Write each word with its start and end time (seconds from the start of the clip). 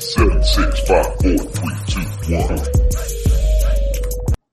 Seven, 0.00 0.44
six, 0.44 0.80
five, 0.86 1.06
four, 1.06 1.18
three, 1.18 1.36
two, 1.88 2.36
one. 2.36 2.60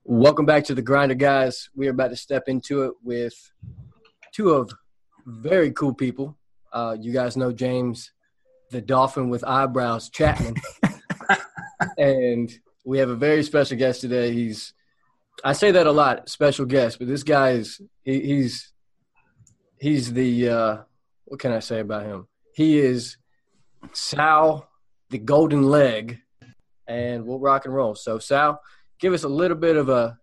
Welcome 0.04 0.44
back 0.44 0.64
to 0.64 0.74
the 0.74 0.82
Grinder, 0.82 1.14
guys. 1.14 1.70
We 1.76 1.86
are 1.86 1.92
about 1.92 2.08
to 2.08 2.16
step 2.16 2.48
into 2.48 2.82
it 2.82 2.94
with 3.04 3.34
two 4.32 4.50
of 4.50 4.72
very 5.24 5.70
cool 5.70 5.94
people. 5.94 6.36
Uh, 6.72 6.96
you 7.00 7.12
guys 7.12 7.36
know 7.36 7.52
James, 7.52 8.10
the 8.72 8.80
dolphin 8.80 9.28
with 9.28 9.44
eyebrows, 9.44 10.10
Chapman, 10.10 10.56
and 11.96 12.52
we 12.84 12.98
have 12.98 13.10
a 13.10 13.14
very 13.14 13.44
special 13.44 13.78
guest 13.78 14.00
today. 14.00 14.32
He's, 14.32 14.74
I 15.44 15.52
say 15.52 15.70
that 15.70 15.86
a 15.86 15.92
lot, 15.92 16.28
special 16.28 16.66
guest, 16.66 16.98
but 16.98 17.06
this 17.06 17.22
guy 17.22 17.50
is 17.50 17.80
he, 18.02 18.20
he's 18.20 18.72
he's 19.78 20.12
the 20.12 20.48
uh, 20.48 20.76
what 21.26 21.38
can 21.38 21.52
I 21.52 21.60
say 21.60 21.78
about 21.78 22.04
him? 22.04 22.26
He 22.52 22.80
is 22.80 23.16
Sal, 23.92 24.68
the 25.16 25.24
golden 25.24 25.62
leg, 25.62 26.20
and 26.86 27.24
we'll 27.24 27.38
rock 27.38 27.64
and 27.64 27.74
roll. 27.74 27.94
So 27.94 28.18
Sal, 28.18 28.60
give 29.00 29.14
us 29.14 29.24
a 29.24 29.28
little 29.28 29.56
bit 29.56 29.76
of 29.76 29.88
a, 29.88 30.18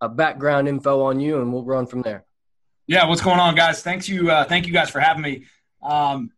a 0.00 0.08
background 0.08 0.66
info 0.66 1.02
on 1.02 1.20
you, 1.20 1.40
and 1.40 1.52
we'll 1.52 1.62
run 1.62 1.86
from 1.86 2.02
there. 2.02 2.24
Yeah, 2.88 3.06
what's 3.06 3.20
going 3.20 3.38
on, 3.38 3.54
guys? 3.54 3.82
Thanks 3.82 4.08
you, 4.08 4.32
uh, 4.32 4.44
thank 4.44 4.66
you 4.66 4.72
guys 4.72 4.90
for 4.90 4.98
having 4.98 5.22
me. 5.22 5.44
Um, 5.80 6.32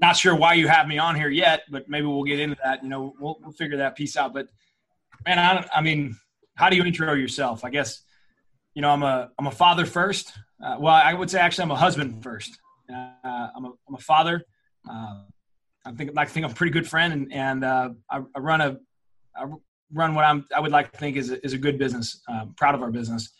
not 0.00 0.16
sure 0.16 0.34
why 0.34 0.54
you 0.54 0.66
have 0.66 0.88
me 0.88 0.98
on 0.98 1.14
here 1.14 1.28
yet, 1.28 1.62
but 1.70 1.88
maybe 1.88 2.06
we'll 2.06 2.24
get 2.24 2.40
into 2.40 2.56
that. 2.64 2.82
You 2.82 2.88
know, 2.88 3.14
we'll, 3.20 3.38
we'll 3.40 3.52
figure 3.52 3.76
that 3.76 3.94
piece 3.94 4.16
out. 4.16 4.34
But 4.34 4.48
man, 5.24 5.38
I, 5.38 5.64
I 5.72 5.82
mean, 5.82 6.16
how 6.56 6.68
do 6.68 6.76
you 6.76 6.84
intro 6.84 7.12
yourself? 7.14 7.64
I 7.64 7.70
guess, 7.70 8.02
you 8.74 8.82
know, 8.82 8.90
I'm 8.90 9.04
a 9.04 9.30
I'm 9.38 9.46
a 9.46 9.52
father 9.52 9.86
first. 9.86 10.32
Uh, 10.60 10.78
well, 10.80 10.94
I 10.94 11.14
would 11.14 11.30
say 11.30 11.38
actually 11.38 11.62
I'm 11.62 11.70
a 11.70 11.76
husband 11.76 12.24
first. 12.24 12.58
Uh, 12.92 13.48
I'm 13.54 13.64
a 13.66 13.72
I'm 13.88 13.94
a 13.94 13.98
father. 13.98 14.42
Uh, 14.90 15.22
I 15.84 15.92
think 15.92 16.10
like 16.14 16.28
think 16.28 16.44
I'm 16.44 16.52
a 16.52 16.54
pretty 16.54 16.72
good 16.72 16.88
friend, 16.88 17.12
and 17.12 17.32
and 17.32 17.64
uh, 17.64 17.90
I, 18.10 18.22
I, 18.34 18.38
run 18.38 18.60
a 18.60 18.78
I 19.36 19.46
run 19.92 20.14
what 20.14 20.24
I'm 20.24 20.46
I 20.54 20.60
would 20.60 20.72
like 20.72 20.92
to 20.92 20.98
think 20.98 21.16
is 21.16 21.30
a, 21.30 21.44
is 21.44 21.52
a 21.52 21.58
good 21.58 21.78
business. 21.78 22.20
Uh, 22.28 22.46
proud 22.56 22.74
of 22.74 22.82
our 22.82 22.90
business. 22.90 23.30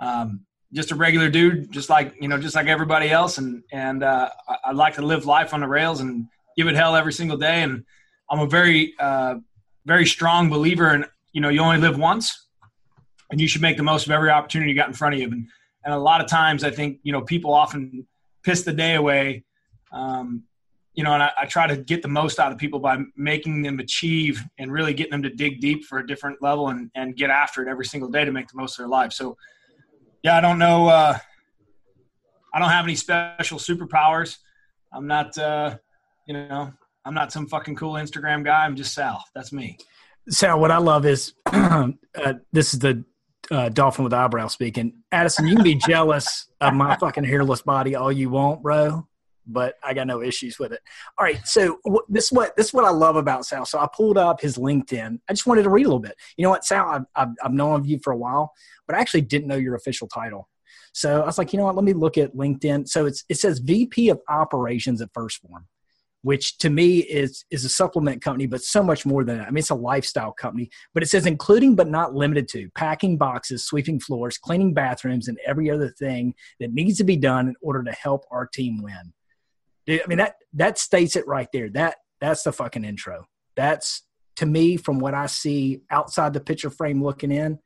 Um, 0.00 0.44
just 0.72 0.90
a 0.90 0.94
regular 0.94 1.30
dude, 1.30 1.72
just 1.72 1.88
like 1.88 2.14
you 2.20 2.28
know, 2.28 2.38
just 2.38 2.54
like 2.54 2.66
everybody 2.66 3.10
else, 3.10 3.38
and 3.38 3.62
and 3.72 4.02
uh, 4.02 4.30
I, 4.48 4.56
I, 4.66 4.72
like 4.72 4.94
to 4.94 5.02
live 5.02 5.24
life 5.24 5.54
on 5.54 5.60
the 5.60 5.68
rails 5.68 6.00
and 6.00 6.26
give 6.56 6.66
it 6.66 6.74
hell 6.74 6.94
every 6.94 7.12
single 7.12 7.38
day. 7.38 7.62
And 7.62 7.84
I'm 8.30 8.40
a 8.40 8.46
very 8.46 8.94
uh, 8.98 9.36
very 9.86 10.04
strong 10.04 10.50
believer 10.50 10.94
in 10.94 11.06
you 11.32 11.40
know 11.40 11.48
you 11.48 11.60
only 11.60 11.78
live 11.78 11.98
once, 11.98 12.48
and 13.30 13.40
you 13.40 13.48
should 13.48 13.62
make 13.62 13.78
the 13.78 13.82
most 13.82 14.06
of 14.06 14.12
every 14.12 14.30
opportunity 14.30 14.70
you 14.70 14.76
got 14.76 14.88
in 14.88 14.94
front 14.94 15.14
of 15.14 15.20
you. 15.20 15.30
And 15.30 15.48
and 15.84 15.94
a 15.94 15.98
lot 15.98 16.20
of 16.20 16.26
times, 16.26 16.64
I 16.64 16.70
think 16.70 16.98
you 17.02 17.12
know 17.12 17.22
people 17.22 17.54
often 17.54 18.06
piss 18.42 18.62
the 18.62 18.74
day 18.74 18.94
away 18.94 19.44
um, 19.90 20.44
you 20.98 21.04
know, 21.04 21.12
and 21.12 21.22
I, 21.22 21.30
I, 21.42 21.46
try 21.46 21.68
to 21.68 21.76
get 21.76 22.02
the 22.02 22.08
most 22.08 22.40
out 22.40 22.50
of 22.50 22.58
people 22.58 22.80
by 22.80 22.98
making 23.14 23.62
them 23.62 23.78
achieve 23.78 24.42
and 24.58 24.72
really 24.72 24.92
getting 24.92 25.12
them 25.12 25.22
to 25.22 25.30
dig 25.30 25.60
deep 25.60 25.84
for 25.84 26.00
a 26.00 26.06
different 26.06 26.42
level 26.42 26.70
and, 26.70 26.90
and 26.96 27.14
get 27.14 27.30
after 27.30 27.62
it 27.62 27.68
every 27.68 27.84
single 27.84 28.10
day 28.10 28.24
to 28.24 28.32
make 28.32 28.48
the 28.48 28.56
most 28.56 28.72
of 28.72 28.78
their 28.78 28.88
life. 28.88 29.12
So, 29.12 29.36
yeah, 30.24 30.36
I 30.36 30.40
don't 30.40 30.58
know. 30.58 30.88
Uh, 30.88 31.16
I 32.52 32.58
don't 32.58 32.70
have 32.70 32.84
any 32.84 32.96
special 32.96 33.60
superpowers. 33.60 34.38
I'm 34.92 35.06
not, 35.06 35.38
uh, 35.38 35.76
you 36.26 36.34
know, 36.34 36.72
I'm 37.04 37.14
not 37.14 37.30
some 37.30 37.46
fucking 37.46 37.76
cool 37.76 37.92
Instagram 37.92 38.44
guy. 38.44 38.64
I'm 38.64 38.74
just 38.74 38.92
Sal. 38.92 39.22
That's 39.36 39.52
me. 39.52 39.78
Sal, 40.28 40.58
what 40.58 40.72
I 40.72 40.78
love 40.78 41.06
is 41.06 41.32
uh, 41.46 41.92
this 42.50 42.74
is 42.74 42.80
the 42.80 43.04
uh, 43.52 43.68
dolphin 43.68 44.02
with 44.02 44.12
eyebrow 44.12 44.48
speaking. 44.48 44.94
Addison, 45.12 45.46
you 45.46 45.54
can 45.54 45.62
be 45.62 45.76
jealous 45.76 46.48
of 46.60 46.74
my 46.74 46.96
fucking 46.96 47.22
hairless 47.22 47.62
body 47.62 47.94
all 47.94 48.10
you 48.10 48.30
want, 48.30 48.64
bro 48.64 49.07
but 49.48 49.74
I 49.82 49.94
got 49.94 50.06
no 50.06 50.22
issues 50.22 50.58
with 50.58 50.72
it. 50.72 50.80
All 51.18 51.24
right, 51.24 51.44
so 51.46 51.80
this 52.08 52.26
is 52.26 52.32
what 52.32 52.54
this 52.56 52.66
is 52.66 52.72
what 52.72 52.84
I 52.84 52.90
love 52.90 53.16
about 53.16 53.46
Sal. 53.46 53.64
So 53.64 53.78
I 53.78 53.88
pulled 53.92 54.18
up 54.18 54.40
his 54.40 54.58
LinkedIn. 54.58 55.18
I 55.28 55.32
just 55.32 55.46
wanted 55.46 55.62
to 55.62 55.70
read 55.70 55.86
a 55.86 55.88
little 55.88 55.98
bit. 55.98 56.14
You 56.36 56.44
know 56.44 56.50
what, 56.50 56.64
Sal? 56.64 56.86
I've, 56.86 57.04
I've, 57.16 57.34
I've 57.42 57.52
known 57.52 57.80
of 57.80 57.86
you 57.86 57.98
for 58.02 58.12
a 58.12 58.16
while, 58.16 58.52
but 58.86 58.94
I 58.94 59.00
actually 59.00 59.22
didn't 59.22 59.48
know 59.48 59.56
your 59.56 59.74
official 59.74 60.06
title. 60.06 60.48
So 60.92 61.22
I 61.22 61.26
was 61.26 61.38
like, 61.38 61.52
you 61.52 61.58
know 61.58 61.64
what? 61.64 61.76
Let 61.76 61.84
me 61.84 61.92
look 61.92 62.18
at 62.18 62.34
LinkedIn. 62.34 62.88
So 62.88 63.06
it's 63.06 63.24
it 63.28 63.38
says 63.38 63.58
VP 63.60 64.10
of 64.10 64.20
Operations 64.28 65.00
at 65.00 65.12
1st 65.12 65.40
Phorm, 65.40 65.66
which 66.22 66.58
to 66.58 66.70
me 66.70 66.98
is 66.98 67.44
is 67.50 67.64
a 67.64 67.68
supplement 67.68 68.22
company, 68.22 68.46
but 68.46 68.62
so 68.62 68.82
much 68.82 69.06
more 69.06 69.24
than 69.24 69.38
that. 69.38 69.46
I 69.46 69.50
mean, 69.50 69.58
it's 69.58 69.70
a 69.70 69.74
lifestyle 69.74 70.32
company, 70.32 70.70
but 70.94 71.02
it 71.02 71.06
says 71.06 71.26
including 71.26 71.74
but 71.74 71.88
not 71.88 72.14
limited 72.14 72.48
to 72.50 72.68
packing 72.74 73.16
boxes, 73.16 73.64
sweeping 73.64 74.00
floors, 74.00 74.38
cleaning 74.38 74.74
bathrooms, 74.74 75.28
and 75.28 75.38
every 75.46 75.70
other 75.70 75.90
thing 75.90 76.34
that 76.60 76.72
needs 76.72 76.98
to 76.98 77.04
be 77.04 77.16
done 77.16 77.48
in 77.48 77.54
order 77.62 77.82
to 77.84 77.92
help 77.92 78.24
our 78.30 78.46
team 78.46 78.82
win. 78.82 79.12
I 79.88 80.02
mean 80.06 80.18
that 80.18 80.36
that 80.54 80.78
states 80.78 81.16
it 81.16 81.26
right 81.26 81.48
there. 81.52 81.70
That 81.70 81.96
that's 82.20 82.42
the 82.42 82.52
fucking 82.52 82.84
intro. 82.84 83.26
That's 83.56 84.02
to 84.36 84.46
me 84.46 84.76
from 84.76 84.98
what 84.98 85.14
I 85.14 85.26
see 85.26 85.80
outside 85.90 86.32
the 86.32 86.40
picture 86.40 86.70
frame 86.70 87.02
looking 87.02 87.32
in. 87.32 87.58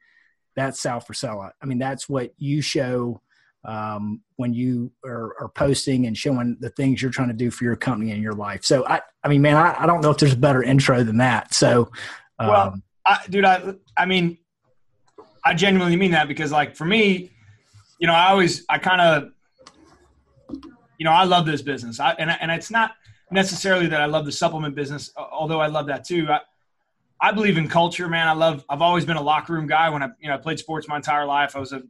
That's 0.57 0.81
Sal 0.81 1.01
Frisella. 1.01 1.51
I 1.63 1.67
mean 1.67 1.79
that's 1.79 2.09
what 2.09 2.33
you 2.37 2.61
show 2.61 3.21
um, 3.65 4.23
when 4.37 4.55
you 4.55 4.91
are, 5.05 5.37
are, 5.41 5.49
posting 5.49 6.07
and 6.07 6.19
showing 6.19 6.57
the 6.59 6.71
things 6.71 7.01
you're 7.01 7.13
trying 7.13 7.29
to 7.29 7.35
do 7.35 7.49
for 7.49 7.63
your 7.63 7.77
company 7.77 8.11
and 8.11 8.21
your 8.21 8.33
life. 8.33 8.65
So 8.65 8.85
I 8.87 9.01
I 9.23 9.29
mean 9.29 9.43
man 9.43 9.57
I, 9.57 9.83
I 9.83 9.87
don't 9.87 10.01
know 10.01 10.11
if 10.11 10.19
there's 10.19 10.33
a 10.33 10.37
better 10.37 10.63
intro 10.63 11.03
than 11.05 11.19
that. 11.19 11.55
So 11.55 11.91
um, 12.39 12.49
well, 12.49 12.83
I, 13.07 13.19
dude 13.29 13.45
I 13.45 13.75
I 13.97 14.07
mean 14.07 14.39
I 15.45 15.55
genuinely 15.55 15.97
mean 15.97 16.13
that 16.13 16.29
because 16.29 16.53
like 16.53 16.77
for 16.77 16.85
me, 16.85 17.31
you 17.99 18.07
know 18.07 18.15
I 18.15 18.31
always 18.31 18.65
I 18.69 18.79
kind 18.79 19.01
of 19.01 19.33
you 21.03 21.05
know, 21.05 21.11
I 21.11 21.25
love 21.25 21.47
this 21.47 21.63
business. 21.63 21.99
I, 21.99 22.13
and, 22.13 22.31
and 22.31 22.53
it's 22.53 22.71
not 22.71 22.93
necessarily 23.33 23.89
that 23.89 24.01
I 24.01 24.07
love 24.07 24.25
the 24.25 24.31
supplement 24.31 24.77
business, 24.77 25.13
although 25.17 25.61
I 25.61 25.67
love 25.67 25.89
that 25.89 26.05
too. 26.05 26.29
I, 26.31 26.39
I 27.21 27.33
believe 27.33 27.59
in 27.59 27.67
culture, 27.67 28.07
man. 28.07 28.29
I 28.29 28.35
love, 28.35 28.65
I've 28.69 28.83
always 28.83 29.05
been 29.05 29.17
a 29.17 29.21
locker 29.21 29.53
room 29.53 29.67
guy 29.67 29.91
when 29.91 30.05
I, 30.05 30.11
you 30.21 30.29
know, 30.29 30.35
I 30.35 30.37
played 30.37 30.61
sports 30.61 30.87
my 30.87 30.95
entire 30.95 31.27
life. 31.27 31.57
I 31.57 31.59
was 31.59 31.73
a 31.73 31.83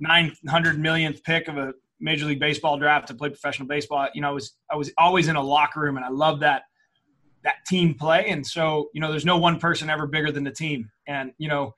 900 0.00 0.78
millionth 0.78 1.24
pick 1.24 1.48
of 1.48 1.56
a 1.56 1.72
major 1.98 2.26
league 2.26 2.40
baseball 2.40 2.78
draft 2.78 3.08
to 3.08 3.14
play 3.14 3.30
professional 3.30 3.66
baseball. 3.66 4.06
You 4.12 4.20
know, 4.20 4.28
I 4.28 4.32
was, 4.32 4.52
I 4.70 4.76
was 4.76 4.92
always 4.98 5.28
in 5.28 5.36
a 5.36 5.42
locker 5.42 5.80
room 5.80 5.96
and 5.96 6.04
I 6.04 6.10
love 6.10 6.40
that, 6.40 6.64
that 7.44 7.64
team 7.66 7.94
play. 7.94 8.26
And 8.28 8.46
so, 8.46 8.90
you 8.92 9.00
know, 9.00 9.10
there's 9.10 9.24
no 9.24 9.38
one 9.38 9.58
person 9.58 9.88
ever 9.88 10.06
bigger 10.06 10.30
than 10.30 10.44
the 10.44 10.52
team. 10.52 10.90
And, 11.06 11.32
you 11.38 11.48
know, 11.48 11.74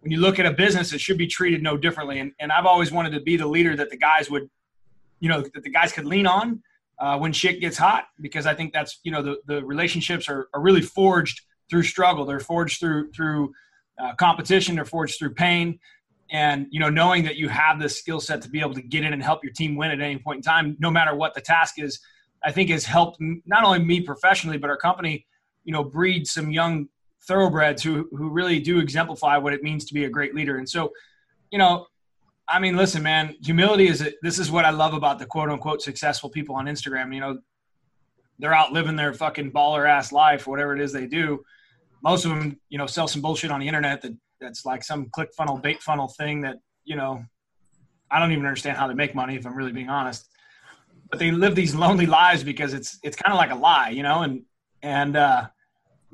when 0.00 0.12
you 0.12 0.18
look 0.18 0.38
at 0.38 0.44
a 0.44 0.52
business, 0.52 0.92
it 0.92 1.00
should 1.00 1.16
be 1.16 1.26
treated 1.26 1.62
no 1.62 1.78
differently. 1.78 2.18
And, 2.18 2.32
and 2.38 2.52
I've 2.52 2.66
always 2.66 2.92
wanted 2.92 3.12
to 3.12 3.20
be 3.20 3.38
the 3.38 3.46
leader 3.46 3.74
that 3.76 3.88
the 3.88 3.96
guys 3.96 4.28
would 4.28 4.50
you 5.24 5.30
know 5.30 5.40
that 5.40 5.62
the 5.62 5.70
guys 5.70 5.90
could 5.90 6.04
lean 6.04 6.26
on 6.26 6.62
uh, 6.98 7.16
when 7.16 7.32
shit 7.32 7.58
gets 7.58 7.78
hot 7.78 8.04
because 8.20 8.44
I 8.44 8.54
think 8.54 8.74
that's 8.74 9.00
you 9.04 9.10
know 9.10 9.22
the 9.22 9.36
the 9.46 9.64
relationships 9.64 10.28
are, 10.28 10.48
are 10.52 10.60
really 10.60 10.82
forged 10.82 11.40
through 11.70 11.84
struggle. 11.84 12.26
They're 12.26 12.40
forged 12.40 12.78
through 12.78 13.10
through 13.12 13.54
uh, 13.98 14.14
competition. 14.16 14.74
They're 14.74 14.84
forged 14.84 15.18
through 15.18 15.32
pain. 15.32 15.78
And 16.30 16.66
you 16.70 16.78
know, 16.78 16.90
knowing 16.90 17.24
that 17.24 17.36
you 17.36 17.48
have 17.48 17.80
the 17.80 17.88
skill 17.88 18.20
set 18.20 18.42
to 18.42 18.50
be 18.50 18.60
able 18.60 18.74
to 18.74 18.82
get 18.82 19.02
in 19.02 19.14
and 19.14 19.22
help 19.22 19.42
your 19.42 19.54
team 19.54 19.76
win 19.76 19.92
at 19.92 20.00
any 20.02 20.18
point 20.18 20.36
in 20.36 20.42
time, 20.42 20.76
no 20.78 20.90
matter 20.90 21.14
what 21.14 21.32
the 21.32 21.40
task 21.40 21.78
is, 21.78 22.00
I 22.44 22.52
think 22.52 22.68
has 22.68 22.84
helped 22.84 23.16
not 23.46 23.64
only 23.64 23.78
me 23.78 24.02
professionally, 24.02 24.58
but 24.58 24.68
our 24.68 24.76
company, 24.76 25.26
you 25.64 25.72
know, 25.72 25.84
breed 25.84 26.26
some 26.26 26.50
young 26.50 26.88
thoroughbreds 27.26 27.82
who 27.82 28.08
who 28.10 28.28
really 28.28 28.60
do 28.60 28.78
exemplify 28.78 29.38
what 29.38 29.54
it 29.54 29.62
means 29.62 29.86
to 29.86 29.94
be 29.94 30.04
a 30.04 30.10
great 30.10 30.34
leader. 30.34 30.58
And 30.58 30.68
so, 30.68 30.92
you 31.50 31.58
know, 31.58 31.86
I 32.46 32.58
mean, 32.58 32.76
listen, 32.76 33.02
man, 33.02 33.34
humility 33.42 33.88
is 33.88 34.02
a, 34.02 34.12
this 34.22 34.38
is 34.38 34.50
what 34.50 34.64
I 34.64 34.70
love 34.70 34.92
about 34.94 35.18
the 35.18 35.26
quote 35.26 35.48
unquote 35.48 35.82
successful 35.82 36.28
people 36.28 36.54
on 36.56 36.66
Instagram. 36.66 37.14
You 37.14 37.20
know, 37.20 37.38
they're 38.38 38.54
out 38.54 38.72
living 38.72 38.96
their 38.96 39.14
fucking 39.14 39.52
baller 39.52 39.88
ass 39.88 40.12
life, 40.12 40.46
whatever 40.46 40.74
it 40.74 40.82
is 40.82 40.92
they 40.92 41.06
do. 41.06 41.42
Most 42.02 42.24
of 42.24 42.30
them, 42.30 42.60
you 42.68 42.76
know, 42.76 42.86
sell 42.86 43.08
some 43.08 43.22
bullshit 43.22 43.50
on 43.50 43.60
the 43.60 43.68
internet 43.68 44.02
that 44.02 44.12
that's 44.40 44.66
like 44.66 44.84
some 44.84 45.08
click 45.10 45.30
funnel, 45.34 45.56
bait 45.56 45.82
funnel 45.82 46.08
thing 46.08 46.42
that, 46.42 46.58
you 46.84 46.96
know, 46.96 47.24
I 48.10 48.18
don't 48.18 48.32
even 48.32 48.44
understand 48.44 48.76
how 48.76 48.86
they 48.88 48.94
make 48.94 49.14
money 49.14 49.36
if 49.36 49.46
I'm 49.46 49.54
really 49.54 49.72
being 49.72 49.88
honest. 49.88 50.28
But 51.10 51.18
they 51.18 51.30
live 51.30 51.54
these 51.54 51.74
lonely 51.74 52.06
lives 52.06 52.44
because 52.44 52.74
it's 52.74 52.98
it's 53.02 53.16
kind 53.16 53.32
of 53.32 53.38
like 53.38 53.50
a 53.50 53.54
lie, 53.54 53.90
you 53.90 54.02
know, 54.02 54.22
and 54.22 54.42
and 54.82 55.16
uh 55.16 55.46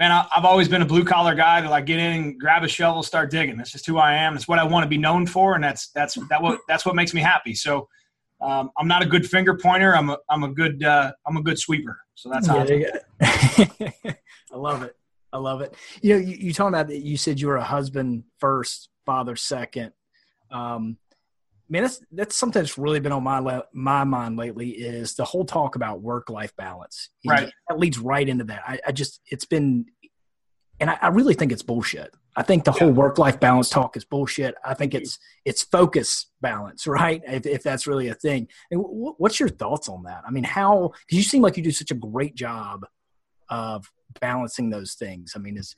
man, 0.00 0.10
I, 0.10 0.26
have 0.32 0.46
always 0.46 0.66
been 0.66 0.80
a 0.82 0.86
blue 0.86 1.04
collar 1.04 1.34
guy 1.34 1.60
to 1.60 1.68
like 1.68 1.84
get 1.84 1.98
in 1.98 2.12
and 2.12 2.40
grab 2.40 2.64
a 2.64 2.68
shovel, 2.68 3.02
start 3.02 3.30
digging. 3.30 3.58
That's 3.58 3.70
just 3.70 3.86
who 3.86 3.98
I 3.98 4.14
am. 4.14 4.34
It's 4.34 4.48
what 4.48 4.58
I 4.58 4.64
want 4.64 4.82
to 4.82 4.88
be 4.88 4.98
known 4.98 5.26
for, 5.26 5.54
and 5.54 5.62
that's 5.62 5.88
that's 5.88 6.14
that 6.30 6.42
what 6.42 6.58
that's 6.66 6.84
what 6.84 6.96
makes 6.96 7.14
me 7.14 7.20
happy. 7.20 7.54
So 7.54 7.86
um, 8.40 8.70
I'm 8.78 8.88
not 8.88 9.02
a 9.02 9.06
good 9.06 9.28
finger 9.28 9.56
pointer. 9.56 9.94
I'm 9.94 10.08
a 10.08 10.18
I'm 10.28 10.42
a 10.42 10.48
good 10.48 10.82
uh, 10.82 11.12
I'm 11.26 11.36
a 11.36 11.42
good 11.42 11.58
sweeper. 11.58 12.00
So 12.14 12.30
that's 12.30 12.48
how. 12.48 12.64
Yeah, 12.64 12.96
yeah. 13.20 14.12
I 14.52 14.56
love 14.56 14.82
it. 14.82 14.96
I 15.32 15.38
love 15.38 15.60
it. 15.60 15.74
You 16.02 16.14
know, 16.14 16.20
you, 16.20 16.36
you 16.36 16.52
talking 16.52 16.74
about 16.74 16.88
that. 16.88 17.02
You 17.02 17.16
said 17.16 17.38
you 17.38 17.46
were 17.46 17.56
a 17.56 17.62
husband 17.62 18.24
first, 18.38 18.88
father 19.04 19.36
second. 19.36 19.92
Um, 20.50 20.96
man, 21.70 21.82
that's 21.82 22.00
that's 22.12 22.36
something 22.36 22.60
that's 22.60 22.76
really 22.76 23.00
been 23.00 23.12
on 23.12 23.22
my 23.22 23.62
my 23.72 24.04
mind 24.04 24.36
lately 24.36 24.70
is 24.70 25.14
the 25.14 25.24
whole 25.24 25.44
talk 25.44 25.76
about 25.76 26.02
work 26.02 26.28
life 26.28 26.54
balance. 26.56 27.10
Right, 27.24 27.50
that 27.68 27.78
leads 27.78 27.98
right 27.98 28.28
into 28.28 28.44
that. 28.44 28.62
I, 28.66 28.80
I 28.88 28.92
just 28.92 29.20
it's 29.26 29.44
been, 29.44 29.86
and 30.80 30.90
I, 30.90 30.98
I, 31.00 31.08
really 31.08 31.34
think 31.34 31.52
it's 31.52 31.62
bullshit. 31.62 32.12
I 32.36 32.42
think 32.42 32.64
the 32.64 32.72
yeah. 32.72 32.80
whole 32.80 32.92
work 32.92 33.18
life 33.18 33.38
balance 33.38 33.70
talk 33.70 33.96
is 33.96 34.04
bullshit. 34.04 34.54
I 34.64 34.74
think 34.74 34.94
it's 34.94 35.18
it's 35.44 35.62
focus 35.62 36.26
balance, 36.40 36.86
right? 36.88 37.22
If, 37.26 37.46
if 37.46 37.62
that's 37.62 37.86
really 37.86 38.08
a 38.08 38.14
thing. 38.14 38.48
And 38.70 38.82
what's 38.82 39.38
your 39.38 39.48
thoughts 39.48 39.88
on 39.88 40.02
that? 40.02 40.24
I 40.26 40.30
mean, 40.30 40.44
how? 40.44 40.92
Because 41.06 41.16
you 41.16 41.24
seem 41.24 41.42
like 41.42 41.56
you 41.56 41.62
do 41.62 41.70
such 41.70 41.92
a 41.92 41.94
great 41.94 42.34
job 42.34 42.84
of 43.48 43.90
balancing 44.20 44.70
those 44.70 44.94
things? 44.94 45.34
I 45.36 45.38
mean, 45.38 45.56
is 45.56 45.74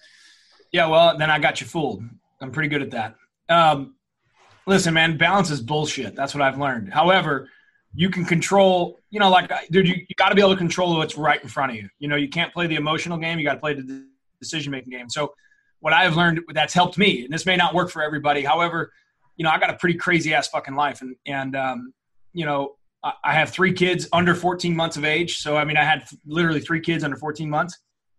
Yeah, 0.73 0.87
well, 0.87 1.17
then 1.19 1.31
I 1.31 1.39
got 1.39 1.61
you 1.61 1.67
fooled. 1.67 2.03
I'm 2.41 2.51
pretty 2.51 2.69
good 2.69 2.83
at 2.83 2.91
that. 2.91 3.17
Um, 3.49 3.95
listen, 4.67 4.95
man, 4.95 5.17
balance 5.17 5.51
is 5.51 5.61
bullshit. 5.61 6.15
That's 6.15 6.35
what 6.35 6.43
I've 6.43 6.59
learned. 6.59 6.93
However, 6.93 7.49
you 7.95 8.09
can 8.09 8.25
control, 8.25 8.99
you 9.11 9.21
know, 9.21 9.31
like, 9.31 9.51
dude, 9.71 9.87
you, 9.87 9.95
you 9.97 10.15
got 10.17 10.31
to 10.31 10.35
be 10.35 10.41
able 10.41 10.53
to 10.53 10.57
control 10.57 10.97
what's 10.97 11.17
right 11.17 11.43
in 11.43 11.49
front 11.49 11.73
of 11.73 11.77
you. 11.77 11.89
You 11.99 12.09
know, 12.09 12.17
you 12.17 12.29
can't 12.29 12.53
play 12.53 12.67
the 12.67 12.77
emotional 12.77 13.19
game. 13.19 13.39
You 13.39 13.45
got 13.45 13.55
to 13.55 13.61
play 13.61 13.75
the 13.75 14.07
decision 14.41 14.71
making 14.71 14.91
game. 14.91 15.09
So, 15.11 15.35
what 15.81 15.93
I 15.93 16.05
have 16.05 16.17
learned 16.17 16.41
that's 16.55 16.73
helped 16.73 16.97
me, 16.97 17.25
and 17.25 17.35
this 17.35 17.45
may 17.45 17.57
not 17.57 17.75
work 17.75 17.91
for 17.91 18.03
everybody. 18.03 18.43
However, 18.43 18.93
you 19.37 19.45
know, 19.45 19.51
I 19.51 19.59
got 19.59 19.71
a 19.71 19.77
pretty 19.77 19.99
crazy 19.99 20.33
ass 20.33 20.49
fucking 20.49 20.77
life, 20.77 21.03
and 21.03 21.17
and 21.27 21.57
um, 21.57 21.93
you 22.33 22.47
know, 22.47 22.77
I, 23.03 23.13
I 23.25 23.35
have 23.35 23.51
three 23.51 23.73
kids 23.73 24.09
under 24.13 24.35
14 24.35 24.75
months 24.75 24.97
of 24.97 25.05
age. 25.05 25.39
So, 25.39 25.57
I 25.57 25.65
mean, 25.65 25.77
I 25.77 25.85
had 25.85 26.05
literally 26.27 26.61
three 26.61 26.81
kids 26.81 27.05
under 27.05 27.17
14 27.17 27.49
months, 27.49 27.79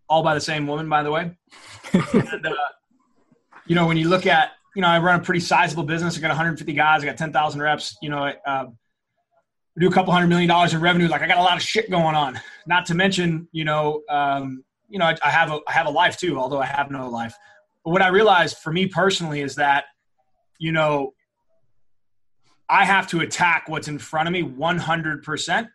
all 0.10 0.24
by 0.24 0.34
the 0.34 0.42
same 0.42 0.68
woman, 0.68 0.90
by 0.90 1.04
the 1.04 1.12
way. 1.12 1.32
and, 1.94 2.46
uh, 2.46 2.54
you 3.66 3.76
know, 3.76 3.88
when 3.88 3.98
you 3.98 4.10
look 4.10 4.26
at, 4.26 4.52
you 4.76 4.82
know, 4.82 4.88
I 4.88 5.00
run 5.00 5.20
a 5.20 5.24
pretty 5.24 5.40
sizable 5.40 5.84
business. 5.84 6.18
I 6.18 6.22
got 6.22 6.30
150 6.30 6.74
guys. 6.74 7.04
I 7.04 7.06
got 7.06 7.18
10,000 7.18 7.62
reps. 7.62 7.98
You 8.02 8.10
know, 8.10 8.34
uh, 8.46 8.66
do 9.80 9.88
a 9.88 9.92
couple 9.92 10.14
hundred 10.14 10.28
million 10.28 10.48
dollars 10.48 10.74
in 10.74 10.82
revenue. 10.82 11.08
Like 11.08 11.22
I 11.22 11.28
got 11.28 11.38
a 11.38 11.44
lot 11.44 11.58
of 11.58 11.64
shit 11.64 11.90
going 11.90 12.16
on. 12.16 12.40
Not 12.68 12.86
to 12.88 12.96
mention, 12.96 13.48
you 13.52 13.66
know, 13.66 14.02
um, 14.10 14.64
you 14.88 15.00
know, 15.00 15.06
I, 15.06 15.16
I 15.24 15.30
have 15.30 15.52
a 15.52 15.60
I 15.68 15.72
have 15.72 15.88
a 15.88 15.92
life 15.92 16.18
too, 16.18 16.38
although 16.38 16.62
I 16.62 16.66
have 16.66 16.92
no 16.92 17.10
life. 17.10 17.36
But 17.84 17.92
what 17.92 18.02
I 18.02 18.10
realized 18.10 18.58
for 18.60 18.72
me 18.72 18.88
personally 18.88 19.42
is 19.42 19.56
that, 19.56 19.86
you 20.60 20.72
know, 20.72 21.14
I 22.70 22.86
have 22.86 23.08
to 23.08 23.20
attack 23.20 23.66
what's 23.68 23.88
in 23.88 24.00
front 24.00 24.28
of 24.28 24.34
me 24.34 24.44
100%. 24.44 25.68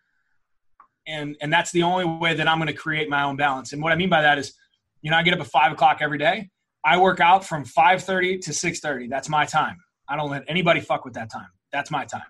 And, 1.07 1.37
and 1.41 1.53
that's 1.53 1.71
the 1.71 1.83
only 1.83 2.05
way 2.05 2.35
that 2.35 2.49
I'm 2.49 2.59
going 2.59 2.69
to 2.69 2.73
create 2.73 3.09
my 3.09 3.25
own 3.25 3.37
balance. 3.37 3.73
And 3.73 3.83
what 3.83 3.93
I 3.93 3.97
mean 3.97 4.09
by 4.09 4.23
that 4.23 4.39
is, 4.39 4.55
you 5.03 5.11
know, 5.11 5.17
I 5.17 5.23
get 5.23 5.35
up 5.35 5.41
at 5.41 5.47
five 5.47 5.73
o'clock 5.73 5.99
every 6.01 6.19
day. 6.19 6.51
I 6.85 6.99
work 6.99 7.21
out 7.21 7.45
from 7.45 7.65
5:30 7.65 8.39
to 8.43 8.53
6:30. 8.53 9.09
That's 9.09 9.29
my 9.29 9.45
time. 9.45 9.79
I 10.09 10.17
don't 10.17 10.31
let 10.31 10.45
anybody 10.49 10.81
fuck 10.81 11.05
with 11.05 11.15
that 11.15 11.31
time. 11.31 11.49
That's 11.73 11.91
my 11.91 12.05
time. 12.05 12.23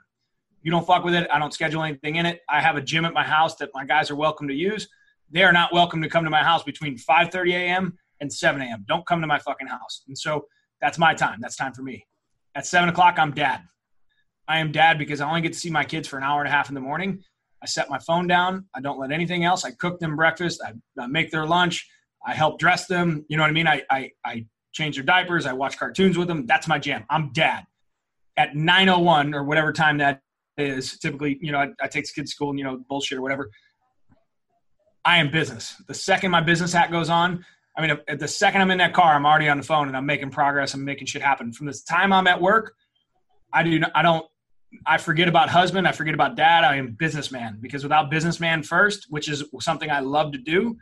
You 0.62 0.70
don't 0.70 0.86
fuck 0.86 1.04
with 1.04 1.14
it. 1.14 1.28
I 1.30 1.38
don't 1.38 1.52
schedule 1.52 1.82
anything 1.82 2.16
in 2.16 2.26
it. 2.26 2.40
I 2.48 2.60
have 2.60 2.76
a 2.76 2.80
gym 2.82 3.04
at 3.04 3.12
my 3.12 3.24
house 3.24 3.54
that 3.56 3.70
my 3.74 3.84
guys 3.84 4.10
are 4.10 4.16
welcome 4.16 4.48
to 4.48 4.54
use. 4.54 4.88
They 5.30 5.44
are 5.44 5.52
not 5.52 5.72
welcome 5.72 6.02
to 6.02 6.08
come 6.08 6.24
to 6.24 6.30
my 6.30 6.42
house 6.42 6.62
between 6.62 6.96
5:30 6.96 7.54
a.m. 7.54 7.98
and 8.20 8.32
7 8.32 8.60
a.m. 8.60 8.84
Don't 8.88 9.06
come 9.06 9.20
to 9.20 9.26
my 9.26 9.38
fucking 9.38 9.68
house. 9.68 10.02
And 10.08 10.18
so 10.18 10.46
that's 10.80 10.98
my 10.98 11.14
time. 11.14 11.38
That's 11.40 11.56
time 11.56 11.72
for 11.72 11.82
me. 11.82 12.06
At 12.54 12.66
seven 12.66 12.88
o'clock, 12.88 13.18
I'm 13.18 13.32
dad. 13.32 13.62
I 14.48 14.58
am 14.58 14.72
dad 14.72 14.98
because 14.98 15.20
I 15.20 15.28
only 15.28 15.42
get 15.42 15.52
to 15.52 15.58
see 15.58 15.70
my 15.70 15.84
kids 15.84 16.08
for 16.08 16.16
an 16.16 16.24
hour 16.24 16.40
and 16.40 16.48
a 16.48 16.50
half 16.50 16.68
in 16.68 16.74
the 16.74 16.80
morning. 16.80 17.22
I 17.62 17.66
set 17.66 17.90
my 17.90 17.98
phone 17.98 18.26
down. 18.26 18.66
I 18.74 18.80
don't 18.80 18.98
let 18.98 19.12
anything 19.12 19.44
else. 19.44 19.64
I 19.64 19.72
cook 19.72 20.00
them 20.00 20.16
breakfast. 20.16 20.62
I, 20.64 20.72
I 21.00 21.06
make 21.06 21.30
their 21.30 21.46
lunch. 21.46 21.86
I 22.26 22.34
help 22.34 22.58
dress 22.58 22.86
them. 22.86 23.24
You 23.28 23.36
know 23.36 23.42
what 23.42 23.50
I 23.50 23.52
mean? 23.52 23.66
I, 23.66 23.82
I, 23.90 24.10
I 24.24 24.46
change 24.72 24.96
their 24.96 25.04
diapers. 25.04 25.46
I 25.46 25.52
watch 25.52 25.78
cartoons 25.78 26.18
with 26.18 26.28
them. 26.28 26.46
That's 26.46 26.68
my 26.68 26.78
jam. 26.78 27.04
I'm 27.10 27.32
dad. 27.32 27.64
At 28.36 28.52
9:01 28.52 29.34
or 29.34 29.44
whatever 29.44 29.72
time 29.72 29.98
that 29.98 30.22
is, 30.56 30.98
typically, 30.98 31.38
you 31.40 31.52
know, 31.52 31.58
I, 31.58 31.68
I 31.82 31.88
take 31.88 32.06
the 32.06 32.12
kids 32.12 32.30
to 32.30 32.34
school 32.34 32.50
and 32.50 32.58
you 32.58 32.64
know 32.64 32.84
bullshit 32.88 33.18
or 33.18 33.22
whatever. 33.22 33.50
I 35.04 35.18
am 35.18 35.30
business. 35.30 35.80
The 35.86 35.94
second 35.94 36.30
my 36.30 36.40
business 36.40 36.72
hat 36.72 36.90
goes 36.90 37.08
on, 37.08 37.44
I 37.76 37.86
mean, 37.86 37.96
the 38.18 38.28
second 38.28 38.60
I'm 38.60 38.70
in 38.72 38.78
that 38.78 38.92
car, 38.92 39.14
I'm 39.14 39.24
already 39.24 39.48
on 39.48 39.56
the 39.56 39.62
phone 39.62 39.86
and 39.86 39.96
I'm 39.96 40.04
making 40.04 40.30
progress. 40.30 40.74
I'm 40.74 40.84
making 40.84 41.06
shit 41.06 41.22
happen. 41.22 41.52
From 41.52 41.66
this 41.66 41.82
time 41.82 42.12
I'm 42.12 42.26
at 42.26 42.40
work, 42.40 42.74
I 43.52 43.62
do. 43.62 43.80
I 43.94 44.02
don't. 44.02 44.26
I 44.84 44.98
forget 44.98 45.28
about 45.28 45.48
husband. 45.48 45.88
I 45.88 45.92
forget 45.92 46.12
about 46.12 46.36
dad. 46.36 46.64
I 46.64 46.76
am 46.76 46.96
businessman 46.98 47.58
because 47.60 47.82
without 47.82 48.10
businessman 48.10 48.62
first, 48.62 49.06
which 49.08 49.28
is 49.28 49.44
something 49.60 49.90
I 49.90 50.00
love 50.00 50.32
to 50.32 50.38
do, 50.38 50.76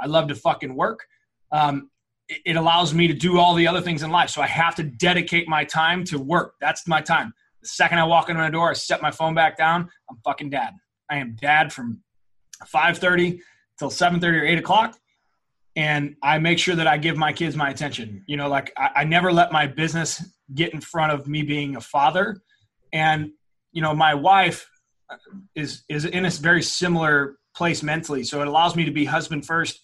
I 0.00 0.06
love 0.06 0.28
to 0.28 0.34
fucking 0.34 0.74
work. 0.74 1.06
Um, 1.52 1.90
it, 2.28 2.40
it 2.46 2.56
allows 2.56 2.94
me 2.94 3.06
to 3.08 3.14
do 3.14 3.38
all 3.38 3.54
the 3.54 3.66
other 3.66 3.80
things 3.80 4.02
in 4.02 4.10
life. 4.10 4.30
So 4.30 4.42
I 4.42 4.46
have 4.46 4.74
to 4.76 4.82
dedicate 4.82 5.48
my 5.48 5.64
time 5.64 6.04
to 6.04 6.18
work. 6.18 6.54
That's 6.60 6.86
my 6.86 7.00
time. 7.00 7.32
The 7.62 7.68
second 7.68 7.98
I 7.98 8.04
walk 8.04 8.28
into 8.28 8.40
my 8.40 8.50
door, 8.50 8.70
I 8.70 8.72
set 8.72 9.02
my 9.02 9.10
phone 9.10 9.34
back 9.34 9.56
down. 9.56 9.88
I'm 10.08 10.16
fucking 10.24 10.50
dad. 10.50 10.74
I 11.10 11.16
am 11.16 11.36
dad 11.40 11.72
from 11.72 12.00
5:30 12.64 13.40
till 13.78 13.90
7:30 13.90 14.24
or 14.24 14.44
8 14.44 14.58
o'clock, 14.58 14.98
and 15.76 16.16
I 16.22 16.38
make 16.38 16.58
sure 16.58 16.76
that 16.76 16.86
I 16.86 16.96
give 16.98 17.16
my 17.16 17.32
kids 17.32 17.56
my 17.56 17.70
attention. 17.70 18.24
You 18.26 18.36
know, 18.36 18.48
like 18.48 18.72
I, 18.76 18.90
I 18.96 19.04
never 19.04 19.32
let 19.32 19.52
my 19.52 19.66
business 19.66 20.22
get 20.54 20.72
in 20.72 20.80
front 20.80 21.12
of 21.12 21.26
me 21.26 21.42
being 21.42 21.76
a 21.76 21.80
father, 21.80 22.40
and 22.92 23.32
you 23.72 23.82
know, 23.82 23.94
my 23.94 24.14
wife 24.14 24.68
is 25.54 25.82
is 25.88 26.04
in 26.04 26.24
a 26.24 26.30
very 26.30 26.62
similar 26.62 27.36
place 27.54 27.82
mentally, 27.82 28.24
so 28.24 28.40
it 28.40 28.48
allows 28.48 28.76
me 28.76 28.84
to 28.84 28.90
be 28.92 29.04
husband 29.04 29.46
first. 29.46 29.80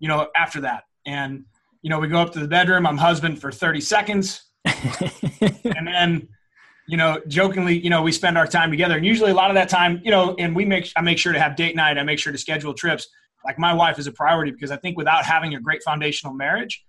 You 0.00 0.08
know, 0.08 0.28
after 0.36 0.60
that, 0.62 0.84
and 1.06 1.44
you 1.82 1.90
know, 1.90 1.98
we 1.98 2.08
go 2.08 2.18
up 2.18 2.32
to 2.32 2.40
the 2.40 2.48
bedroom. 2.48 2.86
I'm 2.86 2.98
husband 2.98 3.40
for 3.40 3.52
30 3.52 3.80
seconds, 3.80 4.42
and 4.64 5.86
then 5.86 6.28
you 6.88 6.96
know, 6.96 7.20
jokingly, 7.28 7.78
you 7.78 7.88
know, 7.88 8.02
we 8.02 8.10
spend 8.10 8.36
our 8.36 8.48
time 8.48 8.70
together, 8.70 8.96
and 8.96 9.06
usually 9.06 9.30
a 9.30 9.34
lot 9.34 9.48
of 9.48 9.54
that 9.54 9.68
time, 9.68 10.00
you 10.02 10.10
know, 10.10 10.34
and 10.38 10.56
we 10.56 10.64
make 10.64 10.90
I 10.96 11.02
make 11.02 11.18
sure 11.18 11.32
to 11.32 11.38
have 11.38 11.54
date 11.54 11.76
night. 11.76 11.98
I 11.98 12.02
make 12.02 12.18
sure 12.18 12.32
to 12.32 12.38
schedule 12.38 12.74
trips. 12.74 13.06
Like 13.44 13.58
my 13.58 13.72
wife 13.72 13.98
is 13.98 14.06
a 14.06 14.12
priority 14.12 14.50
because 14.50 14.72
I 14.72 14.76
think 14.76 14.98
without 14.98 15.24
having 15.24 15.54
a 15.54 15.60
great 15.60 15.82
foundational 15.84 16.34
marriage, 16.34 16.84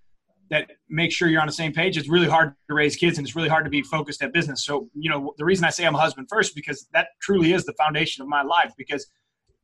that 0.51 0.69
makes 0.89 1.15
sure 1.15 1.29
you're 1.29 1.39
on 1.39 1.47
the 1.47 1.53
same 1.53 1.71
page. 1.71 1.97
It's 1.97 2.09
really 2.09 2.27
hard 2.27 2.53
to 2.67 2.73
raise 2.73 2.95
kids, 2.97 3.17
and 3.17 3.25
it's 3.25 3.35
really 3.35 3.47
hard 3.47 3.63
to 3.63 3.69
be 3.69 3.81
focused 3.83 4.21
at 4.21 4.33
business. 4.33 4.65
So, 4.65 4.89
you 4.93 5.09
know, 5.09 5.33
the 5.37 5.45
reason 5.45 5.65
I 5.65 5.69
say 5.69 5.85
I'm 5.85 5.95
a 5.95 5.99
husband 5.99 6.27
first 6.29 6.55
because 6.55 6.87
that 6.93 7.07
truly 7.21 7.53
is 7.53 7.65
the 7.65 7.73
foundation 7.73 8.21
of 8.21 8.27
my 8.27 8.41
life. 8.41 8.73
Because 8.77 9.07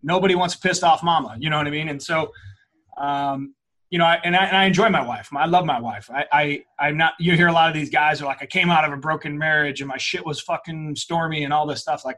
nobody 0.02 0.34
wants 0.34 0.56
pissed 0.56 0.84
off 0.84 1.04
mama, 1.04 1.36
you 1.40 1.50
know 1.50 1.58
what 1.58 1.68
I 1.68 1.72
mean? 1.72 1.90
And 1.90 2.02
so, 2.02 2.32
um, 2.98 3.54
you 3.90 3.98
know, 3.98 4.06
I, 4.06 4.20
and, 4.24 4.36
I, 4.36 4.46
and 4.46 4.58
I 4.58 4.66
enjoy 4.66 4.90
my 4.90 5.02
wife. 5.02 5.30
I 5.34 5.46
love 5.46 5.66
my 5.66 5.80
wife. 5.80 6.10
I, 6.14 6.26
I, 6.32 6.64
I'm 6.78 6.98
not. 6.98 7.14
You 7.20 7.36
hear 7.36 7.48
a 7.48 7.54
lot 7.54 7.70
of 7.70 7.74
these 7.74 7.90
guys 7.90 8.22
are 8.22 8.26
like, 8.26 8.42
I 8.42 8.46
came 8.46 8.70
out 8.70 8.84
of 8.84 8.92
a 8.92 8.98
broken 8.98 9.38
marriage 9.38 9.80
and 9.80 9.88
my 9.88 9.98
shit 9.98 10.26
was 10.26 10.42
fucking 10.42 10.96
stormy 10.98 11.46
and 11.46 11.54
all 11.54 11.66
this 11.66 11.82
stuff. 11.82 12.04
Like, 12.04 12.18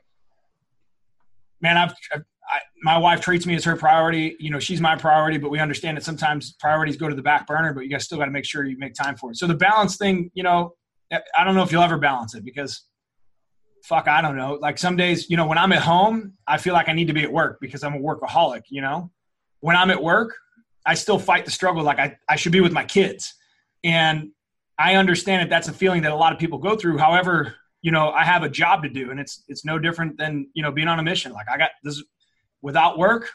man, 1.62 1.78
I've, 1.78 1.94
I, 2.12 2.60
my 2.82 2.98
wife 2.98 3.22
treats 3.22 3.46
me 3.46 3.54
as 3.54 3.64
her 3.66 3.76
priority. 3.76 4.36
You 4.40 4.50
know, 4.50 4.60
she's 4.60 4.82
my 4.82 4.96
priority, 4.96 5.38
but 5.38 5.52
we 5.52 5.60
understand 5.60 5.98
that 5.98 6.04
sometimes 6.04 6.56
priorities 6.60 6.98
go 6.98 7.08
to 7.08 7.16
the 7.16 7.22
back 7.22 7.46
burner. 7.46 7.72
But 7.72 7.82
you 7.82 7.90
guys 7.92 8.06
still 8.06 8.18
got 8.18 8.26
to 8.26 8.32
make 8.32 8.46
sure 8.46 8.66
you 8.66 8.78
make 8.80 8.96
time 8.96 9.16
for 9.16 9.30
it. 9.30 9.38
So 9.38 9.46
the 9.46 9.54
balance 9.54 9.98
thing, 9.98 10.32
you 10.34 10.42
know, 10.42 10.74
I 11.12 11.44
don't 11.44 11.54
know 11.54 11.64
if 11.64 11.72
you'll 11.72 11.84
ever 11.84 11.98
balance 11.98 12.34
it 12.34 12.44
because, 12.44 12.84
fuck, 13.84 14.08
I 14.08 14.22
don't 14.22 14.38
know. 14.38 14.58
Like 14.60 14.80
some 14.80 14.96
days, 14.96 15.30
you 15.30 15.38
know, 15.38 15.46
when 15.46 15.60
I'm 15.60 15.72
at 15.72 15.84
home, 15.84 16.34
I 16.48 16.58
feel 16.58 16.74
like 16.74 16.90
I 16.90 16.94
need 16.94 17.08
to 17.08 17.14
be 17.14 17.24
at 17.24 17.32
work 17.32 17.60
because 17.62 17.84
I'm 17.84 17.94
a 17.94 18.00
workaholic. 18.00 18.64
You 18.70 18.82
know, 18.82 19.12
when 19.60 19.76
I'm 19.76 19.92
at 19.92 20.02
work, 20.02 20.36
I 20.90 20.96
still 20.96 21.20
fight 21.20 21.46
the 21.46 21.52
struggle 21.52 21.84
like 21.84 22.00
I, 22.00 22.18
I 22.28 22.36
should 22.36 22.52
be 22.52 22.62
with 22.62 22.72
my 22.72 22.84
kids. 22.84 23.36
And 23.84 24.32
I 24.80 24.96
understand 24.96 25.44
that 25.44 25.50
that's 25.52 25.68
a 25.68 25.74
feeling 25.74 26.02
that 26.02 26.12
a 26.12 26.16
lot 26.16 26.34
of 26.34 26.40
people 26.40 26.58
go 26.58 26.76
through. 26.76 26.98
However, 26.98 27.54
you 27.84 27.92
know, 27.92 28.10
I 28.10 28.24
have 28.24 28.42
a 28.42 28.50
job 28.50 28.82
to 28.82 28.90
do 28.90 29.12
and 29.12 29.20
it's 29.20 29.44
it's 29.48 29.64
no 29.64 29.78
different 29.78 30.18
than, 30.18 30.48
you 30.56 30.64
know, 30.64 30.72
being 30.72 30.88
on 30.88 30.98
a 30.98 31.04
mission. 31.04 31.32
Like 31.32 31.46
I 31.48 31.60
got 31.60 31.70
this 31.84 32.04
without 32.64 32.98
work, 32.98 33.30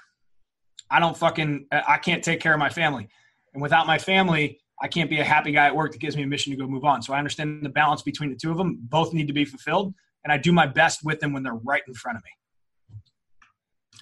I 0.90 0.98
don't 0.98 1.16
fucking 1.16 1.66
I 1.70 1.96
can't 1.98 2.24
take 2.24 2.40
care 2.40 2.52
of 2.52 2.58
my 2.58 2.70
family. 2.70 3.08
And 3.52 3.62
without 3.62 3.86
my 3.86 3.98
family, 3.98 4.58
I 4.82 4.88
can't 4.88 5.08
be 5.08 5.20
a 5.20 5.24
happy 5.24 5.52
guy 5.52 5.66
at 5.66 5.76
work 5.76 5.92
that 5.92 6.00
gives 6.00 6.16
me 6.16 6.24
a 6.24 6.26
mission 6.26 6.50
to 6.50 6.56
go 6.56 6.66
move 6.66 6.84
on. 6.84 7.02
So 7.02 7.14
I 7.14 7.18
understand 7.18 7.64
the 7.64 7.68
balance 7.68 8.02
between 8.02 8.30
the 8.30 8.36
two 8.36 8.50
of 8.50 8.58
them. 8.58 8.80
Both 8.82 9.14
need 9.14 9.28
to 9.28 9.32
be 9.32 9.44
fulfilled. 9.44 9.94
And 10.24 10.32
I 10.32 10.38
do 10.38 10.50
my 10.50 10.66
best 10.66 11.04
with 11.04 11.20
them 11.20 11.32
when 11.32 11.44
they're 11.44 11.54
right 11.54 11.82
in 11.86 11.94
front 11.94 12.18
of 12.18 12.24
me. 12.24 12.30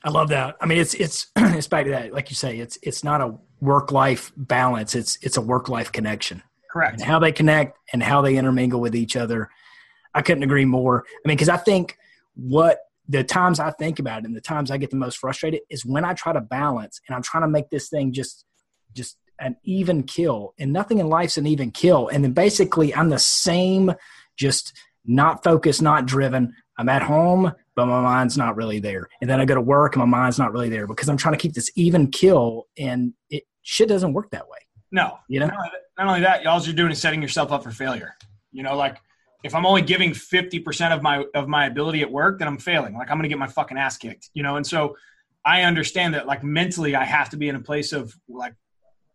I 0.05 0.11
love 0.11 0.29
that. 0.31 0.57
I 0.61 0.67
mean, 0.67 0.79
it's 0.79 0.95
it's 0.95 1.29
it's 1.37 1.67
back 1.67 1.85
to 1.85 1.91
that, 1.93 2.13
like 2.13 2.31
you 2.31 2.37
say, 2.37 2.59
it's 2.59 2.79
it's 2.83 3.05
not 3.05 3.21
a 3.21 3.35
work 3.61 3.93
life 3.93 4.33
balance. 4.37 4.95
It's 4.95 5.19
it's 5.23 5.37
a 5.37 5.41
work 5.41 5.69
life 5.69 5.93
connection. 5.93 6.43
Correct. 6.71 6.95
And 6.95 7.03
how 7.03 7.19
they 7.19 7.33
connect 7.33 7.79
and 7.93 8.03
how 8.03 8.23
they 8.23 8.37
intermingle 8.37 8.81
with 8.81 8.97
each 8.97 9.17
other. 9.17 9.51
I 10.15 10.23
couldn't 10.23 10.43
agree 10.43 10.65
more. 10.65 11.05
I 11.07 11.29
mean, 11.29 11.37
because 11.37 11.49
I 11.49 11.57
think 11.57 11.97
what 12.35 12.81
the 13.09 13.25
times 13.25 13.61
I 13.61 13.71
think 13.73 13.99
about 13.99 14.21
it 14.21 14.27
and 14.27 14.37
the 14.37 14.41
times 14.41 14.71
I 14.71 14.77
get 14.77 14.91
the 14.91 14.97
most 14.97 15.19
frustrated 15.19 15.61
is 15.71 15.85
when 15.85 16.05
I 16.05 16.15
try 16.15 16.33
to 16.33 16.41
balance 16.41 17.01
and 17.07 17.15
I'm 17.15 17.23
trying 17.23 17.43
to 17.43 17.49
make 17.49 17.71
this 17.71 17.89
thing 17.89 18.13
just 18.13 18.45
just 18.95 19.17
an 19.39 19.57
even 19.65 20.05
kill. 20.05 20.55
And 20.59 20.73
nothing 20.73 20.99
in 20.99 21.09
life's 21.09 21.37
an 21.37 21.47
even 21.47 21.71
kill. 21.71 22.09
And 22.09 22.25
then 22.25 22.33
basically 22.33 22.95
I'm 22.95 23.09
the 23.09 23.19
same, 23.19 23.93
just 24.37 24.73
not 25.05 25.43
focused, 25.43 25.83
not 25.83 26.07
driven. 26.07 26.55
I'm 26.79 26.89
at 26.89 27.03
home, 27.03 27.53
but 27.75 27.87
my 27.87 28.01
mind's 28.01 28.37
not 28.37 28.57
really 28.57 28.81
there. 28.81 29.09
And 29.21 29.31
then 29.31 29.41
I 29.41 29.45
go 29.45 29.55
to 29.55 29.61
work 29.61 29.97
and 29.97 30.01
my 30.01 30.19
mind's 30.19 30.39
not 30.39 30.53
really 30.53 30.69
there 30.69 30.87
because 30.87 31.09
I'm 31.09 31.17
trying 31.17 31.35
to 31.35 31.39
keep 31.39 31.55
this 31.55 31.71
even 31.77 32.11
kill 32.11 32.67
and 32.79 33.15
it 33.31 33.45
shit 33.63 33.89
doesn't 33.89 34.13
work 34.13 34.31
that 34.31 34.49
way. 34.49 34.59
No. 34.91 35.19
You 35.29 35.41
know? 35.41 35.47
Not 35.47 35.57
only 35.57 35.71
that- 35.71 35.79
not 35.99 36.07
only 36.09 36.21
that, 36.23 36.47
all 36.47 36.61
you're 36.63 36.75
doing 36.75 36.91
is 36.91 37.01
setting 37.01 37.21
yourself 37.21 37.53
up 37.53 37.63
for 37.63 37.71
failure. 37.71 38.15
You 38.51 38.63
know, 38.63 38.77
like 38.77 38.99
if 39.45 39.55
I'm 39.55 39.67
only 39.67 39.83
giving 39.83 40.13
50% 40.13 40.93
of 40.93 41.03
my 41.03 41.25
of 41.35 41.49
my 41.49 41.67
ability 41.67 42.01
at 42.03 42.11
work, 42.11 42.39
then 42.39 42.49
I'm 42.49 42.59
failing. 42.59 42.95
Like 42.95 43.11
I'm 43.11 43.19
gonna 43.19 43.29
get 43.29 43.39
my 43.39 43.47
fucking 43.47 43.77
ass 43.77 43.97
kicked. 43.97 44.31
You 44.35 44.43
know, 44.43 44.57
and 44.57 44.67
so 44.67 44.97
I 45.45 45.63
understand 45.63 46.15
that 46.15 46.27
like 46.27 46.43
mentally 46.43 46.95
I 46.95 47.05
have 47.05 47.29
to 47.31 47.37
be 47.37 47.49
in 47.49 47.57
a 47.57 47.61
place 47.61 47.93
of 47.93 48.15
like 48.29 48.55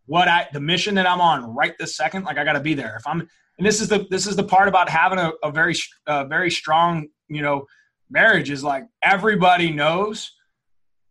what 0.06 0.28
I 0.28 0.48
the 0.52 0.60
mission 0.60 0.94
that 0.96 1.06
I'm 1.06 1.20
on 1.20 1.54
right 1.54 1.74
this 1.78 1.96
second, 1.96 2.24
like 2.24 2.38
I 2.38 2.44
gotta 2.44 2.60
be 2.60 2.74
there. 2.74 2.96
If 2.96 3.06
I'm 3.06 3.20
and 3.58 3.66
this 3.66 3.80
is 3.80 3.88
the 3.88 4.06
this 4.10 4.26
is 4.26 4.36
the 4.36 4.44
part 4.44 4.68
about 4.68 4.88
having 4.88 5.18
a, 5.18 5.32
a 5.42 5.50
very 5.50 5.74
uh, 6.06 6.24
very 6.24 6.50
strong, 6.50 7.08
you 7.28 7.42
know, 7.42 7.66
marriage 8.10 8.50
is 8.50 8.64
like 8.64 8.86
everybody 9.02 9.70
knows 9.70 10.32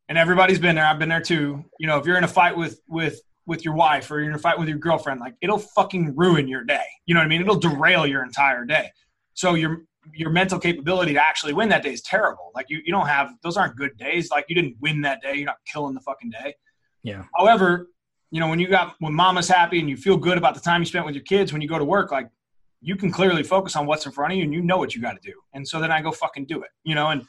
and 0.09 0.17
everybody's 0.17 0.59
been 0.59 0.75
there. 0.75 0.85
I've 0.85 0.99
been 0.99 1.09
there 1.09 1.21
too. 1.21 1.63
You 1.79 1.87
know, 1.87 1.97
if 1.97 2.05
you're 2.05 2.17
in 2.17 2.23
a 2.23 2.29
fight 2.29 2.55
with 2.55 2.79
with 2.87 3.21
with 3.45 3.63
your 3.63 3.75
wife 3.75 4.11
or 4.11 4.19
you're 4.19 4.29
in 4.29 4.35
a 4.35 4.39
fight 4.39 4.59
with 4.59 4.67
your 4.67 4.77
girlfriend, 4.77 5.19
like 5.19 5.35
it'll 5.41 5.57
fucking 5.57 6.15
ruin 6.15 6.47
your 6.47 6.63
day. 6.63 6.85
You 7.05 7.13
know 7.13 7.21
what 7.21 7.25
I 7.25 7.29
mean? 7.29 7.41
It'll 7.41 7.59
derail 7.59 8.05
your 8.05 8.23
entire 8.23 8.65
day. 8.65 8.91
So 9.33 9.53
your 9.53 9.83
your 10.13 10.29
mental 10.29 10.59
capability 10.59 11.13
to 11.13 11.25
actually 11.25 11.53
win 11.53 11.69
that 11.69 11.83
day 11.83 11.91
is 11.91 12.01
terrible. 12.01 12.51
Like 12.55 12.67
you, 12.69 12.79
you 12.85 12.91
don't 12.91 13.07
have 13.07 13.31
those 13.43 13.57
aren't 13.57 13.75
good 13.75 13.97
days. 13.97 14.29
Like 14.31 14.45
you 14.47 14.55
didn't 14.55 14.77
win 14.79 15.01
that 15.01 15.21
day. 15.21 15.35
You're 15.35 15.45
not 15.45 15.57
killing 15.71 15.93
the 15.93 16.01
fucking 16.01 16.29
day. 16.29 16.55
Yeah. 17.03 17.23
However, 17.35 17.87
you 18.31 18.39
know, 18.39 18.49
when 18.49 18.59
you 18.59 18.67
got 18.67 18.95
when 18.99 19.13
mama's 19.13 19.47
happy 19.47 19.79
and 19.79 19.89
you 19.89 19.97
feel 19.97 20.17
good 20.17 20.37
about 20.37 20.53
the 20.55 20.61
time 20.61 20.81
you 20.81 20.85
spent 20.85 21.05
with 21.05 21.15
your 21.15 21.23
kids 21.23 21.53
when 21.53 21.61
you 21.61 21.67
go 21.67 21.77
to 21.77 21.85
work, 21.85 22.11
like 22.11 22.29
you 22.81 22.95
can 22.95 23.11
clearly 23.11 23.43
focus 23.43 23.75
on 23.75 23.85
what's 23.85 24.05
in 24.05 24.11
front 24.11 24.33
of 24.33 24.37
you 24.37 24.43
and 24.43 24.53
you 24.53 24.61
know 24.61 24.77
what 24.77 24.95
you 24.95 25.01
got 25.01 25.19
to 25.21 25.31
do. 25.31 25.33
And 25.53 25.67
so 25.67 25.79
then 25.79 25.91
I 25.91 26.01
go 26.01 26.11
fucking 26.11 26.45
do 26.45 26.61
it, 26.61 26.69
you 26.83 26.95
know, 26.95 27.09
and 27.09 27.25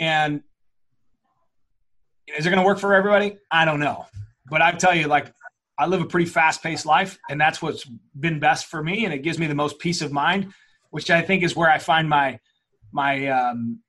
and 0.00 0.42
is 2.36 2.46
it 2.46 2.50
going 2.50 2.60
to 2.60 2.66
work 2.66 2.78
for 2.78 2.94
everybody? 2.94 3.36
I 3.50 3.64
don't 3.64 3.80
know. 3.80 4.06
But 4.48 4.62
I 4.62 4.72
tell 4.72 4.94
you 4.94 5.06
like 5.06 5.32
I 5.78 5.86
live 5.86 6.00
a 6.00 6.06
pretty 6.06 6.26
fast-paced 6.26 6.86
life 6.86 7.18
and 7.28 7.40
that's 7.40 7.60
what's 7.60 7.84
been 8.18 8.38
best 8.38 8.66
for 8.66 8.82
me 8.82 9.04
and 9.04 9.12
it 9.12 9.22
gives 9.22 9.38
me 9.38 9.46
the 9.46 9.54
most 9.54 9.78
peace 9.78 10.02
of 10.02 10.12
mind, 10.12 10.52
which 10.90 11.10
I 11.10 11.22
think 11.22 11.42
is 11.42 11.56
where 11.56 11.70
I 11.70 11.78
find 11.78 12.08
my 12.08 12.38
my 12.92 13.26
um 13.28 13.80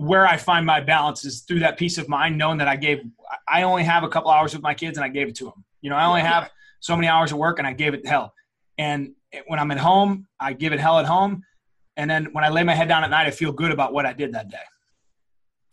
where 0.00 0.26
I 0.26 0.38
find 0.38 0.64
my 0.64 0.80
balance 0.80 1.26
is 1.26 1.42
through 1.42 1.58
that 1.58 1.76
peace 1.76 1.98
of 1.98 2.08
mind, 2.08 2.38
knowing 2.38 2.56
that 2.56 2.68
I 2.68 2.76
gave, 2.76 3.02
I 3.46 3.64
only 3.64 3.84
have 3.84 4.02
a 4.02 4.08
couple 4.08 4.30
hours 4.30 4.54
with 4.54 4.62
my 4.62 4.72
kids 4.72 4.96
and 4.96 5.04
I 5.04 5.08
gave 5.08 5.28
it 5.28 5.34
to 5.36 5.44
them. 5.44 5.62
You 5.82 5.90
know, 5.90 5.96
I 5.96 6.06
only 6.06 6.22
have 6.22 6.50
so 6.80 6.96
many 6.96 7.06
hours 7.06 7.32
of 7.32 7.38
work 7.38 7.58
and 7.58 7.68
I 7.68 7.74
gave 7.74 7.92
it 7.92 8.04
to 8.04 8.08
hell. 8.08 8.34
And 8.78 9.10
when 9.46 9.58
I'm 9.58 9.70
at 9.70 9.78
home, 9.78 10.26
I 10.38 10.52
give 10.52 10.72
it 10.72 10.80
hell 10.80 10.98
at 10.98 11.06
home. 11.06 11.44
And 11.96 12.10
then 12.10 12.26
when 12.32 12.44
I 12.44 12.48
lay 12.48 12.62
my 12.62 12.74
head 12.74 12.88
down 12.88 13.04
at 13.04 13.10
night, 13.10 13.26
I 13.26 13.30
feel 13.30 13.52
good 13.52 13.70
about 13.70 13.92
what 13.92 14.06
I 14.06 14.12
did 14.12 14.32
that 14.34 14.50
day. 14.50 14.58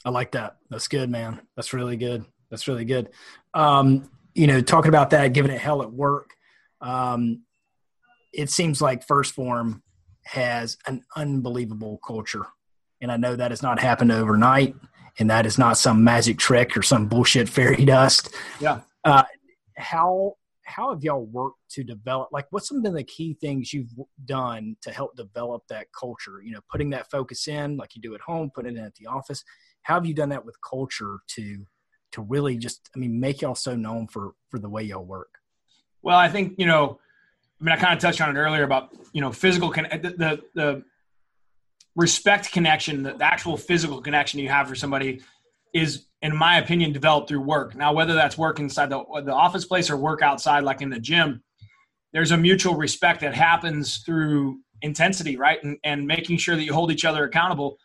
I 0.05 0.09
like 0.09 0.31
that. 0.31 0.57
That's 0.69 0.87
good, 0.87 1.09
man. 1.09 1.41
That's 1.55 1.73
really 1.73 1.97
good. 1.97 2.25
That's 2.49 2.67
really 2.67 2.85
good. 2.85 3.09
Um, 3.53 4.09
you 4.35 4.47
know, 4.47 4.61
talking 4.61 4.89
about 4.89 5.09
that, 5.11 5.33
giving 5.33 5.51
it 5.51 5.59
hell 5.59 5.81
at 5.81 5.91
work. 5.91 6.31
Um, 6.81 7.43
it 8.33 8.49
seems 8.49 8.81
like 8.81 9.07
1st 9.07 9.31
Phorm 9.31 9.83
has 10.25 10.77
an 10.85 11.03
unbelievable 11.15 11.99
culture 12.05 12.45
and 13.01 13.11
I 13.11 13.17
know 13.17 13.35
that 13.35 13.51
has 13.51 13.61
not 13.61 13.79
happened 13.79 14.11
overnight, 14.11 14.75
and 15.19 15.29
that 15.29 15.45
is 15.45 15.57
not 15.57 15.77
some 15.77 16.03
magic 16.03 16.37
trick 16.37 16.75
or 16.75 16.81
some 16.81 17.07
bullshit 17.07 17.49
fairy 17.49 17.85
dust. 17.85 18.33
Yeah. 18.59 18.81
Uh, 19.03 19.23
how 19.75 20.35
how 20.67 20.93
have 20.93 21.03
y'all 21.03 21.25
worked 21.25 21.59
to 21.71 21.83
develop? 21.83 22.29
Like, 22.31 22.45
what's 22.51 22.67
some 22.67 22.85
of 22.85 22.93
the 22.93 23.03
key 23.03 23.37
things 23.39 23.73
you've 23.73 23.93
done 24.25 24.75
to 24.81 24.91
help 24.91 25.15
develop 25.15 25.63
that 25.69 25.87
culture? 25.97 26.41
You 26.43 26.51
know, 26.51 26.59
putting 26.69 26.89
that 26.91 27.09
focus 27.09 27.47
in, 27.47 27.77
like 27.77 27.95
you 27.95 28.01
do 28.01 28.13
at 28.13 28.21
home, 28.21 28.51
putting 28.53 28.75
it 28.75 28.79
in 28.79 28.85
at 28.85 28.95
the 28.95 29.07
office. 29.07 29.43
How 29.83 29.95
have 29.95 30.05
you 30.05 30.13
done 30.13 30.29
that 30.29 30.45
with 30.45 30.55
culture 30.67 31.19
to 31.35 31.65
to 32.13 32.21
really 32.21 32.57
just, 32.57 32.89
I 32.95 32.99
mean, 32.99 33.19
make 33.19 33.41
y'all 33.41 33.55
so 33.55 33.75
known 33.75 34.07
for 34.07 34.33
for 34.49 34.59
the 34.59 34.69
way 34.69 34.83
y'all 34.83 35.05
work? 35.05 35.29
Well, 36.01 36.17
I 36.17 36.29
think 36.29 36.55
you 36.57 36.65
know. 36.65 36.99
I 37.59 37.63
mean, 37.63 37.73
I 37.73 37.77
kind 37.77 37.95
of 37.95 37.99
touched 37.99 38.21
on 38.21 38.35
it 38.35 38.39
earlier 38.39 38.63
about 38.63 38.93
you 39.13 39.21
know 39.21 39.31
physical 39.31 39.71
con- 39.71 39.87
the, 39.91 40.09
the 40.09 40.41
the 40.53 40.83
respect 41.95 42.51
connection, 42.51 43.03
the, 43.03 43.17
actual 43.19 43.57
physical 43.57 44.01
connection 44.01 44.39
you 44.39 44.49
have 44.49 44.67
for 44.67 44.75
somebody 44.75 45.21
is, 45.73 46.05
in 46.21 46.35
my 46.35 46.57
opinion, 46.57 46.91
developed 46.91 47.29
through 47.29 47.41
work. 47.41 47.75
Now, 47.75 47.93
whether 47.93 48.13
that's 48.13 48.37
work 48.37 48.59
inside 48.59 48.89
the, 48.89 49.03
the 49.23 49.33
office 49.33 49.65
place 49.65 49.89
or 49.89 49.97
work 49.97 50.21
outside, 50.21 50.63
like 50.63 50.81
in 50.81 50.89
the 50.89 50.99
gym, 50.99 51.43
there's 52.13 52.31
a 52.31 52.37
mutual 52.37 52.75
respect 52.75 53.21
that 53.21 53.35
happens 53.35 53.97
through 53.99 54.59
intensity, 54.81 55.37
right? 55.37 55.63
And, 55.63 55.77
and 55.83 56.07
making 56.07 56.37
sure 56.37 56.55
that 56.55 56.63
you 56.63 56.73
hold 56.73 56.91
each 56.91 57.05
other 57.05 57.25
accountable 57.25 57.77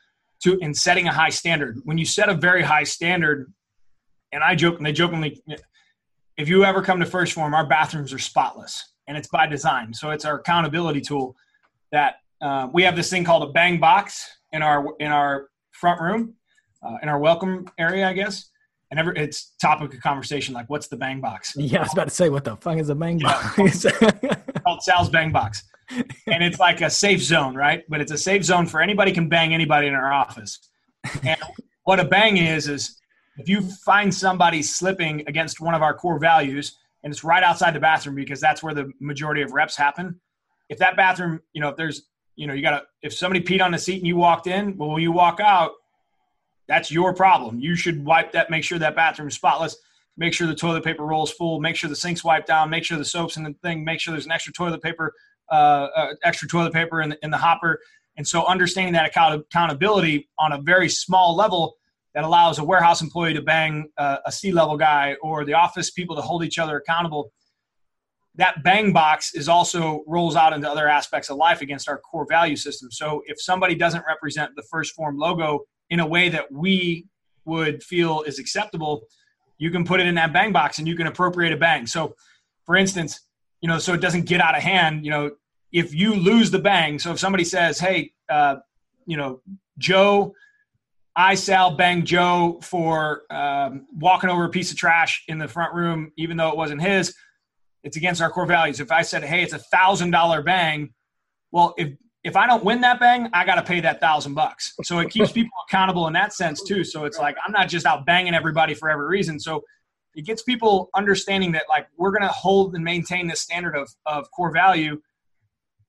to 0.45 0.59
and 0.63 0.77
setting 0.77 1.09
a 1.09 1.13
high 1.13 1.29
standard. 1.29 1.79
When 1.85 1.99
you 1.99 2.05
set 2.05 2.29
a 2.29 2.35
very 2.35 2.63
high 2.63 2.85
standard, 2.85 3.53
and 4.33 4.43
I 4.43 4.55
joke 4.55 4.79
and 4.79 4.87
they 4.87 4.93
jokingly, 4.93 5.43
if 6.37 6.49
you 6.49 6.65
ever 6.65 6.83
come 6.83 7.01
to 7.01 7.07
1st 7.07 7.33
Phorm, 7.35 7.55
our 7.55 7.67
bathrooms 7.67 8.13
are 8.13 8.19
spotless, 8.19 8.93
and 9.07 9.17
it's 9.17 9.29
by 9.29 9.47
design. 9.47 9.93
So 9.93 10.11
it's 10.11 10.25
our 10.25 10.39
accountability 10.39 11.03
tool 11.03 11.37
that 11.91 12.17
uh, 12.41 12.69
we 12.73 12.83
have 12.83 12.97
this 12.97 13.11
thing 13.11 13.25
called 13.25 13.49
a 13.49 13.53
bang 13.53 13.79
box 13.79 14.27
in 14.53 14.63
our 14.63 14.87
in 14.99 15.13
our 15.13 15.49
front 15.73 16.01
room, 16.01 16.35
uh, 16.83 16.97
in 17.03 17.09
our 17.09 17.19
welcome 17.19 17.67
area, 17.79 18.09
I 18.09 18.13
guess. 18.13 18.49
And 18.91 19.01
every, 19.01 19.17
it's 19.17 19.55
topic 19.61 19.95
of 19.95 20.01
conversation 20.01 20.55
like, 20.55 20.69
what's 20.69 20.89
the 20.89 20.97
bang 20.97 21.21
box? 21.21 21.55
Yeah, 21.57 21.79
I 21.79 21.83
was 21.85 21.93
about 21.95 22.09
to 22.09 22.15
say, 22.15 22.29
what 22.29 22.45
the 22.45 22.57
fuck 22.57 22.77
is 22.77 22.91
a 22.91 22.95
bang 22.95 23.19
Yeah. 23.19 23.53
box? 23.57 23.87
called 24.65 24.83
Sal's 24.83 25.09
Bang 25.09 25.33
Box. 25.33 25.63
And 26.27 26.43
it's 26.43 26.59
like 26.59 26.81
a 26.81 26.89
safe 26.89 27.21
zone, 27.21 27.55
right? 27.55 27.83
But 27.89 28.01
it's 28.01 28.13
a 28.13 28.17
safe 28.17 28.45
zone 28.45 28.67
for 28.67 28.81
anybody 28.81 29.13
can 29.13 29.29
bang 29.29 29.53
anybody 29.53 29.89
in 29.89 29.95
our 29.95 30.11
office. 30.11 30.59
And 31.23 31.37
what 31.85 32.01
a 32.01 32.05
bang 32.05 32.39
is, 32.39 32.67
is 32.67 32.99
if 33.37 33.47
you 33.47 33.61
find 33.85 34.15
somebody 34.15 34.63
slipping 34.63 35.23
against 35.27 35.61
one 35.61 35.75
of 35.75 35.83
our 35.83 35.93
core 35.93 36.19
values 36.19 36.79
and 37.03 37.13
it's 37.13 37.25
right 37.25 37.43
outside 37.43 37.75
the 37.75 37.81
bathroom 37.81 38.15
because 38.15 38.41
that's 38.41 38.63
where 38.63 38.73
the 38.73 38.91
majority 39.01 39.43
of 39.43 39.53
reps 39.53 39.77
happen. 39.77 40.19
If 40.71 40.79
that 40.79 40.97
bathroom, 40.97 41.41
you 41.53 41.61
know, 41.61 41.69
if 41.69 41.77
there's, 41.77 42.09
you 42.37 42.47
know, 42.47 42.55
you 42.55 42.63
got 42.63 42.71
to, 42.71 42.83
if 43.03 43.13
somebody 43.13 43.45
peed 43.45 43.63
on 43.63 43.73
the 43.73 43.79
seat 43.79 43.99
and 43.99 44.07
you 44.07 44.17
walked 44.17 44.47
in, 44.47 44.77
well, 44.79 44.91
when 44.91 45.03
you 45.03 45.13
walk 45.13 45.41
out, 45.41 45.73
that's 46.69 46.91
your 46.91 47.15
problem. 47.15 47.59
You 47.59 47.75
should 47.75 48.05
wipe 48.05 48.33
that, 48.33 48.51
make 48.51 48.65
sure 48.65 48.79
that 48.79 48.95
bathroom 48.95 49.29
is 49.29 49.35
spotless, 49.35 49.77
make 50.17 50.33
sure 50.33 50.47
the 50.47 50.55
toilet 50.55 50.85
paper 50.85 51.05
roll 51.05 51.25
is 51.25 51.31
full, 51.31 51.61
make 51.61 51.77
sure 51.77 51.89
the 51.89 51.97
sink's 51.97 52.23
wiped 52.23 52.47
down, 52.47 52.71
make 52.71 52.85
sure 52.85 52.99
the 52.99 53.05
soap's 53.05 53.37
in 53.37 53.45
the 53.45 53.55
thing, 53.63 53.85
make 53.85 54.01
sure 54.01 54.13
there's 54.13 54.27
an 54.27 54.33
extra 54.33 54.53
toilet 54.53 54.83
paper, 54.83 55.13
uh, 55.51 55.55
uh, 55.97 56.15
extra 56.23 56.49
toilet 56.49 56.73
paper 56.73 57.03
in 57.03 57.11
the, 57.11 57.19
in 57.23 57.31
the 57.31 57.37
hopper. 57.37 57.81
And 58.17 58.27
so 58.27 58.45
understanding 58.45 58.93
that 58.95 59.07
account- 59.07 59.41
accountability 59.41 60.29
on 60.39 60.53
a 60.53 60.61
very 60.61 60.89
small 60.89 61.35
level 61.35 61.77
that 62.15 62.25
allows 62.25 62.59
a 62.59 62.65
warehouse 62.65 63.01
employee 63.01 63.33
to 63.35 63.43
bang 63.43 63.89
uh, 63.97 64.19
a 64.27 64.33
C-level 64.33 64.77
guy 64.77 65.17
or 65.23 65.45
the 65.45 65.55
office 65.55 65.91
people 65.91 66.15
to 66.17 66.23
hold 66.23 66.45
each 66.45 66.59
other 66.59 66.77
accountable. 66.77 67.33
That 68.35 68.63
bang 68.63 68.93
box 68.93 69.35
is 69.35 69.49
also 69.49 70.05
rolls 70.07 70.37
out 70.37 70.53
into 70.53 70.69
other 70.71 70.89
aspects 70.89 71.31
of 71.31 71.37
life 71.37 71.63
against 71.63 71.89
our 71.89 71.99
core 71.99 72.27
value 72.29 72.57
system. 72.57 72.91
So 72.91 73.23
if 73.27 73.41
somebody 73.41 73.75
doesn't 73.75 74.05
represent 74.07 74.53
the 74.57 74.63
1st 74.73 74.91
Phorm 74.91 75.19
logo 75.19 75.61
in 75.93 76.01
a 76.01 76.07
way 76.07 76.31
that 76.31 76.51
we 76.51 77.07
would 77.45 77.83
feel 77.83 78.23
is 78.23 78.39
acceptable, 78.39 79.03
you 79.59 79.71
can 79.71 79.85
put 79.85 80.01
it 80.01 80.07
in 80.07 80.15
that 80.15 80.33
bang 80.33 80.51
box 80.51 80.79
and 80.79 80.89
you 80.89 80.97
can 80.97 81.07
appropriate 81.07 81.53
a 81.53 81.57
bang. 81.57 81.87
So, 81.87 82.17
for 82.65 82.77
instance, 82.77 83.21
you 83.61 83.69
know, 83.69 83.79
so 83.79 83.93
it 83.93 84.01
doesn't 84.01 84.25
get 84.25 84.41
out 84.41 84.57
of 84.57 84.63
hand. 84.63 85.05
You 85.05 85.11
know, 85.11 85.31
if 85.71 85.95
you 85.95 86.15
lose 86.15 86.51
the 86.51 86.59
bang, 86.59 86.99
so 86.99 87.13
if 87.13 87.19
somebody 87.19 87.45
says, 87.45 87.79
"Hey, 87.79 88.13
uh, 88.31 88.57
you 89.05 89.19
know, 89.19 89.43
Joe, 89.77 90.35
I 91.15 91.35
Sal 91.35 91.77
banged 91.77 92.07
Joe 92.07 92.59
for 92.63 93.25
um, 93.31 93.87
walking 93.95 94.31
over 94.31 94.45
a 94.45 94.49
piece 94.49 94.71
of 94.71 94.79
trash 94.79 95.23
in 95.29 95.37
the 95.37 95.47
front 95.47 95.75
room, 95.75 96.11
even 96.17 96.39
though 96.39 96.49
it 96.49 96.57
wasn't 96.57 96.81
his," 96.81 97.15
it's 97.85 97.99
against 97.99 98.23
our 98.23 98.31
core 98.31 98.47
values. 98.47 98.81
If 98.81 98.91
I 98.91 99.03
said, 99.03 99.23
"Hey, 99.25 99.43
it's 99.43 99.53
a 99.53 99.59
thousand 99.59 100.11
dollar 100.11 100.41
bang," 100.43 100.95
well, 101.51 101.75
if 101.77 101.91
if 102.25 102.37
I 102.37 102.47
don't 102.47 102.65
win 102.65 102.81
that 102.83 103.01
bang, 103.01 103.29
I 103.33 103.45
got 103.45 103.57
to 103.57 103.63
pay 103.63 103.81
that 103.81 104.01
thousand 104.01 104.35
bucks. 104.35 104.75
So 104.85 105.01
it 105.01 105.11
keeps 105.11 105.33
people 105.33 105.51
accountable 105.69 106.07
in 106.07 106.13
that 106.13 106.33
sense 106.33 106.63
too. 106.63 106.85
So 106.85 107.05
it's 107.05 107.19
like 107.19 107.37
I'm 107.45 107.53
not 107.53 107.69
just 107.69 107.85
out 107.85 108.07
banging 108.07 108.35
everybody 108.35 108.75
for 108.75 108.91
every 108.91 109.07
reason. 109.07 109.41
So 109.41 109.63
it 110.15 110.25
gets 110.25 110.43
people 110.43 110.89
understanding 110.95 111.53
that 111.53 111.65
like 111.69 111.89
we're 111.97 112.11
going 112.11 112.23
to 112.23 112.29
hold 112.29 112.75
and 112.75 112.85
maintain 112.85 113.27
this 113.27 113.41
standard 113.41 113.77
of 113.77 113.89
of 114.07 114.31
core 114.31 114.53
value. 114.53 115.01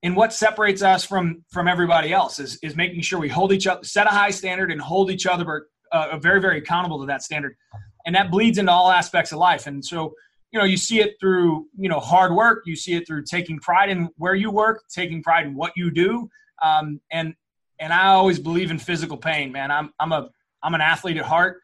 And 0.02 0.16
what 0.16 0.32
separates 0.32 0.82
us 0.82 1.04
from 1.04 1.44
from 1.50 1.68
everybody 1.68 2.12
else 2.12 2.40
is 2.40 2.58
is 2.62 2.74
making 2.74 3.02
sure 3.02 3.20
we 3.20 3.28
hold 3.28 3.52
each 3.52 3.66
other, 3.66 3.84
set 3.84 4.06
a 4.06 4.10
high 4.10 4.30
standard, 4.30 4.72
and 4.72 4.80
hold 4.80 5.10
each 5.10 5.26
other 5.26 5.68
uh, 5.92 6.18
very 6.18 6.40
very 6.40 6.58
accountable 6.58 6.98
to 7.00 7.06
that 7.06 7.22
standard. 7.22 7.54
And 8.06 8.14
that 8.16 8.30
bleeds 8.30 8.58
into 8.58 8.72
all 8.72 8.90
aspects 8.90 9.32
of 9.32 9.38
life. 9.38 9.66
And 9.66 9.84
so 9.84 10.14
you 10.54 10.60
know 10.60 10.64
you 10.64 10.76
see 10.76 11.00
it 11.00 11.16
through 11.18 11.66
you 11.76 11.88
know 11.88 11.98
hard 11.98 12.32
work 12.32 12.62
you 12.64 12.76
see 12.76 12.94
it 12.94 13.06
through 13.06 13.24
taking 13.24 13.58
pride 13.58 13.90
in 13.90 14.08
where 14.16 14.36
you 14.36 14.52
work 14.52 14.84
taking 14.88 15.20
pride 15.20 15.46
in 15.46 15.54
what 15.54 15.72
you 15.76 15.90
do 15.90 16.28
um, 16.62 17.00
and 17.10 17.34
and 17.80 17.92
i 17.92 18.06
always 18.06 18.38
believe 18.38 18.70
in 18.70 18.78
physical 18.78 19.16
pain 19.16 19.50
man. 19.50 19.70
I'm 19.72 19.92
i'm 19.98 20.12
a 20.12 20.30
i'm 20.62 20.74
an 20.74 20.80
athlete 20.80 21.16
at 21.16 21.24
heart. 21.24 21.60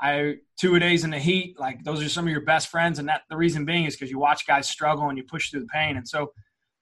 I 0.00 0.36
two 0.58 0.74
a 0.74 0.80
days 0.80 1.04
in 1.04 1.10
the 1.10 1.18
heat 1.18 1.60
like 1.60 1.84
those 1.84 2.02
are 2.02 2.08
some 2.08 2.24
of 2.24 2.30
your 2.30 2.40
best 2.40 2.68
friends 2.68 2.98
and 2.98 3.06
that 3.08 3.22
the 3.28 3.36
reason 3.36 3.66
being 3.66 3.84
is 3.84 3.94
because 3.94 4.10
you 4.10 4.18
watch 4.18 4.46
guys 4.46 4.68
struggle 4.68 5.10
and 5.10 5.18
you 5.18 5.24
push 5.24 5.50
through 5.50 5.60
the 5.60 5.66
pain 5.66 5.98
and 5.98 6.08
so 6.08 6.32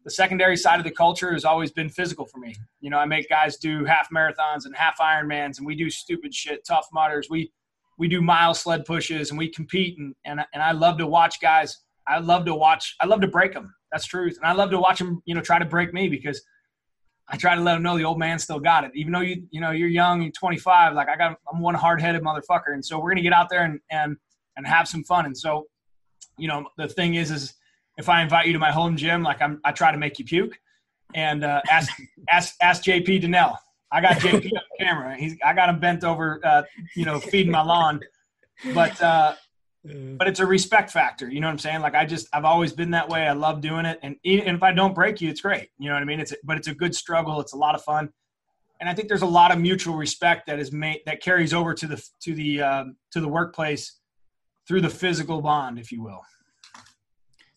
the 0.05 0.11
secondary 0.11 0.57
side 0.57 0.79
of 0.79 0.85
the 0.85 0.91
culture 0.91 1.33
has 1.33 1.45
always 1.45 1.71
been 1.71 1.91
physical 1.91 2.25
for 2.27 2.39
me. 2.39 2.55
You 2.81 2.91
know 2.91 2.99
i 2.99 3.07
make 3.07 3.29
guys 3.29 3.57
do 3.57 3.85
half 3.85 4.09
marathons 4.11 4.67
and 4.67 4.77
half 4.77 4.99
ironmans 4.99 5.59
and 5.59 5.67
we 5.67 5.75
do 5.75 5.91
stupid 5.91 6.33
shit 6.33 6.65
Tough 6.65 6.87
Mudders. 6.93 7.27
We 7.29 7.51
we 8.01 8.09
do 8.09 8.23
mile 8.23 8.55
sled 8.55 8.87
pushes 8.87 9.29
and 9.29 9.39
we 9.39 9.49
compete 9.49 9.99
and, 9.99 10.15
and 10.25 10.41
and 10.55 10.63
I 10.63 10.73
love 10.73 10.97
to 10.99 11.07
watch 11.07 11.41
guys. 11.41 11.77
I 12.09 12.19
love 12.19 12.47
to 12.47 12.55
watch. 12.55 12.97
I 12.99 13.07
love 13.07 13.21
to 13.21 13.29
break 13.29 13.53
them. 13.53 13.73
That's 13.93 14.07
truth. 14.07 14.39
And 14.39 14.47
I 14.47 14.53
love 14.53 14.71
to 14.71 14.79
watch 14.79 14.99
them, 14.99 15.23
you 15.27 15.35
know, 15.35 15.43
try 15.43 15.59
to 15.59 15.67
break 15.67 15.93
me 15.93 16.09
because 16.09 16.43
I 17.29 17.37
try 17.37 17.55
to 17.55 17.61
let 17.61 17.75
them 17.75 17.83
know 17.83 17.99
the 17.99 18.05
old 18.05 18.19
man 18.19 18.39
still 18.39 18.59
got 18.59 18.85
it. 18.85 18.91
Even 18.95 19.13
though 19.13 19.21
you 19.21 19.47
you 19.51 19.61
know 19.61 19.71
you're 19.71 19.89
young, 19.89 20.23
you're 20.23 20.33
25. 20.33 20.95
Like 20.95 21.09
I 21.11 21.17
got, 21.17 21.37
I'm 21.53 21.61
one 21.61 21.75
hard 21.75 22.01
headed 22.01 22.23
motherfucker. 22.23 22.73
And 22.73 22.85
so 22.85 22.99
we're 22.99 23.11
gonna 23.11 23.21
get 23.21 23.35
out 23.35 23.51
there 23.51 23.65
and 23.65 23.79
and 23.91 24.17
and 24.57 24.67
have 24.67 24.89
some 24.89 25.05
fun. 25.05 25.27
And 25.27 25.37
so, 25.37 25.67
you 26.39 26.49
know, 26.49 26.67
the 26.79 26.89
thing 26.89 27.17
is, 27.17 27.31
is 27.31 27.55
if 27.99 28.09
I 28.09 28.23
invite 28.23 28.47
you 28.47 28.55
to 28.55 28.59
my 28.59 28.73
home 28.73 28.97
gym, 28.97 29.23
like 29.23 29.43
I'm, 29.43 29.61
I 29.63 29.73
try 29.73 29.93
to 29.93 29.99
make 29.99 30.19
you 30.19 30.25
puke. 30.25 30.59
And 31.15 31.45
uh, 31.45 31.61
ask 31.71 31.93
ask 32.31 32.55
ask 32.63 32.83
JP 32.83 33.21
Donnell. 33.21 33.59
I 33.93 34.01
got 34.01 34.17
JP 34.17 34.53
on 34.53 34.63
camera. 34.79 35.17
He's 35.17 35.37
I 35.45 35.53
got 35.53 35.69
him 35.69 35.81
bent 35.81 36.05
over, 36.05 36.41
uh, 36.45 36.63
you 36.95 37.05
know, 37.05 37.19
feeding 37.19 37.53
my 37.53 37.63
lawn. 37.63 38.01
But 38.75 39.01
uh, 39.03 39.35
but 39.85 40.29
it's 40.29 40.41
a 40.41 40.47
respect 40.47 40.91
factor. 40.91 41.31
You 41.31 41.41
know 41.41 41.47
what 41.47 41.53
I'm 41.53 41.59
saying? 41.59 41.81
Like 41.81 41.95
I 41.95 42.05
just 42.05 42.29
I've 42.33 42.45
always 42.45 42.73
been 42.73 42.91
that 42.91 43.09
way. 43.09 43.27
I 43.27 43.33
love 43.33 43.61
doing 43.61 43.87
it, 43.87 43.99
and 44.03 44.17
and 44.25 44.57
if 44.57 44.63
I 44.63 44.73
don't 44.73 44.95
break 44.95 45.21
you, 45.21 45.31
it's 45.31 45.41
great. 45.41 45.69
You 45.79 45.89
know 45.89 45.95
what 45.95 46.03
I 46.03 46.07
mean? 46.07 46.21
It's 46.21 46.35
but 46.45 46.57
it's 46.57 46.69
a 46.69 46.75
good 46.75 46.95
struggle. 46.95 47.41
It's 47.41 47.55
a 47.55 47.57
lot 47.57 47.75
of 47.75 47.83
fun, 47.83 48.11
and 48.81 48.89
I 48.89 48.95
think 48.95 49.09
there's 49.09 49.23
a 49.23 49.27
lot 49.27 49.53
of 49.53 49.59
mutual 49.59 49.97
respect 49.97 50.47
that 50.47 50.59
is 50.59 50.71
made 50.71 51.01
that 51.07 51.23
carries 51.23 51.55
over 51.55 51.73
to 51.75 51.87
the 51.87 52.03
to 52.23 52.35
the 52.35 52.61
um, 52.61 52.97
to 53.13 53.21
the 53.21 53.29
workplace 53.29 54.01
through 54.69 54.83
the 54.83 54.91
physical 54.91 55.41
bond, 55.41 55.79
if 55.79 55.91
you 55.91 56.03
will. 56.03 56.21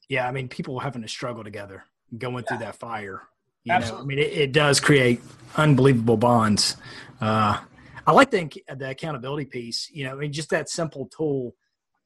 Yeah, 0.10 0.28
I 0.28 0.32
mean, 0.32 0.48
people 0.48 0.80
having 0.80 1.02
to 1.02 1.08
struggle 1.08 1.44
together, 1.44 1.84
going 2.18 2.44
yeah. 2.44 2.50
through 2.50 2.66
that 2.66 2.76
fire. 2.76 3.24
You 3.64 3.74
Absolutely. 3.74 4.16
Know? 4.16 4.22
I 4.22 4.26
mean, 4.26 4.34
it, 4.34 4.38
it, 4.38 4.52
does 4.52 4.80
create 4.80 5.22
unbelievable 5.56 6.18
bonds. 6.18 6.78
Uh, 7.22 7.60
I 8.06 8.12
like 8.12 8.32
the, 8.32 8.50
the 8.76 8.90
accountability 8.90 9.46
piece. 9.46 9.90
You 9.92 10.06
know, 10.06 10.12
I 10.12 10.16
mean, 10.16 10.34
just 10.34 10.50
that 10.50 10.70
simple 10.70 11.08
tool. 11.16 11.56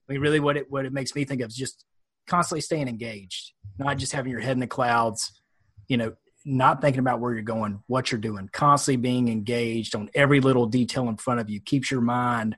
I 0.08 0.14
mean, 0.14 0.22
really, 0.22 0.40
what 0.40 0.58
it 0.58 0.70
what 0.70 0.86
it 0.86 0.94
makes 0.94 1.16
me 1.16 1.26
think 1.26 1.42
of 1.42 1.50
is 1.50 1.56
just 1.56 1.84
constantly 2.28 2.62
staying 2.62 2.88
engaged, 2.88 3.54
not 3.78 3.98
just 3.98 4.14
having 4.14 4.32
your 4.32 4.42
head 4.42 4.54
in 4.54 4.60
the 4.60 4.68
clouds. 4.68 5.42
You 5.88 5.98
know, 5.98 6.14
not 6.46 6.82
thinking 6.82 7.00
about 7.00 7.20
where 7.20 7.34
you're 7.34 7.42
going, 7.42 7.84
what 7.88 8.12
you're 8.12 8.22
doing, 8.22 8.50
constantly 8.54 8.98
being 8.98 9.28
engaged 9.28 9.96
on 9.96 10.10
every 10.14 10.40
little 10.40 10.66
detail 10.66 11.10
in 11.10 11.18
front 11.18 11.40
of 11.40 11.50
you 11.50 11.60
keeps 11.60 11.92
your 11.92 12.02
mind, 12.02 12.58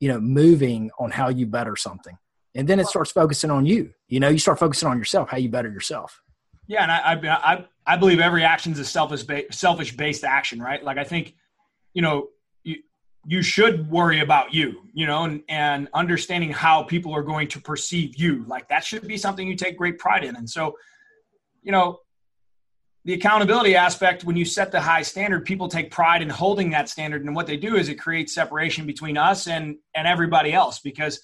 you 0.00 0.08
know, 0.08 0.20
moving 0.20 0.90
on 0.98 1.10
how 1.10 1.28
you 1.28 1.46
better 1.46 1.76
something. 1.76 2.16
And 2.54 2.68
then 2.68 2.80
it 2.80 2.86
starts 2.86 3.10
focusing 3.10 3.50
on 3.50 3.66
you. 3.66 3.92
You 4.08 4.20
know, 4.20 4.28
you 4.28 4.38
start 4.38 4.58
focusing 4.58 4.88
on 4.88 4.98
yourself, 4.98 5.30
how 5.30 5.36
you 5.36 5.48
better 5.48 5.70
yourself. 5.70 6.22
Yeah, 6.66 6.82
and 6.82 6.92
I 6.92 7.32
I 7.34 7.52
I 7.52 7.64
believe 7.96 8.20
every 8.20 8.44
action 8.44 8.72
is 8.72 8.78
a 8.78 8.84
selfish 8.84 9.24
selfish 9.50 9.96
based 9.96 10.24
action, 10.24 10.60
right? 10.60 10.82
Like 10.82 10.98
I 10.98 11.04
think, 11.04 11.34
you 11.94 12.02
know, 12.02 12.28
you 12.62 12.76
you 13.26 13.42
should 13.42 13.90
worry 13.90 14.20
about 14.20 14.54
you, 14.54 14.82
you 14.92 15.06
know, 15.06 15.24
and 15.24 15.42
and 15.48 15.88
understanding 15.94 16.50
how 16.50 16.82
people 16.84 17.14
are 17.14 17.22
going 17.22 17.48
to 17.48 17.60
perceive 17.60 18.16
you. 18.16 18.44
Like 18.46 18.68
that 18.68 18.84
should 18.84 19.06
be 19.06 19.16
something 19.16 19.46
you 19.46 19.56
take 19.56 19.76
great 19.76 19.98
pride 19.98 20.24
in. 20.24 20.36
And 20.36 20.48
so, 20.48 20.76
you 21.62 21.72
know, 21.72 21.98
the 23.04 23.14
accountability 23.14 23.74
aspect 23.74 24.24
when 24.24 24.36
you 24.36 24.44
set 24.44 24.70
the 24.70 24.80
high 24.80 25.02
standard 25.02 25.44
people 25.44 25.68
take 25.68 25.90
pride 25.90 26.22
in 26.22 26.28
holding 26.28 26.70
that 26.70 26.88
standard 26.88 27.24
and 27.24 27.34
what 27.34 27.46
they 27.46 27.56
do 27.56 27.76
is 27.76 27.88
it 27.88 27.96
creates 27.96 28.34
separation 28.34 28.86
between 28.86 29.16
us 29.16 29.48
and 29.48 29.76
and 29.94 30.06
everybody 30.06 30.52
else 30.52 30.78
because 30.78 31.20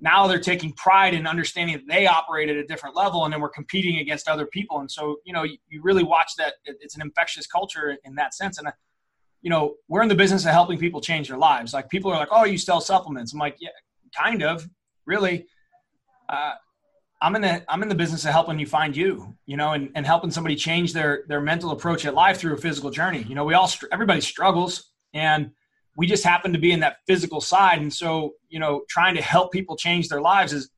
now 0.00 0.26
they're 0.26 0.40
taking 0.40 0.72
pride 0.72 1.14
in 1.14 1.26
understanding 1.26 1.76
that 1.76 1.86
they 1.88 2.06
operate 2.06 2.48
at 2.48 2.56
a 2.56 2.64
different 2.64 2.96
level 2.96 3.24
and 3.24 3.32
then 3.32 3.40
we're 3.40 3.50
competing 3.50 3.98
against 3.98 4.28
other 4.28 4.46
people. 4.46 4.80
And 4.80 4.90
so 4.90 5.16
you 5.24 5.32
know 5.32 5.42
you, 5.42 5.58
you 5.68 5.82
really 5.82 6.04
watch 6.04 6.32
that 6.38 6.54
it's 6.64 6.96
an 6.96 7.02
infectious 7.02 7.46
culture 7.46 7.96
in 8.04 8.14
that 8.16 8.34
sense. 8.34 8.58
And 8.58 8.68
uh, 8.68 8.72
you 9.42 9.50
know 9.50 9.76
we're 9.88 10.02
in 10.02 10.08
the 10.08 10.14
business 10.14 10.44
of 10.44 10.52
helping 10.52 10.78
people 10.78 11.00
change 11.00 11.28
their 11.28 11.38
lives. 11.38 11.74
Like 11.74 11.88
people 11.90 12.10
are 12.10 12.16
like 12.16 12.28
oh 12.30 12.44
you 12.44 12.58
sell 12.58 12.80
supplements. 12.80 13.32
I'm 13.32 13.38
like 13.38 13.56
yeah 13.60 13.70
kind 14.16 14.42
of 14.42 14.68
really. 15.06 15.46
Uh, 16.28 16.52
i'm 17.22 17.36
in 17.36 17.42
the 17.42 17.62
i'm 17.70 17.82
in 17.82 17.88
the 17.88 17.94
business 17.94 18.24
of 18.24 18.30
helping 18.30 18.58
you 18.58 18.64
find 18.64 18.96
you 18.96 19.36
you 19.44 19.54
know 19.54 19.72
and, 19.72 19.90
and 19.94 20.06
helping 20.06 20.30
somebody 20.30 20.56
change 20.56 20.94
their 20.94 21.24
their 21.28 21.40
mental 21.40 21.72
approach 21.72 22.06
at 22.06 22.14
life 22.14 22.38
through 22.38 22.54
a 22.54 22.56
physical 22.56 22.90
journey. 22.90 23.22
You 23.28 23.34
know 23.34 23.44
we 23.44 23.54
all 23.54 23.70
everybody 23.92 24.20
struggles. 24.20 24.92
And 25.12 25.50
we 26.00 26.06
just 26.06 26.24
happen 26.24 26.50
to 26.50 26.58
be 26.58 26.72
in 26.72 26.80
that 26.80 26.96
physical 27.06 27.42
side. 27.42 27.78
And 27.78 27.92
so 27.92 28.32
you 28.48 28.58
know 28.58 28.84
trying 28.88 29.14
to 29.16 29.22
help 29.22 29.52
people 29.52 29.76
change 29.76 30.08
their 30.08 30.22
lives 30.22 30.54
is 30.54 30.70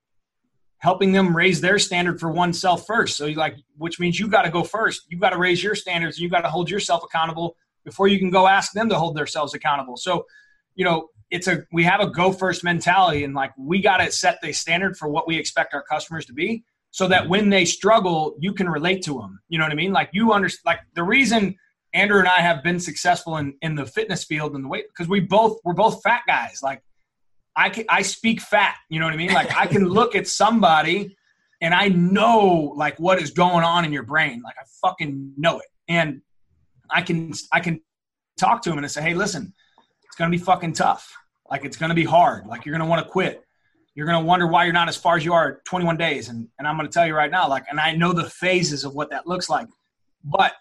helping 0.79 1.13
them 1.13 1.37
raise 1.37 1.61
their 1.61 1.79
standard 1.79 2.19
for 2.19 2.33
oneself 2.33 2.85
first. 2.89 3.17
So 3.17 3.27
you 3.27 3.37
like 3.37 3.55
which 3.77 4.01
means 4.01 4.19
you 4.19 4.27
got 4.27 4.43
to 4.43 4.51
go 4.51 4.65
first. 4.65 5.03
You 5.09 5.21
got 5.21 5.31
to 5.31 5.39
raise 5.39 5.63
your 5.63 5.77
standards 5.77 6.19
you 6.19 6.29
got 6.29 6.41
to 6.41 6.49
hold 6.49 6.69
yourself 6.69 7.05
accountable 7.05 7.57
before 7.85 8.09
you 8.09 8.19
can 8.19 8.31
go 8.31 8.49
ask 8.49 8.73
them 8.73 8.89
to 8.89 8.99
hold 8.99 9.17
themselves 9.17 9.55
accountable. 9.55 9.97
So 9.97 10.27
you 10.75 10.85
know 10.85 11.11
it's 11.31 11.47
a 11.47 11.63
we 11.73 11.85
have 11.85 12.01
a 12.01 12.11
go 12.11 12.33
first 12.33 12.65
mentality 12.65 13.23
and 13.23 13.33
like 13.33 13.53
we 13.57 13.81
got 13.81 13.99
to 13.99 14.11
set 14.11 14.41
the 14.43 14.53
standard 14.53 14.97
for 14.97 15.09
what 15.09 15.29
we 15.29 15.37
expect 15.39 15.73
our 15.73 15.85
customers 15.85 16.27
to 16.27 16.33
be 16.33 16.65
so 16.91 17.07
that 17.07 17.29
when 17.29 17.49
they 17.49 17.65
struggle 17.65 18.35
you 18.41 18.53
can 18.53 18.69
relate 18.69 19.05
to 19.05 19.15
them 19.21 19.41
you 19.49 19.57
know 19.57 19.65
what 19.65 19.73
i 19.73 19.77
mean? 19.77 19.93
Like 19.93 20.11
you 20.13 20.33
understand 20.33 20.67
like 20.67 20.81
the 20.97 21.05
reason 21.05 21.57
Andrew 21.95 22.19
and 22.19 22.29
I 22.29 22.41
have 22.41 22.63
been 22.63 22.81
successful 22.81 23.37
in, 23.37 23.55
in 23.61 23.75
the 23.75 23.85
fitness 23.85 24.25
field 24.25 24.55
and 24.55 24.65
the 24.65 24.69
weight 24.69 24.87
because 24.89 25.09
we 25.09 25.21
both 25.21 25.59
we're 25.65 25.75
both 25.75 26.03
fat 26.03 26.23
guys. 26.27 26.61
Like 26.63 26.83
I 27.55 27.69
can 27.69 27.85
I 27.89 28.03
speak 28.03 28.41
fat, 28.41 28.77
you 28.89 28.99
know 28.99 29.07
what 29.07 29.15
I 29.15 29.19
mean? 29.19 29.33
Like 29.33 29.55
I 29.57 29.67
can 29.67 29.89
look 29.89 30.15
at 30.15 30.27
somebody 30.27 31.17
and 31.61 31.75
I 31.75 31.89
know 31.89 32.73
like 32.77 32.99
what 32.99 33.21
is 33.21 33.31
going 33.31 33.65
on 33.65 33.85
in 33.85 33.93
your 33.93 34.05
brain. 34.05 34.43
Like 34.43 34.57
I 34.59 34.65
fucking 34.81 35.35
know 35.37 35.59
it. 35.59 35.67
And 35.89 36.23
I 36.91 37.03
can 37.03 37.33
I 37.53 37.61
can 37.61 37.81
talk 38.39 38.63
to 38.63 38.71
him 38.71 38.79
and 38.79 38.85
I 38.85 38.89
say, 38.89 39.03
hey, 39.03 39.15
listen, 39.15 39.53
it's 40.05 40.17
gonna 40.17 40.31
be 40.31 40.39
fucking 40.39 40.73
tough. 40.73 41.13
Like 41.51 41.65
it's 41.65 41.77
gonna 41.77 41.95
be 41.95 42.05
hard. 42.05 42.47
Like 42.47 42.65
you're 42.65 42.75
gonna 42.77 42.89
want 42.89 43.05
to 43.05 43.11
quit. 43.11 43.45
You're 43.95 44.07
gonna 44.07 44.25
wonder 44.25 44.47
why 44.47 44.65
you're 44.65 44.73
not 44.73 44.89
as 44.89 44.97
far 44.97 45.17
as 45.17 45.25
you 45.25 45.35
are 45.35 45.61
21 45.67 45.99
days. 45.99 46.31
And 46.31 46.49
and 46.59 46.67
I'm 46.67 46.77
gonna 46.77 46.89
tell 46.89 47.07
you 47.07 47.15
right 47.15 47.31
now, 47.31 47.49
like, 47.49 47.65
and 47.71 47.79
I 47.79 47.95
know 47.95 48.15
the 48.15 48.29
phases 48.31 48.85
of 48.85 48.95
what 48.95 49.11
that 49.11 49.27
looks 49.27 49.51
like. 49.51 49.67
But 50.25 50.55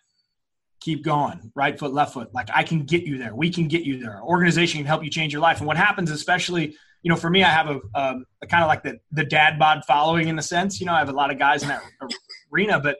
keep 0.82 1.04
going 1.04 1.52
right 1.56 1.80
foot 1.80 1.94
left 1.94 2.14
foot. 2.14 2.34
Like 2.34 2.50
i 2.54 2.64
can 2.64 2.84
get 2.84 3.04
you 3.04 3.18
there. 3.18 3.34
We 3.34 3.50
can 3.50 3.68
get 3.68 3.84
you 3.84 4.00
there. 4.00 4.16
Our 4.18 4.24
organization 4.24 4.80
can 4.80 4.88
help 4.88 5.04
you 5.04 5.10
change 5.10 5.32
your 5.32 5.42
life. 5.42 5.60
And 5.60 5.68
what 5.68 5.78
happens 5.78 6.12
especially 6.12 6.76
you 7.04 7.10
know 7.10 7.16
for 7.16 7.30
me 7.30 7.44
i 7.44 7.50
have 7.50 7.68
a, 7.70 7.80
um, 7.96 8.26
a 8.44 8.48
kind 8.48 8.64
of 8.64 8.68
like 8.68 8.84
the, 8.84 9.00
the 9.12 9.24
dad 9.24 9.58
bod 9.58 9.84
following 9.88 10.28
in 10.28 10.36
the 10.36 10.42
sense. 10.42 10.80
You 10.80 10.88
know 10.88 10.94
i 10.94 11.00
have 11.00 11.10
a 11.10 11.14
lot 11.14 11.32
of 11.32 11.40
guys 11.40 11.62
in 11.62 11.70
that 11.70 11.84
arena 12.54 12.80
but 12.80 12.98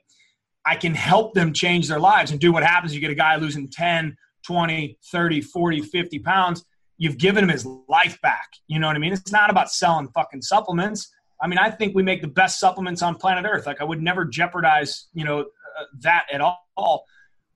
i 0.66 0.76
can 0.76 0.94
help 0.94 1.34
them 1.34 1.52
change 1.52 1.88
their 1.88 2.00
lives 2.00 2.32
and 2.32 2.40
do 2.40 2.54
what 2.54 2.64
happens. 2.64 2.94
You 2.94 3.02
get 3.02 3.12
a 3.12 3.16
guy 3.16 3.36
losing 3.36 3.68
10 3.70 4.16
20 4.46 4.98
30 5.12 5.42
40 5.42 5.82
50 5.82 6.20
pounds. 6.20 6.64
You've 6.98 7.18
given 7.18 7.44
him 7.44 7.50
his 7.50 7.66
life 7.90 8.22
back. 8.22 8.48
You 8.68 8.80
know 8.80 8.88
what 8.88 8.96
i 8.96 9.00
mean? 9.00 9.14
It's 9.14 9.32
not 9.32 9.50
about 9.50 9.72
selling 9.72 10.08
fucking 10.10 10.44
supplements. 10.44 11.12
I 11.42 11.48
mean 11.48 11.58
i 11.58 11.72
think 11.72 11.96
we 11.96 12.04
make 12.04 12.22
the 12.22 12.28
best 12.28 12.60
supplements 12.60 13.02
on 13.02 13.16
planet 13.16 13.46
earth. 13.50 13.66
Like 13.66 13.82
i 13.82 13.84
would 13.84 14.02
never 14.04 14.24
jeopardize 14.24 15.08
you 15.14 15.26
know 15.26 15.40
uh, 15.42 15.86
that 16.02 16.26
at 16.32 16.42
all 16.42 17.06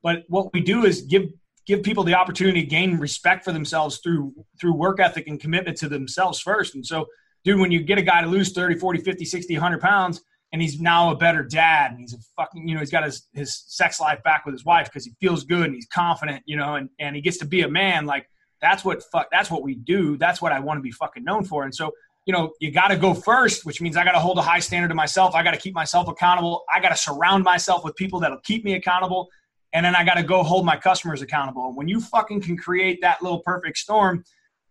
but 0.05 0.23
what 0.27 0.53
we 0.53 0.61
do 0.61 0.85
is 0.85 1.01
give 1.01 1.23
give 1.65 1.81
people 1.81 2.03
the 2.03 2.13
opportunity 2.13 2.61
to 2.61 2.67
gain 2.67 2.99
respect 2.99 3.43
for 3.43 3.51
themselves 3.51 3.97
through 4.03 4.35
through 4.61 4.75
work 4.75 4.99
ethic 4.99 5.25
and 5.27 5.39
commitment 5.39 5.75
to 5.77 5.89
themselves 5.89 6.39
first. 6.39 6.75
And 6.75 6.85
so, 6.85 7.07
dude, 7.43 7.59
when 7.59 7.71
you 7.71 7.81
get 7.81 7.97
a 7.97 8.03
guy 8.03 8.21
to 8.21 8.27
lose 8.27 8.51
30, 8.51 8.75
40, 8.75 9.01
50, 9.01 9.25
60, 9.25 9.55
100 9.55 9.81
pounds, 9.81 10.21
and 10.53 10.61
he's 10.61 10.79
now 10.79 11.09
a 11.09 11.15
better 11.15 11.41
dad, 11.41 11.89
and 11.89 11.99
he's 12.01 12.13
a 12.13 12.19
fucking, 12.37 12.67
you 12.67 12.75
know, 12.75 12.81
he's 12.81 12.91
got 12.91 13.03
his, 13.03 13.27
his 13.33 13.63
sex 13.65 13.99
life 13.99 14.21
back 14.21 14.45
with 14.45 14.53
his 14.53 14.63
wife 14.63 14.85
because 14.85 15.05
he 15.05 15.15
feels 15.19 15.43
good 15.43 15.65
and 15.65 15.73
he's 15.73 15.87
confident, 15.87 16.43
you 16.45 16.55
know, 16.55 16.75
and, 16.75 16.87
and 16.99 17.15
he 17.15 17.21
gets 17.23 17.37
to 17.37 17.45
be 17.45 17.63
a 17.63 17.67
man. 17.67 18.05
Like, 18.05 18.29
that's 18.61 18.85
what 18.85 19.01
fuck, 19.11 19.27
that's 19.31 19.49
what 19.49 19.63
we 19.63 19.73
do. 19.73 20.17
That's 20.17 20.39
what 20.39 20.51
I 20.51 20.59
want 20.59 20.77
to 20.77 20.83
be 20.83 20.91
fucking 20.91 21.23
known 21.23 21.45
for. 21.45 21.63
And 21.63 21.73
so, 21.73 21.91
you 22.27 22.31
know, 22.31 22.51
you 22.61 22.69
got 22.69 22.89
to 22.89 22.95
go 22.95 23.15
first, 23.15 23.65
which 23.65 23.81
means 23.81 23.97
I 23.97 24.03
got 24.03 24.11
to 24.11 24.19
hold 24.19 24.37
a 24.37 24.43
high 24.43 24.59
standard 24.59 24.89
to 24.89 24.95
myself. 24.95 25.33
I 25.33 25.41
got 25.41 25.55
to 25.55 25.59
keep 25.59 25.73
myself 25.73 26.07
accountable. 26.07 26.63
I 26.71 26.79
got 26.79 26.89
to 26.89 26.95
surround 26.95 27.43
myself 27.43 27.83
with 27.83 27.95
people 27.95 28.19
that'll 28.19 28.41
keep 28.41 28.63
me 28.63 28.75
accountable 28.75 29.29
and 29.75 29.85
then 29.85 29.93
I 29.93 30.05
got 30.05 30.13
to 30.13 30.23
go 30.23 30.41
hold 30.41 30.65
my 30.65 30.77
customers 30.77 31.21
accountable. 31.21 31.75
When 31.75 31.89
you 31.89 31.99
fucking 31.99 32.41
can 32.41 32.55
create 32.55 33.01
that 33.01 33.21
little 33.21 33.41
perfect 33.41 33.77
storm, 33.77 34.23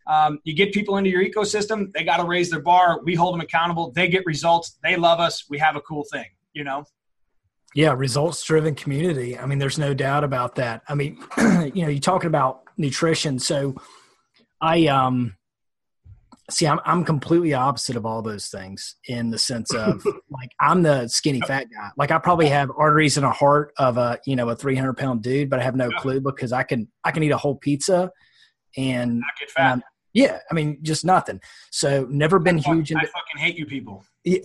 um, 0.07 0.39
you 0.45 0.55
get 0.55 0.73
people 0.73 0.97
into 0.97 1.11
your 1.11 1.23
ecosystem. 1.23 1.93
They 1.93 2.05
got 2.05 2.17
to 2.17 2.25
raise 2.25 2.49
their 2.49 2.63
bar. 2.63 3.01
We 3.05 3.15
hold 3.15 3.35
them 3.35 3.43
accountable. 3.43 3.93
They 3.93 4.09
get 4.09 4.25
results. 4.25 4.79
They 4.83 4.97
love 4.97 5.21
us. 5.21 5.45
We 5.51 5.59
have 5.59 5.77
a 5.77 5.83
cool 5.83 6.05
thing. 6.11 6.25
You 6.55 6.65
know. 6.65 6.85
Yeah, 7.75 7.93
results 7.93 8.43
driven 8.45 8.75
community. 8.75 9.39
I 9.39 9.45
mean, 9.45 9.59
there's 9.59 9.79
no 9.79 9.93
doubt 9.93 10.25
about 10.25 10.55
that. 10.55 10.83
I 10.89 10.95
mean, 10.95 11.19
you 11.39 11.83
know, 11.83 11.89
you're 11.89 11.99
talking 11.99 12.29
about 12.29 12.63
nutrition. 12.79 13.39
So, 13.39 13.75
I 14.63 14.87
um, 14.87 15.37
see 16.51 16.67
i'm 16.67 16.79
i'm 16.85 17.05
completely 17.05 17.55
opposite 17.55 17.97
of 17.97 18.05
all 18.05 18.21
those 18.21 18.49
things 18.49 18.97
in 19.09 19.31
the 19.31 19.39
sense 19.39 19.73
of 19.75 20.05
like 20.31 20.51
i'm 20.61 20.83
the 20.83 21.09
skinny 21.09 21.41
fat 21.41 21.67
guy. 21.75 21.91
Like 21.97 22.11
i 22.11 22.19
probably 22.19 22.49
have 22.49 22.71
arteries 22.77 23.17
and 23.17 23.25
a 23.25 23.31
heart 23.31 23.73
of 23.79 23.97
a 23.97 24.19
you 24.27 24.37
know 24.37 24.49
a 24.49 24.57
300 24.57 24.95
pound 24.95 25.23
dude 25.23 25.49
but 25.49 25.59
i 25.59 25.63
have 25.63 25.77
no 25.77 25.89
yeah. 25.91 25.99
clue 25.99 26.21
because 26.21 26.53
i 26.53 26.63
can 26.63 26.89
i 27.05 27.11
can 27.11 27.23
eat 27.23 27.31
a 27.31 27.37
whole 27.37 27.57
pizza 27.57 28.11
and, 28.77 29.21
Not 29.21 29.29
get 29.39 29.51
fat. 29.51 29.73
And 29.73 29.83
yeah 30.13 30.39
i 30.51 30.55
mean 30.55 30.79
just 30.83 31.05
nothing. 31.05 31.41
So 31.71 32.07
never 32.11 32.39
been 32.39 32.59
I 32.59 32.63
huge 32.63 32.91
fucking, 32.91 32.99
i 32.99 33.07
fucking 33.07 33.39
hate 33.39 33.57
you 33.57 33.67
people. 33.67 34.05
Yeah, 34.25 34.39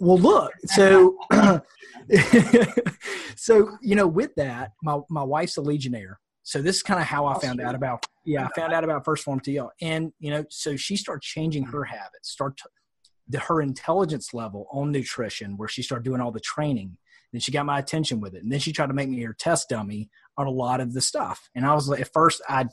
well 0.00 0.18
look 0.18 0.52
so 0.66 1.18
so 3.36 3.76
you 3.82 3.96
know 3.96 4.06
with 4.06 4.34
that 4.36 4.72
my 4.82 5.00
my 5.08 5.22
wife's 5.22 5.56
a 5.56 5.62
legionnaire 5.62 6.20
so 6.42 6.62
this 6.62 6.76
is 6.76 6.82
kind 6.82 7.00
of 7.00 7.06
how 7.06 7.26
I 7.26 7.38
found 7.38 7.60
out 7.60 7.74
about 7.74 8.06
yeah, 8.24 8.46
I 8.46 8.60
found 8.60 8.72
out 8.72 8.84
about 8.84 9.04
1st 9.04 9.20
Phorm 9.20 9.40
TL. 9.40 9.70
And 9.80 10.12
you 10.18 10.30
know, 10.30 10.44
so 10.50 10.76
she 10.76 10.96
started 10.96 11.22
changing 11.22 11.64
mm-hmm. 11.64 11.72
her 11.72 11.84
habits, 11.84 12.30
start 12.30 12.56
to, 12.58 12.68
the, 13.28 13.38
her 13.40 13.60
intelligence 13.60 14.34
level 14.34 14.66
on 14.72 14.90
nutrition, 14.90 15.56
where 15.56 15.68
she 15.68 15.82
started 15.82 16.04
doing 16.04 16.20
all 16.20 16.32
the 16.32 16.40
training. 16.40 16.96
Then 17.32 17.40
she 17.40 17.52
got 17.52 17.66
my 17.66 17.78
attention 17.78 18.20
with 18.20 18.34
it, 18.34 18.42
and 18.42 18.50
then 18.50 18.58
she 18.58 18.72
tried 18.72 18.88
to 18.88 18.94
make 18.94 19.08
me 19.08 19.22
her 19.22 19.32
test 19.32 19.68
dummy 19.68 20.10
on 20.36 20.46
a 20.46 20.50
lot 20.50 20.80
of 20.80 20.92
the 20.92 21.00
stuff. 21.00 21.48
And 21.54 21.64
I 21.64 21.74
was 21.74 21.88
like, 21.88 22.00
at 22.00 22.12
first, 22.12 22.42
I 22.48 22.66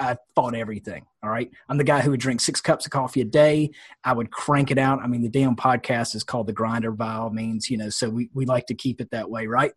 I 0.00 0.16
fought 0.34 0.54
everything. 0.54 1.06
All 1.22 1.30
right. 1.30 1.50
I'm 1.68 1.78
the 1.78 1.84
guy 1.84 2.00
who 2.00 2.10
would 2.10 2.20
drink 2.20 2.40
six 2.40 2.60
cups 2.60 2.86
of 2.86 2.92
coffee 2.92 3.20
a 3.20 3.24
day. 3.24 3.70
I 4.04 4.12
would 4.12 4.30
crank 4.30 4.70
it 4.70 4.78
out. 4.78 5.00
I 5.02 5.06
mean, 5.06 5.22
the 5.22 5.28
damn 5.28 5.56
podcast 5.56 6.14
is 6.14 6.22
called 6.22 6.46
The 6.46 6.52
Grinder 6.52 6.92
by 6.92 7.14
all 7.14 7.30
means, 7.30 7.68
you 7.68 7.78
know, 7.78 7.88
so 7.88 8.08
we, 8.08 8.30
we 8.32 8.46
like 8.46 8.66
to 8.66 8.74
keep 8.74 9.00
it 9.00 9.10
that 9.10 9.28
way, 9.28 9.46
right? 9.46 9.72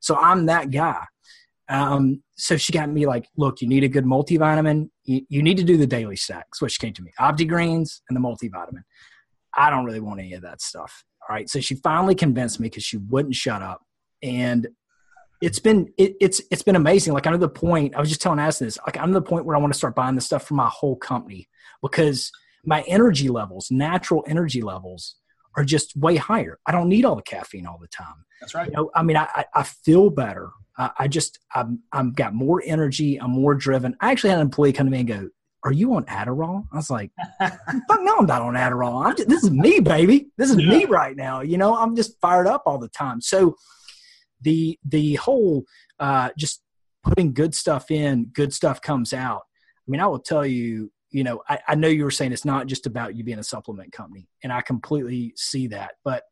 So 0.00 0.16
I'm 0.16 0.46
that 0.46 0.70
guy. 0.70 1.04
Um, 1.68 2.22
so 2.36 2.56
she 2.56 2.72
got 2.72 2.88
me 2.90 3.06
like, 3.06 3.28
look, 3.36 3.60
you 3.60 3.68
need 3.68 3.84
a 3.84 3.88
good 3.88 4.04
multivitamin. 4.04 4.88
You, 5.04 5.22
you 5.28 5.42
need 5.42 5.56
to 5.56 5.64
do 5.64 5.76
the 5.76 5.86
daily 5.86 6.16
stacks, 6.16 6.62
which 6.62 6.78
came 6.78 6.92
to 6.94 7.02
me, 7.02 7.12
Opti 7.20 7.48
Greens 7.48 8.02
and 8.08 8.16
the 8.16 8.20
multivitamin. 8.20 8.82
I 9.54 9.70
don't 9.70 9.84
really 9.84 10.00
want 10.00 10.20
any 10.20 10.34
of 10.34 10.42
that 10.42 10.60
stuff. 10.60 11.04
All 11.28 11.34
right. 11.34 11.48
So 11.48 11.60
she 11.60 11.74
finally 11.76 12.14
convinced 12.14 12.60
me 12.60 12.68
because 12.68 12.84
she 12.84 12.98
wouldn't 12.98 13.34
shut 13.34 13.62
up. 13.62 13.82
And 14.22 14.68
it's 15.42 15.58
been 15.58 15.92
it, 15.98 16.14
it's 16.20 16.40
it's 16.50 16.62
been 16.62 16.76
amazing. 16.76 17.12
Like 17.12 17.26
I'm 17.26 17.32
to 17.32 17.38
the 17.38 17.48
point, 17.48 17.94
I 17.94 18.00
was 18.00 18.08
just 18.08 18.22
telling 18.22 18.38
Addison 18.38 18.66
this, 18.66 18.78
like 18.86 18.96
I'm 18.98 19.08
to 19.08 19.20
the 19.20 19.22
point 19.22 19.44
where 19.44 19.56
I 19.56 19.58
want 19.58 19.72
to 19.72 19.78
start 19.78 19.94
buying 19.94 20.14
this 20.14 20.26
stuff 20.26 20.46
for 20.46 20.54
my 20.54 20.68
whole 20.72 20.96
company 20.96 21.48
because 21.82 22.30
my 22.64 22.82
energy 22.82 23.28
levels, 23.28 23.70
natural 23.70 24.24
energy 24.26 24.62
levels, 24.62 25.16
are 25.56 25.64
just 25.64 25.96
way 25.96 26.16
higher. 26.16 26.58
I 26.66 26.72
don't 26.72 26.88
need 26.88 27.04
all 27.04 27.16
the 27.16 27.22
caffeine 27.22 27.66
all 27.66 27.78
the 27.80 27.88
time. 27.88 28.24
That's 28.40 28.54
right. 28.54 28.68
You 28.68 28.76
know, 28.76 28.90
I 28.94 29.02
mean, 29.02 29.16
I, 29.16 29.26
I, 29.34 29.44
I 29.54 29.62
feel 29.62 30.10
better. 30.10 30.50
I, 30.76 30.90
I 31.00 31.08
just, 31.08 31.38
I'm, 31.54 31.80
I'm 31.92 32.12
got 32.12 32.34
more 32.34 32.62
energy. 32.64 33.20
I'm 33.20 33.30
more 33.30 33.54
driven. 33.54 33.96
I 34.00 34.12
actually 34.12 34.30
had 34.30 34.38
an 34.38 34.46
employee 34.46 34.72
come 34.72 34.86
to 34.86 34.90
me 34.90 35.00
and 35.00 35.08
go, 35.08 35.28
are 35.64 35.72
you 35.72 35.94
on 35.94 36.04
Adderall? 36.04 36.64
I 36.72 36.76
was 36.76 36.90
like, 36.90 37.10
fuck 37.40 38.02
no, 38.02 38.18
I'm 38.18 38.26
not 38.26 38.42
on 38.42 38.54
Adderall. 38.54 39.04
I'm 39.04 39.16
just, 39.16 39.28
this 39.28 39.42
is 39.42 39.50
me, 39.50 39.80
baby. 39.80 40.28
This 40.36 40.50
is 40.50 40.56
me 40.56 40.84
right 40.84 41.16
now. 41.16 41.40
You 41.40 41.58
know, 41.58 41.76
I'm 41.76 41.96
just 41.96 42.20
fired 42.20 42.46
up 42.46 42.62
all 42.66 42.78
the 42.78 42.88
time. 42.88 43.20
So 43.20 43.56
the, 44.42 44.78
the 44.84 45.14
whole, 45.14 45.64
uh, 45.98 46.30
just 46.38 46.62
putting 47.02 47.32
good 47.32 47.54
stuff 47.54 47.90
in, 47.90 48.26
good 48.26 48.52
stuff 48.52 48.80
comes 48.80 49.12
out. 49.12 49.42
I 49.86 49.90
mean, 49.90 50.00
I 50.00 50.06
will 50.06 50.20
tell 50.20 50.44
you, 50.44 50.92
you 51.10 51.24
know, 51.24 51.42
I, 51.48 51.58
I 51.68 51.74
know 51.74 51.88
you 51.88 52.04
were 52.04 52.10
saying 52.10 52.32
it's 52.32 52.44
not 52.44 52.66
just 52.66 52.86
about 52.86 53.16
you 53.16 53.24
being 53.24 53.38
a 53.38 53.44
supplement 53.44 53.92
company, 53.92 54.28
and 54.42 54.52
I 54.52 54.60
completely 54.60 55.32
see 55.36 55.68
that, 55.68 55.92
but 56.04 56.24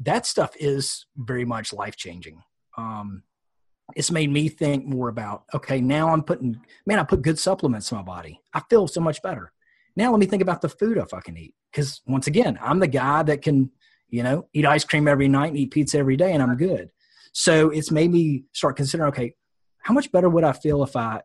that 0.00 0.26
stuff 0.26 0.52
is 0.58 1.06
very 1.16 1.44
much 1.44 1.72
life 1.72 1.96
changing. 1.96 2.42
Um, 2.76 3.22
it's 3.96 4.10
made 4.10 4.30
me 4.30 4.48
think 4.48 4.86
more 4.86 5.08
about 5.08 5.44
okay 5.54 5.80
now 5.80 6.10
i'm 6.10 6.22
putting 6.22 6.60
man 6.86 6.98
i 6.98 7.02
put 7.02 7.22
good 7.22 7.38
supplements 7.38 7.90
in 7.90 7.96
my 7.96 8.02
body. 8.02 8.40
I 8.54 8.62
feel 8.70 8.88
so 8.88 9.00
much 9.00 9.22
better. 9.22 9.52
Now 9.96 10.10
let 10.10 10.20
me 10.20 10.26
think 10.26 10.42
about 10.42 10.60
the 10.60 10.68
food 10.68 10.98
i 10.98 11.04
fucking 11.04 11.36
eat 11.36 11.54
because 11.70 12.00
once 12.06 12.26
again 12.26 12.58
i'm 12.62 12.78
the 12.78 12.86
guy 12.86 13.22
that 13.24 13.42
can 13.42 13.70
you 14.08 14.22
know 14.22 14.46
eat 14.52 14.66
ice 14.66 14.84
cream 14.84 15.08
every 15.08 15.28
night 15.28 15.48
and 15.48 15.56
eat 15.56 15.70
pizza 15.70 15.98
every 15.98 16.16
day 16.16 16.32
and 16.32 16.42
i'm 16.42 16.56
good. 16.56 16.90
So 17.32 17.70
it's 17.70 17.90
made 17.90 18.10
me 18.10 18.44
start 18.52 18.76
considering 18.76 19.08
okay 19.08 19.34
how 19.82 19.94
much 19.94 20.10
better 20.12 20.28
would 20.28 20.44
i 20.44 20.52
feel 20.52 20.82
if 20.82 20.96
i 20.96 21.22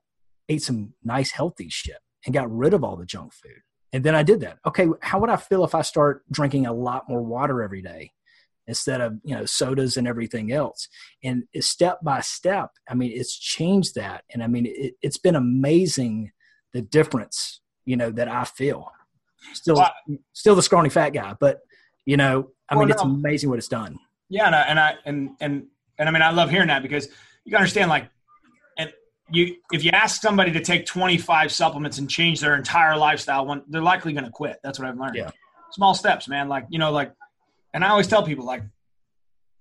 ate 0.49 0.61
some 0.61 0.93
nice 1.03 1.31
healthy 1.31 1.69
shit 1.69 1.97
and 2.25 2.33
got 2.33 2.51
rid 2.51 2.73
of 2.73 2.83
all 2.83 2.95
the 2.95 3.05
junk 3.05 3.33
food. 3.33 3.61
And 3.93 4.03
then 4.03 4.15
i 4.15 4.23
did 4.23 4.41
that. 4.41 4.57
Okay 4.65 4.87
how 5.01 5.19
would 5.19 5.29
i 5.29 5.37
feel 5.37 5.63
if 5.63 5.75
i 5.75 5.81
start 5.81 6.23
drinking 6.31 6.65
a 6.65 6.73
lot 6.73 7.07
more 7.07 7.21
water 7.21 7.61
every 7.61 7.81
day 7.81 8.11
instead 8.67 8.99
of 8.99 9.13
you 9.23 9.35
know 9.35 9.45
sodas 9.45 9.97
and 9.97 10.07
everything 10.07 10.51
else? 10.51 10.87
And 11.23 11.43
step 11.59 11.99
by 12.03 12.21
step 12.21 12.71
i 12.89 12.93
mean 12.93 13.11
it's 13.13 13.37
changed 13.37 13.95
that. 13.95 14.23
And 14.33 14.43
i 14.43 14.47
mean 14.47 14.65
it, 14.67 14.95
has 15.03 15.17
been 15.17 15.35
amazing 15.35 16.31
the 16.73 16.81
difference 16.81 17.61
you 17.85 17.95
know 17.95 18.11
that 18.11 18.27
i 18.27 18.43
feel. 18.43 18.91
Still 19.53 19.75
well, 19.75 19.91
still 20.33 20.55
the 20.55 20.63
scrawny 20.63 20.89
fat 20.89 21.09
guy 21.11 21.35
but 21.39 21.59
you 22.05 22.17
know 22.17 22.49
i 22.69 22.75
well, 22.75 22.81
mean 22.81 22.89
no. 22.89 22.93
it's 22.93 23.03
amazing 23.03 23.49
what 23.49 23.59
it's 23.59 23.67
done. 23.67 23.97
Yeah 24.29 24.47
and 24.47 24.55
I, 24.55 24.61
and 24.61 24.79
I 24.79 24.93
and 25.05 25.29
and 25.39 25.67
and 25.99 26.09
i 26.09 26.11
mean 26.11 26.23
i 26.23 26.31
love 26.31 26.49
hearing 26.49 26.67
that 26.67 26.81
because 26.81 27.07
you 27.45 27.55
understand 27.55 27.89
like 27.89 28.09
you 29.31 29.55
if 29.71 29.83
you 29.83 29.91
ask 29.91 30.21
somebody 30.21 30.51
to 30.51 30.61
take 30.61 30.85
25 30.85 31.51
supplements 31.51 31.97
and 31.97 32.09
change 32.09 32.39
their 32.39 32.55
entire 32.55 32.95
lifestyle 32.95 33.45
one 33.45 33.63
they're 33.69 33.81
likely 33.81 34.13
going 34.13 34.23
to 34.25 34.29
quit 34.29 34.59
that's 34.63 34.77
what 34.77 34.87
i've 34.87 34.97
learned 34.99 35.15
yeah 35.15 35.31
small 35.71 35.93
steps 35.95 36.27
man 36.27 36.47
like 36.47 36.65
you 36.69 36.77
know 36.77 36.91
like 36.91 37.11
and 37.75 37.83
I 37.83 37.89
always 37.89 38.07
tell 38.07 38.23
people 38.23 38.45
like, 38.45 38.63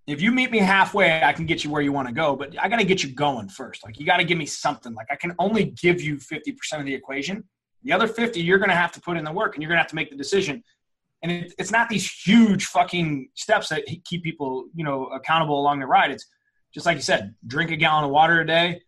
if 0.06 0.22
you 0.22 0.30
meet 0.30 0.52
me 0.52 0.58
halfway, 0.58 1.20
I 1.20 1.32
can 1.32 1.46
get 1.46 1.64
you 1.64 1.70
where 1.70 1.82
you 1.82 1.92
want 1.92 2.06
to 2.06 2.14
go, 2.14 2.36
but 2.36 2.54
I 2.60 2.68
got 2.68 2.76
to 2.76 2.84
get 2.84 3.02
you 3.02 3.12
going 3.12 3.48
first. 3.48 3.84
Like 3.84 3.98
you 3.98 4.06
got 4.06 4.18
to 4.18 4.24
give 4.24 4.38
me 4.38 4.46
something. 4.46 4.94
Like 4.94 5.08
I 5.10 5.16
can 5.16 5.34
only 5.40 5.64
give 5.64 6.00
you 6.00 6.16
50% 6.16 6.78
of 6.78 6.84
the 6.84 6.94
equation. 6.94 7.42
The 7.82 7.92
other 7.92 8.06
50, 8.06 8.40
you're 8.40 8.58
going 8.58 8.70
to 8.70 8.76
have 8.76 8.92
to 8.92 9.00
put 9.00 9.16
in 9.16 9.24
the 9.24 9.32
work 9.32 9.54
and 9.54 9.62
you're 9.62 9.68
going 9.68 9.78
to 9.78 9.82
have 9.82 9.90
to 9.90 9.96
make 9.96 10.10
the 10.10 10.16
decision. 10.16 10.62
And 11.24 11.32
it, 11.32 11.54
it's 11.58 11.72
not 11.72 11.88
these 11.88 12.08
huge 12.08 12.66
fucking 12.66 13.30
steps 13.34 13.70
that 13.70 13.84
keep 14.04 14.22
people, 14.22 14.66
you 14.76 14.84
know, 14.84 15.06
accountable 15.06 15.58
along 15.58 15.80
the 15.80 15.86
ride. 15.86 16.12
It's 16.12 16.26
just 16.72 16.86
like 16.86 16.96
you 16.96 17.02
said, 17.02 17.34
drink 17.44 17.72
a 17.72 17.76
gallon 17.76 18.04
of 18.04 18.10
water 18.10 18.40
a 18.40 18.46
day, 18.46 18.80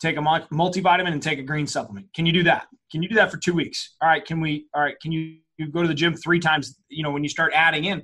take 0.00 0.16
a 0.16 0.20
multivitamin 0.20 1.12
and 1.12 1.22
take 1.22 1.38
a 1.38 1.42
green 1.42 1.66
supplement. 1.66 2.12
Can 2.14 2.26
you 2.26 2.32
do 2.32 2.42
that? 2.44 2.66
Can 2.90 3.02
you 3.02 3.08
do 3.08 3.14
that 3.16 3.30
for 3.30 3.36
two 3.36 3.54
weeks? 3.54 3.96
All 4.00 4.08
right. 4.08 4.24
Can 4.24 4.40
we, 4.40 4.66
all 4.74 4.82
right. 4.82 4.98
Can 5.00 5.12
you, 5.12 5.38
you 5.56 5.70
go 5.70 5.82
to 5.82 5.88
the 5.88 5.94
gym 5.94 6.14
three 6.14 6.40
times, 6.40 6.78
you 6.88 7.02
know, 7.02 7.10
when 7.10 7.22
you 7.22 7.28
start 7.28 7.52
adding 7.54 7.84
in, 7.84 8.02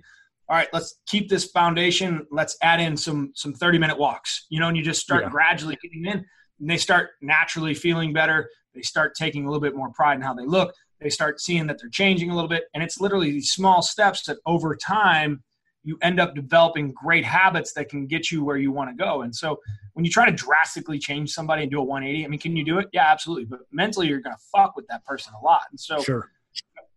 all 0.48 0.56
right, 0.56 0.68
let's 0.72 1.00
keep 1.06 1.28
this 1.28 1.46
foundation. 1.46 2.26
Let's 2.30 2.56
add 2.62 2.80
in 2.80 2.96
some 2.96 3.32
some 3.34 3.54
30 3.54 3.78
minute 3.78 3.98
walks. 3.98 4.46
You 4.50 4.60
know, 4.60 4.68
and 4.68 4.76
you 4.76 4.82
just 4.82 5.00
start 5.00 5.22
yeah. 5.22 5.30
gradually 5.30 5.78
getting 5.82 6.04
in, 6.04 6.24
and 6.60 6.70
they 6.70 6.76
start 6.76 7.10
naturally 7.22 7.74
feeling 7.74 8.12
better. 8.12 8.50
They 8.74 8.82
start 8.82 9.14
taking 9.14 9.44
a 9.44 9.48
little 9.48 9.60
bit 9.60 9.74
more 9.74 9.90
pride 9.90 10.16
in 10.16 10.22
how 10.22 10.34
they 10.34 10.44
look. 10.44 10.74
They 11.00 11.08
start 11.08 11.40
seeing 11.40 11.66
that 11.68 11.78
they're 11.80 11.88
changing 11.88 12.30
a 12.30 12.34
little 12.34 12.48
bit, 12.48 12.64
and 12.74 12.82
it's 12.82 13.00
literally 13.00 13.30
these 13.30 13.52
small 13.52 13.80
steps 13.80 14.24
that 14.24 14.38
over 14.44 14.76
time 14.76 15.42
you 15.84 15.98
end 16.02 16.18
up 16.18 16.34
developing 16.34 16.92
great 16.92 17.24
habits 17.24 17.72
that 17.74 17.88
can 17.88 18.06
get 18.06 18.30
you 18.30 18.44
where 18.44 18.56
you 18.56 18.72
want 18.72 18.90
to 18.90 18.96
go. 18.96 19.22
And 19.22 19.34
so 19.34 19.60
when 19.92 20.04
you 20.04 20.10
try 20.10 20.26
to 20.26 20.32
drastically 20.32 20.98
change 20.98 21.30
somebody 21.30 21.62
and 21.62 21.70
do 21.70 21.78
a 21.78 21.84
180, 21.84 22.24
I 22.24 22.28
mean, 22.28 22.40
can 22.40 22.56
you 22.56 22.64
do 22.64 22.78
it? 22.78 22.88
Yeah, 22.92 23.06
absolutely. 23.06 23.44
But 23.44 23.60
mentally, 23.70 24.08
you're 24.08 24.20
going 24.20 24.34
to 24.34 24.42
fuck 24.52 24.74
with 24.76 24.86
that 24.88 25.04
person 25.04 25.34
a 25.40 25.44
lot. 25.44 25.62
And 25.70 25.78
so 25.78 26.00
sure 26.00 26.30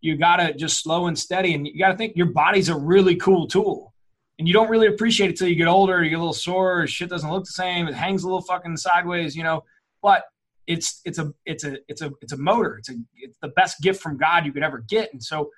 you 0.02 0.16
got 0.18 0.38
to 0.38 0.54
just 0.54 0.82
slow 0.82 1.08
and 1.08 1.18
steady. 1.18 1.54
And 1.54 1.68
you 1.68 1.80
got 1.80 1.92
to 1.92 1.98
think 1.98 2.16
your 2.16 2.28
body's 2.28 2.70
a 2.70 2.78
really 2.78 3.16
cool 3.16 3.48
tool. 3.48 3.94
And 4.40 4.48
you 4.48 4.54
don't 4.54 4.70
really 4.70 4.88
appreciate 4.88 5.32
it 5.32 5.38
till 5.38 5.48
you 5.48 5.56
get 5.56 5.68
older, 5.68 6.04
you 6.04 6.12
get 6.12 6.18
a 6.18 6.20
little 6.20 6.34
sore, 6.34 6.86
shit 6.86 7.10
doesn't 7.10 7.30
look 7.30 7.46
the 7.46 7.52
same, 7.52 7.88
it 7.88 7.96
hangs 7.96 8.24
a 8.24 8.28
little 8.28 8.42
fucking 8.42 8.78
sideways, 8.78 9.36
you 9.36 9.44
know. 9.44 9.64
But 10.04 10.26
it's 10.68 11.02
it's 11.06 11.18
a 11.18 11.34
it's 11.46 11.64
a 11.64 11.78
it's 11.88 12.02
a 12.02 12.12
it's 12.22 12.34
a 12.34 12.38
motor. 12.38 12.78
It's 12.78 12.90
a 12.90 12.96
it's 13.16 13.38
the 13.42 13.48
best 13.50 13.82
gift 13.82 14.02
from 14.02 14.18
God 14.18 14.46
you 14.46 14.52
could 14.52 14.64
ever 14.64 14.84
get. 14.88 15.12
And 15.12 15.24
so, 15.24 15.50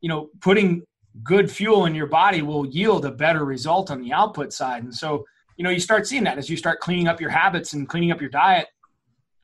you 0.00 0.08
know, 0.08 0.28
putting 0.40 0.84
good 1.22 1.50
fuel 1.50 1.86
in 1.86 1.94
your 1.94 2.06
body 2.06 2.42
will 2.42 2.66
yield 2.66 3.04
a 3.04 3.10
better 3.10 3.44
result 3.44 3.90
on 3.90 4.00
the 4.00 4.12
output 4.12 4.52
side. 4.52 4.84
And 4.84 4.94
so, 4.94 5.24
you 5.56 5.64
know, 5.64 5.70
you 5.70 5.80
start 5.80 6.06
seeing 6.06 6.24
that 6.24 6.38
as 6.38 6.48
you 6.48 6.56
start 6.56 6.80
cleaning 6.80 7.08
up 7.08 7.20
your 7.20 7.30
habits 7.30 7.72
and 7.72 7.88
cleaning 7.88 8.12
up 8.12 8.20
your 8.20 8.30
diet. 8.30 8.68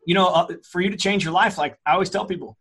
You 0.07 0.15
know, 0.15 0.29
uh, 0.29 0.49
for 0.71 0.81
you 0.81 0.91
to 0.91 0.97
change 0.97 1.25
your 1.25 1.33
life, 1.33 1.57
like 1.57 1.79
I 1.87 1.93
always 1.93 2.11
tell 2.11 2.27
people, 2.27 2.57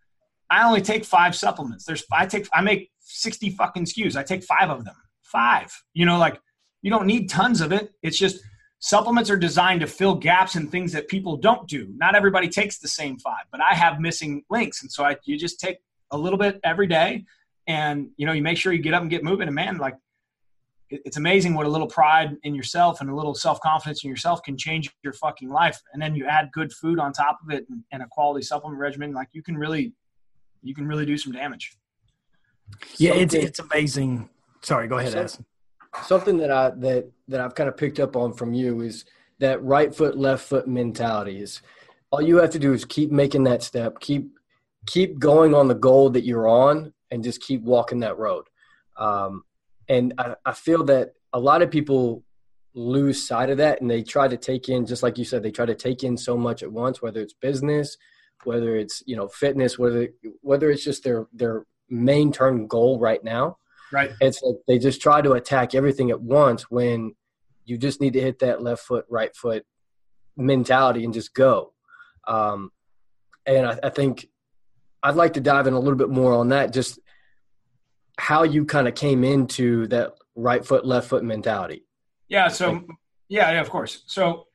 I 0.50 0.66
only 0.66 0.82
take 0.82 1.04
five 1.04 1.36
supplements. 1.36 1.86
There's 1.86 2.06
I 2.12 2.26
take 2.26 2.48
I 2.54 2.62
make 2.62 2.92
60 3.00 3.50
fucking 3.52 3.86
SKUs. 3.86 4.16
I 4.16 4.24
take 4.24 4.44
five 4.44 4.70
of 4.70 4.86
them. 4.86 4.96
Five. 5.24 5.74
You 5.94 6.06
know, 6.06 6.18
like 6.18 6.40
you 6.82 6.90
don't 6.90 7.06
need 7.06 7.30
tons 7.30 7.60
of 7.60 7.72
it. 7.74 7.92
It's 8.02 8.18
just 8.18 8.40
supplements 8.80 9.30
are 9.30 9.38
designed 9.38 9.82
to 9.82 9.88
fill 9.88 10.16
gaps 10.16 10.56
and 10.56 10.70
things 10.70 10.92
that 10.94 11.08
people 11.08 11.38
don't 11.38 11.68
do. 11.68 11.94
Not 11.98 12.16
everybody 12.16 12.50
takes 12.50 12.80
the 12.80 12.88
same 12.88 13.18
five, 13.18 13.46
but 13.52 13.62
I 13.62 13.74
have 13.74 14.00
missing 14.00 14.44
links. 14.50 14.82
And 14.82 14.92
so 14.92 15.04
I 15.04 15.18
you 15.26 15.38
just 15.38 15.60
take 15.60 15.78
a 16.12 16.18
little 16.18 16.40
bit 16.40 16.60
every 16.64 16.88
day 16.88 17.26
and 17.68 18.10
you 18.18 18.26
know, 18.26 18.34
you 18.34 18.42
make 18.42 18.58
sure 18.58 18.74
you 18.74 18.82
get 18.82 18.94
up 18.94 19.02
and 19.02 19.10
get 19.10 19.24
moving. 19.24 19.48
And 19.48 19.56
man, 19.56 19.78
like 19.78 19.96
it's 20.90 21.18
amazing 21.18 21.54
what 21.54 21.66
a 21.66 21.70
little 21.70 21.88
pride 21.88 22.38
in 22.44 22.54
yourself 22.54 23.02
and 23.02 23.10
a 23.10 23.16
little 23.16 23.34
self-confidence 23.34 24.04
in 24.04 24.10
yourself 24.10 24.44
can 24.44 24.58
change 24.58 24.92
your 25.04 25.14
fucking 25.14 25.50
life 25.50 25.82
and 25.94 26.02
then 26.02 26.14
you 26.16 26.28
add 26.28 26.52
good 26.52 26.72
food 26.72 27.00
on 27.00 27.12
top 27.12 27.40
of 27.44 27.52
it 27.52 27.66
and, 27.70 27.84
and 27.92 28.04
a 28.04 28.08
quality 28.08 28.44
supplement 28.44 28.80
regimen 28.80 29.12
like 29.12 29.28
you 29.32 29.42
can 29.42 29.58
really 29.58 29.94
you 30.62 30.76
can 30.76 30.88
really 30.88 31.06
do 31.06 31.18
some 31.18 31.34
damage. 31.34 31.76
Yeah, 32.98 33.12
something, 33.12 33.24
it's 33.24 33.34
it's 33.34 33.60
amazing. 33.60 34.30
Sorry, 34.62 34.88
go 34.88 34.98
ahead, 34.98 35.12
something, 35.12 35.46
something 36.04 36.38
that 36.38 36.52
I 36.52 36.70
that 36.72 37.10
that 37.28 37.42
I've 37.42 37.56
kind 37.56 37.70
of 37.70 37.76
picked 37.76 38.00
up 38.00 38.16
on 38.16 38.34
from 38.34 38.54
you 38.54 38.82
is 38.82 39.06
that 39.40 39.62
right 39.64 39.94
foot 39.94 40.18
left 40.18 40.46
foot 40.46 40.68
mentality 40.68 41.42
is 41.42 41.62
all 42.12 42.22
you 42.22 42.38
have 42.38 42.52
to 42.52 42.60
do 42.60 42.74
is 42.74 42.86
keep 42.86 43.12
making 43.12 43.44
that 43.44 43.64
step, 43.64 44.00
keep 44.00 44.30
keep 44.86 45.20
going 45.20 45.54
on 45.54 45.68
the 45.68 45.76
goal 45.76 46.10
that 46.12 46.24
you're 46.24 46.48
on, 46.48 46.94
and 47.14 47.24
just 47.24 47.42
keep 47.42 47.62
walking 47.62 48.00
that 48.00 48.18
road. 48.18 48.46
Um, 48.98 49.44
and 49.88 50.14
I, 50.18 50.36
I 50.46 50.54
feel 50.54 50.84
that 50.86 51.14
a 51.32 51.40
lot 51.40 51.62
of 51.62 51.72
people 51.72 52.24
lose 52.74 53.28
sight 53.28 53.50
of 53.50 53.58
that 53.58 53.82
and 53.82 53.90
they 53.90 54.02
try 54.02 54.28
to 54.28 54.38
take 54.38 54.68
in 54.68 54.86
just 54.86 55.04
like 55.04 55.20
you 55.20 55.24
said 55.24 55.44
they 55.44 55.52
try 55.52 55.66
to 55.66 55.76
take 55.76 56.04
in 56.04 56.18
so 56.18 56.36
much 56.36 56.64
at 56.64 56.72
once 56.72 57.04
whether 57.04 57.22
it's 57.22 57.34
business 57.34 57.98
whether 58.46 58.76
it's 58.76 59.04
you 59.06 59.16
know 59.16 59.28
fitness, 59.28 59.78
whether 59.78 60.10
whether 60.42 60.70
it's 60.70 60.84
just 60.84 61.04
their 61.04 61.28
their 61.34 61.66
main 61.90 62.32
term 62.32 62.68
goal 62.68 63.00
right 63.00 63.24
now. 63.24 63.58
Right. 63.92 64.12
It's 64.22 64.42
like 64.42 64.56
they 64.68 64.80
just 64.80 65.02
try 65.02 65.22
to 65.22 65.34
attack 65.34 65.76
everything 65.76 66.10
at 66.10 66.22
once 66.22 66.70
when 66.70 67.14
you 67.66 67.78
just 67.78 68.02
need 68.02 68.14
to 68.14 68.22
hit 68.22 68.40
that 68.40 68.62
left 68.62 68.84
foot, 68.84 69.06
right 69.10 69.36
foot 69.36 69.66
mentality 70.36 71.06
and 71.06 71.14
just 71.14 71.34
go. 71.34 71.74
Um, 72.28 72.72
and 73.46 73.68
I, 73.68 73.80
I 73.84 73.90
think 73.90 74.28
I'd 75.04 75.16
like 75.16 75.34
to 75.34 75.42
dive 75.42 75.68
in 75.68 75.74
a 75.74 75.80
little 75.80 75.98
bit 75.98 76.10
more 76.10 76.34
on 76.34 76.50
that, 76.50 76.74
just 76.74 77.00
how 78.20 78.44
you 78.44 78.66
kind 78.66 78.88
of 78.88 78.96
came 78.96 79.24
into 79.24 79.88
that 79.88 80.16
right 80.36 80.66
foot, 80.66 80.86
left 80.86 81.10
foot 81.10 81.24
mentality. 81.24 81.84
Yeah. 82.28 82.48
So, 82.48 82.84
yeah, 83.28 83.52
yeah, 83.52 83.62
of 83.62 83.70
course. 83.70 84.04
So, 84.08 84.48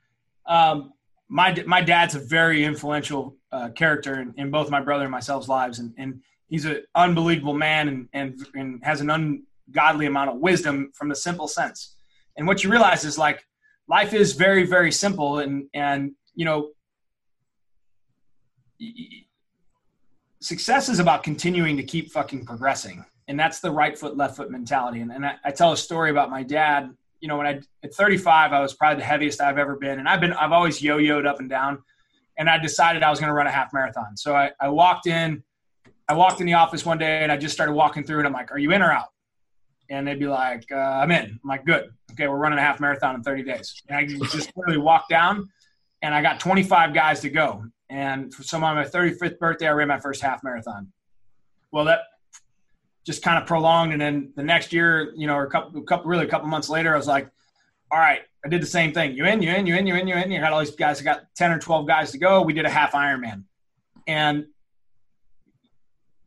um, 0.46 0.92
my 1.28 1.62
my 1.66 1.82
dad's 1.82 2.14
a 2.14 2.20
very 2.20 2.64
influential 2.64 3.36
uh, 3.52 3.68
character 3.70 4.20
in, 4.20 4.34
in, 4.36 4.50
both 4.50 4.70
my 4.70 4.80
brother 4.80 5.04
and 5.04 5.10
myself's 5.10 5.48
lives, 5.48 5.78
and, 5.78 5.92
and 5.98 6.22
he's 6.48 6.64
an 6.64 6.82
unbelievable 6.94 7.54
man 7.54 7.88
and, 7.88 8.08
and 8.14 8.46
and 8.54 8.80
has 8.82 9.00
an 9.00 9.10
ungodly 9.10 10.06
amount 10.06 10.30
of 10.30 10.36
wisdom 10.38 10.90
from 10.94 11.08
the 11.08 11.14
simple 11.14 11.46
sense. 11.46 11.96
And 12.36 12.46
what 12.46 12.64
you 12.64 12.70
realize 12.70 13.04
is 13.04 13.18
like 13.18 13.44
life 13.88 14.14
is 14.14 14.32
very 14.32 14.64
very 14.66 14.90
simple, 14.90 15.40
and 15.40 15.68
and 15.74 16.12
you 16.34 16.46
know 16.46 16.70
success 20.40 20.88
is 20.88 20.98
about 20.98 21.22
continuing 21.22 21.76
to 21.76 21.82
keep 21.82 22.10
fucking 22.10 22.46
progressing. 22.46 23.04
And 23.28 23.38
that's 23.38 23.60
the 23.60 23.70
right 23.70 23.96
foot, 23.96 24.16
left 24.16 24.36
foot 24.36 24.50
mentality. 24.50 25.00
And, 25.00 25.12
and 25.12 25.24
I, 25.24 25.34
I 25.44 25.50
tell 25.50 25.72
a 25.72 25.76
story 25.76 26.10
about 26.10 26.30
my 26.30 26.42
dad. 26.42 26.90
You 27.20 27.28
know, 27.28 27.36
when 27.36 27.46
I 27.46 27.60
at 27.82 27.94
35, 27.94 28.52
I 28.52 28.60
was 28.60 28.72
probably 28.72 29.00
the 29.00 29.06
heaviest 29.06 29.40
I've 29.40 29.58
ever 29.58 29.76
been, 29.76 29.98
and 29.98 30.08
I've 30.08 30.20
been 30.20 30.32
I've 30.32 30.52
always 30.52 30.80
yo-yoed 30.80 31.26
up 31.26 31.38
and 31.38 31.48
down. 31.48 31.82
And 32.38 32.48
I 32.48 32.56
decided 32.56 33.02
I 33.02 33.10
was 33.10 33.18
going 33.18 33.28
to 33.28 33.34
run 33.34 33.48
a 33.48 33.50
half 33.50 33.72
marathon. 33.72 34.16
So 34.16 34.34
I, 34.34 34.52
I 34.60 34.68
walked 34.68 35.08
in, 35.08 35.42
I 36.08 36.14
walked 36.14 36.40
in 36.40 36.46
the 36.46 36.54
office 36.54 36.86
one 36.86 36.96
day, 36.96 37.22
and 37.22 37.32
I 37.32 37.36
just 37.36 37.52
started 37.52 37.72
walking 37.72 38.04
through, 38.04 38.18
and 38.18 38.26
I'm 38.26 38.32
like, 38.32 38.50
"Are 38.52 38.58
you 38.58 38.70
in 38.70 38.80
or 38.80 38.92
out?" 38.92 39.08
And 39.90 40.06
they'd 40.06 40.20
be 40.20 40.28
like, 40.28 40.64
uh, 40.70 40.76
"I'm 40.76 41.10
in." 41.10 41.24
I'm 41.24 41.48
like, 41.48 41.66
"Good, 41.66 41.90
okay, 42.12 42.28
we're 42.28 42.36
running 42.36 42.58
a 42.58 42.62
half 42.62 42.80
marathon 42.80 43.16
in 43.16 43.22
30 43.22 43.42
days." 43.42 43.82
And 43.88 43.98
I 43.98 44.06
just 44.06 44.56
literally 44.56 44.78
walked 44.78 45.10
down, 45.10 45.48
and 46.00 46.14
I 46.14 46.22
got 46.22 46.40
25 46.40 46.94
guys 46.94 47.20
to 47.20 47.30
go. 47.30 47.64
And 47.90 48.32
for 48.32 48.44
some 48.44 48.62
on 48.62 48.76
my 48.76 48.84
35th 48.84 49.38
birthday, 49.38 49.66
I 49.66 49.72
ran 49.72 49.88
my 49.88 49.98
first 49.98 50.22
half 50.22 50.44
marathon. 50.44 50.92
Well, 51.72 51.84
that 51.86 52.00
just 53.08 53.22
kind 53.22 53.38
of 53.38 53.48
prolonged. 53.48 53.92
And 53.92 54.00
then 54.00 54.32
the 54.36 54.42
next 54.42 54.70
year, 54.70 55.14
you 55.16 55.26
know, 55.26 55.34
or 55.34 55.44
a 55.44 55.50
couple, 55.50 55.80
a 55.80 55.84
couple, 55.84 56.10
really 56.10 56.26
a 56.26 56.28
couple 56.28 56.46
months 56.46 56.68
later, 56.68 56.92
I 56.92 56.96
was 56.98 57.06
like, 57.06 57.30
all 57.90 57.98
right, 57.98 58.20
I 58.44 58.48
did 58.48 58.60
the 58.60 58.66
same 58.66 58.92
thing. 58.92 59.16
You 59.16 59.24
in, 59.24 59.40
you 59.40 59.50
in, 59.50 59.66
you 59.66 59.74
in, 59.76 59.86
you 59.86 59.94
in, 59.94 60.06
you 60.06 60.14
in. 60.14 60.30
You 60.30 60.40
had 60.40 60.52
all 60.52 60.60
these 60.60 60.76
guys. 60.76 61.00
I 61.00 61.04
got 61.04 61.22
10 61.34 61.52
or 61.52 61.58
12 61.58 61.86
guys 61.88 62.12
to 62.12 62.18
go. 62.18 62.42
We 62.42 62.52
did 62.52 62.66
a 62.66 62.70
half 62.70 62.92
Ironman. 62.92 63.44
And 64.06 64.44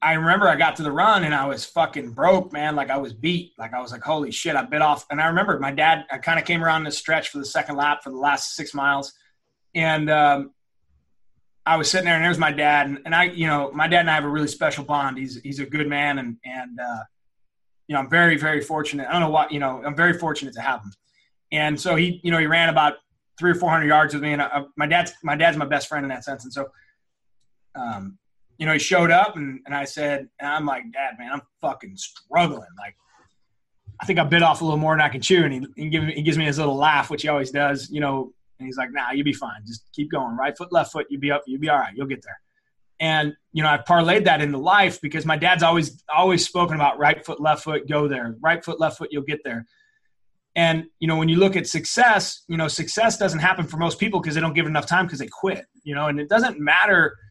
I 0.02 0.14
remember 0.14 0.50
I 0.50 0.56
got 0.56 0.76
to 0.78 0.84
the 0.84 0.92
run 0.92 1.24
and 1.24 1.36
I 1.36 1.46
was 1.46 1.66
fucking 1.66 2.14
broke, 2.14 2.52
man. 2.52 2.76
Like 2.76 2.90
I 2.90 2.98
was 2.98 3.14
beat. 3.14 3.54
Like 3.60 3.76
I 3.76 3.80
was 3.80 3.92
like, 3.92 4.02
holy 4.02 4.32
shit, 4.32 4.56
I 4.56 4.64
bit 4.64 4.82
off. 4.82 5.06
And 5.12 5.22
I 5.22 5.28
remember 5.28 5.60
my 5.60 5.72
dad, 5.72 6.06
I 6.12 6.18
kind 6.18 6.40
of 6.40 6.46
came 6.46 6.64
around 6.64 6.84
this 6.84 6.98
stretch 6.98 7.30
for 7.30 7.38
the 7.38 7.46
second 7.46 7.76
lap 7.76 8.02
for 8.04 8.10
the 8.10 8.18
last 8.18 8.56
six 8.56 8.74
miles. 8.74 9.14
And 9.76 10.10
um, 10.10 10.52
I 11.66 11.78
was 11.78 11.90
sitting 11.90 12.06
there 12.06 12.16
and 12.16 12.24
there's 12.24 12.38
my 12.38 12.52
dad. 12.52 12.88
And, 12.88 13.00
and, 13.06 13.14
I, 13.14 13.26
you 13.26 13.48
know, 13.48 13.72
my 13.72 13.88
dad 13.88 14.02
and 14.02 14.10
I 14.10 14.16
have 14.16 14.24
a 14.24 14.30
really 14.30 14.48
special 14.48 14.84
bond. 14.84 15.18
He's, 15.18 15.40
he's 15.42 15.60
a 15.60 15.66
good 15.66 15.88
man. 15.88 16.18
And, 16.18 16.38
and, 16.44 16.80
uh, 16.80 17.04
you 17.88 17.94
know, 17.94 18.00
I'm 18.00 18.10
very, 18.10 18.38
very 18.38 18.62
fortunate. 18.62 19.08
I 19.08 19.12
don't 19.12 19.22
know 19.22 19.30
what, 19.30 19.52
you 19.52 19.60
know, 19.60 19.82
I'm 19.86 19.96
very 19.96 20.18
fortunate 20.18 20.54
to 20.56 20.62
have 20.62 20.82
him. 20.82 20.94
And 21.52 21.80
so 21.80 21.96
he, 21.96 22.20
you 22.24 22.32
know, 22.32 22.40
he 22.40 22.48
ran 22.48 22.70
about 22.70 22.96
three 23.38 23.52
or 23.52 23.56
400 23.56 23.86
yards 23.86 24.14
with 24.14 24.24
me. 24.24 24.34
And 24.34 24.42
I, 24.42 24.64
my 24.76 24.88
dad's, 24.88 25.14
my 25.24 25.36
dad's 25.36 25.58
my 25.58 25.66
best 25.66 25.88
friend 25.88 26.04
in 26.04 26.10
that 26.10 26.24
sense. 26.24 26.44
And 26.46 26.54
so, 26.54 26.70
um, 27.76 28.18
you 28.58 28.66
know, 28.66 28.74
he 28.74 28.80
showed 28.80 29.12
up 29.12 29.36
and, 29.36 29.60
and 29.66 29.76
I 29.76 29.86
said, 29.86 30.30
and 30.40 30.50
I'm 30.50 30.66
like, 30.66 30.84
Dad, 30.92 31.16
man, 31.20 31.32
I'm 31.34 31.42
fucking 31.62 31.98
struggling. 31.98 32.70
Like, 32.78 32.96
I 34.00 34.06
think 34.06 34.20
I 34.20 34.24
bit 34.24 34.42
off 34.42 34.62
a 34.62 34.64
little 34.64 34.80
more 34.80 34.94
than 34.94 35.02
I 35.02 35.10
can 35.10 35.22
chew. 35.22 35.44
And 35.44 35.54
he, 35.54 35.68
he, 35.76 35.90
give, 35.90 36.04
he 36.06 36.22
gives 36.22 36.38
me 36.38 36.46
his 36.46 36.58
little 36.58 36.76
laugh, 36.76 37.10
which 37.10 37.24
he 37.24 37.28
always 37.28 37.52
does, 37.52 37.90
you 37.90 38.00
know, 38.00 38.34
and 38.62 38.68
he's 38.68 38.78
like, 38.78 38.92
nah, 38.92 39.12
you'll 39.12 39.26
be 39.26 39.34
fine. 39.34 39.62
Just 39.66 39.86
keep 39.94 40.12
going. 40.12 40.38
Right 40.38 40.58
foot, 40.58 40.72
left 40.72 40.92
foot, 40.92 41.08
you'll 41.10 41.22
be 41.22 41.32
up, 41.32 41.44
you'll 41.48 41.60
be 41.60 41.70
all 41.70 41.80
right. 41.80 41.94
You'll 41.96 42.08
get 42.08 42.24
there. 42.24 42.40
And, 43.00 43.34
you 43.52 43.64
know, 43.64 43.70
I've 43.70 43.84
parlayed 43.86 44.26
that 44.26 44.42
into 44.42 44.60
life 44.60 45.02
because 45.02 45.26
my 45.26 45.36
dad's 45.36 45.64
always, 45.64 46.04
always 46.16 46.46
spoken 46.46 46.76
about 46.76 47.00
right 47.00 47.26
foot, 47.26 47.42
left 47.42 47.64
foot, 47.64 47.90
go 47.90 48.08
there. 48.08 48.36
Right 48.40 48.64
foot, 48.64 48.80
left 48.80 48.98
foot, 48.98 49.10
you'll 49.12 49.24
get 49.24 49.40
there. 49.44 49.66
And, 50.56 50.86
you 51.00 51.08
know, 51.08 51.18
when 51.18 51.28
you 51.28 51.38
look 51.38 51.56
at 51.56 51.66
success, 51.66 52.44
you 52.48 52.58
know, 52.58 52.68
success 52.68 53.18
doesn't 53.18 53.40
happen 53.40 53.66
for 53.66 53.78
most 53.78 54.00
people 54.00 54.20
because 54.20 54.36
they 54.36 54.42
don't 54.42 54.54
give 54.54 54.68
enough 54.68 54.86
time 54.86 55.06
because 55.06 55.20
they 55.20 55.28
quit, 55.28 55.66
you 55.84 55.96
know, 55.96 56.08
and 56.08 56.20
it 56.20 56.30
doesn't 56.30 56.60
matter– 56.60 57.16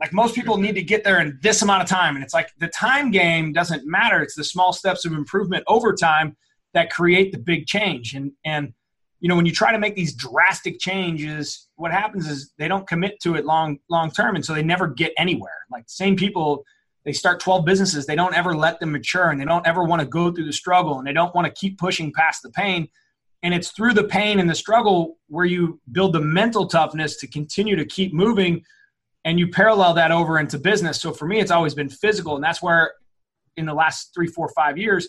like 0.00 0.12
most 0.14 0.34
people 0.34 0.56
need 0.56 0.74
to 0.74 0.82
get 0.82 1.04
there 1.04 1.20
in 1.20 1.38
this 1.42 1.60
amount 1.62 1.82
of 1.82 1.88
time. 1.88 2.16
And 2.16 2.24
it's 2.24 2.32
like 2.32 2.48
the 2.58 2.68
time 2.68 3.10
game 3.10 3.52
doesn't 3.52 3.86
matter. 3.86 4.22
It's 4.22 4.34
the 4.34 4.44
small 4.44 4.72
steps 4.72 5.04
of 5.04 5.12
improvement 5.12 5.62
over 5.68 5.92
time 5.92 6.36
that 6.72 6.90
create 6.90 7.32
the 7.32 7.38
big 7.38 7.66
change. 7.66 8.14
And, 8.14 8.32
and, 8.44 8.72
you 9.20 9.28
know, 9.28 9.36
when 9.36 9.46
you 9.46 9.52
try 9.52 9.70
to 9.70 9.78
make 9.78 9.94
these 9.94 10.14
drastic 10.14 10.80
changes, 10.80 11.68
what 11.76 11.92
happens 11.92 12.26
is 12.26 12.52
they 12.58 12.68
don't 12.68 12.86
commit 12.86 13.20
to 13.20 13.34
it 13.34 13.44
long, 13.44 13.78
long 13.90 14.10
term. 14.10 14.34
And 14.34 14.44
so 14.44 14.54
they 14.54 14.62
never 14.62 14.88
get 14.88 15.12
anywhere. 15.18 15.66
Like 15.70 15.84
same 15.86 16.16
people, 16.16 16.64
they 17.04 17.12
start 17.12 17.38
12 17.40 17.64
businesses. 17.64 18.06
They 18.06 18.16
don't 18.16 18.34
ever 18.34 18.54
let 18.54 18.80
them 18.80 18.92
mature 18.92 19.30
and 19.30 19.38
they 19.38 19.44
don't 19.44 19.66
ever 19.66 19.84
want 19.84 20.00
to 20.00 20.08
go 20.08 20.32
through 20.32 20.46
the 20.46 20.52
struggle 20.52 20.98
and 20.98 21.06
they 21.06 21.12
don't 21.12 21.34
want 21.34 21.46
to 21.46 21.52
keep 21.52 21.78
pushing 21.78 22.12
past 22.12 22.42
the 22.42 22.50
pain. 22.50 22.88
And 23.42 23.54
it's 23.54 23.70
through 23.70 23.94
the 23.94 24.04
pain 24.04 24.40
and 24.40 24.48
the 24.48 24.54
struggle 24.54 25.18
where 25.28 25.46
you 25.46 25.80
build 25.92 26.14
the 26.14 26.20
mental 26.20 26.66
toughness 26.66 27.16
to 27.18 27.26
continue 27.26 27.76
to 27.76 27.84
keep 27.84 28.14
moving 28.14 28.64
and 29.24 29.38
you 29.38 29.48
parallel 29.48 29.94
that 29.94 30.12
over 30.12 30.38
into 30.38 30.58
business. 30.58 31.00
So 31.00 31.12
for 31.12 31.26
me, 31.26 31.40
it's 31.40 31.50
always 31.50 31.74
been 31.74 31.90
physical, 31.90 32.36
and 32.36 32.44
that's 32.44 32.62
where 32.62 32.94
in 33.56 33.66
the 33.66 33.74
last 33.74 34.12
three, 34.14 34.26
four, 34.26 34.48
five 34.56 34.78
years, 34.78 35.08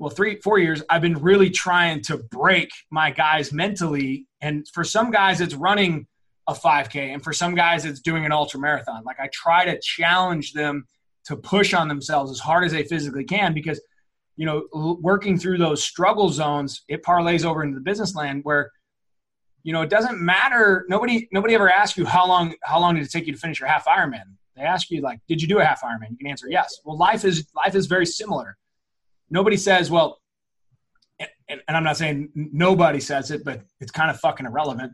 well, 0.00 0.10
three, 0.10 0.40
four 0.40 0.58
years, 0.58 0.82
I've 0.88 1.02
been 1.02 1.18
really 1.18 1.50
trying 1.50 2.02
to 2.04 2.16
break 2.16 2.70
my 2.90 3.10
guys 3.10 3.52
mentally. 3.52 4.26
And 4.40 4.66
for 4.68 4.82
some 4.82 5.10
guys, 5.10 5.40
it's 5.40 5.54
running 5.54 6.06
a 6.48 6.54
5K, 6.54 7.12
and 7.12 7.22
for 7.22 7.32
some 7.32 7.54
guys, 7.54 7.84
it's 7.84 8.00
doing 8.00 8.24
an 8.24 8.32
ultra 8.32 8.58
marathon. 8.58 9.04
Like 9.04 9.20
I 9.20 9.28
try 9.32 9.64
to 9.66 9.78
challenge 9.80 10.52
them 10.52 10.84
to 11.26 11.36
push 11.36 11.74
on 11.74 11.86
themselves 11.86 12.32
as 12.32 12.40
hard 12.40 12.64
as 12.64 12.72
they 12.72 12.82
physically 12.82 13.24
can 13.24 13.52
because 13.52 13.80
you 14.36 14.46
know 14.46 14.66
working 15.00 15.38
through 15.38 15.58
those 15.58 15.84
struggle 15.84 16.30
zones 16.30 16.82
it 16.88 17.02
parlays 17.02 17.44
over 17.44 17.62
into 17.62 17.74
the 17.74 17.82
business 17.82 18.14
land 18.14 18.40
where 18.42 18.70
you 19.62 19.72
know, 19.72 19.82
it 19.82 19.90
doesn't 19.90 20.20
matter. 20.20 20.86
Nobody, 20.88 21.28
nobody 21.32 21.54
ever 21.54 21.70
asks 21.70 21.98
you 21.98 22.06
how 22.06 22.26
long, 22.26 22.54
how 22.62 22.80
long 22.80 22.94
did 22.94 23.04
it 23.04 23.10
take 23.10 23.26
you 23.26 23.32
to 23.32 23.38
finish 23.38 23.60
your 23.60 23.68
half 23.68 23.86
Ironman? 23.86 24.36
They 24.56 24.62
ask 24.62 24.90
you 24.90 25.00
like, 25.00 25.20
did 25.28 25.40
you 25.40 25.48
do 25.48 25.58
a 25.58 25.64
half 25.64 25.82
Ironman? 25.82 26.10
You 26.10 26.16
can 26.16 26.26
answer 26.26 26.46
yes. 26.48 26.80
Well, 26.84 26.96
life 26.96 27.24
is, 27.24 27.46
life 27.54 27.74
is 27.74 27.86
very 27.86 28.06
similar. 28.06 28.56
Nobody 29.30 29.56
says, 29.56 29.90
well, 29.90 30.20
and, 31.18 31.60
and 31.66 31.76
I'm 31.76 31.84
not 31.84 31.96
saying 31.96 32.30
nobody 32.34 33.00
says 33.00 33.30
it, 33.30 33.44
but 33.44 33.62
it's 33.80 33.90
kind 33.90 34.10
of 34.10 34.18
fucking 34.20 34.46
irrelevant. 34.46 34.92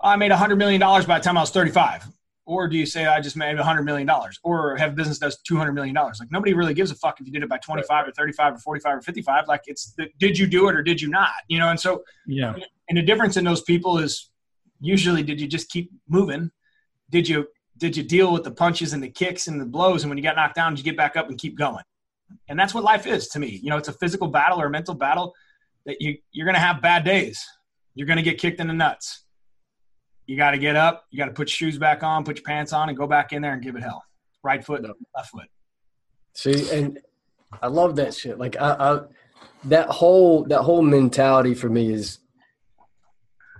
I 0.00 0.16
made 0.16 0.30
a 0.30 0.36
hundred 0.36 0.56
million 0.56 0.80
dollars 0.80 1.04
by 1.04 1.18
the 1.18 1.24
time 1.24 1.36
I 1.36 1.40
was 1.40 1.50
35. 1.50 2.06
Or 2.46 2.66
do 2.66 2.76
you 2.76 2.86
say 2.86 3.06
I 3.06 3.20
just 3.20 3.36
made 3.36 3.58
a 3.58 3.62
hundred 3.62 3.84
million 3.84 4.06
dollars 4.06 4.40
or 4.42 4.76
have 4.76 4.92
a 4.92 4.94
business 4.94 5.18
does 5.18 5.38
200 5.46 5.72
million 5.72 5.94
dollars? 5.94 6.18
Like 6.18 6.32
nobody 6.32 6.52
really 6.52 6.74
gives 6.74 6.90
a 6.90 6.96
fuck 6.96 7.20
if 7.20 7.26
you 7.26 7.32
did 7.32 7.44
it 7.44 7.48
by 7.48 7.58
25 7.58 8.08
or 8.08 8.12
35 8.12 8.54
or 8.54 8.58
45 8.58 8.98
or 8.98 9.02
55. 9.02 9.44
Like 9.46 9.60
it's 9.66 9.92
the, 9.92 10.08
did 10.18 10.36
you 10.36 10.48
do 10.48 10.68
it 10.68 10.74
or 10.74 10.82
did 10.82 11.00
you 11.00 11.08
not? 11.08 11.30
You 11.48 11.58
know? 11.58 11.68
And 11.68 11.78
so, 11.78 12.02
yeah 12.26 12.54
and 12.90 12.98
the 12.98 13.02
difference 13.02 13.36
in 13.36 13.44
those 13.44 13.62
people 13.62 13.98
is 13.98 14.30
usually 14.80 15.22
did 15.22 15.40
you 15.40 15.46
just 15.46 15.70
keep 15.70 15.90
moving? 16.08 16.50
Did 17.08 17.28
you 17.28 17.46
did 17.78 17.96
you 17.96 18.02
deal 18.02 18.32
with 18.32 18.44
the 18.44 18.50
punches 18.50 18.92
and 18.92 19.02
the 19.02 19.08
kicks 19.08 19.46
and 19.46 19.58
the 19.58 19.64
blows? 19.64 20.02
And 20.02 20.10
when 20.10 20.18
you 20.18 20.24
got 20.24 20.36
knocked 20.36 20.56
down, 20.56 20.74
did 20.74 20.80
you 20.80 20.84
get 20.84 20.96
back 20.96 21.16
up 21.16 21.28
and 21.30 21.38
keep 21.38 21.56
going? 21.56 21.84
And 22.48 22.58
that's 22.58 22.74
what 22.74 22.84
life 22.84 23.06
is 23.06 23.28
to 23.28 23.38
me. 23.38 23.60
You 23.62 23.70
know, 23.70 23.76
it's 23.76 23.88
a 23.88 23.92
physical 23.92 24.28
battle 24.28 24.60
or 24.60 24.66
a 24.66 24.70
mental 24.70 24.94
battle 24.94 25.34
that 25.86 26.00
you 26.00 26.18
you're 26.32 26.46
gonna 26.46 26.58
have 26.58 26.82
bad 26.82 27.04
days. 27.04 27.44
You're 27.94 28.06
gonna 28.06 28.22
get 28.22 28.38
kicked 28.38 28.60
in 28.60 28.66
the 28.66 28.74
nuts. 28.74 29.24
You 30.30 30.36
got 30.36 30.52
to 30.52 30.58
get 30.58 30.76
up. 30.76 31.06
You 31.10 31.18
got 31.18 31.24
to 31.24 31.32
put 31.32 31.48
your 31.48 31.56
shoes 31.70 31.76
back 31.76 32.04
on, 32.04 32.22
put 32.22 32.36
your 32.36 32.44
pants 32.44 32.72
on, 32.72 32.88
and 32.88 32.96
go 32.96 33.08
back 33.08 33.32
in 33.32 33.42
there 33.42 33.52
and 33.52 33.60
give 33.60 33.74
it 33.74 33.82
hell. 33.82 34.04
Right 34.44 34.64
foot, 34.64 34.80
left 34.82 35.30
foot. 35.30 35.48
See, 36.34 36.70
and 36.70 37.00
I 37.60 37.66
love 37.66 37.96
that 37.96 38.14
shit. 38.14 38.38
Like 38.38 38.56
I, 38.56 38.76
I 38.78 39.00
that 39.64 39.88
whole 39.88 40.44
that 40.44 40.62
whole 40.62 40.82
mentality 40.82 41.54
for 41.54 41.68
me 41.68 41.92
is 41.92 42.18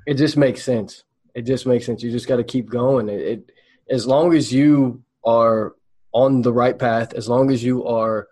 it 0.06 0.14
just 0.14 0.36
makes 0.36 0.62
sense. 0.62 1.02
It 1.34 1.42
just 1.42 1.66
makes 1.66 1.86
sense. 1.86 2.04
You 2.04 2.12
just 2.12 2.28
got 2.28 2.36
to 2.36 2.44
keep 2.44 2.70
going. 2.70 3.08
It, 3.08 3.20
it, 3.20 3.52
as 3.90 4.06
long 4.06 4.34
as 4.34 4.52
you 4.52 5.02
are 5.24 5.74
on 6.12 6.42
the 6.42 6.52
right 6.52 6.78
path, 6.78 7.14
as 7.14 7.28
long 7.28 7.50
as 7.50 7.64
you 7.64 7.84
are, 7.84 8.28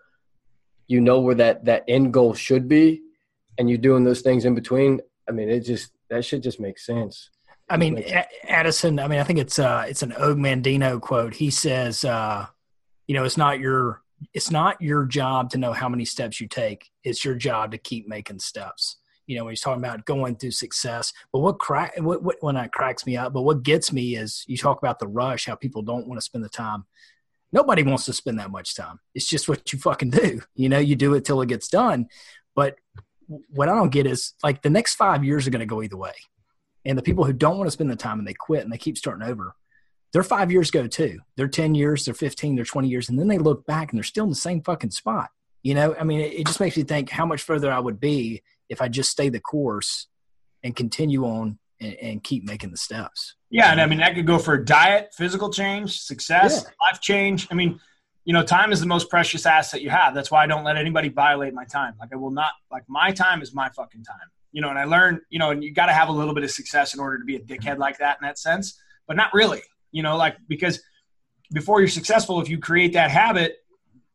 you 0.89 0.99
know 0.99 1.21
where 1.21 1.35
that 1.35 1.63
that 1.65 1.85
end 1.87 2.11
goal 2.11 2.33
should 2.33 2.67
be, 2.67 3.01
and 3.57 3.69
you're 3.69 3.77
doing 3.77 4.03
those 4.03 4.21
things 4.21 4.43
in 4.43 4.55
between. 4.55 4.99
I 5.29 5.31
mean, 5.31 5.47
it 5.47 5.61
just 5.61 5.93
that 6.09 6.25
should 6.25 6.43
just 6.43 6.59
make 6.59 6.77
sense. 6.77 7.29
I 7.69 7.77
mean, 7.77 8.03
Addison. 8.47 8.99
I 8.99 9.07
mean, 9.07 9.19
I 9.19 9.23
think 9.23 9.39
it's 9.39 9.59
uh, 9.59 9.85
it's 9.87 10.01
an 10.01 10.11
Og 10.13 10.37
Mandino 10.37 10.99
quote. 10.99 11.35
He 11.35 11.51
says, 11.51 12.03
uh, 12.03 12.47
you 13.07 13.13
know, 13.13 13.23
it's 13.23 13.37
not 13.37 13.59
your 13.59 14.01
it's 14.33 14.51
not 14.51 14.81
your 14.81 15.05
job 15.05 15.51
to 15.51 15.57
know 15.57 15.71
how 15.71 15.87
many 15.87 16.03
steps 16.03 16.41
you 16.41 16.47
take. 16.47 16.89
It's 17.03 17.23
your 17.23 17.35
job 17.35 17.71
to 17.71 17.77
keep 17.77 18.07
making 18.07 18.39
steps 18.39 18.97
you 19.29 19.37
know, 19.37 19.43
when 19.43 19.51
he's 19.51 19.61
talking 19.61 19.81
about 19.81 20.05
going 20.05 20.35
through 20.35 20.49
success. 20.49 21.13
But 21.31 21.41
what 21.41 21.59
crack, 21.59 21.93
what, 21.99 22.23
what 22.23 22.37
when 22.39 22.55
that 22.55 22.71
cracks 22.71 23.05
me 23.05 23.15
up, 23.15 23.31
but 23.31 23.43
what 23.43 23.61
gets 23.61 23.93
me 23.93 24.15
is 24.15 24.43
you 24.47 24.57
talk 24.57 24.79
about 24.79 24.97
the 24.97 25.07
rush, 25.07 25.45
how 25.45 25.53
people 25.53 25.83
don't 25.83 26.07
want 26.07 26.17
to 26.19 26.25
spend 26.25 26.43
the 26.43 26.49
time. 26.49 26.85
Nobody 27.51 27.83
wants 27.83 28.05
to 28.05 28.13
spend 28.13 28.39
that 28.39 28.51
much 28.51 28.75
time. 28.75 28.99
It's 29.15 29.27
just 29.27 29.49
what 29.49 29.71
you 29.73 29.79
fucking 29.79 30.11
do. 30.11 30.41
You 30.55 30.69
know, 30.69 30.79
you 30.79 30.95
do 30.95 31.13
it 31.15 31.25
till 31.25 31.41
it 31.41 31.49
gets 31.49 31.67
done. 31.67 32.07
But 32.55 32.75
what 33.27 33.69
I 33.69 33.75
don't 33.75 33.91
get 33.91 34.05
is 34.05 34.33
like 34.43 34.61
the 34.61 34.69
next 34.69 34.95
five 34.95 35.23
years 35.23 35.47
are 35.47 35.51
going 35.51 35.59
to 35.59 35.65
go 35.65 35.81
either 35.81 35.97
way. 35.97 36.13
And 36.85 36.97
the 36.97 37.03
people 37.03 37.25
who 37.25 37.33
don't 37.33 37.57
want 37.57 37.67
to 37.67 37.71
spend 37.71 37.89
the 37.89 37.95
time 37.95 38.19
and 38.19 38.27
they 38.27 38.33
quit 38.33 38.63
and 38.63 38.71
they 38.71 38.77
keep 38.77 38.97
starting 38.97 39.27
over, 39.27 39.55
their 40.13 40.23
five 40.23 40.51
years 40.51 40.71
go 40.71 40.87
too. 40.87 41.19
They're 41.35 41.47
10 41.47 41.75
years, 41.75 42.05
they're 42.05 42.13
15, 42.13 42.55
they're 42.55 42.65
20 42.65 42.87
years. 42.87 43.09
And 43.09 43.19
then 43.19 43.27
they 43.27 43.37
look 43.37 43.65
back 43.65 43.91
and 43.91 43.97
they're 43.97 44.03
still 44.03 44.23
in 44.23 44.29
the 44.29 44.35
same 44.35 44.61
fucking 44.61 44.91
spot. 44.91 45.29
You 45.61 45.75
know, 45.75 45.95
I 45.99 46.03
mean, 46.03 46.21
it, 46.21 46.33
it 46.33 46.47
just 46.47 46.59
makes 46.59 46.77
me 46.77 46.83
think 46.83 47.09
how 47.09 47.25
much 47.25 47.41
further 47.41 47.71
I 47.71 47.79
would 47.79 47.99
be 47.99 48.41
if 48.69 48.81
I 48.81 48.87
just 48.87 49.11
stay 49.11 49.29
the 49.29 49.39
course 49.39 50.07
and 50.63 50.75
continue 50.75 51.25
on 51.25 51.59
and, 51.79 51.95
and 51.95 52.23
keep 52.23 52.45
making 52.45 52.71
the 52.71 52.77
steps. 52.77 53.35
Yeah, 53.49 53.71
and 53.71 53.81
I 53.81 53.85
mean 53.85 53.99
that 53.99 54.15
could 54.15 54.27
go 54.27 54.37
for 54.37 54.57
diet, 54.57 55.13
physical 55.15 55.49
change, 55.49 56.01
success, 56.01 56.63
yeah. 56.63 56.71
life 56.89 57.01
change. 57.01 57.47
I 57.51 57.55
mean, 57.55 57.79
you 58.25 58.33
know, 58.33 58.43
time 58.43 58.71
is 58.71 58.79
the 58.79 58.87
most 58.87 59.09
precious 59.09 59.45
asset 59.45 59.81
you 59.81 59.89
have. 59.89 60.13
That's 60.13 60.29
why 60.29 60.43
I 60.43 60.47
don't 60.47 60.63
let 60.63 60.77
anybody 60.77 61.09
violate 61.09 61.53
my 61.53 61.65
time. 61.65 61.95
Like 61.99 62.09
I 62.13 62.15
will 62.15 62.31
not 62.31 62.51
like 62.71 62.83
my 62.87 63.11
time 63.11 63.41
is 63.41 63.53
my 63.53 63.69
fucking 63.69 64.03
time. 64.03 64.29
You 64.51 64.61
know, 64.61 64.69
and 64.69 64.79
I 64.79 64.85
learned, 64.85 65.21
you 65.29 65.37
know, 65.37 65.51
and 65.51 65.63
you 65.63 65.71
got 65.71 65.87
to 65.87 65.93
have 65.93 66.09
a 66.09 66.11
little 66.11 66.33
bit 66.33 66.43
of 66.43 66.51
success 66.51 66.93
in 66.93 66.99
order 66.99 67.19
to 67.19 67.23
be 67.23 67.35
a 67.35 67.39
dickhead 67.39 67.77
like 67.77 67.99
that 67.99 68.17
in 68.19 68.27
that 68.27 68.39
sense, 68.39 68.79
but 69.07 69.15
not 69.15 69.33
really. 69.33 69.61
You 69.91 70.03
know, 70.03 70.17
like 70.17 70.37
because 70.47 70.81
before 71.51 71.79
you're 71.79 71.87
successful, 71.87 72.41
if 72.41 72.49
you 72.49 72.57
create 72.57 72.93
that 72.93 73.11
habit, 73.11 73.57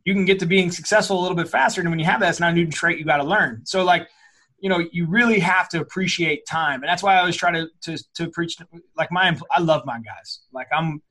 you 0.05 0.12
can 0.12 0.24
get 0.24 0.38
to 0.40 0.46
being 0.46 0.70
successful 0.70 1.18
a 1.18 1.22
little 1.22 1.37
bit 1.37 1.48
faster. 1.48 1.81
And 1.81 1.90
when 1.90 1.98
you 1.98 2.05
have 2.05 2.20
that, 2.20 2.31
it's 2.31 2.40
not 2.40 2.53
a 2.53 2.55
new 2.55 2.66
trait 2.66 2.98
you 2.98 3.05
got 3.05 3.16
to 3.18 3.24
learn. 3.24 3.62
So 3.64 3.85
like, 3.85 4.09
you 4.58 4.68
know, 4.68 4.82
you 4.92 5.06
really 5.06 5.38
have 5.40 5.68
to 5.70 5.80
appreciate 5.80 6.46
time. 6.46 6.82
And 6.82 6.88
that's 6.88 7.02
why 7.02 7.16
I 7.16 7.20
always 7.20 7.36
try 7.36 7.50
to, 7.52 7.68
to, 7.82 7.98
to 8.14 8.30
preach, 8.30 8.56
like 8.96 9.12
my, 9.12 9.36
I 9.50 9.60
love 9.60 9.84
my 9.84 9.98
guys. 10.00 10.40
Like 10.52 10.68
I'm, 10.72 11.02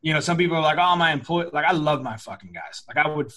you 0.00 0.12
know, 0.12 0.20
some 0.20 0.36
people 0.36 0.56
are 0.56 0.62
like, 0.62 0.78
oh, 0.78 0.94
my 0.96 1.12
employee, 1.12 1.50
like 1.52 1.64
I 1.64 1.72
love 1.72 2.02
my 2.02 2.16
fucking 2.16 2.52
guys. 2.52 2.82
Like 2.86 3.04
I 3.04 3.08
would, 3.08 3.32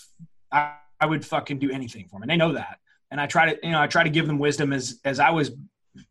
I, 0.52 0.76
I 1.00 1.08
would 1.08 1.26
fucking 1.26 1.58
do 1.58 1.72
anything 1.72 2.08
for 2.08 2.18
them. 2.18 2.24
And 2.24 2.32
they 2.32 2.38
know 2.38 2.54
that. 2.54 2.78
And 3.10 3.20
I 3.20 3.26
try 3.26 3.52
to, 3.52 3.60
you 3.64 3.72
know, 3.72 3.82
I 3.82 3.88
try 3.88 4.04
to 4.04 4.10
give 4.10 4.28
them 4.28 4.38
wisdom 4.38 4.72
as, 4.72 5.00
as 5.04 5.20
I 5.20 5.32
was, 5.32 5.52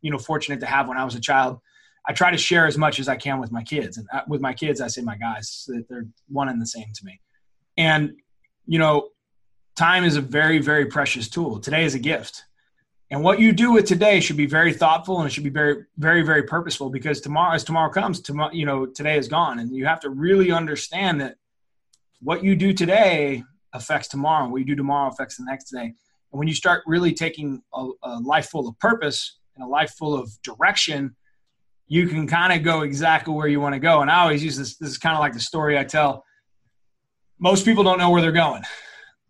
you 0.02 0.10
know, 0.10 0.18
fortunate 0.18 0.60
to 0.60 0.66
have 0.66 0.88
when 0.88 0.98
I 0.98 1.04
was 1.04 1.14
a 1.14 1.20
child. 1.20 1.60
I 2.06 2.12
try 2.12 2.30
to 2.30 2.36
share 2.36 2.66
as 2.66 2.76
much 2.76 2.98
as 2.98 3.08
I 3.08 3.16
can 3.16 3.38
with 3.38 3.52
my 3.52 3.62
kids. 3.62 3.96
And 3.96 4.08
uh, 4.12 4.22
with 4.26 4.40
my 4.40 4.52
kids, 4.52 4.80
I 4.80 4.88
say 4.88 5.02
my 5.02 5.16
guys, 5.16 5.50
so 5.50 5.72
that 5.74 5.88
they're 5.88 6.06
one 6.28 6.48
and 6.48 6.60
the 6.60 6.66
same 6.66 6.92
to 6.92 7.04
me. 7.04 7.20
And, 7.76 8.14
you 8.66 8.78
know, 8.78 9.10
time 9.76 10.04
is 10.04 10.16
a 10.16 10.20
very, 10.20 10.58
very 10.58 10.86
precious 10.86 11.28
tool. 11.28 11.60
Today 11.60 11.84
is 11.84 11.94
a 11.94 11.98
gift. 11.98 12.44
And 13.10 13.24
what 13.24 13.40
you 13.40 13.52
do 13.52 13.72
with 13.72 13.86
today 13.86 14.20
should 14.20 14.36
be 14.36 14.46
very 14.46 14.72
thoughtful 14.72 15.18
and 15.18 15.26
it 15.26 15.32
should 15.32 15.42
be 15.42 15.50
very, 15.50 15.84
very, 15.98 16.22
very 16.22 16.44
purposeful 16.44 16.90
because 16.90 17.20
tomorrow, 17.20 17.54
as 17.54 17.64
tomorrow 17.64 17.90
comes, 17.90 18.20
tomorrow, 18.20 18.52
you 18.52 18.64
know, 18.64 18.86
today 18.86 19.18
is 19.18 19.26
gone. 19.26 19.58
And 19.58 19.74
you 19.74 19.84
have 19.84 19.98
to 20.00 20.10
really 20.10 20.52
understand 20.52 21.20
that 21.20 21.36
what 22.20 22.44
you 22.44 22.54
do 22.54 22.72
today 22.72 23.42
affects 23.72 24.06
tomorrow. 24.06 24.48
What 24.48 24.58
you 24.58 24.64
do 24.64 24.76
tomorrow 24.76 25.10
affects 25.10 25.38
the 25.38 25.44
next 25.44 25.72
day. 25.72 25.86
And 25.86 26.38
when 26.38 26.46
you 26.46 26.54
start 26.54 26.84
really 26.86 27.12
taking 27.12 27.62
a, 27.74 27.88
a 28.04 28.20
life 28.20 28.48
full 28.48 28.68
of 28.68 28.78
purpose 28.78 29.38
and 29.56 29.64
a 29.64 29.68
life 29.68 29.92
full 29.98 30.14
of 30.14 30.30
direction, 30.42 31.16
you 31.88 32.06
can 32.06 32.28
kind 32.28 32.52
of 32.52 32.62
go 32.62 32.82
exactly 32.82 33.34
where 33.34 33.48
you 33.48 33.60
want 33.60 33.74
to 33.74 33.80
go. 33.80 34.02
And 34.02 34.10
I 34.10 34.20
always 34.20 34.44
use 34.44 34.56
this. 34.56 34.76
This 34.76 34.90
is 34.90 34.98
kind 34.98 35.16
of 35.16 35.20
like 35.20 35.32
the 35.32 35.40
story 35.40 35.76
I 35.76 35.82
tell. 35.82 36.24
Most 37.40 37.64
people 37.64 37.82
don't 37.82 37.98
know 37.98 38.10
where 38.10 38.22
they're 38.22 38.30
going 38.30 38.62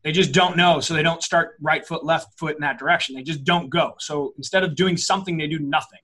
they 0.02 0.12
just 0.12 0.32
don't 0.32 0.56
know 0.56 0.80
so 0.80 0.94
they 0.94 1.02
don't 1.02 1.22
start 1.22 1.56
right 1.60 1.86
foot 1.86 2.04
left 2.04 2.38
foot 2.38 2.54
in 2.54 2.60
that 2.62 2.78
direction. 2.78 3.14
They 3.14 3.22
just 3.22 3.44
don't 3.44 3.68
go. 3.68 3.94
So 3.98 4.32
instead 4.36 4.64
of 4.64 4.74
doing 4.74 4.96
something 4.96 5.36
they 5.36 5.46
do 5.46 5.58
nothing. 5.58 6.00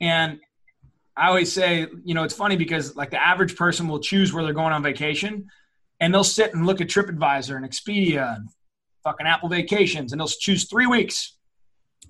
And 0.00 0.40
i 1.18 1.26
always 1.26 1.52
say 1.52 1.86
you 2.04 2.14
know 2.14 2.22
it's 2.22 2.34
funny 2.34 2.56
because 2.56 2.94
like 2.96 3.10
the 3.10 3.22
average 3.22 3.56
person 3.56 3.88
will 3.88 3.98
choose 3.98 4.32
where 4.32 4.44
they're 4.44 4.52
going 4.52 4.72
on 4.72 4.82
vacation 4.82 5.46
and 6.00 6.14
they'll 6.14 6.24
sit 6.24 6.54
and 6.54 6.64
look 6.64 6.80
at 6.80 6.86
tripadvisor 6.86 7.56
and 7.56 7.68
expedia 7.68 8.36
and 8.36 8.48
fucking 9.02 9.26
apple 9.26 9.48
vacations 9.48 10.12
and 10.12 10.20
they'll 10.20 10.28
choose 10.28 10.68
three 10.68 10.86
weeks 10.86 11.36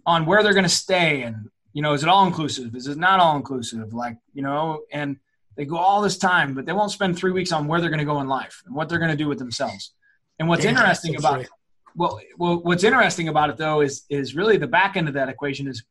on 0.06 0.26
where 0.26 0.42
they're 0.42 0.52
going 0.52 0.62
to 0.62 0.68
stay 0.68 1.22
and 1.22 1.48
you 1.72 1.82
know 1.82 1.94
is 1.94 2.02
it 2.02 2.08
all 2.08 2.26
inclusive 2.26 2.76
is 2.76 2.86
it 2.86 2.98
not 2.98 3.18
all 3.18 3.36
inclusive 3.36 3.92
like 3.94 4.16
you 4.34 4.42
know 4.42 4.82
and 4.92 5.16
they 5.56 5.64
go 5.64 5.76
all 5.76 6.02
this 6.02 6.18
time 6.18 6.54
but 6.54 6.66
they 6.66 6.72
won't 6.72 6.92
spend 6.92 7.16
three 7.16 7.32
weeks 7.32 7.50
on 7.50 7.66
where 7.66 7.80
they're 7.80 7.90
going 7.90 7.98
to 7.98 8.04
go 8.04 8.20
in 8.20 8.28
life 8.28 8.62
and 8.66 8.74
what 8.74 8.88
they're 8.88 8.98
going 8.98 9.10
to 9.10 9.16
do 9.16 9.28
with 9.28 9.38
themselves 9.38 9.94
and 10.38 10.48
what's 10.48 10.64
yeah, 10.64 10.70
interesting 10.70 11.16
about 11.16 11.40
it, 11.40 11.48
well, 11.94 12.20
well, 12.36 12.62
what's 12.62 12.84
interesting 12.84 13.28
about 13.28 13.50
it 13.50 13.56
though 13.56 13.80
is 13.80 14.04
is 14.08 14.34
really 14.34 14.56
the 14.56 14.66
back 14.66 14.96
end 14.96 15.08
of 15.08 15.14
that 15.14 15.28
equation 15.28 15.66
is, 15.66 15.82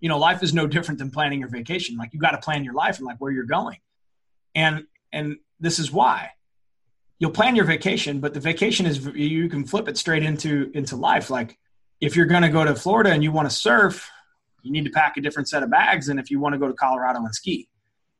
you 0.00 0.08
know, 0.08 0.18
life 0.18 0.42
is 0.42 0.54
no 0.54 0.66
different 0.66 0.98
than 0.98 1.10
planning 1.10 1.40
your 1.40 1.48
vacation. 1.48 1.96
Like 1.96 2.12
you 2.12 2.20
got 2.20 2.30
to 2.30 2.38
plan 2.38 2.64
your 2.64 2.74
life 2.74 2.98
and 2.98 3.06
like 3.06 3.18
where 3.18 3.32
you're 3.32 3.44
going, 3.44 3.78
and 4.54 4.84
and 5.12 5.36
this 5.60 5.78
is 5.78 5.92
why 5.92 6.30
you'll 7.18 7.30
plan 7.30 7.56
your 7.56 7.64
vacation, 7.64 8.20
but 8.20 8.32
the 8.32 8.40
vacation 8.40 8.86
is 8.86 9.04
you 9.06 9.48
can 9.48 9.64
flip 9.64 9.88
it 9.88 9.96
straight 9.96 10.22
into 10.22 10.70
into 10.74 10.96
life. 10.96 11.30
Like 11.30 11.58
if 12.00 12.16
you're 12.16 12.26
going 12.26 12.42
to 12.42 12.48
go 12.48 12.64
to 12.64 12.74
Florida 12.74 13.10
and 13.10 13.22
you 13.22 13.32
want 13.32 13.50
to 13.50 13.54
surf, 13.54 14.08
you 14.62 14.72
need 14.72 14.84
to 14.84 14.90
pack 14.90 15.16
a 15.16 15.20
different 15.20 15.48
set 15.48 15.62
of 15.62 15.70
bags 15.70 16.06
than 16.06 16.18
if 16.18 16.30
you 16.30 16.40
want 16.40 16.52
to 16.52 16.58
go 16.58 16.68
to 16.68 16.74
Colorado 16.74 17.18
and 17.18 17.34
ski. 17.34 17.68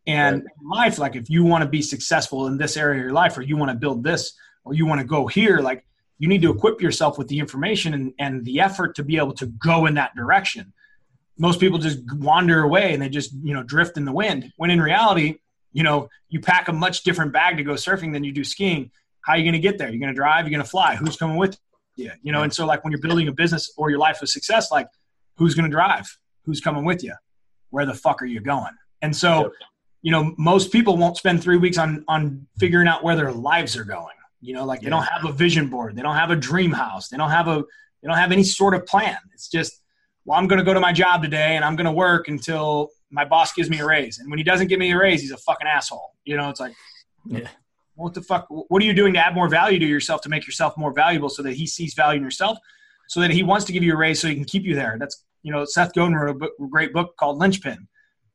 And 0.06 0.42
right. 0.62 0.86
life, 0.86 0.98
like 0.98 1.16
if 1.16 1.30
you 1.30 1.44
want 1.44 1.62
to 1.62 1.68
be 1.68 1.82
successful 1.82 2.46
in 2.46 2.56
this 2.56 2.76
area 2.76 2.98
of 2.98 3.04
your 3.04 3.12
life, 3.12 3.36
or 3.36 3.42
you 3.42 3.56
want 3.56 3.70
to 3.70 3.76
build 3.76 4.02
this 4.02 4.34
or 4.68 4.74
you 4.74 4.84
want 4.84 5.00
to 5.00 5.06
go 5.06 5.26
here 5.26 5.58
like 5.60 5.84
you 6.18 6.28
need 6.28 6.42
to 6.42 6.50
equip 6.50 6.82
yourself 6.82 7.16
with 7.16 7.28
the 7.28 7.38
information 7.38 7.94
and, 7.94 8.12
and 8.18 8.44
the 8.44 8.60
effort 8.60 8.96
to 8.96 9.02
be 9.02 9.16
able 9.16 9.32
to 9.32 9.46
go 9.46 9.86
in 9.86 9.94
that 9.94 10.14
direction. 10.14 10.72
Most 11.38 11.60
people 11.60 11.78
just 11.78 12.00
wander 12.12 12.62
away 12.62 12.92
and 12.92 13.00
they 13.00 13.08
just 13.08 13.32
you 13.42 13.54
know 13.54 13.62
drift 13.62 13.96
in 13.96 14.04
the 14.04 14.12
wind 14.12 14.52
when 14.56 14.70
in 14.70 14.80
reality 14.80 15.38
you 15.72 15.84
know 15.84 16.08
you 16.28 16.40
pack 16.40 16.68
a 16.68 16.72
much 16.72 17.02
different 17.04 17.32
bag 17.32 17.56
to 17.56 17.62
go 17.62 17.72
surfing 17.72 18.12
than 18.12 18.24
you 18.24 18.32
do 18.32 18.44
skiing. 18.44 18.90
How 19.22 19.34
are 19.34 19.38
you 19.38 19.44
going 19.44 19.54
to 19.54 19.60
get 19.60 19.78
there? 19.78 19.88
You're 19.88 20.00
going 20.00 20.12
to 20.12 20.16
drive? 20.16 20.44
You're 20.44 20.56
going 20.56 20.64
to 20.64 20.70
fly? 20.70 20.96
Who's 20.96 21.16
coming 21.16 21.36
with 21.36 21.58
you? 21.96 22.10
You 22.22 22.32
know 22.32 22.42
and 22.42 22.52
so 22.52 22.66
like 22.66 22.84
when 22.84 22.90
you're 22.90 23.00
building 23.00 23.28
a 23.28 23.32
business 23.32 23.72
or 23.76 23.88
your 23.88 24.00
life 24.00 24.20
of 24.20 24.28
success 24.28 24.70
like 24.70 24.88
who's 25.36 25.54
going 25.54 25.70
to 25.70 25.74
drive? 25.74 26.06
Who's 26.44 26.60
coming 26.60 26.84
with 26.84 27.04
you? 27.04 27.14
Where 27.70 27.86
the 27.86 27.94
fuck 27.94 28.20
are 28.20 28.26
you 28.26 28.40
going? 28.40 28.76
And 29.00 29.14
so 29.14 29.52
you 30.02 30.10
know 30.10 30.34
most 30.36 30.72
people 30.72 30.96
won't 30.96 31.16
spend 31.16 31.40
three 31.40 31.56
weeks 31.56 31.78
on 31.78 32.04
on 32.08 32.48
figuring 32.58 32.88
out 32.88 33.04
where 33.04 33.14
their 33.14 33.30
lives 33.32 33.76
are 33.76 33.84
going 33.84 34.17
you 34.40 34.54
know, 34.54 34.64
like 34.64 34.80
they 34.80 34.90
don't 34.90 35.04
have 35.04 35.24
a 35.24 35.32
vision 35.32 35.68
board, 35.68 35.96
they 35.96 36.02
don't 36.02 36.16
have 36.16 36.30
a 36.30 36.36
dream 36.36 36.72
house, 36.72 37.08
they 37.08 37.16
don't 37.16 37.30
have 37.30 37.48
a 37.48 37.64
they 38.02 38.06
don't 38.08 38.16
have 38.16 38.32
any 38.32 38.44
sort 38.44 38.74
of 38.74 38.86
plan. 38.86 39.16
It's 39.34 39.48
just, 39.48 39.80
well, 40.24 40.38
I'm 40.38 40.46
going 40.46 40.58
to 40.58 40.64
go 40.64 40.72
to 40.72 40.80
my 40.80 40.92
job 40.92 41.22
today 41.22 41.56
and 41.56 41.64
I'm 41.64 41.74
going 41.74 41.86
to 41.86 41.92
work 41.92 42.28
until 42.28 42.90
my 43.10 43.24
boss 43.24 43.52
gives 43.52 43.68
me 43.68 43.80
a 43.80 43.86
raise. 43.86 44.18
And 44.18 44.30
when 44.30 44.38
he 44.38 44.44
doesn't 44.44 44.68
give 44.68 44.78
me 44.78 44.92
a 44.92 44.96
raise, 44.96 45.20
he's 45.20 45.32
a 45.32 45.36
fucking 45.38 45.66
asshole. 45.66 46.14
You 46.24 46.36
know, 46.36 46.48
it's 46.48 46.60
like, 46.60 46.74
yeah. 47.26 47.48
What 47.94 48.14
the 48.14 48.22
fuck? 48.22 48.46
What 48.48 48.80
are 48.80 48.84
you 48.84 48.92
doing 48.92 49.12
to 49.14 49.18
add 49.18 49.34
more 49.34 49.48
value 49.48 49.80
to 49.80 49.84
yourself 49.84 50.20
to 50.20 50.28
make 50.28 50.46
yourself 50.46 50.76
more 50.76 50.92
valuable 50.92 51.28
so 51.28 51.42
that 51.42 51.54
he 51.54 51.66
sees 51.66 51.94
value 51.94 52.18
in 52.18 52.22
yourself, 52.22 52.56
so 53.08 53.18
that 53.18 53.32
he 53.32 53.42
wants 53.42 53.64
to 53.64 53.72
give 53.72 53.82
you 53.82 53.92
a 53.92 53.96
raise 53.96 54.20
so 54.20 54.28
he 54.28 54.36
can 54.36 54.44
keep 54.44 54.62
you 54.62 54.76
there? 54.76 54.96
That's 55.00 55.24
you 55.42 55.50
know, 55.50 55.64
Seth 55.64 55.92
Godin 55.94 56.14
wrote 56.14 56.30
a, 56.30 56.34
book, 56.34 56.52
a 56.60 56.66
great 56.68 56.92
book 56.92 57.16
called 57.16 57.38
Linchpin. 57.38 57.88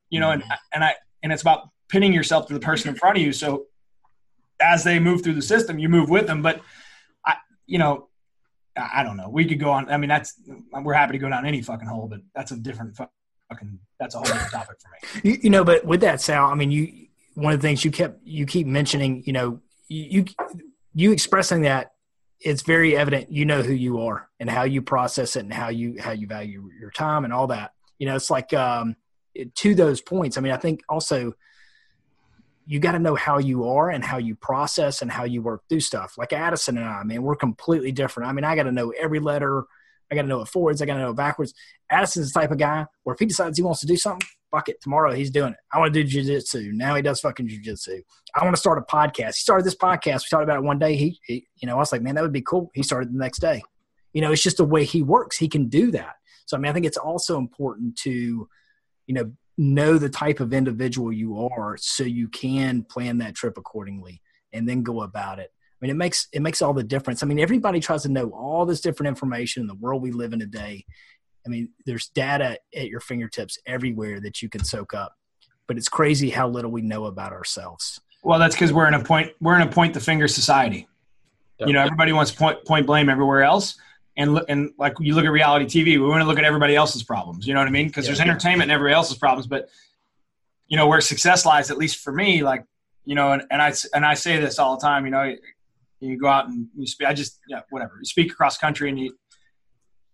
You 0.10 0.20
know, 0.20 0.28
mm-hmm. 0.32 0.42
and 0.42 0.60
and 0.74 0.84
I 0.84 0.96
and 1.24 1.32
it's 1.32 1.44
about 1.44 1.70
pinning 1.88 2.12
yourself 2.12 2.48
to 2.48 2.54
the 2.54 2.60
person 2.60 2.90
in 2.90 2.96
front 2.96 3.16
of 3.16 3.24
you. 3.24 3.32
So 3.32 3.68
as 4.64 4.84
they 4.84 5.00
move 5.00 5.24
through 5.24 5.34
the 5.34 5.42
system, 5.42 5.80
you 5.80 5.90
move 5.90 6.10
with 6.10 6.28
them. 6.28 6.42
But 6.42 6.62
I, 7.26 7.36
you 7.66 7.78
know, 7.78 8.10
I 8.76 9.04
don't 9.04 9.18
know. 9.18 9.30
We 9.30 9.46
could 9.46 9.60
go 9.60 9.72
on. 9.72 9.90
I 9.90 9.98
mean, 9.98 10.10
that's 10.10 10.40
we're 10.72 10.94
happy 10.94 11.14
to 11.14 11.18
go 11.20 11.30
down 11.30 11.46
any 11.46 11.62
fucking 11.62 11.88
hole, 11.88 12.08
but 12.08 12.22
that's 12.34 12.52
a 12.52 12.58
different 12.58 12.96
fucking. 12.96 13.80
That's 14.00 14.16
a 14.16 14.20
whole 14.20 14.28
other 14.28 14.50
topic 14.50 14.78
for 14.82 14.90
me. 14.90 15.32
You, 15.32 15.40
you, 15.44 15.50
know, 15.50 15.64
but 15.64 15.86
with 15.86 16.02
that, 16.02 16.22
Sal, 16.22 16.46
I 16.46 16.56
mean, 16.56 16.72
you 16.72 17.08
one 17.36 17.54
of 17.54 17.62
the 17.62 17.68
things 17.68 17.86
you 17.86 17.92
kept 17.92 18.20
you 18.26 18.46
keep 18.46 18.66
mentioning. 18.66 19.24
You 19.26 19.34
know, 19.34 19.60
you 19.88 20.26
you 20.96 21.12
expressing 21.12 21.64
that 21.64 21.92
it's 22.40 22.62
very 22.62 22.96
evident. 22.96 23.32
You 23.32 23.46
know 23.46 23.62
who 23.62 23.74
you 23.74 24.02
are 24.02 24.30
and 24.40 24.50
how 24.50 24.64
you 24.64 24.82
process 24.82 25.36
it 25.36 25.42
and 25.42 25.54
how 25.54 25.70
you 25.70 25.98
how 26.00 26.12
you 26.12 26.28
value 26.28 26.70
your 26.80 26.92
time 26.92 27.24
and 27.24 27.34
all 27.34 27.48
that. 27.48 27.72
You 28.00 28.08
know, 28.08 28.16
it's 28.16 28.30
like 28.30 28.54
um, 28.54 28.96
to 29.56 29.76
those 29.76 30.02
points. 30.02 30.38
I 30.38 30.42
mean, 30.42 30.52
I 30.52 30.58
think 30.58 30.82
also 30.90 31.34
you 32.66 32.80
got 32.80 32.94
to 32.94 33.00
know 33.00 33.16
how 33.16 33.40
you 33.40 33.68
are 33.68 33.90
and 33.90 34.04
how 34.04 34.18
you 34.18 34.36
process 34.36 35.02
and 35.02 35.12
how 35.12 35.24
you 35.24 35.42
work 35.42 35.64
through 35.70 35.82
stuff. 35.82 36.18
Like 36.18 36.34
Addison 36.34 36.78
and 36.78 36.88
I, 36.88 37.04
man, 37.04 37.24
we're 37.24 37.36
completely 37.36 37.92
different. 37.92 38.30
I 38.30 38.34
mean, 38.34 38.46
I 38.46 38.56
got 38.56 38.64
to 38.64 38.72
know 38.72 38.92
every 38.92 39.20
letter. 39.20 39.66
I 40.12 40.16
got 40.16 40.24
to 40.24 40.28
know 40.28 40.42
it 40.42 40.48
forwards. 40.48 40.82
I 40.82 40.86
got 40.86 40.96
to 40.96 41.02
know 41.02 41.12
it 41.12 41.16
backwards. 41.16 41.54
Addison's 41.90 42.32
the 42.32 42.40
type 42.40 42.52
of 42.52 42.58
guy 42.58 42.86
where 43.04 43.14
if 43.14 43.20
he 43.20 43.26
decides 43.26 43.58
he 43.58 43.64
wants 43.64 43.82
to 43.82 43.88
do 43.88 43.98
something, 43.98 44.28
fuck 44.52 44.70
it. 44.70 44.82
Tomorrow 44.82 45.14
he's 45.14 45.32
doing 45.32 45.54
it. 45.54 45.60
I 45.74 45.80
want 45.80 45.94
to 45.94 46.04
do 46.04 46.10
jujitsu. 46.10 46.72
Now 46.74 46.96
he 46.96 47.02
does 47.02 47.20
fucking 47.20 47.48
jujitsu. 47.50 48.02
I 48.36 48.44
want 48.44 48.56
to 48.56 48.60
start 48.60 48.78
a 48.78 48.82
podcast. 48.82 49.36
He 49.36 49.42
started 49.42 49.66
this 49.66 49.76
podcast. 49.76 50.22
We 50.22 50.30
talked 50.30 50.44
about 50.44 50.58
it 50.58 50.64
one 50.64 50.80
day. 50.80 50.96
He, 50.96 51.20
he, 51.26 51.48
you 51.58 51.68
know, 51.68 51.76
I 51.76 51.80
was 51.80 51.92
like, 51.92 52.02
man, 52.02 52.16
that 52.16 52.22
would 52.22 52.32
be 52.32 52.42
cool. 52.42 52.72
He 52.74 52.84
started 52.84 53.14
the 53.14 53.18
next 53.18 53.40
day. 53.40 53.64
You 54.14 54.22
know, 54.22 54.32
it's 54.32 54.44
just 54.44 54.58
the 54.58 54.66
way 54.66 54.86
he 54.86 55.02
works. 55.02 55.38
He 55.38 55.48
can 55.48 55.68
do 55.70 55.92
that. 55.92 56.16
So, 56.46 56.56
I 56.56 56.60
mean, 56.60 56.70
I 56.70 56.74
think 56.74 56.86
it's 56.86 56.98
also 56.98 57.38
important 57.38 57.98
to, 58.00 58.48
you 59.08 59.14
know, 59.14 59.32
know 59.58 59.98
the 59.98 60.10
type 60.10 60.40
of 60.40 60.54
individual 60.54 61.12
you 61.12 61.38
are 61.38 61.78
so 61.78 62.04
you 62.04 62.28
can 62.28 62.84
plan 62.84 63.20
that 63.20 63.36
trip 63.36 63.58
accordingly 63.58 64.22
and 64.52 64.68
then 64.68 64.84
go 64.84 65.02
about 65.02 65.40
it. 65.40 65.52
I 65.54 65.86
mean, 65.86 65.92
it 65.92 65.98
makes 65.98 66.28
it 66.32 66.42
makes 66.42 66.62
all 66.62 66.74
the 66.74 66.84
difference. 66.84 67.24
I 67.24 67.26
mean, 67.26 67.40
everybody 67.40 67.80
tries 67.80 68.04
to 68.04 68.10
know 68.10 68.30
all 68.30 68.66
this 68.66 68.82
different 68.82 69.10
information 69.10 69.62
in 69.62 69.68
the 69.68 69.76
world 69.76 70.02
we 70.02 70.12
live 70.12 70.34
in 70.34 70.40
today. 70.40 70.86
I 71.46 71.50
mean, 71.50 71.70
there's 71.86 72.08
data 72.08 72.58
at 72.76 72.88
your 72.88 73.02
fingertips 73.02 73.58
everywhere 73.66 74.22
that 74.22 74.42
you 74.42 74.48
can 74.48 74.64
soak 74.64 74.94
up, 74.94 75.14
but 75.68 75.78
it's 75.78 75.90
crazy 75.90 76.30
how 76.30 76.48
little 76.48 76.72
we 76.72 76.82
know 76.82 77.06
about 77.06 77.34
ourselves. 77.34 78.00
Well, 78.24 78.40
that's 78.40 78.56
because 78.56 78.72
we're 78.72 78.88
in 78.88 78.94
a 78.94 79.04
point 79.04 79.34
we're 79.42 79.56
in 79.56 79.68
a 79.68 79.72
point 79.72 79.94
the 79.94 80.00
finger 80.00 80.28
society. 80.28 80.88
Yep. 81.60 81.68
You 81.68 81.74
know, 81.74 81.82
everybody 81.82 82.14
wants 82.14 82.32
point 82.32 82.64
point 82.66 82.88
blame 82.88 83.10
everywhere 83.10 83.44
else 83.44 83.76
and 84.16 84.34
look 84.34 84.46
and 84.48 84.72
like 84.78 84.94
you 85.00 85.16
look 85.16 85.26
at 85.26 85.32
reality 85.32 85.66
TV, 85.66 86.00
we 86.00 86.08
want 86.08 86.22
to 86.22 86.28
look 86.28 86.38
at 86.38 86.44
everybody 86.44 86.76
else's 86.76 87.04
problems. 87.04 87.48
You 87.48 87.54
know 87.54 87.60
what 87.60 87.68
I 87.68 87.72
mean? 87.72 87.88
Because 87.88 88.06
yeah, 88.06 88.10
there's 88.10 88.20
entertainment 88.20 88.70
in 88.70 88.72
everybody 88.72 88.94
else's 88.94 89.18
problems, 89.18 89.48
but 89.48 89.70
you 90.68 90.78
know 90.78 90.88
where 90.88 91.02
success 91.02 91.46
lies, 91.46 91.72
at 91.72 91.78
least 91.78 92.04
for 92.04 92.14
me, 92.14 92.44
like 92.44 92.66
you 93.06 93.16
know, 93.16 93.34
and, 93.34 93.44
and 93.52 93.62
I 93.62 93.74
and 93.94 94.06
I 94.06 94.14
say 94.14 94.40
this 94.40 94.60
all 94.60 94.78
the 94.78 94.82
time. 94.82 95.06
You 95.06 95.12
know, 95.12 95.36
you 96.00 96.18
go 96.18 96.28
out 96.28 96.48
and 96.48 96.68
you 96.78 96.88
speak. 96.88 97.08
I 97.08 97.14
just 97.14 97.40
yeah, 97.48 97.62
whatever. 97.70 97.96
You 98.00 98.06
speak 98.06 98.32
across 98.32 98.58
country, 98.58 98.90
and 98.90 99.00
you. 99.00 99.16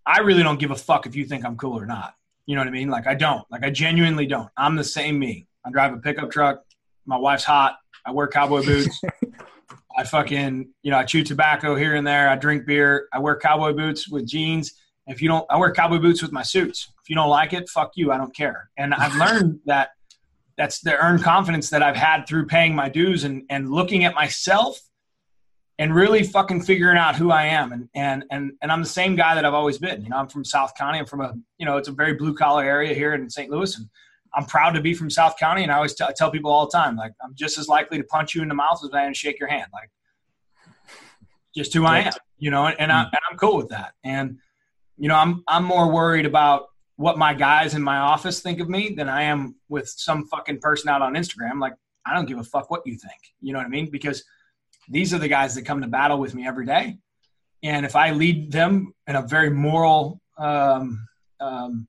I 0.05 0.19
really 0.19 0.41
don't 0.41 0.59
give 0.59 0.71
a 0.71 0.75
fuck 0.75 1.05
if 1.05 1.15
you 1.15 1.25
think 1.25 1.45
I'm 1.45 1.55
cool 1.55 1.77
or 1.77 1.85
not. 1.85 2.15
You 2.45 2.55
know 2.55 2.61
what 2.61 2.67
I 2.67 2.71
mean? 2.71 2.89
Like 2.89 3.05
I 3.05 3.15
don't. 3.15 3.43
Like 3.51 3.63
I 3.63 3.69
genuinely 3.69 4.25
don't. 4.25 4.49
I'm 4.57 4.75
the 4.75 4.83
same 4.83 5.19
me. 5.19 5.47
I 5.65 5.71
drive 5.71 5.93
a 5.93 5.97
pickup 5.97 6.31
truck. 6.31 6.63
My 7.05 7.17
wife's 7.17 7.43
hot. 7.43 7.77
I 8.05 8.11
wear 8.11 8.27
cowboy 8.27 8.63
boots. 8.63 9.01
I 9.99 10.05
fucking, 10.05 10.69
you 10.81 10.91
know, 10.91 10.97
I 10.97 11.03
chew 11.03 11.25
tobacco 11.25 11.75
here 11.75 11.95
and 11.95 12.07
there. 12.07 12.29
I 12.29 12.37
drink 12.37 12.65
beer. 12.65 13.09
I 13.11 13.19
wear 13.19 13.35
cowboy 13.35 13.73
boots 13.73 14.07
with 14.07 14.25
jeans. 14.25 14.71
If 15.07 15.21
you 15.21 15.27
don't, 15.27 15.45
I 15.49 15.57
wear 15.57 15.73
cowboy 15.73 15.97
boots 15.97 16.21
with 16.21 16.31
my 16.31 16.41
suits. 16.41 16.89
If 17.03 17.09
you 17.09 17.17
don't 17.17 17.27
like 17.27 17.51
it, 17.51 17.67
fuck 17.67 17.91
you. 17.95 18.09
I 18.13 18.17
don't 18.17 18.33
care. 18.33 18.69
And 18.77 18.93
I've 18.93 19.13
learned 19.17 19.59
that 19.65 19.89
that's 20.57 20.79
the 20.79 20.95
earned 20.95 21.21
confidence 21.21 21.69
that 21.71 21.83
I've 21.83 21.97
had 21.97 22.27
through 22.27 22.45
paying 22.45 22.73
my 22.73 22.87
dues 22.87 23.25
and, 23.25 23.43
and 23.49 23.69
looking 23.69 24.05
at 24.05 24.15
myself 24.15 24.79
and 25.79 25.93
really 25.93 26.23
fucking 26.23 26.61
figuring 26.61 26.97
out 26.97 27.17
who 27.17 27.29
I 27.31 27.47
am. 27.47 27.73
And, 27.73 27.89
and, 27.93 28.23
and, 28.31 28.53
and 28.61 28.71
I'm 28.71 28.81
the 28.81 28.87
same 28.87 29.17
guy 29.17 29.35
that 29.35 29.43
I've 29.43 29.53
always 29.53 29.79
been. 29.79 30.01
You 30.01 30.11
know, 30.11 30.17
I'm 30.17 30.29
from 30.29 30.45
South 30.45 30.75
County. 30.77 30.99
I'm 30.99 31.07
from 31.07 31.19
a, 31.19 31.33
you 31.57 31.65
know, 31.65 31.75
it's 31.75 31.89
a 31.89 31.93
very 31.93 32.13
blue 32.13 32.33
collar 32.33 32.63
area 32.63 32.93
here 32.93 33.15
in 33.15 33.29
St. 33.29 33.51
Louis. 33.51 33.75
And 33.75 33.89
I'm 34.33 34.45
proud 34.45 34.71
to 34.71 34.81
be 34.81 34.93
from 34.93 35.09
South 35.09 35.37
County. 35.37 35.63
And 35.63 35.71
I 35.71 35.75
always 35.75 35.93
t- 35.93 36.05
tell 36.15 36.31
people 36.31 36.51
all 36.51 36.65
the 36.65 36.71
time, 36.71 36.95
like, 36.95 37.13
I'm 37.23 37.33
just 37.35 37.57
as 37.57 37.67
likely 37.67 37.97
to 37.97 38.03
punch 38.03 38.35
you 38.35 38.41
in 38.41 38.47
the 38.47 38.55
mouth 38.55 38.79
as 38.83 38.91
I 38.93 39.03
am 39.03 39.13
to 39.13 39.17
shake 39.17 39.39
your 39.39 39.49
hand. 39.49 39.67
Like, 39.73 39.89
just 41.55 41.73
who 41.73 41.85
I 41.85 41.99
am, 41.99 42.13
you 42.37 42.51
know, 42.51 42.67
and, 42.67 42.79
and, 42.79 42.91
I, 42.91 43.03
and 43.03 43.19
I'm 43.29 43.37
cool 43.37 43.57
with 43.57 43.69
that. 43.69 43.93
And, 44.03 44.37
you 44.97 45.07
know, 45.07 45.15
I'm, 45.15 45.43
I'm 45.47 45.63
more 45.63 45.91
worried 45.91 46.25
about 46.25 46.67
what 46.95 47.17
my 47.17 47.33
guys 47.33 47.73
in 47.73 47.81
my 47.81 47.97
office 47.97 48.41
think 48.41 48.59
of 48.59 48.69
me 48.69 48.93
than 48.95 49.09
I 49.09 49.23
am 49.23 49.55
with 49.67 49.87
some 49.87 50.27
fucking 50.27 50.59
person 50.59 50.89
out 50.89 51.01
on 51.01 51.15
Instagram. 51.15 51.59
Like, 51.59 51.73
I 52.05 52.13
don't 52.13 52.25
give 52.25 52.37
a 52.37 52.43
fuck 52.43 52.69
what 52.69 52.81
you 52.85 52.97
think. 52.97 53.19
You 53.41 53.53
know 53.53 53.59
what 53.59 53.65
I 53.65 53.69
mean? 53.69 53.89
Because– 53.89 54.23
these 54.91 55.13
are 55.13 55.19
the 55.19 55.27
guys 55.27 55.53
that 55.53 55.65
come 55.65 55.81
to 55.81 55.87
battle 55.87 56.17
with 56.17 56.33
me 56.33 56.47
every 56.47 56.65
day. 56.65 56.97
And 57.61 57.85
if 57.85 57.95
I 57.95 58.09
lead 58.09 58.51
them 58.51 58.95
in 59.05 59.15
a 59.15 59.21
very 59.21 59.51
moral, 59.51 60.19
um, 60.37 61.05
um, 61.39 61.87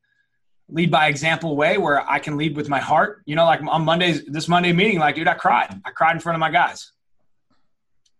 lead 0.73 0.91
by 0.91 1.09
example 1.09 1.57
way 1.57 1.79
where 1.79 2.09
I 2.09 2.19
can 2.19 2.37
lead 2.37 2.57
with 2.57 2.69
my 2.69 2.79
heart, 2.79 3.23
you 3.27 3.37
know, 3.37 3.45
like 3.45 3.61
on 3.63 3.85
Mondays, 3.85 4.25
this 4.27 4.49
Monday 4.49 4.73
meeting, 4.73 4.99
like, 4.99 5.15
dude, 5.15 5.29
I 5.29 5.35
cried. 5.35 5.81
I 5.85 5.91
cried 5.91 6.15
in 6.15 6.21
front 6.21 6.37
of 6.37 6.41
my 6.41 6.51
guys. 6.51 6.93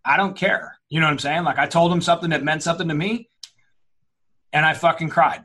I 0.05 0.17
don't 0.17 0.37
care. 0.37 0.79
You 0.89 1.01
know 1.01 1.07
what 1.07 1.13
I'm 1.13 1.19
saying? 1.19 1.45
Like, 1.45 1.59
I 1.59 1.67
told 1.67 1.93
them 1.93 2.01
something 2.01 2.31
that 2.31 2.43
meant 2.43 2.63
something 2.63 2.89
to 2.89 2.95
me 2.95 3.29
and 4.53 4.65
I 4.65 4.75
fucking 4.75 5.11
cried. 5.11 5.45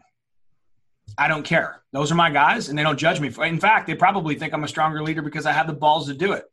I 1.18 1.28
don't 1.28 1.44
care. 1.44 1.84
Those 1.92 2.12
are 2.12 2.16
my 2.16 2.30
guys 2.30 2.70
and 2.70 2.78
they 2.78 2.84
don't 2.84 2.98
judge 2.98 3.20
me. 3.20 3.32
In 3.44 3.60
fact, 3.60 3.88
they 3.88 3.96
probably 3.96 4.36
think 4.36 4.54
I'm 4.54 4.64
a 4.64 4.68
stronger 4.68 5.04
leader 5.04 5.22
because 5.22 5.46
I 5.46 5.52
have 5.52 5.68
the 5.68 5.74
balls 5.74 6.08
to 6.08 6.14
do 6.14 6.34
it. 6.34 6.46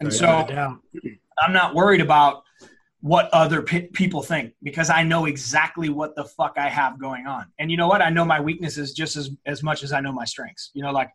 And 0.00 0.12
so 0.12 0.46
I'm 1.38 1.52
not 1.52 1.74
worried 1.74 2.00
about 2.00 2.42
what 3.04 3.28
other 3.34 3.60
people 3.60 4.22
think 4.22 4.54
because 4.62 4.88
I 4.88 5.02
know 5.02 5.26
exactly 5.26 5.90
what 5.90 6.16
the 6.16 6.24
fuck 6.24 6.54
I 6.56 6.70
have 6.70 6.98
going 6.98 7.26
on. 7.26 7.44
And 7.58 7.70
you 7.70 7.76
know 7.76 7.86
what? 7.86 8.00
I 8.00 8.08
know 8.08 8.24
my 8.24 8.40
weaknesses 8.40 8.94
just 8.94 9.18
as 9.18 9.28
as 9.44 9.62
much 9.62 9.82
as 9.82 9.92
I 9.92 10.00
know 10.00 10.10
my 10.10 10.24
strengths. 10.24 10.70
You 10.72 10.82
know, 10.82 10.90
like 10.90 11.10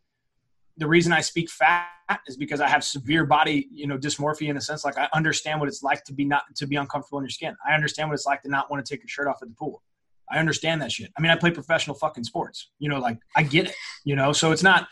the 0.77 0.85
reason 0.85 1.11
I 1.11 1.21
speak 1.21 1.49
fat 1.49 1.87
is 2.27 2.37
because 2.37 2.61
I 2.61 2.67
have 2.67 2.83
severe 2.83 3.25
body, 3.25 3.69
you 3.71 3.87
know, 3.87 3.97
dysmorphia 3.97 4.49
in 4.49 4.57
a 4.57 4.61
sense. 4.61 4.85
Like 4.85 4.99
I 4.99 5.09
understand 5.15 5.59
what 5.59 5.67
it's 5.67 5.81
like 5.81 6.03
to 6.03 6.13
be 6.13 6.25
not 6.25 6.43
to 6.57 6.67
be 6.67 6.75
uncomfortable 6.75 7.17
in 7.17 7.23
your 7.23 7.31
skin. 7.31 7.55
I 7.67 7.73
understand 7.73 8.07
what 8.07 8.13
it's 8.13 8.27
like 8.27 8.43
to 8.43 8.49
not 8.49 8.69
want 8.69 8.85
to 8.85 8.93
take 8.93 9.01
your 9.01 9.09
shirt 9.09 9.27
off 9.27 9.39
at 9.41 9.47
the 9.47 9.55
pool. 9.55 9.81
I 10.29 10.37
understand 10.37 10.83
that 10.83 10.91
shit. 10.91 11.11
I 11.17 11.21
mean, 11.21 11.31
I 11.31 11.37
play 11.37 11.49
professional 11.49 11.95
fucking 11.95 12.23
sports. 12.23 12.69
You 12.77 12.89
know, 12.89 12.99
like 12.99 13.17
I 13.35 13.41
get 13.41 13.65
it. 13.65 13.73
You 14.03 14.15
know, 14.15 14.31
so 14.31 14.51
it's 14.51 14.61
not 14.61 14.87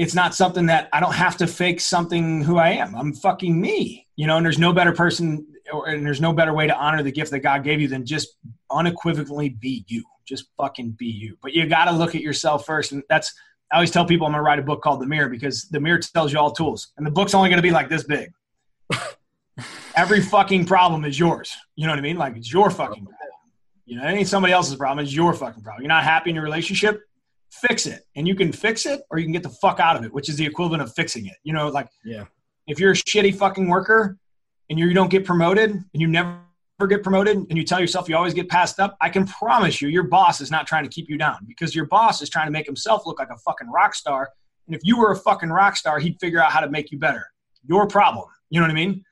it's 0.00 0.14
not 0.14 0.34
something 0.34 0.64
that 0.64 0.88
I 0.94 1.00
don't 1.00 1.12
have 1.12 1.36
to 1.36 1.46
fake 1.46 1.78
something 1.78 2.42
who 2.42 2.56
I 2.56 2.70
am. 2.70 2.94
I'm 2.94 3.12
fucking 3.12 3.60
me, 3.60 4.06
you 4.16 4.26
know, 4.26 4.38
and 4.38 4.46
there's 4.46 4.58
no 4.58 4.72
better 4.72 4.92
person 4.92 5.46
or, 5.70 5.88
and 5.88 6.06
there's 6.06 6.22
no 6.22 6.32
better 6.32 6.54
way 6.54 6.66
to 6.66 6.74
honor 6.74 7.02
the 7.02 7.12
gift 7.12 7.30
that 7.32 7.40
God 7.40 7.64
gave 7.64 7.82
you 7.82 7.86
than 7.86 8.06
just 8.06 8.38
unequivocally 8.70 9.50
be 9.50 9.84
you. 9.88 10.02
Just 10.26 10.46
fucking 10.56 10.92
be 10.92 11.04
you. 11.04 11.36
But 11.42 11.52
you 11.52 11.66
got 11.66 11.84
to 11.84 11.92
look 11.92 12.14
at 12.14 12.22
yourself 12.22 12.64
first. 12.64 12.92
And 12.92 13.02
that's, 13.10 13.34
I 13.70 13.74
always 13.74 13.90
tell 13.90 14.06
people 14.06 14.26
I'm 14.26 14.32
going 14.32 14.38
to 14.38 14.42
write 14.42 14.58
a 14.58 14.62
book 14.62 14.80
called 14.80 15.02
The 15.02 15.06
Mirror 15.06 15.28
because 15.28 15.64
the 15.64 15.80
mirror 15.80 15.98
tells 15.98 16.32
you 16.32 16.38
all 16.38 16.50
tools. 16.50 16.92
And 16.96 17.06
the 17.06 17.10
book's 17.10 17.34
only 17.34 17.50
going 17.50 17.58
to 17.58 17.62
be 17.62 17.70
like 17.70 17.90
this 17.90 18.04
big. 18.04 18.32
Every 19.96 20.22
fucking 20.22 20.64
problem 20.64 21.04
is 21.04 21.18
yours. 21.18 21.54
You 21.76 21.84
know 21.86 21.92
what 21.92 21.98
I 21.98 22.02
mean? 22.02 22.16
Like 22.16 22.38
it's 22.38 22.50
your 22.50 22.70
fucking 22.70 23.04
problem. 23.04 23.16
You 23.84 23.98
know, 23.98 24.08
it 24.08 24.12
ain't 24.12 24.28
somebody 24.28 24.54
else's 24.54 24.76
problem. 24.76 25.04
It's 25.04 25.14
your 25.14 25.34
fucking 25.34 25.62
problem. 25.62 25.82
You're 25.82 25.88
not 25.88 26.04
happy 26.04 26.30
in 26.30 26.36
your 26.36 26.44
relationship 26.44 27.02
fix 27.50 27.86
it. 27.86 28.04
And 28.16 28.26
you 28.26 28.34
can 28.34 28.52
fix 28.52 28.86
it 28.86 29.02
or 29.10 29.18
you 29.18 29.24
can 29.24 29.32
get 29.32 29.42
the 29.42 29.50
fuck 29.50 29.80
out 29.80 29.96
of 29.96 30.04
it 30.04 30.12
which 30.12 30.28
is 30.28 30.36
the 30.36 30.46
equivalent 30.46 30.82
of 30.82 30.92
fixing 30.94 31.26
it. 31.26 31.36
You 31.42 31.52
know 31.52 31.68
like 31.68 31.88
yeah. 32.04 32.24
if 32.66 32.78
you're 32.78 32.92
a 32.92 32.94
shitty 32.94 33.34
fucking 33.34 33.68
worker 33.68 34.16
and 34.68 34.78
you 34.78 34.92
don't 34.94 35.10
get 35.10 35.24
promoted 35.24 35.70
and 35.70 35.86
you 35.94 36.06
never 36.06 36.40
get 36.88 37.02
promoted 37.02 37.36
and 37.36 37.58
you 37.58 37.64
tell 37.64 37.80
yourself 37.80 38.08
you 38.08 38.16
always 38.16 38.32
get 38.32 38.48
passed 38.48 38.80
up 38.80 38.96
i 39.02 39.08
can 39.10 39.26
promise 39.26 39.82
you 39.82 39.88
your 39.88 40.04
boss 40.04 40.40
is 40.40 40.50
not 40.50 40.66
trying 40.66 40.82
to 40.82 40.88
keep 40.88 41.10
you 41.10 41.18
down 41.18 41.36
because 41.46 41.74
your 41.74 41.84
boss 41.84 42.22
is 42.22 42.30
trying 42.30 42.46
to 42.46 42.50
make 42.50 42.64
himself 42.64 43.02
look 43.04 43.18
like 43.18 43.28
a 43.30 43.36
fucking 43.36 43.68
rock 43.68 43.94
star. 43.94 44.30
And 44.66 44.74
if 44.74 44.80
you 44.84 44.98
were 44.98 45.10
a 45.10 45.16
fucking 45.16 45.50
rock 45.50 45.76
star 45.76 45.98
he'd 45.98 46.18
figure 46.20 46.42
out 46.42 46.52
how 46.52 46.60
to 46.60 46.70
make 46.70 46.90
you 46.90 46.98
better. 46.98 47.26
Your 47.66 47.86
problem. 47.86 48.26
You 48.48 48.60
know 48.60 48.64
what 48.64 48.70
i 48.70 48.74
mean? 48.74 49.04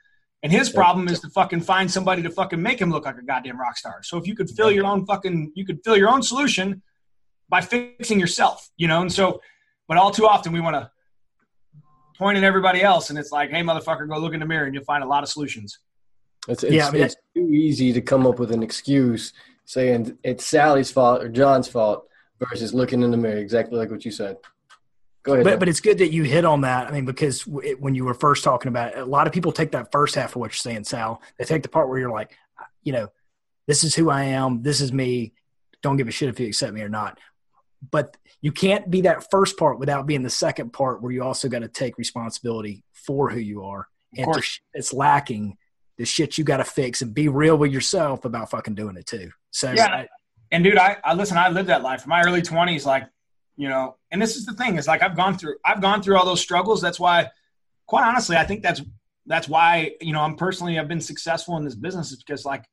And 0.42 0.52
his 0.52 0.70
problem 0.70 1.08
is 1.08 1.20
to 1.20 1.28
fucking 1.30 1.62
find 1.62 1.90
somebody 1.90 2.22
to 2.22 2.30
fucking 2.30 2.62
make 2.62 2.80
him 2.80 2.90
look 2.90 3.04
like 3.04 3.18
a 3.18 3.22
goddamn 3.22 3.60
rock 3.60 3.76
star. 3.76 4.02
So 4.02 4.16
if 4.18 4.26
you 4.26 4.36
could 4.36 4.48
fill 4.48 4.70
your 4.70 4.86
own 4.86 5.04
fucking, 5.04 5.52
you 5.54 5.66
could 5.66 5.80
fill 5.84 5.96
your 5.96 6.08
own 6.08 6.22
solution 6.22 6.80
by 7.48 7.60
fixing 7.60 8.20
yourself, 8.20 8.68
you 8.76 8.88
know? 8.88 9.00
And 9.00 9.12
so, 9.12 9.40
but 9.86 9.96
all 9.96 10.10
too 10.10 10.26
often 10.26 10.52
we 10.52 10.60
want 10.60 10.74
to 10.74 10.90
point 12.16 12.36
at 12.36 12.44
everybody 12.44 12.82
else 12.82 13.10
and 13.10 13.18
it's 13.18 13.32
like, 13.32 13.50
hey, 13.50 13.62
motherfucker, 13.62 14.08
go 14.08 14.18
look 14.18 14.34
in 14.34 14.40
the 14.40 14.46
mirror 14.46 14.66
and 14.66 14.74
you'll 14.74 14.84
find 14.84 15.04
a 15.04 15.06
lot 15.06 15.22
of 15.22 15.28
solutions. 15.28 15.78
It's, 16.48 16.62
it's, 16.62 16.74
yeah, 16.74 16.88
I 16.88 16.90
mean, 16.90 17.02
it's 17.02 17.16
too 17.34 17.48
easy 17.48 17.92
to 17.92 18.00
come 18.00 18.26
up 18.26 18.38
with 18.38 18.50
an 18.52 18.62
excuse 18.62 19.32
saying 19.64 20.18
it's 20.22 20.46
Sally's 20.46 20.90
fault 20.90 21.22
or 21.22 21.28
John's 21.28 21.68
fault 21.68 22.06
versus 22.38 22.74
looking 22.74 23.02
in 23.02 23.10
the 23.10 23.16
mirror, 23.16 23.38
exactly 23.38 23.78
like 23.78 23.90
what 23.90 24.04
you 24.04 24.10
said. 24.10 24.36
Go 25.22 25.34
ahead. 25.34 25.44
But, 25.44 25.58
but 25.58 25.68
it's 25.68 25.80
good 25.80 25.98
that 25.98 26.12
you 26.12 26.22
hit 26.22 26.44
on 26.44 26.62
that. 26.62 26.88
I 26.88 26.90
mean, 26.90 27.04
because 27.04 27.46
it, 27.62 27.80
when 27.80 27.94
you 27.94 28.04
were 28.04 28.14
first 28.14 28.44
talking 28.44 28.68
about 28.68 28.92
it, 28.92 28.98
a 28.98 29.04
lot 29.04 29.26
of 29.26 29.32
people 29.32 29.52
take 29.52 29.72
that 29.72 29.92
first 29.92 30.14
half 30.14 30.30
of 30.30 30.36
what 30.36 30.46
you're 30.46 30.54
saying, 30.54 30.84
Sal. 30.84 31.20
They 31.38 31.44
take 31.44 31.62
the 31.62 31.68
part 31.68 31.88
where 31.88 31.98
you're 31.98 32.10
like, 32.10 32.36
you 32.82 32.92
know, 32.92 33.08
this 33.66 33.84
is 33.84 33.94
who 33.94 34.10
I 34.10 34.24
am. 34.24 34.62
This 34.62 34.80
is 34.80 34.92
me. 34.92 35.34
Don't 35.82 35.96
give 35.96 36.08
a 36.08 36.12
shit 36.12 36.28
if 36.28 36.40
you 36.40 36.46
accept 36.46 36.72
me 36.72 36.80
or 36.80 36.88
not 36.88 37.18
but 37.90 38.16
you 38.40 38.52
can't 38.52 38.90
be 38.90 39.02
that 39.02 39.30
first 39.30 39.56
part 39.56 39.78
without 39.78 40.06
being 40.06 40.22
the 40.22 40.30
second 40.30 40.72
part 40.72 41.02
where 41.02 41.12
you 41.12 41.22
also 41.22 41.48
got 41.48 41.60
to 41.60 41.68
take 41.68 41.98
responsibility 41.98 42.84
for 42.92 43.30
who 43.30 43.38
you 43.38 43.64
are. 43.64 43.88
And 44.16 44.34
it's 44.74 44.92
lacking 44.92 45.56
the 45.96 46.04
shit 46.04 46.38
you 46.38 46.44
got 46.44 46.58
to 46.58 46.64
fix 46.64 47.02
and 47.02 47.12
be 47.12 47.28
real 47.28 47.56
with 47.56 47.72
yourself 47.72 48.24
about 48.24 48.50
fucking 48.50 48.74
doing 48.74 48.96
it 48.96 49.06
too. 49.06 49.30
So 49.50 49.72
yeah, 49.72 49.86
I, 49.86 50.08
and 50.50 50.64
dude, 50.64 50.78
I, 50.78 50.96
I 51.04 51.14
listen. 51.14 51.36
I 51.36 51.48
lived 51.48 51.68
that 51.68 51.82
life 51.82 52.04
in 52.04 52.08
my 52.08 52.22
early 52.22 52.42
twenties, 52.42 52.86
like 52.86 53.08
you 53.56 53.68
know. 53.68 53.96
And 54.10 54.22
this 54.22 54.36
is 54.36 54.46
the 54.46 54.54
thing 54.54 54.76
is 54.76 54.86
like 54.86 55.02
I've 55.02 55.16
gone 55.16 55.36
through 55.36 55.56
I've 55.64 55.82
gone 55.82 56.02
through 56.02 56.16
all 56.16 56.24
those 56.24 56.40
struggles. 56.40 56.80
That's 56.80 56.98
why, 56.98 57.28
quite 57.86 58.06
honestly, 58.06 58.36
I 58.36 58.44
think 58.44 58.62
that's 58.62 58.80
that's 59.26 59.48
why 59.48 59.92
you 60.00 60.12
know 60.12 60.22
I'm 60.22 60.36
personally 60.36 60.78
I've 60.78 60.88
been 60.88 61.00
successful 61.00 61.56
in 61.58 61.64
this 61.64 61.74
business 61.74 62.12
is 62.12 62.22
because 62.22 62.44
like 62.44 62.64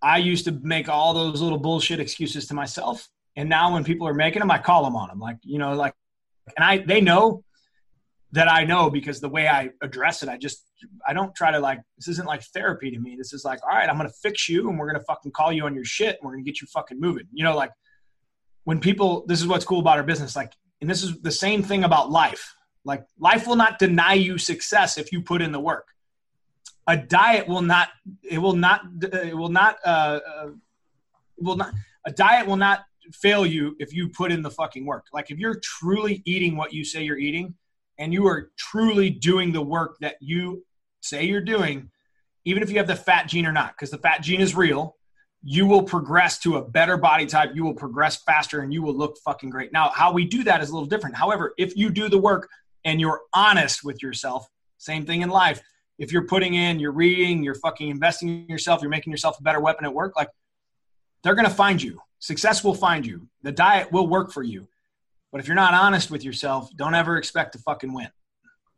I 0.00 0.18
used 0.18 0.44
to 0.44 0.52
make 0.52 0.88
all 0.88 1.12
those 1.14 1.40
little 1.40 1.58
bullshit 1.58 1.98
excuses 1.98 2.46
to 2.48 2.54
myself 2.54 3.08
and 3.36 3.48
now 3.48 3.72
when 3.72 3.84
people 3.84 4.08
are 4.08 4.14
making 4.14 4.40
them, 4.40 4.50
I 4.50 4.58
call 4.58 4.84
them 4.84 4.96
on 4.96 5.08
them. 5.08 5.20
Like, 5.20 5.36
you 5.42 5.58
know, 5.58 5.74
like, 5.74 5.94
and 6.56 6.64
I, 6.64 6.78
they 6.78 7.00
know 7.00 7.44
that 8.32 8.50
I 8.50 8.64
know 8.64 8.90
because 8.90 9.20
the 9.20 9.28
way 9.28 9.46
I 9.46 9.70
address 9.82 10.22
it, 10.22 10.28
I 10.28 10.38
just, 10.38 10.64
I 11.06 11.12
don't 11.12 11.34
try 11.34 11.50
to 11.50 11.58
like, 11.58 11.80
this 11.98 12.08
isn't 12.08 12.26
like 12.26 12.42
therapy 12.42 12.90
to 12.90 12.98
me. 12.98 13.14
This 13.16 13.32
is 13.32 13.44
like, 13.44 13.60
all 13.62 13.76
right, 13.76 13.88
I'm 13.88 13.96
going 13.96 14.08
to 14.08 14.14
fix 14.22 14.48
you 14.48 14.68
and 14.68 14.78
we're 14.78 14.90
going 14.90 14.98
to 14.98 15.04
fucking 15.04 15.32
call 15.32 15.52
you 15.52 15.64
on 15.64 15.74
your 15.74 15.84
shit 15.84 16.16
and 16.16 16.18
we're 16.22 16.32
going 16.32 16.44
to 16.44 16.50
get 16.50 16.60
you 16.60 16.66
fucking 16.68 16.98
moving. 16.98 17.26
You 17.32 17.44
know, 17.44 17.54
like 17.54 17.70
when 18.64 18.80
people, 18.80 19.24
this 19.26 19.40
is 19.40 19.46
what's 19.46 19.64
cool 19.64 19.80
about 19.80 19.98
our 19.98 20.04
business. 20.04 20.34
Like, 20.34 20.52
and 20.80 20.88
this 20.88 21.02
is 21.02 21.20
the 21.20 21.30
same 21.30 21.62
thing 21.62 21.84
about 21.84 22.10
life. 22.10 22.54
Like 22.84 23.04
life 23.18 23.46
will 23.46 23.56
not 23.56 23.78
deny 23.78 24.14
you 24.14 24.38
success 24.38 24.96
if 24.96 25.12
you 25.12 25.20
put 25.20 25.42
in 25.42 25.52
the 25.52 25.60
work. 25.60 25.88
A 26.86 26.96
diet 26.96 27.48
will 27.48 27.62
not, 27.62 27.88
it 28.22 28.38
will 28.38 28.54
not, 28.54 28.82
it 29.02 29.36
will 29.36 29.50
not, 29.50 29.76
uh, 29.84 30.20
uh 30.26 30.48
will 31.38 31.56
not, 31.56 31.74
a 32.06 32.12
diet 32.12 32.46
will 32.46 32.56
not 32.56 32.84
fail 33.14 33.46
you 33.46 33.76
if 33.78 33.92
you 33.92 34.08
put 34.08 34.32
in 34.32 34.42
the 34.42 34.50
fucking 34.50 34.84
work. 34.84 35.06
Like 35.12 35.30
if 35.30 35.38
you're 35.38 35.60
truly 35.62 36.22
eating 36.24 36.56
what 36.56 36.72
you 36.72 36.84
say 36.84 37.02
you're 37.02 37.18
eating 37.18 37.54
and 37.98 38.12
you 38.12 38.26
are 38.26 38.50
truly 38.58 39.10
doing 39.10 39.52
the 39.52 39.62
work 39.62 39.96
that 40.00 40.16
you 40.20 40.64
say 41.00 41.24
you're 41.24 41.40
doing, 41.40 41.90
even 42.44 42.62
if 42.62 42.70
you 42.70 42.78
have 42.78 42.86
the 42.86 42.96
fat 42.96 43.28
gene 43.28 43.46
or 43.46 43.52
not, 43.52 43.72
because 43.72 43.90
the 43.90 43.98
fat 43.98 44.22
gene 44.22 44.40
is 44.40 44.54
real, 44.54 44.96
you 45.42 45.66
will 45.66 45.82
progress 45.82 46.38
to 46.40 46.56
a 46.56 46.62
better 46.62 46.96
body 46.96 47.26
type. 47.26 47.50
You 47.54 47.64
will 47.64 47.74
progress 47.74 48.22
faster 48.24 48.60
and 48.60 48.72
you 48.72 48.82
will 48.82 48.94
look 48.96 49.16
fucking 49.24 49.50
great. 49.50 49.72
Now, 49.72 49.90
how 49.94 50.12
we 50.12 50.24
do 50.24 50.42
that 50.44 50.60
is 50.60 50.70
a 50.70 50.72
little 50.72 50.88
different. 50.88 51.16
However, 51.16 51.54
if 51.56 51.76
you 51.76 51.90
do 51.90 52.08
the 52.08 52.18
work 52.18 52.48
and 52.84 53.00
you're 53.00 53.20
honest 53.32 53.84
with 53.84 54.02
yourself, 54.02 54.48
same 54.78 55.06
thing 55.06 55.22
in 55.22 55.28
life. 55.28 55.60
If 55.98 56.12
you're 56.12 56.26
putting 56.26 56.54
in, 56.54 56.78
you're 56.78 56.92
reading, 56.92 57.42
you're 57.42 57.54
fucking 57.54 57.88
investing 57.88 58.28
in 58.28 58.48
yourself, 58.48 58.82
you're 58.82 58.90
making 58.90 59.12
yourself 59.12 59.38
a 59.38 59.42
better 59.42 59.60
weapon 59.60 59.84
at 59.84 59.94
work, 59.94 60.14
like 60.16 60.28
they're 61.22 61.34
going 61.34 61.48
to 61.48 61.54
find 61.54 61.82
you. 61.82 62.00
Success 62.18 62.64
will 62.64 62.74
find 62.74 63.06
you. 63.06 63.28
The 63.42 63.52
diet 63.52 63.92
will 63.92 64.06
work 64.06 64.32
for 64.32 64.42
you. 64.42 64.68
But 65.32 65.40
if 65.40 65.48
you're 65.48 65.54
not 65.54 65.74
honest 65.74 66.10
with 66.10 66.24
yourself, 66.24 66.70
don't 66.76 66.94
ever 66.94 67.16
expect 67.16 67.52
to 67.52 67.58
fucking 67.58 67.92
win. 67.92 68.08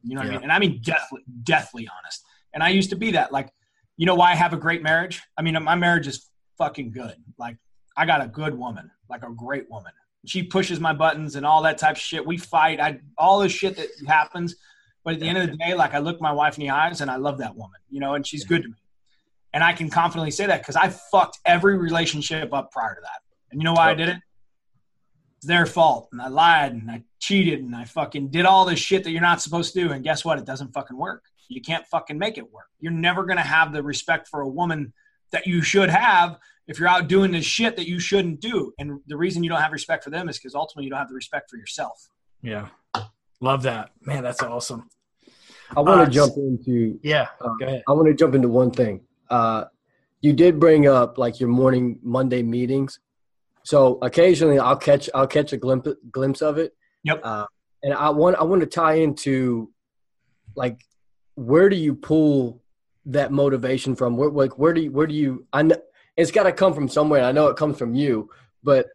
You 0.03 0.14
know 0.14 0.22
what 0.22 0.26
yeah. 0.26 0.32
I 0.32 0.36
mean? 0.36 0.43
And 0.45 0.53
I 0.53 0.59
mean 0.59 0.80
deathly, 0.82 1.22
deathly 1.43 1.89
honest. 1.99 2.24
And 2.55 2.62
I 2.62 2.70
used 2.70 2.91
to 2.91 2.97
be 2.97 3.12
that. 3.12 3.32
Like, 3.32 3.51
you 3.97 4.07
know 4.07 4.14
why 4.14 4.32
I 4.32 4.34
have 4.34 4.53
a 4.53 4.57
great 4.57 4.82
marriage? 4.82 5.22
I 5.36 5.43
mean, 5.43 5.62
my 5.62 5.74
marriage 5.74 6.07
is 6.07 6.28
fucking 6.57 6.93
good. 6.93 7.14
Like, 7.39 7.57
I 7.97 8.07
got 8.07 8.22
a 8.22 8.28
good 8.28 8.57
woman, 8.57 8.91
like 9.11 9.24
a 9.24 9.30
great 9.30 9.68
woman. 9.70 9.93
She 10.26 10.43
pushes 10.43 10.80
my 10.80 10.93
buttons 10.93 11.36
and 11.36 11.45
all 11.45 11.62
that 11.62 11.78
type 11.78 11.97
of 11.97 12.03
shit. 12.03 12.26
We 12.26 12.39
fight. 12.39 12.80
I 12.80 13.01
all 13.16 13.41
the 13.41 13.49
shit 13.49 13.76
that 13.76 13.89
happens. 14.07 14.57
But 15.05 15.14
at 15.14 15.20
the 15.20 15.26
end 15.26 15.39
of 15.39 15.51
the 15.51 15.57
day, 15.57 15.74
like 15.74 15.95
I 15.95 15.99
look 15.99 16.20
my 16.20 16.32
wife 16.32 16.59
in 16.59 16.64
the 16.64 16.70
eyes 16.70 17.01
and 17.01 17.11
I 17.11 17.16
love 17.16 17.39
that 17.39 17.57
woman, 17.57 17.80
you 17.89 18.01
know, 18.01 18.14
and 18.14 18.26
she's 18.26 18.45
good 18.45 18.62
to 18.62 18.68
me. 18.68 18.74
And 19.53 19.64
I 19.64 19.72
can 19.72 19.89
confidently 19.89 20.30
say 20.30 20.47
that 20.47 20.61
because 20.61 20.76
I 20.76 20.89
fucked 20.89 21.39
every 21.45 21.78
relationship 21.78 22.53
up 22.53 22.70
prior 22.72 22.95
to 22.95 23.01
that. 23.01 23.20
And 23.51 23.61
you 23.61 23.64
know 23.64 23.72
why 23.72 23.90
I 23.90 23.94
did 23.94 24.09
it? 24.09 24.18
It's 25.38 25.46
their 25.46 25.66
fault. 25.66 26.09
And 26.12 26.20
I 26.20 26.28
lied 26.28 26.72
and 26.72 26.90
I 26.90 27.03
cheated 27.20 27.61
and 27.61 27.74
I 27.74 27.84
fucking 27.84 28.28
did 28.28 28.44
all 28.44 28.64
this 28.64 28.78
shit 28.80 29.05
that 29.05 29.11
you're 29.11 29.20
not 29.22 29.40
supposed 29.40 29.72
to 29.74 29.80
do. 29.86 29.92
And 29.92 30.03
guess 30.05 30.24
what? 30.24 30.38
It 30.38 30.44
doesn't 30.44 30.72
fucking 30.72 30.96
work. 30.96 31.24
You 31.49 31.61
can't 31.62 31.86
fucking 31.86 32.18
make 32.18 32.36
it 32.38 32.53
work. 32.53 32.66
You're 32.80 32.92
never 32.92 33.24
going 33.24 33.36
to 33.38 33.42
have 33.42 33.72
the 33.72 33.82
respect 33.82 34.28
for 34.28 34.40
a 34.40 34.49
woman 34.49 34.92
that 35.32 35.46
you 35.46 35.62
should 35.62 35.88
have 35.90 36.38
if 36.66 36.78
you're 36.78 36.88
out 36.88 37.09
doing 37.09 37.30
this 37.32 37.44
shit 37.46 37.76
that 37.76 37.86
you 37.86 37.99
shouldn't 37.99 38.40
do. 38.40 38.72
And 38.78 39.01
the 39.07 39.16
reason 39.16 39.42
you 39.42 39.49
don't 39.49 39.61
have 39.62 39.72
respect 39.72 40.05
for 40.05 40.11
them 40.11 40.28
is 40.28 40.38
because 40.38 40.55
ultimately 40.55 40.84
you 40.84 40.90
don't 40.90 40.99
have 40.99 41.09
the 41.09 41.14
respect 41.14 41.49
for 41.51 41.57
yourself. 41.57 42.11
Yeah. 42.42 42.68
Love 43.40 43.62
that. 43.62 43.90
Man, 44.03 44.22
that's 44.22 44.42
awesome. 44.42 44.88
I 45.76 45.80
want 45.80 46.01
Uh, 46.01 46.05
to 46.07 46.11
jump 46.11 46.34
into 46.36 46.99
Yeah. 47.03 47.28
Uh, 47.40 47.51
Go 47.61 47.66
ahead. 47.66 47.82
I 47.88 47.92
want 47.92 48.09
to 48.09 48.14
jump 48.14 48.34
into 48.34 48.49
one 48.49 48.70
thing. 48.70 49.01
Uh, 49.30 49.64
you 50.20 50.32
did 50.32 50.59
bring 50.59 50.86
up 50.88 51.16
like 51.18 51.38
your 51.40 51.49
morning 51.49 51.99
Monday 52.03 52.42
meetings, 52.42 52.99
so 53.68 53.98
occasionally 54.00 54.58
I'll 54.58 54.78
catch 54.78 55.10
I'll 55.14 55.26
catch 55.26 55.52
a 55.52 55.58
glimpse 55.58 55.90
glimpse 56.10 56.40
of 56.40 56.56
it. 56.56 56.72
Yep. 57.04 57.20
Uh, 57.22 57.44
and 57.82 57.92
I 57.92 58.08
want 58.08 58.36
I 58.36 58.44
want 58.44 58.62
to 58.62 58.66
tie 58.66 58.94
into 58.94 59.70
like 60.56 60.80
where 61.34 61.68
do 61.68 61.76
you 61.76 61.94
pull 61.94 62.62
that 63.04 63.30
motivation 63.30 63.94
from? 63.94 64.16
Where 64.16 64.30
like 64.30 64.58
where 64.58 64.72
do 64.72 64.80
you 64.80 64.90
where 64.90 65.06
do 65.06 65.12
you? 65.12 65.46
I 65.52 65.60
know 65.64 65.76
it's 66.16 66.30
got 66.30 66.44
to 66.44 66.52
come 66.52 66.72
from 66.72 66.88
somewhere. 66.88 67.22
I 67.22 67.32
know 67.32 67.48
it 67.48 67.58
comes 67.58 67.76
from 67.76 67.94
you, 67.94 68.30
but 68.62 68.86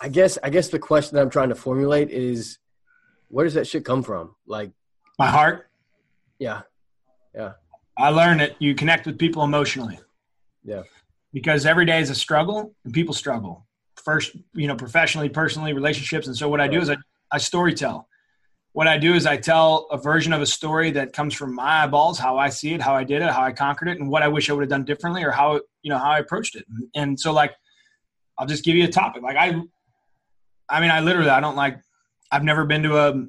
I 0.00 0.08
guess 0.08 0.38
I 0.42 0.48
guess 0.48 0.68
the 0.68 0.78
question 0.78 1.16
that 1.16 1.20
I'm 1.22 1.28
trying 1.28 1.50
to 1.50 1.54
formulate 1.54 2.08
is 2.08 2.56
where 3.28 3.44
does 3.44 3.54
that 3.54 3.66
shit 3.66 3.84
come 3.84 4.02
from? 4.02 4.34
Like, 4.46 4.70
My 5.18 5.26
heart, 5.28 5.68
yeah, 6.38 6.62
Yeah. 7.34 7.52
I 7.98 8.08
learned 8.08 8.40
it. 8.40 8.56
you 8.58 8.74
connect 8.74 9.04
with 9.04 9.18
people 9.18 9.44
emotionally. 9.44 10.00
Yeah. 10.64 10.84
Because 11.32 11.66
every 11.66 11.84
day 11.84 12.00
is 12.00 12.10
a 12.10 12.14
struggle 12.14 12.74
and 12.84 12.92
people 12.92 13.14
struggle. 13.14 13.66
First, 13.96 14.36
you 14.54 14.66
know, 14.66 14.76
professionally, 14.76 15.28
personally, 15.28 15.72
relationships. 15.72 16.26
And 16.26 16.36
so 16.36 16.48
what 16.48 16.60
I 16.60 16.68
do 16.68 16.80
is 16.80 16.90
I, 16.90 16.96
I 17.30 17.38
story 17.38 17.74
tell. 17.74 18.08
What 18.72 18.86
I 18.86 18.98
do 18.98 19.14
is 19.14 19.26
I 19.26 19.36
tell 19.36 19.88
a 19.90 19.98
version 19.98 20.32
of 20.32 20.40
a 20.40 20.46
story 20.46 20.90
that 20.92 21.12
comes 21.12 21.34
from 21.34 21.54
my 21.54 21.84
eyeballs, 21.84 22.18
how 22.18 22.38
I 22.38 22.48
see 22.48 22.72
it, 22.72 22.80
how 22.80 22.94
I 22.94 23.04
did 23.04 23.20
it, 23.20 23.30
how 23.30 23.42
I 23.42 23.52
conquered 23.52 23.88
it, 23.88 23.98
and 23.98 24.08
what 24.08 24.22
I 24.22 24.28
wish 24.28 24.48
I 24.48 24.52
would 24.52 24.62
have 24.62 24.70
done 24.70 24.84
differently 24.84 25.24
or 25.24 25.32
how, 25.32 25.60
you 25.82 25.90
know, 25.90 25.98
how 25.98 26.10
I 26.10 26.18
approached 26.18 26.54
it. 26.56 26.64
And 26.94 27.18
so 27.18 27.32
like 27.32 27.52
I'll 28.38 28.46
just 28.46 28.64
give 28.64 28.76
you 28.76 28.84
a 28.84 28.88
topic. 28.88 29.22
Like 29.22 29.36
I 29.36 29.60
I 30.68 30.80
mean, 30.80 30.90
I 30.90 31.00
literally 31.00 31.30
I 31.30 31.40
don't 31.40 31.56
like 31.56 31.78
I've 32.30 32.44
never 32.44 32.64
been 32.64 32.82
to 32.84 32.96
a 32.96 33.26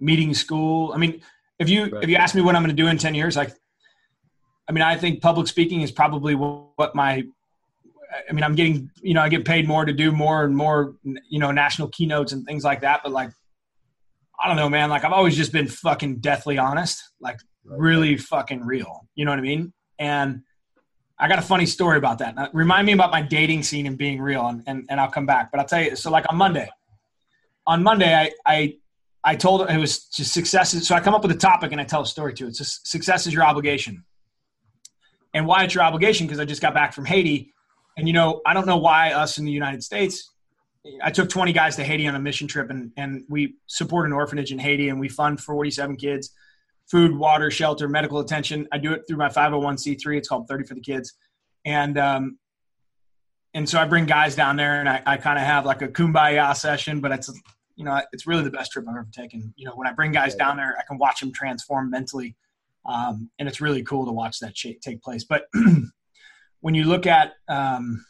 meeting 0.00 0.32
school. 0.32 0.92
I 0.94 0.98
mean, 0.98 1.22
if 1.58 1.68
you 1.68 1.86
Right. 1.86 2.04
if 2.04 2.08
you 2.08 2.16
ask 2.16 2.34
me 2.34 2.40
what 2.40 2.54
I'm 2.54 2.62
going 2.62 2.74
to 2.74 2.82
do 2.82 2.88
in 2.88 2.98
10 2.98 3.14
years, 3.14 3.36
like 3.36 3.52
I 4.68 4.72
mean, 4.72 4.82
I 4.82 4.96
think 4.96 5.22
public 5.22 5.46
speaking 5.48 5.80
is 5.82 5.90
probably 5.90 6.34
what 6.34 6.94
my. 6.94 7.24
I 8.28 8.32
mean, 8.32 8.42
I'm 8.42 8.54
getting, 8.54 8.90
you 9.02 9.12
know, 9.12 9.20
I 9.20 9.28
get 9.28 9.44
paid 9.44 9.68
more 9.68 9.84
to 9.84 9.92
do 9.92 10.10
more 10.10 10.42
and 10.44 10.56
more, 10.56 10.94
you 11.28 11.38
know, 11.38 11.50
national 11.50 11.88
keynotes 11.88 12.32
and 12.32 12.42
things 12.46 12.64
like 12.64 12.80
that. 12.80 13.00
But 13.02 13.12
like, 13.12 13.30
I 14.42 14.48
don't 14.48 14.56
know, 14.56 14.70
man. 14.70 14.88
Like, 14.88 15.04
I've 15.04 15.12
always 15.12 15.36
just 15.36 15.52
been 15.52 15.68
fucking 15.68 16.20
deathly 16.20 16.56
honest, 16.56 17.02
like 17.20 17.38
really 17.64 18.16
fucking 18.16 18.64
real. 18.64 19.06
You 19.14 19.26
know 19.26 19.30
what 19.32 19.38
I 19.38 19.42
mean? 19.42 19.74
And 19.98 20.40
I 21.18 21.28
got 21.28 21.38
a 21.38 21.42
funny 21.42 21.66
story 21.66 21.98
about 21.98 22.18
that. 22.18 22.34
Now, 22.34 22.48
remind 22.54 22.86
me 22.86 22.92
about 22.92 23.10
my 23.10 23.20
dating 23.20 23.62
scene 23.62 23.86
and 23.86 23.98
being 23.98 24.22
real, 24.22 24.46
and, 24.46 24.62
and, 24.66 24.86
and 24.88 24.98
I'll 25.00 25.10
come 25.10 25.26
back. 25.26 25.50
But 25.50 25.60
I'll 25.60 25.66
tell 25.66 25.82
you. 25.82 25.94
So, 25.94 26.10
like 26.10 26.24
on 26.30 26.36
Monday, 26.36 26.70
on 27.66 27.82
Monday, 27.82 28.14
I 28.14 28.30
I 28.46 28.76
I 29.22 29.36
told 29.36 29.68
it 29.68 29.76
was 29.76 30.06
just 30.06 30.32
success. 30.32 30.72
is- 30.72 30.88
So 30.88 30.94
I 30.94 31.00
come 31.00 31.14
up 31.14 31.22
with 31.22 31.32
a 31.32 31.38
topic 31.38 31.72
and 31.72 31.80
I 31.80 31.84
tell 31.84 32.00
a 32.02 32.06
story 32.06 32.32
to 32.34 32.46
it. 32.46 32.56
So 32.56 32.64
success 32.64 33.26
is 33.26 33.34
your 33.34 33.42
obligation 33.44 34.04
and 35.38 35.46
why 35.46 35.62
it's 35.62 35.72
your 35.72 35.84
obligation 35.84 36.26
because 36.26 36.40
I 36.40 36.44
just 36.44 36.60
got 36.60 36.74
back 36.74 36.92
from 36.92 37.04
Haiti, 37.04 37.54
and 37.96 38.08
you 38.08 38.12
know 38.12 38.42
I 38.44 38.54
don't 38.54 38.66
know 38.66 38.76
why 38.76 39.12
us 39.12 39.38
in 39.38 39.44
the 39.44 39.52
United 39.52 39.84
States. 39.84 40.32
I 41.02 41.10
took 41.10 41.28
20 41.28 41.52
guys 41.52 41.76
to 41.76 41.84
Haiti 41.84 42.08
on 42.08 42.16
a 42.16 42.18
mission 42.18 42.48
trip, 42.48 42.70
and 42.70 42.90
and 42.96 43.24
we 43.28 43.54
support 43.66 44.06
an 44.06 44.12
orphanage 44.12 44.50
in 44.50 44.58
Haiti, 44.58 44.88
and 44.88 44.98
we 44.98 45.08
fund 45.08 45.40
47 45.40 45.96
kids, 45.96 46.30
food, 46.90 47.16
water, 47.16 47.52
shelter, 47.52 47.88
medical 47.88 48.18
attention. 48.18 48.66
I 48.72 48.78
do 48.78 48.92
it 48.92 49.02
through 49.06 49.18
my 49.18 49.28
501c3. 49.28 50.18
It's 50.18 50.28
called 50.28 50.48
30 50.48 50.64
for 50.64 50.74
the 50.74 50.80
Kids, 50.80 51.14
and 51.64 51.96
um, 51.96 52.38
and 53.54 53.68
so 53.68 53.78
I 53.78 53.84
bring 53.84 54.06
guys 54.06 54.34
down 54.34 54.56
there, 54.56 54.80
and 54.80 54.88
I, 54.88 55.02
I 55.06 55.16
kind 55.18 55.38
of 55.38 55.44
have 55.44 55.64
like 55.64 55.82
a 55.82 55.88
kumbaya 55.88 56.54
session, 56.56 57.00
but 57.00 57.12
it's 57.12 57.30
you 57.76 57.84
know 57.84 58.02
it's 58.12 58.26
really 58.26 58.42
the 58.42 58.50
best 58.50 58.72
trip 58.72 58.86
I've 58.88 58.96
ever 58.96 59.06
taken. 59.12 59.54
You 59.56 59.66
know 59.66 59.76
when 59.76 59.86
I 59.86 59.92
bring 59.92 60.10
guys 60.10 60.34
down 60.34 60.56
there, 60.56 60.76
I 60.76 60.82
can 60.82 60.98
watch 60.98 61.20
them 61.20 61.32
transform 61.32 61.90
mentally 61.90 62.34
um, 62.86 63.30
and 63.38 63.48
it's 63.48 63.60
really 63.60 63.82
cool 63.82 64.06
to 64.06 64.12
watch 64.12 64.38
that 64.40 64.54
take 64.54 65.02
place. 65.02 65.24
But 65.24 65.46
when 66.60 66.74
you 66.74 66.84
look 66.84 67.06
at, 67.06 67.32
um, 67.48 68.04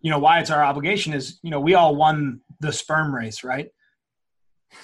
you 0.00 0.10
know, 0.10 0.18
why 0.18 0.40
it's 0.40 0.50
our 0.50 0.62
obligation 0.62 1.12
is, 1.12 1.38
you 1.42 1.50
know, 1.50 1.60
we 1.60 1.74
all 1.74 1.96
won 1.96 2.40
the 2.60 2.72
sperm 2.72 3.14
race, 3.14 3.42
right? 3.42 3.68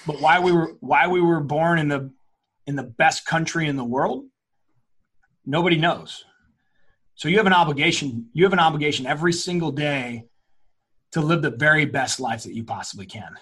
But 0.05 0.19
why 0.19 0.39
we 0.39 0.51
were 0.51 0.73
why 0.79 1.07
we 1.07 1.21
were 1.21 1.41
born 1.41 1.79
in 1.79 1.87
the 1.87 2.11
in 2.65 2.75
the 2.75 2.83
best 2.83 3.25
country 3.25 3.67
in 3.67 3.75
the 3.75 3.83
world, 3.83 4.25
nobody 5.45 5.77
knows. 5.77 6.25
So 7.15 7.29
you 7.29 7.37
have 7.37 7.45
an 7.45 7.53
obligation. 7.53 8.29
You 8.33 8.43
have 8.43 8.53
an 8.53 8.59
obligation 8.59 9.05
every 9.05 9.31
single 9.31 9.71
day 9.71 10.25
to 11.13 11.21
live 11.21 11.41
the 11.41 11.51
very 11.51 11.85
best 11.85 12.19
life 12.19 12.43
that 12.43 12.53
you 12.53 12.63
possibly 12.63 13.05
can. 13.05 13.35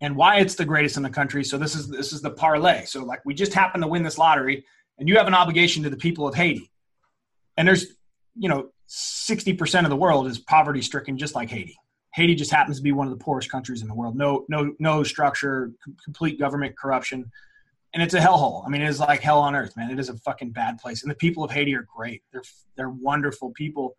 And 0.00 0.16
why 0.16 0.38
it's 0.38 0.54
the 0.54 0.64
greatest 0.64 0.96
in 0.96 1.02
the 1.02 1.10
country. 1.10 1.44
So 1.44 1.58
this 1.58 1.74
is 1.74 1.88
this 1.88 2.12
is 2.12 2.20
the 2.22 2.30
parlay. 2.30 2.84
So 2.86 3.04
like 3.04 3.20
we 3.24 3.34
just 3.34 3.54
happen 3.54 3.80
to 3.80 3.86
win 3.86 4.02
this 4.02 4.18
lottery 4.18 4.64
and 4.98 5.08
you 5.08 5.16
have 5.16 5.26
an 5.26 5.34
obligation 5.34 5.82
to 5.84 5.90
the 5.90 5.96
people 5.96 6.26
of 6.26 6.34
Haiti. 6.34 6.70
And 7.56 7.66
there's, 7.66 7.86
you 8.36 8.48
know, 8.48 8.70
60% 8.88 9.84
of 9.84 9.90
the 9.90 9.96
world 9.96 10.26
is 10.26 10.38
poverty 10.38 10.82
stricken, 10.82 11.18
just 11.18 11.34
like 11.34 11.50
Haiti. 11.50 11.76
Haiti 12.14 12.34
just 12.34 12.50
happens 12.50 12.78
to 12.78 12.82
be 12.82 12.92
one 12.92 13.06
of 13.06 13.16
the 13.16 13.22
poorest 13.22 13.50
countries 13.50 13.82
in 13.82 13.88
the 13.88 13.94
world. 13.94 14.16
No, 14.16 14.44
no, 14.48 14.74
no 14.78 15.02
structure, 15.02 15.72
complete 16.02 16.38
government 16.38 16.76
corruption. 16.76 17.30
And 17.94 18.02
it's 18.02 18.14
a 18.14 18.20
hellhole. 18.20 18.64
I 18.66 18.70
mean, 18.70 18.82
it 18.82 18.88
is 18.88 19.00
like 19.00 19.20
hell 19.20 19.40
on 19.40 19.54
earth, 19.54 19.76
man. 19.76 19.90
It 19.90 19.98
is 19.98 20.08
a 20.08 20.16
fucking 20.18 20.50
bad 20.50 20.78
place. 20.78 21.02
And 21.02 21.10
the 21.10 21.16
people 21.16 21.44
of 21.44 21.50
Haiti 21.50 21.74
are 21.74 21.86
great. 21.96 22.22
They're, 22.32 22.42
they're 22.76 22.90
wonderful 22.90 23.50
people. 23.50 23.94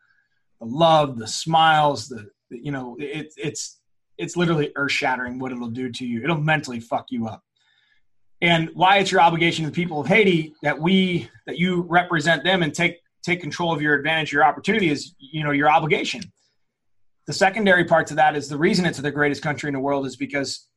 The 0.60 0.66
love, 0.66 1.18
the 1.18 1.28
smiles, 1.28 2.10
the, 2.10 2.30
you 2.50 2.72
know, 2.72 2.98
it, 3.00 3.34
it's, 3.38 3.80
it's 4.18 4.36
literally 4.36 4.72
earth 4.76 4.92
shattering 4.92 5.40
what 5.40 5.52
it'll 5.52 5.70
do 5.70 5.90
to 5.92 6.06
you. 6.06 6.24
It'll 6.24 6.42
mentally 6.42 6.80
fuck 6.80 7.06
you 7.10 7.28
up 7.28 7.44
and 8.42 8.70
why 8.74 8.98
it's 8.98 9.12
your 9.12 9.22
obligation 9.22 9.66
to 9.66 9.72
the 9.72 9.76
people 9.76 10.00
of 10.00 10.08
Haiti 10.08 10.54
that 10.64 10.80
we 10.80 11.30
that 11.46 11.58
you 11.58 11.82
represent 11.90 12.44
them 12.44 12.64
and 12.64 12.74
take 12.74 12.98
take 13.24 13.42
control 13.42 13.74
of 13.74 13.82
your 13.82 13.96
advantage, 13.96 14.32
your 14.32 14.44
opportunity 14.44 14.90
is 14.90 15.14
you 15.20 15.44
know 15.44 15.52
your 15.52 15.70
obligation. 15.70 16.22
The 17.28 17.34
secondary 17.34 17.86
part 17.86 18.08
to 18.08 18.16
that 18.16 18.36
is 18.36 18.50
the 18.50 18.58
reason 18.58 18.86
it's 18.86 19.00
the 19.00 19.12
greatest 19.12 19.42
country 19.42 19.68
in 19.68 19.74
the 19.74 19.80
world 19.80 20.06
is 20.06 20.16
because 20.16 20.68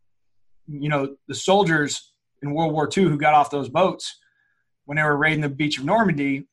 you 0.66 0.88
know 0.88 1.16
the 1.28 1.34
soldiers 1.34 2.12
in 2.42 2.52
World 2.52 2.72
War 2.72 2.88
II 2.94 3.04
who 3.04 3.16
got 3.16 3.34
off 3.34 3.50
those 3.50 3.68
boats 3.68 4.18
when 4.84 4.96
they 4.96 5.02
were 5.02 5.16
raiding 5.16 5.40
the 5.40 5.48
beach 5.48 5.78
of 5.78 5.84
Normandy, 5.84 6.48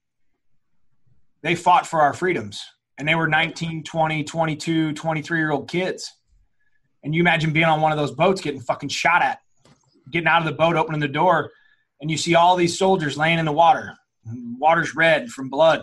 they 1.42 1.56
fought 1.56 1.88
for 1.88 2.02
our 2.02 2.14
freedoms 2.14 2.64
and 2.98 3.08
they 3.08 3.16
were 3.16 3.28
19, 3.28 3.84
20, 3.84 4.24
22, 4.24 4.94
23 4.94 5.40
year 5.40 5.52
old 5.52 5.70
kids. 5.70 6.14
And 7.04 7.16
you 7.16 7.22
imagine 7.22 7.54
being 7.54 7.66
on 7.66 7.82
one 7.82 7.92
of 7.92 7.98
those 7.98 8.12
boats 8.12 8.42
getting 8.42 8.62
fucking 8.62 8.90
shot 8.90 9.22
at 9.22 9.40
getting 10.10 10.28
out 10.28 10.42
of 10.42 10.46
the 10.46 10.54
boat, 10.54 10.76
opening 10.76 11.00
the 11.00 11.08
door, 11.08 11.52
and 12.02 12.10
you 12.10 12.18
see 12.18 12.36
all 12.36 12.56
these 12.56 12.78
soldiers 12.78 13.18
laying 13.18 13.40
in 13.40 13.46
the 13.46 13.52
water. 13.52 13.96
Water's 14.58 14.96
red 14.96 15.30
from 15.30 15.50
blood. 15.50 15.82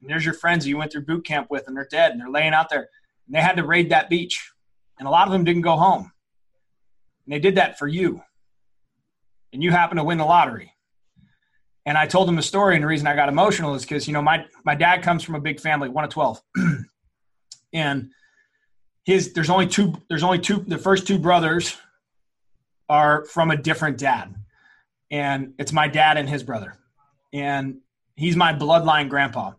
And 0.00 0.08
there's 0.08 0.24
your 0.24 0.34
friends 0.34 0.66
you 0.66 0.76
went 0.76 0.92
through 0.92 1.04
boot 1.04 1.24
camp 1.24 1.48
with, 1.50 1.64
and 1.66 1.76
they're 1.76 1.88
dead, 1.90 2.12
and 2.12 2.20
they're 2.20 2.30
laying 2.30 2.54
out 2.54 2.70
there. 2.70 2.88
And 3.26 3.34
they 3.34 3.40
had 3.40 3.56
to 3.56 3.64
raid 3.64 3.90
that 3.90 4.08
beach, 4.08 4.50
and 4.98 5.06
a 5.06 5.10
lot 5.10 5.26
of 5.26 5.32
them 5.32 5.44
didn't 5.44 5.62
go 5.62 5.76
home. 5.76 6.10
And 7.26 7.34
they 7.34 7.38
did 7.38 7.56
that 7.56 7.78
for 7.78 7.86
you. 7.86 8.22
And 9.52 9.62
you 9.62 9.70
happen 9.70 9.96
to 9.98 10.04
win 10.04 10.18
the 10.18 10.24
lottery. 10.24 10.72
And 11.86 11.98
I 11.98 12.06
told 12.06 12.28
them 12.28 12.36
the 12.36 12.42
story, 12.42 12.76
and 12.76 12.84
the 12.84 12.88
reason 12.88 13.06
I 13.06 13.14
got 13.14 13.28
emotional 13.28 13.74
is 13.74 13.82
because 13.82 14.06
you 14.06 14.12
know 14.12 14.22
my 14.22 14.44
my 14.64 14.74
dad 14.74 15.02
comes 15.02 15.24
from 15.24 15.34
a 15.34 15.40
big 15.40 15.58
family, 15.58 15.88
one 15.88 16.04
of 16.04 16.10
twelve, 16.10 16.40
and 17.72 18.10
his 19.04 19.32
there's 19.32 19.50
only 19.50 19.66
two 19.66 19.94
there's 20.08 20.22
only 20.22 20.38
two 20.38 20.62
the 20.66 20.78
first 20.78 21.06
two 21.06 21.18
brothers 21.18 21.76
are 22.90 23.24
from 23.24 23.52
a 23.52 23.56
different 23.56 23.98
dad. 23.98 24.34
And 25.12 25.54
it's 25.58 25.72
my 25.72 25.86
dad 25.86 26.18
and 26.18 26.28
his 26.28 26.42
brother. 26.42 26.76
And 27.32 27.78
he's 28.16 28.34
my 28.34 28.52
bloodline 28.52 29.08
grandpa. 29.08 29.52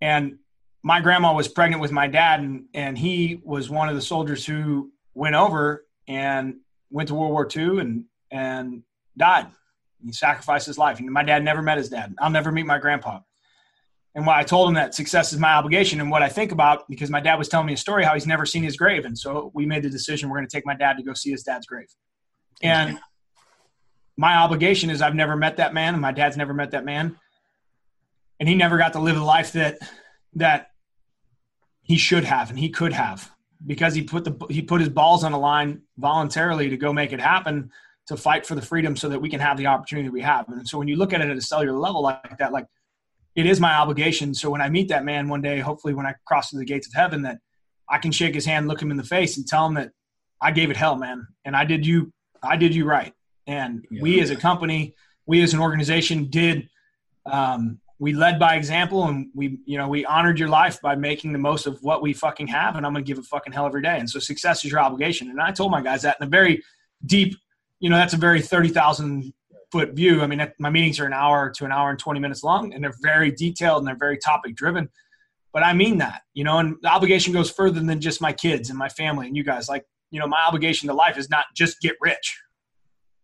And 0.00 0.38
my 0.82 1.00
grandma 1.00 1.32
was 1.32 1.46
pregnant 1.46 1.80
with 1.80 1.92
my 1.92 2.08
dad, 2.08 2.40
and, 2.40 2.64
and 2.74 2.98
he 2.98 3.40
was 3.44 3.70
one 3.70 3.88
of 3.88 3.94
the 3.94 4.02
soldiers 4.02 4.44
who 4.44 4.90
went 5.14 5.36
over 5.36 5.86
and 6.08 6.56
went 6.90 7.08
to 7.08 7.14
World 7.14 7.30
War 7.30 7.48
II 7.48 7.80
and, 7.80 8.04
and 8.30 8.82
died. 9.16 9.46
He 10.04 10.12
sacrificed 10.12 10.66
his 10.66 10.76
life. 10.76 10.98
And 10.98 11.08
my 11.10 11.22
dad 11.22 11.44
never 11.44 11.62
met 11.62 11.78
his 11.78 11.88
dad. 11.88 12.14
I'll 12.18 12.28
never 12.28 12.50
meet 12.50 12.66
my 12.66 12.78
grandpa. 12.78 13.20
And 14.14 14.26
why 14.26 14.38
I 14.38 14.44
told 14.44 14.68
him 14.68 14.74
that 14.74 14.94
success 14.94 15.32
is 15.32 15.40
my 15.40 15.54
obligation 15.54 16.00
and 16.00 16.08
what 16.10 16.22
I 16.22 16.28
think 16.28 16.52
about 16.52 16.88
because 16.88 17.10
my 17.10 17.20
dad 17.20 17.34
was 17.34 17.48
telling 17.48 17.66
me 17.66 17.72
a 17.72 17.76
story 17.76 18.04
how 18.04 18.14
he's 18.14 18.26
never 18.26 18.46
seen 18.46 18.62
his 18.62 18.76
grave. 18.76 19.04
And 19.04 19.18
so 19.18 19.50
we 19.54 19.66
made 19.66 19.82
the 19.82 19.90
decision 19.90 20.28
we're 20.28 20.38
going 20.38 20.46
to 20.46 20.56
take 20.56 20.64
my 20.64 20.76
dad 20.76 20.96
to 20.98 21.02
go 21.02 21.14
see 21.14 21.32
his 21.32 21.42
dad's 21.42 21.66
grave. 21.66 21.88
And 22.62 23.00
my 24.16 24.36
obligation 24.36 24.88
is 24.88 25.02
I've 25.02 25.16
never 25.16 25.36
met 25.36 25.56
that 25.56 25.74
man 25.74 25.94
and 25.94 26.00
my 26.00 26.12
dad's 26.12 26.36
never 26.36 26.54
met 26.54 26.70
that 26.70 26.84
man. 26.84 27.18
And 28.38 28.48
he 28.48 28.54
never 28.54 28.78
got 28.78 28.92
to 28.92 29.00
live 29.00 29.16
the 29.16 29.24
life 29.24 29.52
that 29.52 29.78
that 30.34 30.70
he 31.82 31.96
should 31.96 32.24
have 32.24 32.50
and 32.50 32.58
he 32.58 32.70
could 32.70 32.92
have 32.92 33.30
because 33.66 33.94
he 33.94 34.02
put 34.02 34.24
the 34.24 34.46
he 34.48 34.62
put 34.62 34.80
his 34.80 34.90
balls 34.90 35.24
on 35.24 35.32
the 35.32 35.38
line 35.38 35.82
voluntarily 35.98 36.68
to 36.68 36.76
go 36.76 36.92
make 36.92 37.12
it 37.12 37.20
happen 37.20 37.70
to 38.06 38.16
fight 38.16 38.46
for 38.46 38.54
the 38.54 38.62
freedom 38.62 38.96
so 38.96 39.08
that 39.08 39.20
we 39.20 39.30
can 39.30 39.40
have 39.40 39.56
the 39.56 39.66
opportunity 39.66 40.08
we 40.08 40.20
have. 40.20 40.48
And 40.48 40.68
so 40.68 40.78
when 40.78 40.88
you 40.88 40.96
look 40.96 41.12
at 41.12 41.20
it 41.20 41.30
at 41.30 41.36
a 41.36 41.40
cellular 41.40 41.78
level 41.78 42.02
like 42.02 42.36
that, 42.38 42.52
like 42.52 42.66
it 43.34 43.46
is 43.46 43.60
my 43.60 43.74
obligation. 43.74 44.34
So 44.34 44.50
when 44.50 44.60
I 44.60 44.68
meet 44.68 44.88
that 44.88 45.04
man 45.04 45.28
one 45.28 45.42
day, 45.42 45.58
hopefully 45.58 45.94
when 45.94 46.06
I 46.06 46.14
cross 46.26 46.50
through 46.50 46.60
the 46.60 46.64
gates 46.64 46.86
of 46.86 46.94
heaven, 46.94 47.22
that 47.22 47.38
I 47.88 47.98
can 47.98 48.12
shake 48.12 48.34
his 48.34 48.46
hand, 48.46 48.68
look 48.68 48.80
him 48.80 48.90
in 48.90 48.96
the 48.96 49.04
face, 49.04 49.36
and 49.36 49.46
tell 49.46 49.66
him 49.66 49.74
that 49.74 49.90
I 50.40 50.50
gave 50.50 50.70
it 50.70 50.76
hell, 50.76 50.96
man, 50.96 51.26
and 51.44 51.56
I 51.56 51.64
did 51.64 51.86
you, 51.86 52.12
I 52.42 52.56
did 52.56 52.74
you 52.74 52.84
right. 52.84 53.12
And 53.46 53.84
yeah. 53.90 54.02
we 54.02 54.20
as 54.20 54.30
a 54.30 54.36
company, 54.36 54.94
we 55.26 55.42
as 55.42 55.54
an 55.54 55.60
organization 55.60 56.26
did. 56.30 56.68
Um, 57.26 57.80
we 57.98 58.12
led 58.12 58.38
by 58.38 58.56
example, 58.56 59.04
and 59.04 59.28
we, 59.34 59.58
you 59.64 59.78
know, 59.78 59.88
we 59.88 60.04
honored 60.04 60.38
your 60.38 60.48
life 60.48 60.80
by 60.82 60.94
making 60.94 61.32
the 61.32 61.38
most 61.38 61.66
of 61.66 61.78
what 61.82 62.02
we 62.02 62.12
fucking 62.12 62.48
have. 62.48 62.76
And 62.76 62.84
I'm 62.84 62.92
gonna 62.92 63.04
give 63.04 63.18
it 63.18 63.24
fucking 63.24 63.52
hell 63.52 63.66
every 63.66 63.82
day. 63.82 63.98
And 63.98 64.08
so 64.08 64.18
success 64.18 64.64
is 64.64 64.70
your 64.70 64.80
obligation. 64.80 65.30
And 65.30 65.40
I 65.40 65.52
told 65.52 65.70
my 65.70 65.80
guys 65.80 66.02
that 66.02 66.16
in 66.20 66.26
a 66.26 66.30
very 66.30 66.62
deep, 67.06 67.36
you 67.80 67.88
know, 67.88 67.96
that's 67.96 68.14
a 68.14 68.18
very 68.18 68.42
thirty 68.42 68.68
thousand 68.68 69.32
foot 69.74 69.94
view. 69.94 70.22
I 70.22 70.28
mean, 70.28 70.40
my 70.60 70.70
meetings 70.70 71.00
are 71.00 71.04
an 71.04 71.12
hour 71.12 71.50
to 71.50 71.64
an 71.64 71.72
hour 71.72 71.90
and 71.90 71.98
20 71.98 72.20
minutes 72.20 72.44
long, 72.44 72.72
and 72.72 72.82
they're 72.82 72.94
very 73.02 73.32
detailed 73.32 73.78
and 73.78 73.88
they're 73.88 73.96
very 73.96 74.16
topic 74.16 74.54
driven. 74.54 74.88
But 75.52 75.64
I 75.64 75.72
mean 75.72 75.98
that, 75.98 76.22
you 76.32 76.44
know, 76.44 76.58
and 76.58 76.76
the 76.80 76.88
obligation 76.88 77.32
goes 77.32 77.50
further 77.50 77.80
than 77.80 78.00
just 78.00 78.20
my 78.20 78.32
kids 78.32 78.70
and 78.70 78.78
my 78.78 78.88
family 78.88 79.26
and 79.26 79.36
you 79.36 79.42
guys. 79.42 79.68
Like, 79.68 79.84
you 80.12 80.20
know, 80.20 80.28
my 80.28 80.40
obligation 80.46 80.86
to 80.88 80.94
life 80.94 81.18
is 81.18 81.28
not 81.28 81.46
just 81.56 81.80
get 81.80 81.96
rich. 82.00 82.40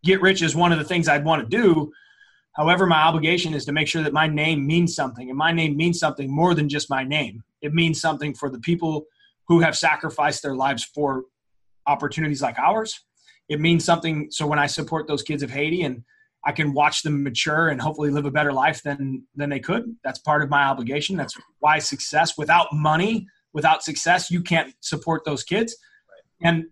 Get 0.02 0.20
rich 0.20 0.42
is 0.42 0.56
one 0.56 0.72
of 0.72 0.78
the 0.78 0.84
things 0.84 1.06
I'd 1.06 1.24
want 1.24 1.48
to 1.48 1.56
do. 1.56 1.92
However, 2.54 2.84
my 2.84 3.00
obligation 3.02 3.54
is 3.54 3.64
to 3.66 3.72
make 3.72 3.86
sure 3.86 4.02
that 4.02 4.12
my 4.12 4.26
name 4.26 4.66
means 4.66 4.96
something, 4.96 5.28
and 5.28 5.38
my 5.38 5.52
name 5.52 5.76
means 5.76 6.00
something 6.00 6.28
more 6.28 6.52
than 6.52 6.68
just 6.68 6.90
my 6.90 7.04
name. 7.04 7.44
It 7.62 7.74
means 7.74 8.00
something 8.00 8.34
for 8.34 8.50
the 8.50 8.58
people 8.58 9.04
who 9.46 9.60
have 9.60 9.76
sacrificed 9.76 10.42
their 10.42 10.56
lives 10.56 10.82
for 10.82 11.26
opportunities 11.86 12.42
like 12.42 12.58
ours. 12.58 13.04
It 13.48 13.60
means 13.60 13.84
something. 13.84 14.32
So 14.32 14.48
when 14.48 14.58
I 14.58 14.66
support 14.66 15.06
those 15.06 15.22
kids 15.22 15.44
of 15.44 15.50
Haiti 15.52 15.82
and 15.82 16.02
I 16.44 16.52
can 16.52 16.72
watch 16.72 17.02
them 17.02 17.22
mature 17.22 17.68
and 17.68 17.80
hopefully 17.80 18.10
live 18.10 18.24
a 18.24 18.30
better 18.30 18.52
life 18.52 18.82
than 18.82 19.24
than 19.36 19.50
they 19.50 19.60
could. 19.60 19.94
That's 20.04 20.18
part 20.18 20.42
of 20.42 20.48
my 20.48 20.64
obligation. 20.64 21.16
That's 21.16 21.36
why 21.58 21.78
success 21.78 22.38
without 22.38 22.68
money, 22.72 23.26
without 23.52 23.82
success, 23.82 24.30
you 24.30 24.42
can't 24.42 24.74
support 24.80 25.22
those 25.24 25.42
kids. 25.42 25.76
And 26.42 26.66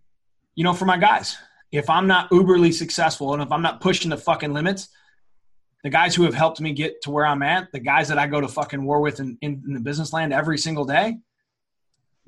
you 0.55 0.65
know, 0.65 0.73
for 0.73 0.87
my 0.87 0.97
guys, 0.97 1.37
if 1.71 1.91
I'm 1.91 2.07
not 2.07 2.31
uberly 2.31 2.73
successful 2.73 3.35
and 3.35 3.43
if 3.43 3.53
I'm 3.53 3.63
not 3.63 3.81
pushing 3.81 4.11
the 4.11 4.17
fucking 4.17 4.53
limits, 4.53 4.89
the 5.85 5.91
guys 5.91 6.15
who 6.15 6.25
have 6.25 6.35
helped 6.35 6.61
me 6.61 6.73
get 6.73 7.01
to 7.03 7.11
where 7.11 7.27
I'm 7.27 7.43
at, 7.43 7.71
the 7.73 7.79
guys 7.79 8.09
that 8.09 8.19
I 8.19 8.27
go 8.27 8.41
to 8.41 8.49
fucking 8.49 8.85
war 8.85 9.01
with 9.01 9.21
in, 9.21 9.39
in, 9.43 9.63
in 9.67 9.75
the 9.75 9.81
business 9.81 10.13
land 10.13 10.33
every 10.33 10.59
single 10.59 10.85
day, 10.85 11.19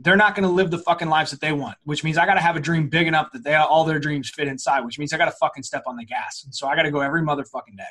they're 0.02 0.16
not 0.16 0.34
going 0.34 0.48
to 0.48 0.52
live 0.52 0.70
the 0.70 0.78
fucking 0.78 1.08
lives 1.08 1.30
that 1.30 1.40
they 1.40 1.52
want, 1.52 1.76
which 1.84 2.02
means 2.02 2.16
I 2.16 2.24
got 2.24 2.34
to 2.34 2.40
have 2.40 2.56
a 2.56 2.60
dream 2.60 2.88
big 2.88 3.06
enough 3.06 3.30
that 3.32 3.44
they 3.44 3.54
all 3.54 3.84
their 3.84 3.98
dreams 3.98 4.30
fit 4.30 4.48
inside, 4.48 4.80
which 4.80 4.98
means 4.98 5.12
I 5.12 5.18
got 5.18 5.26
to 5.26 5.32
fucking 5.32 5.62
step 5.62 5.82
on 5.86 5.96
the 5.96 6.04
gas. 6.04 6.42
And 6.44 6.54
so 6.54 6.66
I 6.66 6.74
got 6.74 6.82
to 6.82 6.90
go 6.90 7.00
every 7.00 7.20
motherfucking 7.20 7.76
day, 7.76 7.84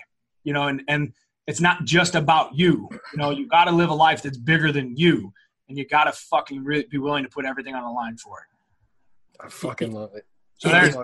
you 0.44 0.54
know, 0.54 0.68
and, 0.68 0.82
and 0.88 1.14
it's 1.46 1.62
not 1.62 1.86
just 1.86 2.16
about 2.16 2.56
you, 2.56 2.90
you 2.92 3.18
know, 3.18 3.30
you 3.30 3.48
got 3.48 3.66
to 3.66 3.72
live 3.72 3.90
a 3.90 3.94
life 3.94 4.24
that's 4.24 4.38
bigger 4.38 4.72
than 4.72 4.98
you 4.98 5.34
and 5.68 5.78
you 5.78 5.86
got 5.86 6.06
to 6.06 6.12
fucking 6.12 6.64
really 6.64 6.86
be 6.90 6.98
willing 6.98 7.24
to 7.24 7.30
put 7.30 7.46
everything 7.46 7.76
on 7.76 7.84
the 7.84 7.92
line 7.92 8.18
for 8.18 8.40
it. 8.40 9.44
I 9.46 9.50
fucking 9.50 9.92
love 9.92 10.16
it. 10.16 10.26
So 10.58 10.70
there's, 10.70 10.96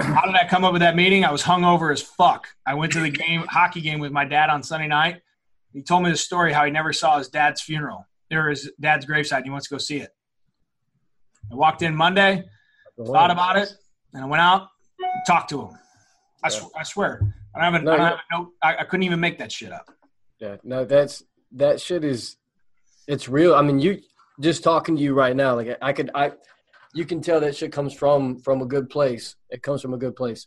how 0.00 0.22
did 0.26 0.34
I 0.34 0.46
come 0.48 0.64
up 0.64 0.72
with 0.72 0.80
that 0.80 0.96
meeting? 0.96 1.24
I 1.24 1.30
was 1.30 1.42
hungover 1.42 1.92
as 1.92 2.00
fuck. 2.00 2.48
I 2.66 2.74
went 2.74 2.92
to 2.92 3.00
the 3.00 3.10
game, 3.10 3.44
hockey 3.48 3.82
game 3.82 4.00
with 4.00 4.12
my 4.12 4.24
dad 4.24 4.48
on 4.48 4.62
Sunday 4.62 4.88
night. 4.88 5.20
He 5.72 5.82
told 5.82 6.02
me 6.02 6.10
the 6.10 6.16
story 6.16 6.52
how 6.52 6.64
he 6.64 6.70
never 6.70 6.92
saw 6.92 7.18
his 7.18 7.28
dad's 7.28 7.60
funeral. 7.60 8.06
There 8.30 8.48
his 8.48 8.70
dad's 8.80 9.04
graveside 9.04 9.38
and 9.38 9.46
he 9.46 9.50
wants 9.50 9.68
to 9.68 9.74
go 9.74 9.78
see 9.78 9.98
it. 9.98 10.10
I 11.50 11.54
walked 11.54 11.82
in 11.82 11.94
Monday, 11.94 12.44
thought 13.06 13.30
about 13.30 13.56
it, 13.56 13.74
and 14.12 14.22
I 14.22 14.26
went 14.26 14.40
out, 14.40 14.68
talked 15.26 15.50
to 15.50 15.62
him. 15.62 15.78
I, 16.44 16.48
sw- 16.48 16.70
I 16.76 16.82
swear, 16.82 17.34
I 17.54 17.64
don't 17.64 17.72
have 17.72 17.82
no, 17.82 17.92
I, 17.92 17.96
don't 17.96 18.06
have 18.06 18.18
a 18.30 18.36
note. 18.36 18.48
I, 18.62 18.76
I 18.76 18.84
couldn't 18.84 19.04
even 19.04 19.20
make 19.20 19.38
that 19.38 19.50
shit 19.50 19.72
up. 19.72 19.88
Yeah, 20.40 20.56
no, 20.62 20.84
that's 20.84 21.24
that 21.52 21.80
shit 21.80 22.04
is, 22.04 22.36
it's 23.06 23.28
real. 23.28 23.54
I 23.54 23.62
mean, 23.62 23.80
you 23.80 24.00
just 24.40 24.62
talking 24.62 24.96
to 24.96 25.02
you 25.02 25.14
right 25.14 25.34
now, 25.34 25.56
like 25.56 25.76
I 25.82 25.92
could, 25.92 26.10
I, 26.14 26.32
you 26.94 27.04
can 27.04 27.20
tell 27.20 27.40
that 27.40 27.56
shit 27.56 27.72
comes 27.72 27.92
from 27.92 28.38
from 28.38 28.62
a 28.62 28.66
good 28.66 28.90
place. 28.90 29.36
It 29.50 29.62
comes 29.62 29.82
from 29.82 29.94
a 29.94 29.98
good 29.98 30.16
place. 30.16 30.46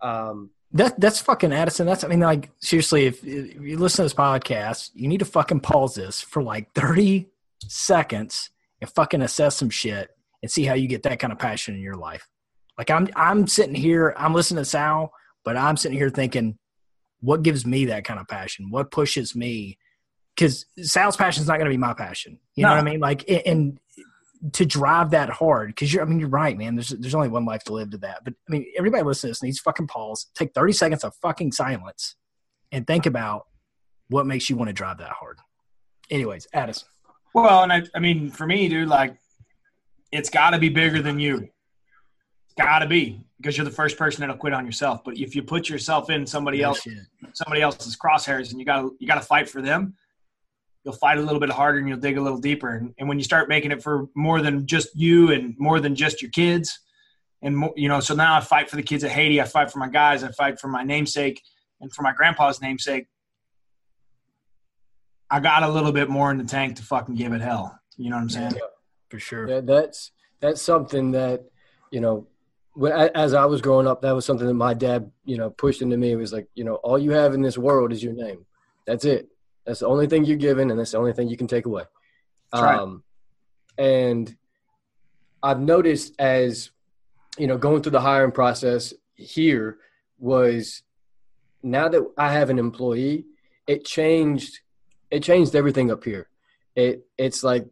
Um, 0.00 0.50
that 0.72 0.98
that's 0.98 1.20
fucking 1.20 1.52
Addison. 1.52 1.86
That's 1.86 2.04
I 2.04 2.08
mean, 2.08 2.20
like 2.20 2.50
seriously, 2.60 3.06
if, 3.06 3.24
if 3.24 3.60
you 3.60 3.78
listen 3.78 3.98
to 3.98 4.02
this 4.04 4.14
podcast, 4.14 4.90
you 4.94 5.08
need 5.08 5.18
to 5.18 5.24
fucking 5.24 5.60
pause 5.60 5.94
this 5.94 6.20
for 6.20 6.42
like 6.42 6.72
thirty 6.72 7.28
seconds 7.66 8.50
and 8.80 8.90
fucking 8.90 9.22
assess 9.22 9.56
some 9.56 9.70
shit 9.70 10.10
and 10.42 10.50
see 10.50 10.64
how 10.64 10.74
you 10.74 10.88
get 10.88 11.02
that 11.04 11.18
kind 11.18 11.32
of 11.32 11.38
passion 11.38 11.74
in 11.74 11.80
your 11.80 11.96
life. 11.96 12.26
Like 12.78 12.90
I'm 12.90 13.08
I'm 13.16 13.46
sitting 13.46 13.74
here, 13.74 14.14
I'm 14.16 14.34
listening 14.34 14.62
to 14.62 14.68
Sal, 14.68 15.12
but 15.44 15.56
I'm 15.56 15.76
sitting 15.76 15.96
here 15.96 16.10
thinking, 16.10 16.58
what 17.20 17.42
gives 17.42 17.64
me 17.64 17.86
that 17.86 18.04
kind 18.04 18.18
of 18.18 18.28
passion? 18.28 18.70
What 18.70 18.90
pushes 18.90 19.36
me? 19.36 19.78
Because 20.34 20.66
Sal's 20.78 21.16
passion 21.16 21.42
is 21.42 21.48
not 21.48 21.58
going 21.58 21.66
to 21.66 21.70
be 21.70 21.76
my 21.76 21.94
passion. 21.94 22.38
You 22.54 22.62
no. 22.62 22.70
know 22.70 22.76
what 22.76 22.80
I 22.80 22.90
mean? 22.90 23.00
Like, 23.00 23.24
and 23.46 23.78
to 24.54 24.66
drive 24.66 25.10
that 25.10 25.30
hard, 25.30 25.68
because 25.68 25.92
you're, 25.92 26.02
I 26.02 26.06
mean, 26.06 26.18
you're 26.18 26.28
right, 26.28 26.56
man. 26.56 26.74
There's 26.74 26.88
there's 26.88 27.14
only 27.14 27.28
one 27.28 27.44
life 27.44 27.62
to 27.64 27.74
live 27.74 27.90
to 27.90 27.98
that. 27.98 28.24
But 28.24 28.34
I 28.48 28.52
mean, 28.52 28.66
everybody 28.76 29.04
listening 29.04 29.28
to 29.28 29.32
this 29.32 29.42
needs 29.42 29.60
fucking 29.60 29.86
pause, 29.86 30.26
take 30.34 30.52
30 30.54 30.72
seconds 30.72 31.04
of 31.04 31.14
fucking 31.22 31.52
silence, 31.52 32.16
and 32.72 32.86
think 32.86 33.06
about 33.06 33.46
what 34.08 34.26
makes 34.26 34.50
you 34.50 34.56
want 34.56 34.68
to 34.68 34.72
drive 34.72 34.98
that 34.98 35.12
hard. 35.12 35.38
Anyways, 36.10 36.48
Addison. 36.52 36.88
Well, 37.34 37.62
and 37.62 37.72
I, 37.72 37.82
I 37.94 37.98
mean, 38.00 38.30
for 38.30 38.46
me, 38.46 38.68
dude, 38.68 38.88
like 38.88 39.16
it's 40.12 40.28
got 40.28 40.50
to 40.50 40.58
be 40.58 40.68
bigger 40.68 41.02
than 41.02 41.18
you. 41.18 41.48
It's 42.44 42.54
got 42.56 42.80
to 42.80 42.86
be 42.86 43.24
because 43.38 43.56
you're 43.56 43.64
the 43.64 43.70
first 43.70 43.96
person 43.96 44.20
that'll 44.20 44.36
quit 44.36 44.52
on 44.52 44.66
yourself. 44.66 45.02
But 45.02 45.16
if 45.16 45.34
you 45.34 45.42
put 45.42 45.68
yourself 45.68 46.10
in 46.10 46.26
somebody 46.26 46.58
yeah, 46.58 46.66
else, 46.66 46.82
shit. 46.82 46.98
somebody 47.32 47.62
else's 47.62 47.96
crosshairs, 47.96 48.50
and 48.50 48.60
you 48.60 48.66
got 48.66 48.82
to 48.82 48.94
you 49.00 49.08
got 49.08 49.16
to 49.16 49.22
fight 49.22 49.48
for 49.48 49.62
them, 49.62 49.94
you'll 50.84 50.94
fight 50.94 51.18
a 51.18 51.22
little 51.22 51.40
bit 51.40 51.50
harder 51.50 51.78
and 51.78 51.88
you'll 51.88 51.98
dig 51.98 52.18
a 52.18 52.20
little 52.20 52.38
deeper. 52.38 52.76
And, 52.76 52.94
and 52.98 53.08
when 53.08 53.18
you 53.18 53.24
start 53.24 53.48
making 53.48 53.72
it 53.72 53.82
for 53.82 54.06
more 54.14 54.42
than 54.42 54.66
just 54.66 54.94
you 54.94 55.32
and 55.32 55.54
more 55.58 55.80
than 55.80 55.96
just 55.96 56.20
your 56.20 56.30
kids, 56.30 56.78
and 57.40 57.56
more, 57.56 57.72
you 57.74 57.88
know, 57.88 58.00
so 58.00 58.14
now 58.14 58.36
I 58.36 58.40
fight 58.40 58.68
for 58.68 58.76
the 58.76 58.82
kids 58.82 59.02
at 59.02 59.10
Haiti. 59.10 59.40
I 59.40 59.44
fight 59.44 59.70
for 59.70 59.78
my 59.78 59.88
guys. 59.88 60.22
I 60.22 60.30
fight 60.30 60.60
for 60.60 60.68
my 60.68 60.84
namesake 60.84 61.42
and 61.80 61.92
for 61.92 62.02
my 62.02 62.12
grandpa's 62.12 62.60
namesake. 62.60 63.06
I 65.30 65.40
got 65.40 65.62
a 65.62 65.68
little 65.68 65.92
bit 65.92 66.10
more 66.10 66.30
in 66.30 66.36
the 66.36 66.44
tank 66.44 66.76
to 66.76 66.82
fucking 66.82 67.14
give 67.14 67.32
it 67.32 67.40
hell. 67.40 67.76
You 67.96 68.10
know 68.10 68.16
what 68.16 68.22
I'm 68.22 68.28
saying? 68.28 68.52
Yeah 68.54 68.66
for 69.12 69.20
sure. 69.20 69.46
Yeah, 69.46 69.60
that's 69.60 70.10
that's 70.40 70.62
something 70.62 71.12
that 71.12 71.44
you 71.90 72.00
know. 72.00 72.26
When, 72.74 72.90
as 72.92 73.34
I 73.34 73.44
was 73.44 73.60
growing 73.60 73.86
up, 73.86 74.00
that 74.00 74.12
was 74.12 74.24
something 74.24 74.46
that 74.46 74.54
my 74.54 74.72
dad, 74.72 75.12
you 75.26 75.36
know, 75.36 75.50
pushed 75.50 75.82
into 75.82 75.98
me. 75.98 76.12
It 76.12 76.16
was 76.16 76.32
like, 76.32 76.48
you 76.54 76.64
know, 76.64 76.76
all 76.76 76.98
you 76.98 77.10
have 77.10 77.34
in 77.34 77.42
this 77.42 77.58
world 77.58 77.92
is 77.92 78.02
your 78.02 78.14
name. 78.14 78.46
That's 78.86 79.04
it. 79.04 79.28
That's 79.66 79.80
the 79.80 79.88
only 79.88 80.06
thing 80.06 80.24
you're 80.24 80.38
given, 80.38 80.70
and 80.70 80.80
that's 80.80 80.92
the 80.92 80.98
only 80.98 81.12
thing 81.12 81.28
you 81.28 81.36
can 81.36 81.46
take 81.46 81.66
away. 81.66 81.82
Um, 82.54 83.02
and 83.76 84.34
I've 85.42 85.60
noticed 85.60 86.14
as 86.18 86.70
you 87.38 87.46
know, 87.46 87.58
going 87.58 87.82
through 87.82 87.92
the 87.92 88.00
hiring 88.00 88.32
process 88.32 88.94
here 89.14 89.78
was 90.18 90.82
now 91.62 91.88
that 91.88 92.02
I 92.16 92.32
have 92.32 92.50
an 92.50 92.58
employee, 92.58 93.26
it 93.66 93.84
changed. 93.84 94.60
It 95.10 95.22
changed 95.22 95.54
everything 95.54 95.90
up 95.90 96.04
here. 96.04 96.28
It 96.74 97.06
it's 97.18 97.44
like 97.44 97.66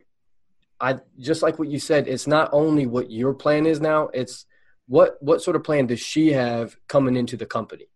I 0.81 0.99
just 1.19 1.43
like 1.43 1.59
what 1.59 1.69
you 1.69 1.79
said, 1.79 2.09
it's 2.09 2.27
not 2.27 2.49
only 2.53 2.87
what 2.87 3.11
your 3.11 3.35
plan 3.35 3.67
is 3.67 3.81
now, 3.81 4.09
it's 4.15 4.47
what 4.87 5.17
what 5.21 5.43
sort 5.43 5.57
of 5.57 5.65
plan 5.65 5.87
does 5.87 6.01
she 6.01 6.33
have 6.33 6.77
coming 6.89 7.17
into 7.17 7.37
the 7.37 7.47
company? 7.47 7.87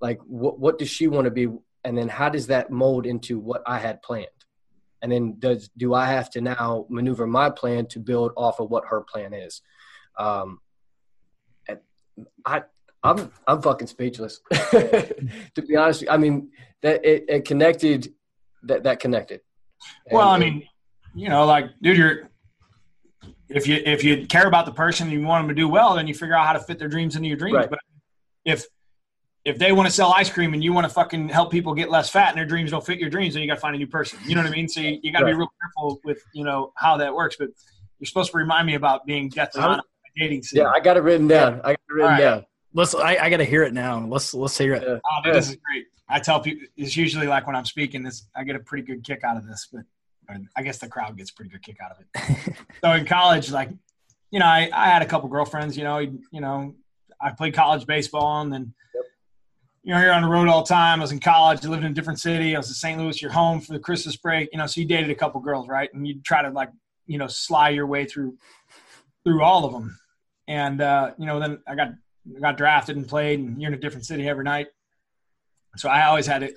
Like 0.00 0.20
what 0.26 0.60
what 0.60 0.78
does 0.78 0.90
she 0.90 1.08
want 1.08 1.24
to 1.24 1.30
be 1.30 1.48
and 1.84 1.96
then 1.96 2.08
how 2.08 2.28
does 2.28 2.48
that 2.48 2.70
mold 2.70 3.06
into 3.06 3.38
what 3.38 3.62
I 3.66 3.78
had 3.78 4.02
planned? 4.02 4.26
And 5.02 5.10
then 5.10 5.36
does 5.38 5.70
do 5.76 5.94
I 5.94 6.06
have 6.06 6.30
to 6.30 6.40
now 6.40 6.86
maneuver 6.88 7.26
my 7.26 7.50
plan 7.50 7.86
to 7.86 8.00
build 8.00 8.32
off 8.36 8.60
of 8.60 8.70
what 8.70 8.86
her 8.86 9.00
plan 9.00 9.32
is? 9.32 9.62
Um 10.18 10.60
I 12.44 12.62
I'm 13.02 13.30
I'm 13.46 13.62
fucking 13.62 13.86
speechless. 13.86 14.40
to 14.50 15.62
be 15.66 15.76
honest, 15.76 16.04
I 16.10 16.16
mean 16.16 16.50
that 16.82 17.04
it, 17.04 17.24
it 17.28 17.44
connected 17.44 18.12
that 18.64 18.84
that 18.84 19.00
connected. 19.00 19.40
Well, 20.10 20.28
I 20.28 20.38
mean, 20.38 20.66
you 21.16 21.28
know, 21.30 21.46
like, 21.46 21.70
dude, 21.80 21.96
you're 21.96 22.30
if 23.48 23.66
you 23.66 23.80
if 23.84 24.04
you 24.04 24.26
care 24.26 24.46
about 24.46 24.66
the 24.66 24.72
person 24.72 25.08
and 25.08 25.18
you 25.18 25.26
want 25.26 25.46
them 25.46 25.56
to 25.56 25.60
do 25.60 25.68
well, 25.68 25.94
then 25.94 26.06
you 26.06 26.14
figure 26.14 26.36
out 26.36 26.46
how 26.46 26.52
to 26.52 26.60
fit 26.60 26.78
their 26.78 26.88
dreams 26.88 27.16
into 27.16 27.28
your 27.28 27.38
dreams. 27.38 27.56
Right. 27.56 27.70
But 27.70 27.78
if 28.44 28.66
if 29.44 29.58
they 29.58 29.72
want 29.72 29.88
to 29.88 29.94
sell 29.94 30.12
ice 30.12 30.28
cream 30.28 30.52
and 30.54 30.62
you 30.62 30.72
want 30.72 30.86
to 30.86 30.92
fucking 30.92 31.28
help 31.28 31.50
people 31.50 31.72
get 31.72 31.88
less 31.88 32.10
fat 32.10 32.28
and 32.28 32.38
their 32.38 32.44
dreams 32.44 32.72
don't 32.72 32.84
fit 32.84 32.98
your 32.98 33.08
dreams, 33.08 33.34
then 33.34 33.42
you 33.42 33.48
got 33.48 33.54
to 33.54 33.60
find 33.60 33.74
a 33.74 33.78
new 33.78 33.86
person. 33.86 34.18
You 34.26 34.34
know 34.34 34.42
what 34.42 34.50
I 34.50 34.54
mean? 34.54 34.68
So 34.68 34.80
you, 34.80 34.98
you 35.02 35.12
got 35.12 35.20
to 35.20 35.24
right. 35.24 35.32
be 35.32 35.38
real 35.38 35.48
careful 35.62 36.00
with 36.04 36.22
you 36.34 36.44
know 36.44 36.72
how 36.76 36.96
that 36.98 37.14
works. 37.14 37.36
But 37.38 37.48
you're 37.98 38.06
supposed 38.06 38.32
to 38.32 38.36
remind 38.36 38.66
me 38.66 38.74
about 38.74 39.06
being 39.06 39.30
deathly 39.30 39.62
honest 39.62 39.86
dating 40.18 40.42
scene. 40.42 40.62
Yeah, 40.62 40.68
I 40.68 40.80
got 40.80 40.96
it 40.96 41.00
written 41.00 41.28
down. 41.28 41.60
I 41.62 41.72
got 41.72 41.72
it 41.72 41.92
written 41.92 42.10
right. 42.10 42.20
down. 42.20 42.46
Let's. 42.74 42.94
I, 42.94 43.16
I 43.16 43.30
got 43.30 43.38
to 43.38 43.44
hear 43.44 43.62
it 43.62 43.72
now. 43.72 44.04
Let's 44.04 44.34
let's 44.34 44.58
hear 44.58 44.74
it. 44.74 44.82
Yeah. 44.86 44.98
Oh, 45.04 45.32
this 45.32 45.50
is 45.50 45.56
great. 45.56 45.86
I 46.08 46.20
tell 46.20 46.40
people 46.40 46.66
it's 46.76 46.96
usually 46.96 47.26
like 47.26 47.46
when 47.46 47.56
I'm 47.56 47.64
speaking, 47.64 48.02
this 48.02 48.26
I 48.36 48.44
get 48.44 48.56
a 48.56 48.60
pretty 48.60 48.84
good 48.84 49.04
kick 49.04 49.24
out 49.24 49.36
of 49.36 49.46
this, 49.46 49.68
but 49.72 49.82
I 50.56 50.62
guess 50.62 50.78
the 50.78 50.88
crowd 50.88 51.16
gets 51.16 51.30
a 51.30 51.34
pretty 51.34 51.50
good 51.50 51.62
kick 51.62 51.78
out 51.82 51.92
of 51.92 51.98
it. 52.00 52.56
so 52.82 52.92
in 52.92 53.06
college, 53.06 53.50
like, 53.50 53.70
you 54.30 54.40
know, 54.40 54.46
I, 54.46 54.68
I 54.72 54.88
had 54.88 55.02
a 55.02 55.06
couple 55.06 55.28
girlfriends, 55.28 55.76
you 55.76 55.84
know, 55.84 55.98
you 55.98 56.40
know, 56.40 56.74
I 57.20 57.30
played 57.30 57.54
college 57.54 57.86
baseball 57.86 58.42
and 58.42 58.52
then, 58.52 58.74
yep. 58.94 59.04
you 59.82 59.94
know, 59.94 60.00
you're 60.00 60.12
on 60.12 60.22
the 60.22 60.28
road 60.28 60.48
all 60.48 60.62
the 60.62 60.68
time. 60.68 61.00
I 61.00 61.02
was 61.02 61.12
in 61.12 61.20
college. 61.20 61.64
I 61.64 61.68
lived 61.68 61.84
in 61.84 61.92
a 61.92 61.94
different 61.94 62.20
city. 62.20 62.54
I 62.54 62.58
was 62.58 62.68
in 62.68 62.74
St. 62.74 62.98
Louis. 62.98 63.20
You're 63.22 63.30
home 63.30 63.60
for 63.60 63.72
the 63.72 63.78
Christmas 63.78 64.16
break. 64.16 64.48
You 64.52 64.58
know, 64.58 64.66
so 64.66 64.80
you 64.80 64.86
dated 64.86 65.10
a 65.10 65.14
couple 65.14 65.40
girls, 65.40 65.68
right? 65.68 65.92
And 65.94 66.06
you 66.06 66.20
try 66.22 66.42
to 66.42 66.50
like, 66.50 66.70
you 67.06 67.18
know, 67.18 67.26
sly 67.28 67.70
your 67.70 67.86
way 67.86 68.04
through 68.04 68.36
through 69.24 69.42
all 69.42 69.64
of 69.64 69.72
them. 69.72 69.98
And 70.48 70.80
uh, 70.80 71.12
you 71.18 71.26
know, 71.26 71.40
then 71.40 71.58
I 71.66 71.74
got 71.74 71.88
I 72.36 72.40
got 72.40 72.56
drafted 72.56 72.96
and 72.96 73.08
played, 73.08 73.40
and 73.40 73.60
you're 73.60 73.70
in 73.70 73.78
a 73.78 73.80
different 73.80 74.06
city 74.06 74.28
every 74.28 74.44
night. 74.44 74.68
So 75.76 75.88
I 75.88 76.06
always 76.06 76.26
had 76.26 76.42
it, 76.42 76.54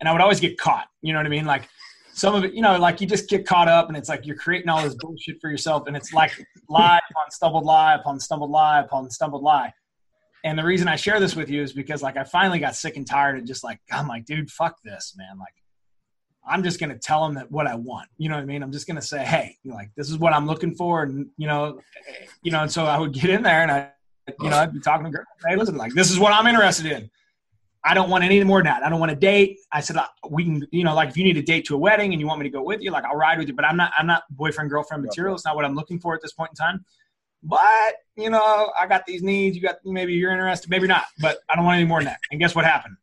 and 0.00 0.08
I 0.08 0.12
would 0.12 0.20
always 0.20 0.40
get 0.40 0.58
caught. 0.58 0.88
You 1.02 1.12
know 1.12 1.18
what 1.18 1.26
I 1.26 1.30
mean? 1.30 1.44
Like 1.44 1.68
some 2.16 2.34
of 2.34 2.44
it, 2.44 2.54
you 2.54 2.62
know, 2.62 2.78
like 2.78 3.02
you 3.02 3.06
just 3.06 3.28
get 3.28 3.46
caught 3.46 3.68
up, 3.68 3.88
and 3.88 3.96
it's 3.96 4.08
like 4.08 4.24
you're 4.24 4.36
creating 4.36 4.70
all 4.70 4.82
this 4.82 4.94
bullshit 4.94 5.38
for 5.38 5.50
yourself, 5.50 5.86
and 5.86 5.94
it's 5.94 6.14
like 6.14 6.32
lie 6.66 6.98
upon 7.10 7.30
stumbled 7.30 7.64
lie 7.64 7.94
upon 7.94 8.18
stumbled 8.18 8.50
lie 8.50 8.80
upon 8.80 9.10
stumbled 9.10 9.42
lie. 9.42 9.70
And 10.42 10.58
the 10.58 10.64
reason 10.64 10.88
I 10.88 10.96
share 10.96 11.20
this 11.20 11.36
with 11.36 11.50
you 11.50 11.62
is 11.62 11.74
because 11.74 12.02
like 12.02 12.16
I 12.16 12.24
finally 12.24 12.58
got 12.58 12.74
sick 12.74 12.96
and 12.96 13.06
tired 13.06 13.38
of 13.38 13.44
just 13.44 13.62
like 13.62 13.80
I'm 13.92 14.08
like, 14.08 14.24
dude, 14.24 14.50
fuck 14.50 14.78
this, 14.82 15.14
man. 15.18 15.38
Like 15.38 15.52
I'm 16.48 16.62
just 16.62 16.80
gonna 16.80 16.98
tell 16.98 17.22
them 17.22 17.34
that 17.34 17.50
what 17.52 17.66
I 17.66 17.74
want. 17.74 18.08
You 18.16 18.30
know 18.30 18.36
what 18.36 18.42
I 18.42 18.46
mean? 18.46 18.62
I'm 18.62 18.72
just 18.72 18.86
gonna 18.86 19.02
say, 19.02 19.22
hey, 19.22 19.58
like 19.66 19.90
this 19.94 20.08
is 20.08 20.16
what 20.16 20.32
I'm 20.32 20.46
looking 20.46 20.74
for, 20.74 21.02
and 21.02 21.26
you 21.36 21.46
know, 21.46 21.80
you 22.42 22.50
know. 22.50 22.62
And 22.62 22.72
so 22.72 22.86
I 22.86 22.98
would 22.98 23.12
get 23.12 23.28
in 23.28 23.42
there 23.42 23.60
and 23.60 23.70
I, 23.70 23.90
you 24.40 24.48
know, 24.48 24.56
I'd 24.56 24.72
be 24.72 24.80
talking 24.80 25.04
to 25.04 25.10
girls. 25.10 25.26
Hey, 25.46 25.54
listen, 25.54 25.76
like 25.76 25.92
this 25.92 26.10
is 26.10 26.18
what 26.18 26.32
I'm 26.32 26.46
interested 26.46 26.86
in. 26.86 27.10
I 27.86 27.94
don't 27.94 28.10
want 28.10 28.24
any 28.24 28.42
more 28.42 28.58
than 28.58 28.66
that. 28.66 28.82
I 28.82 28.88
don't 28.88 28.98
want 28.98 29.12
a 29.12 29.16
date. 29.16 29.60
I 29.72 29.80
said 29.80 29.96
uh, 29.96 30.06
we 30.28 30.44
can, 30.44 30.66
you 30.72 30.82
know, 30.82 30.94
like 30.94 31.08
if 31.10 31.16
you 31.16 31.22
need 31.22 31.36
a 31.36 31.42
date 31.42 31.64
to 31.66 31.76
a 31.76 31.78
wedding 31.78 32.12
and 32.12 32.20
you 32.20 32.26
want 32.26 32.40
me 32.40 32.44
to 32.44 32.50
go 32.50 32.62
with 32.62 32.80
you, 32.80 32.90
like 32.90 33.04
I'll 33.04 33.16
ride 33.16 33.38
with 33.38 33.46
you. 33.46 33.54
But 33.54 33.64
I'm 33.64 33.76
not, 33.76 33.92
I'm 33.96 34.06
not 34.06 34.24
boyfriend 34.30 34.70
girlfriend 34.70 35.04
material. 35.04 35.36
It's 35.36 35.44
not 35.44 35.54
what 35.54 35.64
I'm 35.64 35.76
looking 35.76 36.00
for 36.00 36.12
at 36.12 36.20
this 36.20 36.32
point 36.32 36.50
in 36.50 36.56
time. 36.56 36.84
But 37.44 37.94
you 38.16 38.28
know, 38.28 38.72
I 38.78 38.88
got 38.88 39.06
these 39.06 39.22
needs. 39.22 39.56
You 39.56 39.62
got 39.62 39.76
maybe 39.84 40.14
you're 40.14 40.32
interested, 40.32 40.68
maybe 40.68 40.88
not. 40.88 41.04
But 41.20 41.38
I 41.48 41.54
don't 41.54 41.64
want 41.64 41.76
any 41.76 41.86
more 41.86 42.00
than 42.00 42.06
that. 42.06 42.18
And 42.32 42.40
guess 42.40 42.56
what 42.56 42.64
happened? 42.64 42.96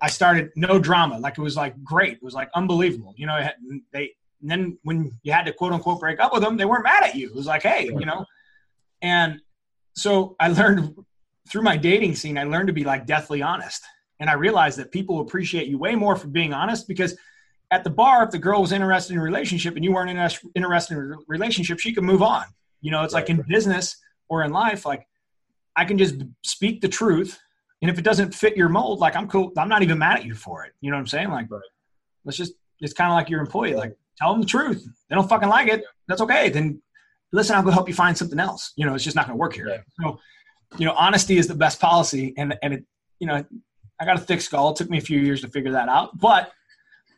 I 0.00 0.08
started 0.08 0.50
no 0.56 0.80
drama. 0.80 1.20
Like 1.20 1.38
it 1.38 1.42
was 1.42 1.56
like 1.56 1.80
great. 1.84 2.14
It 2.14 2.22
was 2.22 2.34
like 2.34 2.50
unbelievable. 2.54 3.14
You 3.16 3.26
know, 3.26 3.48
they 3.92 4.14
and 4.40 4.50
then 4.50 4.78
when 4.82 5.12
you 5.22 5.32
had 5.32 5.46
to 5.46 5.52
quote 5.52 5.72
unquote 5.72 6.00
break 6.00 6.18
up 6.18 6.32
with 6.32 6.42
them, 6.42 6.56
they 6.56 6.64
weren't 6.64 6.82
mad 6.82 7.04
at 7.04 7.14
you. 7.14 7.28
It 7.28 7.36
was 7.36 7.46
like, 7.46 7.62
hey, 7.62 7.84
you 7.84 8.04
know. 8.04 8.26
And 9.00 9.40
so 9.94 10.34
I 10.40 10.48
learned 10.48 10.96
through 11.48 11.62
my 11.62 11.76
dating 11.76 12.14
scene, 12.14 12.38
I 12.38 12.44
learned 12.44 12.68
to 12.68 12.72
be 12.72 12.84
like 12.84 13.06
deathly 13.06 13.42
honest. 13.42 13.82
And 14.20 14.30
I 14.30 14.34
realized 14.34 14.78
that 14.78 14.92
people 14.92 15.20
appreciate 15.20 15.66
you 15.66 15.78
way 15.78 15.94
more 15.96 16.14
for 16.16 16.28
being 16.28 16.52
honest 16.52 16.86
because 16.86 17.16
at 17.72 17.84
the 17.84 17.90
bar, 17.90 18.22
if 18.22 18.30
the 18.30 18.38
girl 18.38 18.60
was 18.60 18.70
interested 18.70 19.14
in 19.14 19.18
a 19.18 19.22
relationship 19.22 19.74
and 19.74 19.84
you 19.84 19.92
weren't 19.92 20.10
interested 20.10 20.96
in 20.96 21.12
a 21.12 21.16
relationship, 21.26 21.80
she 21.80 21.92
could 21.92 22.04
move 22.04 22.22
on. 22.22 22.44
You 22.80 22.90
know, 22.90 23.02
it's 23.02 23.14
right. 23.14 23.20
like 23.20 23.30
in 23.30 23.42
business 23.48 23.96
or 24.28 24.44
in 24.44 24.52
life, 24.52 24.86
like 24.86 25.06
I 25.74 25.84
can 25.84 25.98
just 25.98 26.16
speak 26.42 26.80
the 26.80 26.88
truth. 26.88 27.38
And 27.80 27.90
if 27.90 27.98
it 27.98 28.04
doesn't 28.04 28.34
fit 28.34 28.56
your 28.56 28.68
mold, 28.68 29.00
like 29.00 29.16
I'm 29.16 29.26
cool. 29.26 29.50
I'm 29.56 29.68
not 29.68 29.82
even 29.82 29.98
mad 29.98 30.18
at 30.18 30.24
you 30.24 30.34
for 30.34 30.64
it. 30.64 30.72
You 30.80 30.90
know 30.90 30.96
what 30.96 31.00
I'm 31.00 31.06
saying? 31.08 31.30
Like, 31.30 31.50
right. 31.50 31.60
let's 32.24 32.36
just, 32.36 32.52
it's 32.80 32.92
kind 32.92 33.10
of 33.10 33.16
like 33.16 33.28
your 33.28 33.40
employee. 33.40 33.74
Like, 33.74 33.96
tell 34.18 34.32
them 34.32 34.40
the 34.40 34.46
truth. 34.46 34.86
They 35.08 35.16
don't 35.16 35.28
fucking 35.28 35.48
like 35.48 35.68
it. 35.68 35.82
That's 36.06 36.20
okay. 36.20 36.48
Then 36.48 36.80
listen, 37.32 37.56
I'll 37.56 37.62
go 37.62 37.70
help 37.70 37.88
you 37.88 37.94
find 37.94 38.16
something 38.16 38.38
else. 38.38 38.72
You 38.76 38.86
know, 38.86 38.94
it's 38.94 39.04
just 39.04 39.16
not 39.16 39.26
going 39.26 39.36
to 39.36 39.40
work 39.40 39.54
here. 39.54 39.84
So, 40.00 40.20
you 40.78 40.86
know, 40.86 40.94
honesty 40.96 41.38
is 41.38 41.46
the 41.46 41.54
best 41.54 41.80
policy. 41.80 42.34
And, 42.36 42.56
and 42.62 42.74
it, 42.74 42.84
you 43.18 43.26
know, 43.26 43.44
I 44.00 44.04
got 44.04 44.16
a 44.16 44.20
thick 44.20 44.40
skull. 44.40 44.70
It 44.70 44.76
took 44.76 44.90
me 44.90 44.98
a 44.98 45.02
few 45.02 45.20
years 45.20 45.40
to 45.42 45.48
figure 45.48 45.72
that 45.72 45.88
out, 45.88 46.18
but 46.18 46.52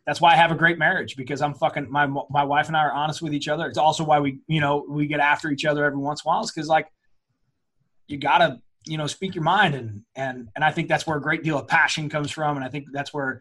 that's 0.06 0.20
why 0.20 0.32
I 0.32 0.36
have 0.36 0.50
a 0.50 0.54
great 0.54 0.78
marriage 0.78 1.16
because 1.16 1.40
I'm 1.40 1.54
fucking 1.54 1.90
my 1.90 2.06
my 2.28 2.44
wife 2.44 2.68
and 2.68 2.76
I 2.76 2.80
are 2.80 2.92
honest 2.92 3.22
with 3.22 3.32
each 3.32 3.48
other. 3.48 3.66
It's 3.66 3.78
also 3.78 4.04
why 4.04 4.20
we 4.20 4.38
you 4.46 4.60
know 4.60 4.84
we 4.88 5.06
get 5.06 5.20
after 5.20 5.50
each 5.50 5.64
other 5.64 5.84
every 5.84 5.98
once 5.98 6.22
in 6.22 6.28
a 6.28 6.32
while. 6.32 6.42
It's 6.42 6.52
because 6.52 6.68
like 6.68 6.88
you 8.06 8.18
gotta 8.18 8.60
you 8.84 8.98
know 8.98 9.06
speak 9.06 9.34
your 9.34 9.44
mind 9.44 9.74
and 9.74 10.02
and 10.14 10.48
and 10.54 10.64
I 10.64 10.70
think 10.70 10.88
that's 10.88 11.06
where 11.06 11.16
a 11.16 11.20
great 11.22 11.42
deal 11.42 11.58
of 11.58 11.66
passion 11.66 12.08
comes 12.10 12.30
from, 12.30 12.56
and 12.56 12.64
I 12.64 12.68
think 12.68 12.86
that's 12.92 13.14
where 13.14 13.40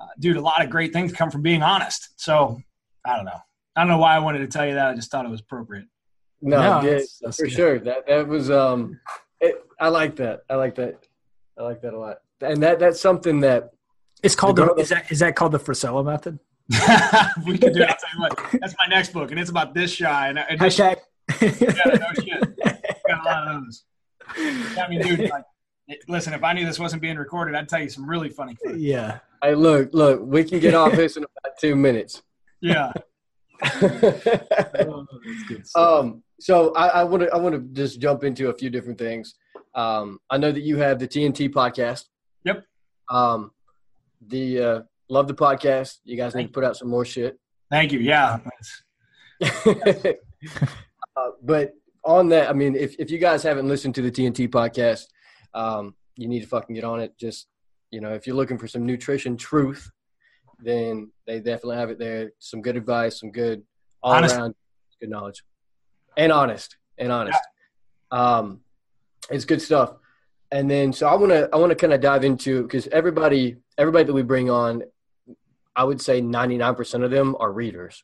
uh, 0.00 0.06
dude 0.18 0.36
a 0.36 0.40
lot 0.40 0.64
of 0.64 0.70
great 0.70 0.92
things 0.92 1.12
come 1.12 1.30
from 1.30 1.42
being 1.42 1.62
honest. 1.62 2.08
So 2.16 2.60
I 3.04 3.14
don't 3.14 3.24
know. 3.24 3.40
I 3.76 3.80
don't 3.80 3.88
know 3.88 3.98
why 3.98 4.16
I 4.16 4.18
wanted 4.18 4.40
to 4.40 4.48
tell 4.48 4.66
you 4.66 4.74
that. 4.74 4.88
I 4.88 4.94
just 4.94 5.12
thought 5.12 5.24
it 5.24 5.30
was 5.30 5.40
appropriate. 5.40 5.86
No, 6.42 6.80
no 6.80 6.90
that's, 6.90 7.18
that's 7.20 7.36
for 7.36 7.44
good. 7.44 7.52
sure. 7.52 7.78
That 7.78 8.08
that 8.08 8.26
was 8.26 8.50
um, 8.50 8.92
it, 8.94 8.98
I 9.80 9.88
like 9.88 10.16
that. 10.16 10.42
I 10.48 10.56
like 10.56 10.74
that. 10.76 11.06
I 11.58 11.62
like 11.62 11.80
that 11.82 11.94
a 11.94 11.98
lot. 11.98 12.18
And 12.42 12.62
that 12.62 12.78
that's 12.78 13.00
something 13.00 13.40
that 13.40 13.72
it's 14.22 14.34
called 14.34 14.56
the, 14.56 14.66
the 14.66 14.74
is 14.74 14.90
that 14.90 15.10
is 15.10 15.18
that 15.20 15.34
called 15.34 15.52
the 15.52 15.58
Frisella 15.58 16.04
method? 16.04 16.38
we 17.46 17.58
can 17.58 17.72
do 17.72 17.82
it. 17.82 17.88
I'll 17.88 17.96
tell 17.96 18.10
you 18.14 18.20
what. 18.20 18.60
That's 18.60 18.74
my 18.78 18.94
next 18.94 19.12
book, 19.12 19.30
and 19.30 19.40
it's 19.40 19.50
about 19.50 19.74
this 19.74 19.90
shy. 19.90 20.28
And, 20.28 20.38
and 20.38 20.60
Hashtag. 20.60 20.98
yeah, 21.40 21.48
no 21.84 22.12
shit. 22.22 22.58
Got 23.08 23.20
a 23.20 23.24
lot 23.24 23.48
of 23.48 23.64
those. 23.64 23.84
I 24.78 24.86
mean, 24.88 25.02
dude, 25.02 25.28
like, 25.30 25.44
listen, 26.06 26.32
if 26.32 26.44
I 26.44 26.52
knew 26.52 26.64
this 26.64 26.78
wasn't 26.78 27.02
being 27.02 27.16
recorded, 27.16 27.56
I'd 27.56 27.68
tell 27.68 27.82
you 27.82 27.88
some 27.88 28.08
really 28.08 28.28
funny 28.28 28.54
things. 28.54 28.80
Yeah. 28.80 29.18
Hey, 29.42 29.54
look, 29.54 29.90
look, 29.92 30.20
we 30.22 30.44
can 30.44 30.60
get 30.60 30.74
off 30.74 30.92
this 30.92 31.16
in 31.16 31.24
about 31.24 31.58
two 31.58 31.74
minutes. 31.74 32.22
Yeah. 32.60 32.92
um, 35.74 36.22
so 36.38 36.72
I 36.74 37.02
want 37.04 37.22
to 37.24 37.30
I 37.30 37.36
want 37.36 37.54
to 37.54 37.60
just 37.72 38.00
jump 38.00 38.24
into 38.24 38.48
a 38.48 38.54
few 38.54 38.70
different 38.70 38.98
things. 38.98 39.34
Um, 39.74 40.18
I 40.28 40.38
know 40.38 40.52
that 40.52 40.62
you 40.62 40.78
have 40.78 40.98
the 40.98 41.08
TNT 41.08 41.50
podcast. 41.50 42.04
Yep. 42.44 42.64
Um, 43.08 43.52
the 44.26 44.60
uh, 44.60 44.80
love 45.08 45.28
the 45.28 45.34
podcast. 45.34 45.98
You 46.04 46.16
guys 46.16 46.34
need 46.34 46.46
to 46.46 46.52
put 46.52 46.64
out 46.64 46.76
some 46.76 46.88
more 46.88 47.04
shit. 47.04 47.38
Thank 47.70 47.92
you. 47.92 48.00
Yeah. 48.00 48.38
uh, 49.42 50.12
but 51.42 51.72
on 52.04 52.28
that, 52.30 52.50
I 52.50 52.52
mean, 52.52 52.74
if 52.74 52.96
if 52.98 53.10
you 53.10 53.18
guys 53.18 53.42
haven't 53.42 53.68
listened 53.68 53.94
to 53.96 54.02
the 54.02 54.10
TNT 54.10 54.48
podcast, 54.48 55.06
um, 55.54 55.94
you 56.16 56.28
need 56.28 56.40
to 56.40 56.46
fucking 56.46 56.74
get 56.74 56.84
on 56.84 57.00
it. 57.00 57.16
Just 57.18 57.46
you 57.90 58.00
know, 58.00 58.12
if 58.12 58.26
you're 58.26 58.36
looking 58.36 58.58
for 58.58 58.68
some 58.68 58.86
nutrition 58.86 59.36
truth, 59.36 59.90
then 60.58 61.10
they 61.26 61.38
definitely 61.38 61.76
have 61.76 61.90
it 61.90 61.98
there. 61.98 62.32
Some 62.38 62.62
good 62.62 62.76
advice, 62.76 63.20
some 63.20 63.30
good 63.30 63.62
all 64.02 64.14
honest. 64.14 64.36
around 64.36 64.54
good 65.00 65.10
knowledge, 65.10 65.42
and 66.16 66.32
honest 66.32 66.76
and 66.98 67.12
honest. 67.12 67.38
Yeah. 68.12 68.18
Um, 68.18 68.60
it's 69.28 69.44
good 69.44 69.62
stuff. 69.62 69.94
And 70.52 70.70
then, 70.70 70.92
so 70.92 71.06
I 71.06 71.14
want 71.14 71.30
to 71.30 71.48
I 71.52 71.56
want 71.56 71.70
to 71.70 71.76
kind 71.76 71.92
of 71.92 72.00
dive 72.00 72.24
into 72.24 72.62
because 72.62 72.88
everybody 72.88 73.56
everybody 73.78 74.04
that 74.04 74.12
we 74.12 74.22
bring 74.22 74.50
on, 74.50 74.82
I 75.76 75.84
would 75.84 76.00
say 76.00 76.20
99% 76.20 77.04
of 77.04 77.10
them 77.10 77.36
are 77.38 77.52
readers 77.52 78.02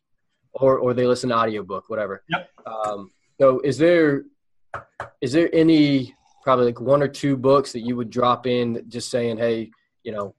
or, 0.54 0.78
or 0.78 0.94
they 0.94 1.06
listen 1.06 1.30
to 1.30 1.36
audiobook, 1.36 1.88
whatever. 1.88 2.22
Yep. 2.28 2.50
Um, 2.66 3.10
so 3.38 3.60
is 3.60 3.76
there, 3.76 4.24
is 5.20 5.32
there 5.32 5.50
any 5.52 6.14
probably 6.42 6.66
like 6.66 6.80
one 6.80 7.02
or 7.02 7.08
two 7.08 7.36
books 7.36 7.72
that 7.72 7.80
you 7.80 7.96
would 7.96 8.10
drop 8.10 8.46
in 8.46 8.84
just 8.88 9.10
saying, 9.10 9.36
Hey, 9.36 9.70
you 10.02 10.12
know, 10.12 10.34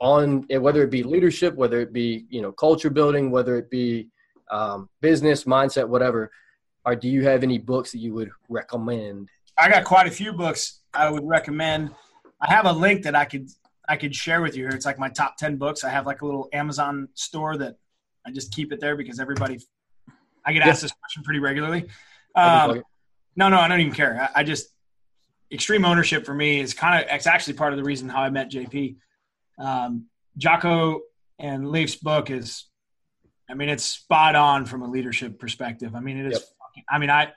on 0.00 0.42
whether 0.50 0.82
it 0.82 0.90
be 0.90 1.02
leadership, 1.02 1.54
whether 1.54 1.80
it 1.80 1.92
be, 1.92 2.26
you 2.28 2.42
know, 2.42 2.52
culture 2.52 2.90
building, 2.90 3.30
whether 3.30 3.56
it 3.56 3.70
be 3.70 4.08
um, 4.50 4.88
business 5.00 5.44
mindset, 5.44 5.88
whatever, 5.88 6.30
or 6.84 6.96
do 6.96 7.08
you 7.08 7.24
have 7.24 7.42
any 7.42 7.58
books 7.58 7.92
that 7.92 7.98
you 7.98 8.12
would 8.12 8.30
recommend? 8.48 9.30
I 9.62 9.68
got 9.68 9.84
quite 9.84 10.08
a 10.08 10.10
few 10.10 10.32
books 10.32 10.80
I 10.92 11.08
would 11.08 11.24
recommend. 11.24 11.92
I 12.40 12.52
have 12.52 12.66
a 12.66 12.72
link 12.72 13.04
that 13.04 13.14
I 13.14 13.24
could 13.24 13.48
I 13.88 13.96
could 13.96 14.14
share 14.14 14.42
with 14.42 14.56
you 14.56 14.64
here. 14.64 14.74
It's 14.74 14.86
like 14.86 14.98
my 14.98 15.08
top 15.08 15.36
10 15.36 15.56
books. 15.56 15.84
I 15.84 15.90
have 15.90 16.04
like 16.06 16.22
a 16.22 16.26
little 16.26 16.48
Amazon 16.52 17.08
store 17.14 17.56
that 17.58 17.76
I 18.26 18.30
just 18.30 18.52
keep 18.52 18.72
it 18.72 18.80
there 18.80 18.96
because 18.96 19.20
everybody, 19.20 19.58
I 20.44 20.52
get 20.52 20.62
asked 20.62 20.82
this 20.82 20.92
question 20.92 21.22
pretty 21.22 21.40
regularly. 21.40 21.88
Um, 22.34 22.82
no, 23.36 23.48
no, 23.48 23.58
I 23.58 23.68
don't 23.68 23.80
even 23.80 23.92
care. 23.92 24.30
I, 24.34 24.40
I, 24.40 24.44
just, 24.44 24.68
extreme 25.50 25.84
ownership 25.84 26.24
for 26.24 26.32
me 26.32 26.60
is 26.60 26.74
kind 26.74 27.02
of, 27.02 27.10
it's 27.10 27.26
actually 27.26 27.54
part 27.54 27.72
of 27.72 27.76
the 27.76 27.84
reason 27.84 28.08
how 28.08 28.22
I 28.22 28.30
met 28.30 28.50
JP. 28.50 28.96
Um, 29.58 30.06
Jocko 30.38 31.00
and 31.38 31.68
Leif's 31.68 31.96
book 31.96 32.30
is, 32.30 32.64
I 33.50 33.54
mean, 33.54 33.68
it's 33.68 33.84
spot 33.84 34.36
on 34.36 34.64
from 34.64 34.82
a 34.82 34.88
leadership 34.88 35.38
perspective. 35.38 35.94
I 35.94 36.00
mean, 36.00 36.18
it 36.18 36.26
is, 36.26 36.38
yep. 36.38 36.42
fucking, 36.42 36.84
I 36.88 36.98
mean, 36.98 37.10
I, 37.10 37.32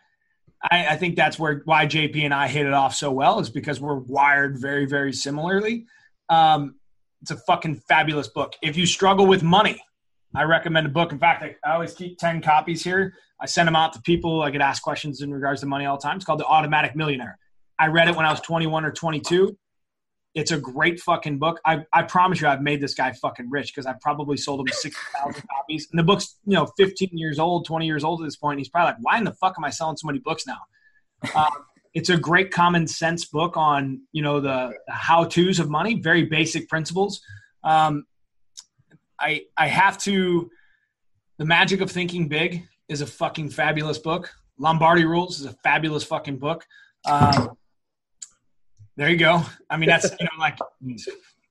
I, 0.62 0.88
I 0.88 0.96
think 0.96 1.16
that's 1.16 1.38
where 1.38 1.62
why 1.66 1.86
JP 1.86 2.24
and 2.24 2.34
I 2.34 2.48
hit 2.48 2.66
it 2.66 2.74
off 2.74 2.96
so 2.96 3.12
well 3.12 3.40
is 3.40 3.50
because 3.50 3.80
we're 3.80 3.96
wired 3.96 4.60
very, 4.60 4.86
very 4.86 5.14
similarly. 5.14 5.86
Um, 6.30 6.76
it's 7.22 7.32
a 7.32 7.38
fucking 7.38 7.82
fabulous 7.88 8.28
book. 8.28 8.54
If 8.62 8.78
you 8.78 8.86
struggle 8.86 9.26
with 9.28 9.44
money, 9.44 9.82
I 10.36 10.44
recommend 10.44 10.86
a 10.86 10.90
book. 10.90 11.12
In 11.12 11.20
fact, 11.20 11.44
I, 11.44 11.56
I 11.68 11.74
always 11.74 11.94
keep 11.94 12.18
10 12.18 12.42
copies 12.42 12.84
here. 12.84 13.14
I 13.40 13.46
send 13.46 13.68
them 13.68 13.76
out 13.76 13.94
to 13.94 14.02
people. 14.02 14.42
I 14.42 14.50
get 14.50 14.62
asked 14.62 14.82
questions 14.82 15.22
in 15.22 15.34
regards 15.34 15.62
to 15.62 15.68
money 15.68 15.86
all 15.86 15.98
the 15.98 16.04
time. 16.04 16.18
It's 16.18 16.26
called 16.26 16.40
The 16.40 16.46
Automatic 16.46 16.96
Millionaire. 16.96 17.38
I 17.80 17.88
read 17.88 18.08
it 18.08 18.16
when 18.16 18.26
I 18.26 18.32
was 18.32 18.40
21 18.42 18.86
or 18.86 18.92
22. 18.92 19.58
It's 20.36 20.52
a 20.52 20.60
great 20.60 21.00
fucking 21.00 21.40
book. 21.40 21.60
I, 21.66 21.86
I 21.94 22.04
promise 22.04 22.42
you, 22.42 22.48
I've 22.48 22.62
made 22.62 22.82
this 22.82 22.94
guy 22.94 23.12
fucking 23.14 23.50
rich 23.50 23.74
because 23.74 23.86
I 23.86 23.96
probably 24.02 24.38
sold 24.38 24.60
him 24.60 24.68
60,000 24.68 25.44
copies. 25.58 25.88
And 25.92 25.98
the 25.98 26.04
book's, 26.04 26.38
you 26.46 26.56
know, 26.56 26.68
15 26.78 27.10
years 27.14 27.40
old, 27.40 27.66
20 27.66 27.86
years 27.86 28.04
old 28.04 28.22
at 28.22 28.26
this 28.26 28.36
point. 28.36 28.60
He's 28.60 28.70
probably 28.70 28.92
like, 28.92 28.98
why 29.02 29.18
in 29.18 29.24
the 29.24 29.34
fuck 29.34 29.56
am 29.58 29.64
I 29.64 29.70
selling 29.70 29.96
so 29.96 30.08
many 30.08 30.20
books 30.20 30.46
now? 30.46 30.60
Um, 31.36 31.66
it's 31.96 32.10
a 32.10 32.18
great 32.18 32.52
common 32.52 32.86
sense 32.88 33.26
book 33.26 33.56
on 33.56 34.02
you 34.12 34.22
know 34.22 34.42
the, 34.42 34.74
the 34.86 34.94
how 34.94 35.24
tos 35.24 35.60
of 35.60 35.70
money, 35.70 36.00
very 36.00 36.24
basic 36.24 36.70
principles. 36.70 37.22
Um, 37.64 38.06
I 39.20 39.44
I 39.58 39.68
have 39.68 39.98
to. 40.00 40.52
The 41.38 41.46
Magic 41.46 41.82
of 41.82 41.90
Thinking 41.90 42.28
Big 42.28 42.64
is 42.88 43.02
a 43.02 43.08
fucking 43.08 43.50
fabulous 43.50 43.98
book. 43.98 44.32
Lombardi 44.60 45.06
Rules 45.06 45.40
is 45.40 45.46
a 45.46 45.54
fabulous 45.64 46.04
fucking 46.04 46.38
book. 46.38 46.66
Um, 47.06 47.58
there 48.98 49.10
you 49.10 49.18
go. 49.18 49.44
I 49.70 49.78
mean, 49.78 49.90
that's 49.90 50.10
you 50.20 50.26
know 50.26 50.40
like 50.40 50.58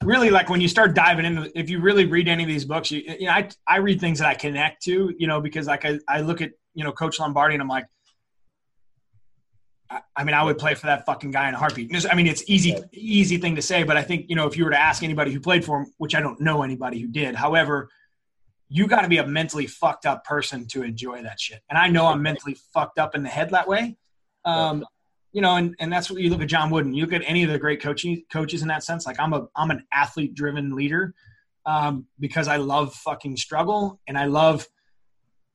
really 0.05 0.31
like 0.31 0.49
when 0.49 0.61
you 0.61 0.69
start 0.69 0.95
diving 0.95 1.25
into 1.25 1.59
if 1.59 1.71
you 1.71 1.81
really 1.81 2.05
read 2.05 2.29
any 2.29 2.43
of 2.43 2.49
these 2.49 2.65
books 2.65 2.91
you, 2.91 3.03
you 3.19 3.27
know 3.27 3.33
I, 3.33 3.49
I 3.67 3.77
read 3.79 4.01
things 4.01 4.19
that 4.19 4.29
i 4.29 4.35
connect 4.35 4.83
to 4.85 5.15
you 5.19 5.27
know 5.27 5.41
because 5.41 5.67
like 5.67 5.85
I, 5.85 5.99
I 6.09 6.21
look 6.21 6.41
at 6.43 6.53
you 6.75 6.85
know 6.85 6.93
coach 6.93 7.19
lombardi 7.19 7.55
and 7.55 7.63
i'm 7.63 7.69
like 7.69 7.87
I, 10.17 10.25
mean 10.25 10.35
i 10.35 10.43
would 10.43 10.59
play 10.59 10.75
for 10.75 10.87
that 10.87 11.07
fucking 11.07 11.31
guy 11.31 11.49
in 11.49 11.55
a 11.55 11.59
heartbeat. 11.59 11.95
I 12.11 12.15
mean 12.15 12.27
it's 12.27 12.45
easy 12.49 12.77
easy 12.93 13.39
thing 13.39 13.57
to 13.57 13.63
say 13.63 13.83
but 13.83 13.97
i 13.97 14.03
think 14.03 14.27
you 14.29 14.37
know 14.37 14.47
if 14.47 14.57
you 14.57 14.65
were 14.65 14.71
to 14.71 14.81
ask 14.81 15.03
anybody 15.03 15.33
who 15.33 15.41
played 15.41 15.65
for 15.65 15.81
him 15.81 15.93
which 15.99 16.15
i 16.15 16.21
don't 16.21 16.41
know 16.41 16.63
anybody 16.63 17.01
who 17.01 17.09
did 17.09 17.35
however 17.35 17.89
you 18.69 18.87
got 18.87 19.03
to 19.03 19.09
be 19.09 19.19
a 19.19 19.27
mentally 19.27 19.67
fucked 19.67 20.07
up 20.07 20.25
person 20.25 20.67
to 20.67 20.83
enjoy 20.83 21.23
that 21.23 21.39
shit. 21.41 21.61
And 21.71 21.79
i 21.79 21.89
know 21.89 22.07
i'm 22.07 22.23
mentally 22.23 22.57
fucked 22.73 22.99
up 22.99 23.15
in 23.15 23.23
the 23.23 23.29
head 23.29 23.51
that 23.51 23.69
way. 23.69 23.97
Um, 24.45 24.85
you 25.35 25.41
know, 25.41 25.57
and, 25.57 25.75
and 25.81 25.93
that's 25.93 26.09
what 26.09 26.23
you 26.23 26.31
look 26.31 26.41
at 26.41 26.49
John 26.49 26.71
Wooden. 26.71 26.95
You 26.95 27.05
look 27.05 27.13
at 27.13 27.23
any 27.27 27.43
of 27.43 27.51
the 27.51 27.59
great 27.59 27.83
coaching 27.83 28.23
coaches 28.33 28.63
in 28.63 28.69
that 28.69 28.85
sense. 28.85 29.05
Like 29.05 29.19
I'm 29.19 29.33
a 29.33 29.49
I'm 29.57 29.73
an 29.73 29.85
athlete 29.93 30.35
driven 30.35 30.77
leader 30.77 31.13
um, 31.67 32.07
because 32.21 32.47
I 32.47 32.57
love 32.57 32.95
fucking 32.95 33.37
struggle 33.37 34.01
and 34.07 34.17
I 34.17 34.27
love, 34.27 34.69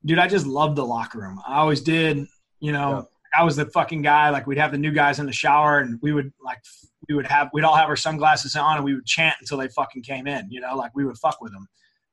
dude. 0.03 0.19
I 0.19 0.27
just 0.27 0.45
love 0.45 0.75
the 0.75 0.85
locker 0.85 1.19
room. 1.19 1.39
I 1.47 1.59
always 1.59 1.79
did. 1.79 2.27
You 2.59 2.73
know, 2.73 3.07
I 3.33 3.45
was 3.45 3.55
the 3.55 3.67
fucking 3.67 4.01
guy. 4.01 4.31
Like 4.31 4.47
we'd 4.47 4.57
have 4.57 4.73
the 4.73 4.77
new 4.77 4.91
guys 4.91 5.17
in 5.19 5.25
the 5.25 5.31
shower 5.31 5.79
and 5.79 5.97
we 6.01 6.11
would 6.11 6.33
like 6.43 6.59
we 7.07 7.15
would 7.15 7.27
have 7.27 7.49
we'd 7.53 7.63
all 7.63 7.77
have 7.77 7.87
our 7.87 7.95
sunglasses 7.95 8.57
on 8.57 8.75
and 8.75 8.83
we 8.83 8.95
would 8.95 9.05
chant 9.05 9.37
until 9.39 9.59
they 9.59 9.69
fucking 9.69 10.03
came 10.03 10.27
in. 10.27 10.51
You 10.51 10.59
know, 10.59 10.75
like 10.75 10.91
we 10.93 11.05
would 11.05 11.17
fuck 11.17 11.39
with 11.39 11.53
them. 11.53 11.69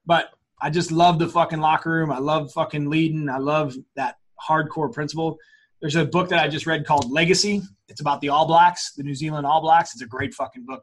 But 0.07 0.31
I 0.61 0.71
just 0.71 0.93
love 0.93 1.19
the 1.19 1.29
fucking 1.29 1.59
locker 1.59 1.91
room. 1.91 2.13
I 2.13 2.19
love 2.19 2.53
fucking 2.53 2.89
leading. 2.89 3.29
I 3.29 3.39
love 3.39 3.75
that 3.97 4.19
hardcore 4.49 4.93
principle. 4.93 5.37
There's 5.81 5.97
a 5.97 6.05
book 6.05 6.29
that 6.31 6.43
I 6.43 6.49
just 6.49 6.67
read 6.67 6.87
called 6.87 7.11
Legacy. 7.11 7.63
It's 7.89 8.01
about 8.01 8.21
the 8.21 8.29
All 8.31 8.47
Blacks, 8.47 8.93
the 8.95 9.03
New 9.03 9.15
Zealand 9.15 9.47
All 9.47 9.61
Blacks. 9.61 9.93
It's 9.93 10.03
a 10.03 10.07
great 10.07 10.35
fucking 10.35 10.65
book. 10.65 10.83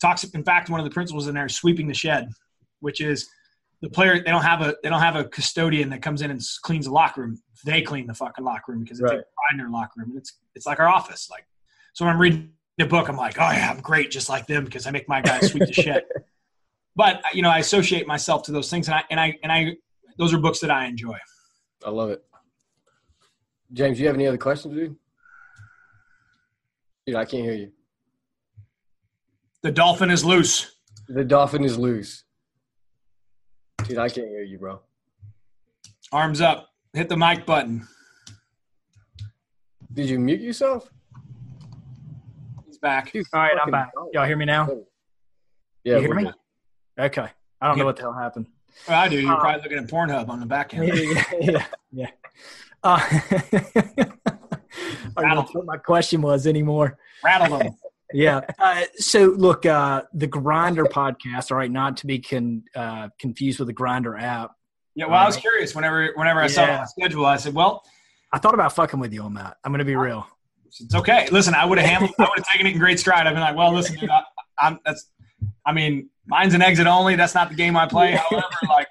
Talks, 0.00 0.24
in 0.24 0.44
fact, 0.44 0.70
one 0.70 0.80
of 0.80 0.84
the 0.84 0.90
principles 0.90 1.28
in 1.28 1.34
there 1.34 1.46
is 1.46 1.54
sweeping 1.54 1.86
the 1.88 1.94
shed, 1.94 2.28
which 2.80 3.00
is 3.00 3.28
the 3.82 3.90
player 3.90 4.14
they 4.18 4.30
don't 4.30 4.42
have 4.42 4.60
a 4.60 4.76
they 4.82 4.88
don't 4.88 5.00
have 5.00 5.16
a 5.16 5.24
custodian 5.24 5.90
that 5.90 6.02
comes 6.02 6.22
in 6.22 6.30
and 6.30 6.40
cleans 6.62 6.86
the 6.86 6.92
locker 6.92 7.20
room. 7.22 7.40
They 7.64 7.82
clean 7.82 8.06
the 8.06 8.14
fucking 8.14 8.44
locker 8.44 8.72
room 8.72 8.82
because 8.84 8.98
they 8.98 9.04
Right. 9.04 9.10
take 9.16 9.24
pride 9.34 9.52
in 9.52 9.58
their 9.58 9.70
locker 9.70 9.92
room. 9.96 10.10
And 10.10 10.18
it's 10.18 10.38
it's 10.54 10.66
like 10.66 10.78
our 10.80 10.88
office. 10.88 11.28
Like 11.30 11.46
so 11.92 12.04
when 12.04 12.14
I'm 12.14 12.20
reading 12.20 12.52
the 12.78 12.86
book, 12.86 13.08
I'm 13.08 13.16
like, 13.16 13.36
oh 13.38 13.50
yeah, 13.50 13.70
I'm 13.70 13.80
great 13.80 14.10
just 14.10 14.28
like 14.28 14.46
them 14.46 14.64
because 14.64 14.86
I 14.86 14.90
make 14.92 15.08
my 15.08 15.20
guys 15.20 15.48
sweep 15.50 15.66
the 15.66 15.72
shed. 15.72 16.04
But 16.94 17.22
you 17.32 17.40
know, 17.40 17.48
I 17.48 17.58
associate 17.58 18.06
myself 18.06 18.42
to 18.42 18.52
those 18.52 18.68
things, 18.68 18.86
and 18.86 18.94
I 18.94 19.02
and 19.10 19.18
I 19.18 19.38
and 19.42 19.50
I 19.50 19.76
those 20.18 20.34
are 20.34 20.38
books 20.38 20.58
that 20.60 20.70
I 20.70 20.84
enjoy. 20.84 21.16
I 21.86 21.88
love 21.88 22.10
it. 22.10 22.22
James, 23.72 23.98
you 23.98 24.06
have 24.06 24.14
any 24.16 24.26
other 24.26 24.38
questions, 24.38 24.74
dude? 24.74 24.96
Dude, 27.06 27.16
I 27.16 27.24
can't 27.24 27.42
hear 27.42 27.54
you. 27.54 27.72
The 29.62 29.70
dolphin 29.70 30.10
is 30.10 30.24
loose. 30.24 30.76
The 31.08 31.24
dolphin 31.24 31.64
is 31.64 31.78
loose. 31.78 32.24
Dude, 33.86 33.98
I 33.98 34.08
can't 34.08 34.28
hear 34.28 34.42
you, 34.42 34.58
bro. 34.58 34.80
Arms 36.12 36.40
up. 36.40 36.68
Hit 36.92 37.08
the 37.08 37.16
mic 37.16 37.46
button. 37.46 37.86
Did 39.92 40.08
you 40.08 40.18
mute 40.18 40.40
yourself? 40.40 40.88
He's 42.66 42.78
back. 42.78 43.12
Dude, 43.12 43.26
All 43.32 43.40
right, 43.40 43.52
I'm 43.62 43.70
back. 43.70 43.94
dog. 43.94 44.08
Y'all 44.12 44.26
hear 44.26 44.36
me 44.36 44.44
now? 44.44 44.68
Yeah, 45.84 45.96
You 45.96 46.00
hear 46.02 46.14
me? 46.14 46.24
good. 46.24 46.34
Okay. 46.98 47.28
I 47.60 47.68
don't 47.68 47.78
know 47.78 47.84
what 47.84 47.96
the 47.96 48.02
hell 48.02 48.12
happened. 48.12 48.46
Well, 48.88 48.98
I 49.00 49.08
do. 49.08 49.20
You're 49.20 49.32
Uh, 49.32 49.40
probably 49.40 49.62
looking 49.62 49.78
at 49.78 49.86
Pornhub 49.88 50.28
on 50.28 50.40
the 50.40 50.46
back 50.46 50.74
end. 50.74 50.88
yeah, 50.94 51.22
yeah, 51.40 51.66
yeah. 51.92 52.06
Uh, 52.84 53.00
I 55.16 55.22
don't 55.22 55.34
know 55.34 55.46
what 55.52 55.66
my 55.66 55.76
question 55.76 56.22
was 56.22 56.46
anymore. 56.46 56.98
Rattle 57.24 57.58
them. 57.58 57.76
Yeah. 58.14 58.42
Uh, 58.58 58.82
so 58.96 59.24
look, 59.24 59.64
uh, 59.64 60.02
the 60.12 60.26
Grinder 60.26 60.84
podcast. 60.84 61.50
All 61.50 61.56
right, 61.56 61.70
not 61.70 61.96
to 61.96 62.06
be 62.06 62.18
con, 62.18 62.62
uh, 62.76 63.08
confused 63.18 63.58
with 63.58 63.68
the 63.68 63.74
Grindr 63.74 64.20
app. 64.20 64.50
Yeah. 64.94 65.06
Well, 65.06 65.14
I 65.14 65.24
was 65.24 65.38
curious. 65.38 65.74
Whenever 65.74 66.12
whenever 66.16 66.40
I 66.42 66.46
saw 66.46 66.64
it 66.64 66.70
on 66.70 66.80
the 66.80 66.86
schedule, 66.88 67.24
I 67.24 67.38
said, 67.38 67.54
"Well, 67.54 67.82
I 68.30 68.38
thought 68.38 68.52
about 68.52 68.74
fucking 68.74 69.00
with 69.00 69.14
you 69.14 69.22
on 69.22 69.32
that. 69.34 69.56
I'm 69.64 69.72
going 69.72 69.78
to 69.78 69.86
be 69.86 69.96
real. 69.96 70.26
it's 70.66 70.94
okay. 70.94 71.26
Listen, 71.30 71.54
I 71.54 71.64
would 71.64 71.78
have 71.78 71.88
handled. 71.88 72.14
I 72.18 72.24
would 72.24 72.36
have 72.36 72.46
taken 72.46 72.66
it 72.66 72.74
in 72.74 72.78
great 72.78 73.00
stride. 73.00 73.26
I've 73.26 73.32
been 73.32 73.40
like, 73.40 73.56
"Well, 73.56 73.72
listen, 73.72 73.96
dude, 73.96 74.10
I, 74.10 74.22
I'm 74.58 74.78
that's. 74.84 75.08
I 75.64 75.72
mean, 75.72 76.10
mine's 76.26 76.54
an 76.54 76.62
exit 76.62 76.86
only. 76.86 77.16
That's 77.16 77.34
not 77.34 77.48
the 77.48 77.54
game 77.54 77.76
I 77.76 77.86
play. 77.86 78.12
However, 78.30 78.46
like, 78.68 78.88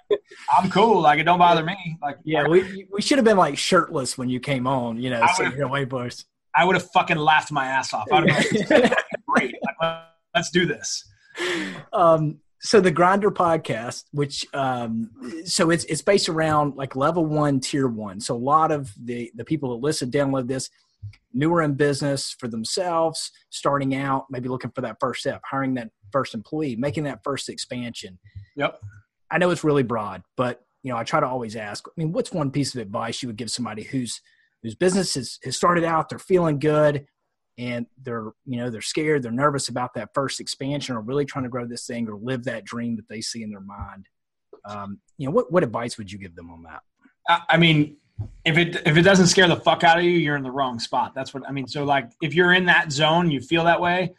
I'm 0.58 0.70
cool. 0.70 1.02
Like, 1.02 1.20
it 1.20 1.24
don't 1.24 1.40
bother 1.40 1.64
me. 1.64 1.98
Like, 2.02 2.18
Yeah, 2.24 2.48
we 2.48 2.86
we 2.92 3.02
should 3.02 3.18
have 3.18 3.26
been 3.26 3.38
like 3.38 3.58
shirtless 3.58 4.18
when 4.18 4.30
you 4.30 4.40
came 4.40 4.68
on. 4.68 5.02
You 5.02 5.12
know, 5.12 5.26
sitting 5.36 5.54
here 5.54 5.68
way. 5.68 5.88
I 6.54 6.66
would 6.66 6.76
have 6.76 6.90
fucking 6.92 7.18
laughed 7.18 7.52
my 7.52 7.66
ass 7.66 7.94
off. 7.94 8.08
I'd 8.12 8.30
have 8.30 8.70
been 8.70 8.82
like, 8.82 8.98
great. 9.28 9.56
Like, 9.64 9.76
let- 9.82 10.08
let's 10.36 10.50
do 10.50 10.66
this. 10.66 11.06
um, 11.94 12.40
so 12.64 12.80
the 12.80 12.92
grinder 12.92 13.32
podcast 13.32 14.04
which 14.12 14.46
um, 14.54 15.10
so 15.46 15.72
it's 15.72 15.84
it's 15.86 16.02
based 16.02 16.30
around 16.30 16.76
like 16.76 16.96
level 16.96 17.26
one 17.26 17.60
tier 17.60 17.88
one 17.88 18.20
so 18.20 18.36
a 18.36 18.38
lot 18.38 18.72
of 18.72 18.92
the 19.04 19.32
the 19.36 19.44
people 19.44 19.70
that 19.70 19.84
listen 19.84 20.12
download 20.12 20.48
this 20.48 20.70
newer 21.34 21.64
in 21.64 21.74
business 21.74 22.36
for 22.38 22.48
themselves 22.48 23.32
starting 23.50 23.96
out 23.96 24.26
maybe 24.30 24.48
looking 24.48 24.70
for 24.72 24.82
that 24.82 24.98
first 25.00 25.22
step 25.22 25.42
hiring 25.50 25.74
that 25.74 25.90
first 26.12 26.34
employee 26.34 26.76
making 26.76 27.04
that 27.04 27.24
first 27.24 27.50
expansion 27.50 28.20
Yep. 28.56 28.80
i 29.30 29.38
know 29.38 29.52
it's 29.52 29.64
really 29.64 29.84
broad 29.84 30.24
but 30.38 30.64
you 30.84 30.92
know 30.92 30.98
i 30.98 31.04
try 31.04 31.20
to 31.20 31.28
always 31.28 31.56
ask 31.56 31.88
i 31.88 31.92
mean 31.98 32.12
what's 32.12 32.32
one 32.32 32.52
piece 32.52 32.74
of 32.76 32.82
advice 32.82 33.22
you 33.22 33.30
would 33.30 33.38
give 33.38 33.52
somebody 33.52 33.84
who's 33.84 34.22
whose 34.64 34.76
business 34.76 35.16
has, 35.16 35.40
has 35.44 35.56
started 35.56 35.84
out 35.84 36.10
they're 36.10 36.20
feeling 36.20 36.60
good 36.60 37.06
and 37.58 37.86
they're 38.02 38.32
you 38.46 38.58
know 38.58 38.70
they're 38.70 38.82
scared 38.82 39.24
they're 39.24 39.32
nervous 39.32 39.70
about 39.70 39.94
that 39.94 40.10
first 40.14 40.40
expansion 40.40 40.96
or 40.96 41.02
really 41.02 41.26
trying 41.26 41.44
to 41.44 41.50
grow 41.50 41.66
this 41.66 41.86
thing 41.86 42.08
or 42.08 42.18
live 42.18 42.44
that 42.44 42.64
dream 42.64 42.96
that 42.96 43.08
they 43.10 43.22
see 43.22 43.44
in 43.44 43.50
their 43.50 43.62
mind 43.62 44.08
um, 44.66 45.00
you 45.18 45.26
know 45.26 45.32
what, 45.32 45.52
what 45.52 45.64
advice 45.64 45.98
would 45.98 46.12
you 46.12 46.20
give 46.20 46.36
them 46.36 46.52
on 46.52 46.64
that 46.64 46.82
I 47.28 47.42
I 47.50 47.58
mean, 47.58 47.98
if 48.46 48.58
it 48.58 48.76
if 48.86 48.98
it 48.98 49.02
doesn't 49.02 49.28
scare 49.28 49.48
the 49.48 49.56
fuck 49.56 49.84
out 49.84 49.98
of 49.98 50.04
you, 50.04 50.12
you're 50.12 50.36
in 50.36 50.44
the 50.44 50.52
wrong 50.52 50.80
spot. 50.80 51.14
That's 51.16 51.34
what 51.34 51.48
I 51.48 51.52
mean. 51.52 51.68
So 51.68 51.84
like, 51.84 52.12
if 52.22 52.34
you're 52.34 52.54
in 52.54 52.66
that 52.66 52.92
zone, 52.92 53.32
you 53.32 53.42
feel 53.42 53.64
that 53.66 53.80
way, 53.80 54.14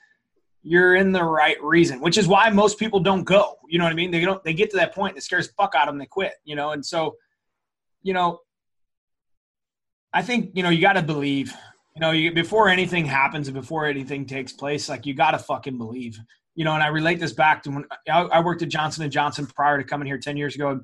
you're 0.63 0.95
in 0.95 1.13
the 1.13 1.25
right 1.25 1.63
reason. 1.63 2.01
Which 2.01 2.17
is 2.17 2.27
why 2.27 2.49
most 2.51 2.79
people 2.79 3.01
don't 3.01 3.25
go. 3.25 3.59
You 3.69 3.79
know 3.79 3.85
what 3.85 3.93
I 3.93 3.97
mean? 3.97 4.11
They 4.11 4.21
don't. 4.21 4.43
They 4.45 4.55
get 4.55 4.71
to 4.71 4.77
that 4.77 4.95
point, 4.95 5.13
and 5.13 5.19
it 5.19 5.23
scares 5.23 5.49
the 5.49 5.55
fuck 5.55 5.75
out 5.75 5.89
of 5.89 5.95
them. 5.95 5.99
They 5.99 6.07
quit. 6.07 6.35
You 6.45 6.57
know, 6.57 6.71
and 6.71 6.85
so, 6.85 7.17
you 8.03 8.13
know, 8.13 8.41
I 10.13 10.23
think 10.23 10.53
you 10.55 10.63
know 10.63 10.71
you 10.71 10.81
got 10.81 10.95
to 10.95 11.03
believe. 11.03 11.53
You 11.95 12.01
know, 12.01 12.13
you, 12.13 12.33
before 12.33 12.69
anything 12.69 13.05
happens 13.05 13.49
and 13.49 13.55
before 13.55 13.85
anything 13.87 14.25
takes 14.25 14.53
place, 14.53 14.89
like 14.89 15.05
you 15.05 15.15
got 15.15 15.33
to 15.33 15.39
fucking 15.39 15.77
believe. 15.77 16.19
You 16.55 16.65
know, 16.65 16.75
and 16.75 16.83
I 16.83 16.89
relate 16.89 17.19
this 17.19 17.33
back 17.33 17.63
to 17.65 17.71
when 17.71 17.85
I, 18.09 18.23
I 18.23 18.41
worked 18.41 18.63
at 18.63 18.69
Johnson 18.69 19.03
and 19.03 19.13
Johnson 19.13 19.47
prior 19.47 19.79
to 19.79 19.85
coming 19.85 20.07
here 20.07 20.19
ten 20.19 20.37
years 20.37 20.55
ago. 20.55 20.81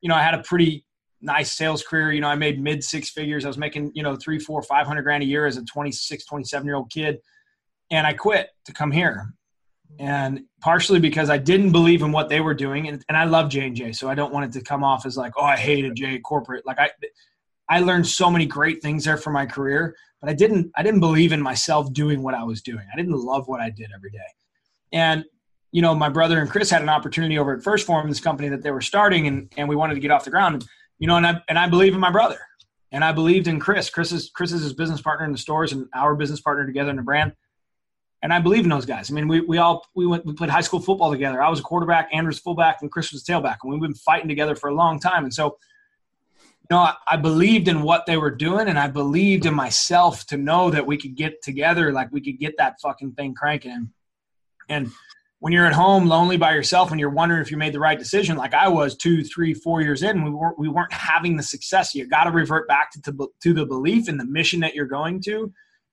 You 0.00 0.08
know, 0.08 0.14
I 0.14 0.22
had 0.22 0.34
a 0.34 0.42
pretty 0.42 0.84
nice 1.22 1.52
sales 1.52 1.82
career. 1.82 2.12
You 2.12 2.20
know, 2.20 2.28
I 2.28 2.36
made 2.36 2.60
mid 2.60 2.84
six 2.84 3.10
figures. 3.10 3.44
I 3.44 3.48
was 3.48 3.58
making, 3.58 3.92
you 3.94 4.02
know, 4.02 4.16
three, 4.16 4.38
four, 4.38 4.62
five 4.62 4.86
hundred 4.86 5.02
grand 5.02 5.22
a 5.22 5.26
year 5.26 5.46
as 5.46 5.56
a 5.56 5.64
26, 5.64 6.24
27 6.26 6.66
year 6.66 6.76
old 6.76 6.90
kid. 6.90 7.18
And 7.90 8.06
I 8.06 8.12
quit 8.12 8.50
to 8.66 8.72
come 8.72 8.90
here. 8.90 9.34
And 9.98 10.42
partially 10.60 11.00
because 11.00 11.30
I 11.30 11.36
didn't 11.36 11.72
believe 11.72 12.02
in 12.02 12.12
what 12.12 12.28
they 12.28 12.40
were 12.40 12.54
doing. 12.54 12.88
And, 12.88 13.04
and 13.08 13.18
I 13.18 13.24
love 13.24 13.50
J 13.50 13.66
and 13.66 13.76
J. 13.76 13.92
So 13.92 14.08
I 14.08 14.14
don't 14.14 14.32
want 14.32 14.46
it 14.46 14.58
to 14.58 14.64
come 14.64 14.84
off 14.84 15.04
as 15.04 15.16
like, 15.16 15.32
oh, 15.36 15.44
I 15.44 15.56
hated 15.56 15.96
J 15.96 16.18
corporate. 16.20 16.64
Like 16.64 16.78
I, 16.78 16.90
I 17.68 17.80
learned 17.80 18.06
so 18.06 18.30
many 18.30 18.46
great 18.46 18.82
things 18.82 19.04
there 19.04 19.16
for 19.16 19.30
my 19.30 19.46
career, 19.46 19.96
but 20.20 20.30
I 20.30 20.34
didn't, 20.34 20.70
I 20.76 20.82
didn't 20.82 21.00
believe 21.00 21.32
in 21.32 21.42
myself 21.42 21.92
doing 21.92 22.22
what 22.22 22.34
I 22.34 22.44
was 22.44 22.62
doing. 22.62 22.86
I 22.92 22.96
didn't 22.96 23.14
love 23.16 23.48
what 23.48 23.60
I 23.60 23.70
did 23.70 23.90
every 23.94 24.10
day. 24.10 24.18
And 24.92 25.24
you 25.72 25.82
know, 25.82 25.94
my 25.94 26.08
brother 26.08 26.38
and 26.40 26.50
Chris 26.50 26.70
had 26.70 26.82
an 26.82 26.88
opportunity 26.88 27.38
over 27.38 27.54
at 27.54 27.62
1st 27.62 27.84
Phorm, 27.84 28.08
this 28.08 28.20
company 28.20 28.48
that 28.48 28.62
they 28.62 28.70
were 28.70 28.80
starting, 28.80 29.26
and, 29.26 29.52
and 29.56 29.68
we 29.68 29.76
wanted 29.76 29.94
to 29.94 30.00
get 30.00 30.10
off 30.10 30.24
the 30.24 30.30
ground. 30.30 30.66
You 30.98 31.06
know, 31.06 31.16
and 31.16 31.26
I 31.26 31.40
and 31.48 31.58
I 31.58 31.68
believe 31.68 31.94
in 31.94 32.00
my 32.00 32.10
brother, 32.10 32.38
and 32.92 33.04
I 33.04 33.12
believed 33.12 33.48
in 33.48 33.60
Chris. 33.60 33.88
Chris 33.88 34.12
is 34.12 34.30
Chris 34.30 34.52
is 34.52 34.62
his 34.62 34.74
business 34.74 35.00
partner 35.00 35.24
in 35.24 35.32
the 35.32 35.38
stores, 35.38 35.72
and 35.72 35.86
our 35.94 36.14
business 36.14 36.40
partner 36.40 36.66
together 36.66 36.90
in 36.90 36.96
the 36.96 37.02
brand. 37.02 37.32
And 38.22 38.34
I 38.34 38.38
believe 38.38 38.64
in 38.64 38.70
those 38.70 38.84
guys. 38.84 39.10
I 39.10 39.14
mean, 39.14 39.28
we, 39.28 39.40
we 39.40 39.58
all 39.58 39.86
we 39.94 40.06
went 40.06 40.26
we 40.26 40.34
played 40.34 40.50
high 40.50 40.60
school 40.60 40.80
football 40.80 41.10
together. 41.10 41.42
I 41.42 41.48
was 41.48 41.60
a 41.60 41.62
quarterback, 41.62 42.10
Andrew's 42.12 42.38
fullback, 42.38 42.82
and 42.82 42.90
Chris 42.90 43.12
was 43.12 43.24
tailback, 43.24 43.58
and 43.62 43.72
we've 43.72 43.80
been 43.80 43.94
fighting 43.94 44.28
together 44.28 44.54
for 44.54 44.68
a 44.68 44.74
long 44.74 45.00
time. 45.00 45.24
And 45.24 45.32
so, 45.32 45.56
you 46.42 46.66
know, 46.70 46.78
I, 46.78 46.94
I 47.10 47.16
believed 47.16 47.66
in 47.66 47.82
what 47.82 48.04
they 48.06 48.18
were 48.18 48.30
doing, 48.30 48.68
and 48.68 48.78
I 48.78 48.88
believed 48.88 49.46
in 49.46 49.54
myself 49.54 50.26
to 50.26 50.36
know 50.36 50.70
that 50.70 50.86
we 50.86 50.98
could 50.98 51.14
get 51.14 51.42
together, 51.42 51.92
like 51.92 52.12
we 52.12 52.20
could 52.20 52.38
get 52.38 52.54
that 52.58 52.74
fucking 52.82 53.12
thing 53.12 53.34
cranking. 53.34 53.90
And 54.68 54.90
when 55.40 55.54
you're 55.54 55.66
at 55.66 55.72
home 55.72 56.06
lonely 56.06 56.36
by 56.36 56.54
yourself 56.54 56.90
and 56.90 57.00
you're 57.00 57.08
wondering 57.08 57.40
if 57.40 57.50
you 57.50 57.56
made 57.56 57.72
the 57.72 57.80
right 57.80 57.98
decision, 57.98 58.36
like 58.36 58.52
I 58.52 58.68
was 58.68 58.94
two, 58.96 59.24
three, 59.24 59.54
four 59.54 59.80
years 59.80 60.02
in, 60.02 60.22
we 60.22 60.30
weren't 60.30 60.58
we 60.58 60.68
weren't 60.68 60.92
having 60.92 61.36
the 61.36 61.42
success. 61.42 61.94
You 61.94 62.06
got 62.06 62.24
to 62.24 62.30
revert 62.30 62.68
back 62.68 62.92
to, 62.92 63.02
to 63.02 63.28
to 63.42 63.54
the 63.54 63.64
belief 63.64 64.08
in 64.10 64.18
the 64.18 64.26
mission 64.26 64.60
that 64.60 64.74
you're 64.74 64.84
going 64.84 65.22
to, 65.22 65.50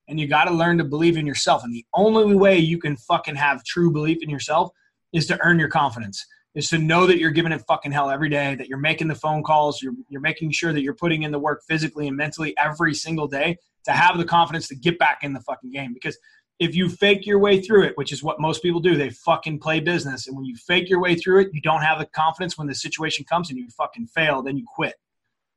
and 0.07 0.19
you 0.19 0.27
got 0.27 0.45
to 0.45 0.53
learn 0.53 0.77
to 0.77 0.83
believe 0.83 1.17
in 1.17 1.25
yourself. 1.25 1.63
And 1.63 1.73
the 1.73 1.85
only 1.93 2.35
way 2.35 2.57
you 2.57 2.79
can 2.79 2.95
fucking 2.95 3.35
have 3.35 3.63
true 3.63 3.91
belief 3.91 4.19
in 4.21 4.29
yourself 4.29 4.71
is 5.13 5.25
to 5.27 5.39
earn 5.41 5.59
your 5.59 5.69
confidence. 5.69 6.25
Is 6.55 6.69
to 6.69 6.79
know 6.79 7.05
that 7.05 7.19
you're 7.19 7.29
giving 7.29 7.51
it 7.51 7.61
fucking 7.67 7.91
hell 7.91 8.09
every 8.09 8.29
day, 8.29 8.55
that 8.55 8.67
you're 8.67 8.79
making 8.79 9.09
the 9.09 9.15
phone 9.15 9.43
calls, 9.43 9.79
you're 9.79 9.93
you're 10.09 10.21
making 10.21 10.49
sure 10.51 10.73
that 10.73 10.81
you're 10.81 10.95
putting 10.95 11.21
in 11.21 11.31
the 11.31 11.37
work 11.37 11.61
physically 11.67 12.07
and 12.07 12.17
mentally 12.17 12.57
every 12.57 12.95
single 12.95 13.27
day 13.27 13.57
to 13.85 13.91
have 13.91 14.17
the 14.17 14.25
confidence 14.25 14.67
to 14.69 14.75
get 14.75 14.97
back 14.97 15.19
in 15.21 15.33
the 15.33 15.39
fucking 15.41 15.71
game. 15.71 15.93
Because 15.93 16.17
if 16.59 16.75
you 16.75 16.89
fake 16.89 17.25
your 17.25 17.37
way 17.37 17.61
through 17.61 17.83
it, 17.83 17.93
which 17.95 18.11
is 18.11 18.23
what 18.23 18.39
most 18.39 18.63
people 18.63 18.79
do, 18.79 18.95
they 18.95 19.11
fucking 19.11 19.59
play 19.59 19.79
business. 19.79 20.27
And 20.27 20.35
when 20.35 20.45
you 20.45 20.55
fake 20.55 20.89
your 20.89 20.99
way 20.99 21.15
through 21.15 21.41
it, 21.41 21.49
you 21.53 21.61
don't 21.61 21.81
have 21.81 21.99
the 21.99 22.07
confidence 22.07 22.57
when 22.57 22.67
the 22.67 22.73
situation 22.73 23.25
comes 23.25 23.49
and 23.49 23.59
you 23.59 23.67
fucking 23.69 24.07
fail, 24.07 24.41
then 24.41 24.57
you 24.57 24.65
quit. 24.75 24.95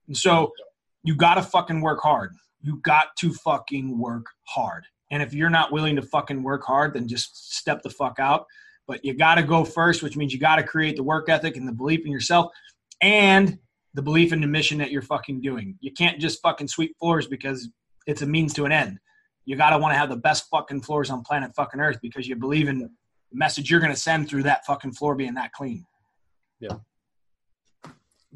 And 0.06 0.16
so 0.16 0.52
you 1.02 1.16
got 1.16 1.34
to 1.34 1.42
fucking 1.42 1.80
work 1.80 2.00
hard. 2.02 2.34
You 2.62 2.80
got 2.82 3.16
to 3.18 3.32
fucking 3.32 3.98
work 3.98 4.26
hard. 4.46 4.84
And 5.10 5.22
if 5.22 5.34
you're 5.34 5.50
not 5.50 5.72
willing 5.72 5.96
to 5.96 6.02
fucking 6.02 6.42
work 6.42 6.64
hard, 6.64 6.94
then 6.94 7.08
just 7.08 7.54
step 7.56 7.82
the 7.82 7.90
fuck 7.90 8.18
out. 8.18 8.46
But 8.86 9.04
you 9.04 9.14
got 9.14 9.36
to 9.36 9.42
go 9.42 9.64
first, 9.64 10.02
which 10.02 10.16
means 10.16 10.32
you 10.32 10.38
got 10.38 10.56
to 10.56 10.62
create 10.62 10.96
the 10.96 11.02
work 11.02 11.28
ethic 11.28 11.56
and 11.56 11.66
the 11.66 11.72
belief 11.72 12.04
in 12.04 12.12
yourself 12.12 12.52
and 13.00 13.58
the 13.94 14.02
belief 14.02 14.32
in 14.32 14.40
the 14.40 14.46
mission 14.46 14.78
that 14.78 14.90
you're 14.90 15.02
fucking 15.02 15.40
doing. 15.40 15.76
You 15.80 15.92
can't 15.92 16.20
just 16.20 16.40
fucking 16.42 16.68
sweep 16.68 16.96
floors 16.98 17.26
because 17.26 17.68
it's 18.06 18.22
a 18.22 18.26
means 18.26 18.54
to 18.54 18.64
an 18.64 18.72
end. 18.72 18.98
You 19.44 19.56
got 19.56 19.70
to 19.70 19.78
want 19.78 19.94
to 19.94 19.98
have 19.98 20.10
the 20.10 20.16
best 20.16 20.48
fucking 20.50 20.82
floors 20.82 21.10
on 21.10 21.22
planet 21.22 21.54
fucking 21.56 21.80
Earth 21.80 21.98
because 22.00 22.28
you 22.28 22.36
believe 22.36 22.68
in 22.68 22.78
the 22.78 22.90
message 23.32 23.70
you're 23.70 23.80
going 23.80 23.92
to 23.92 23.98
send 23.98 24.28
through 24.28 24.44
that 24.44 24.64
fucking 24.64 24.92
floor 24.92 25.14
being 25.14 25.34
that 25.34 25.52
clean. 25.52 25.84
Yeah. 26.60 26.76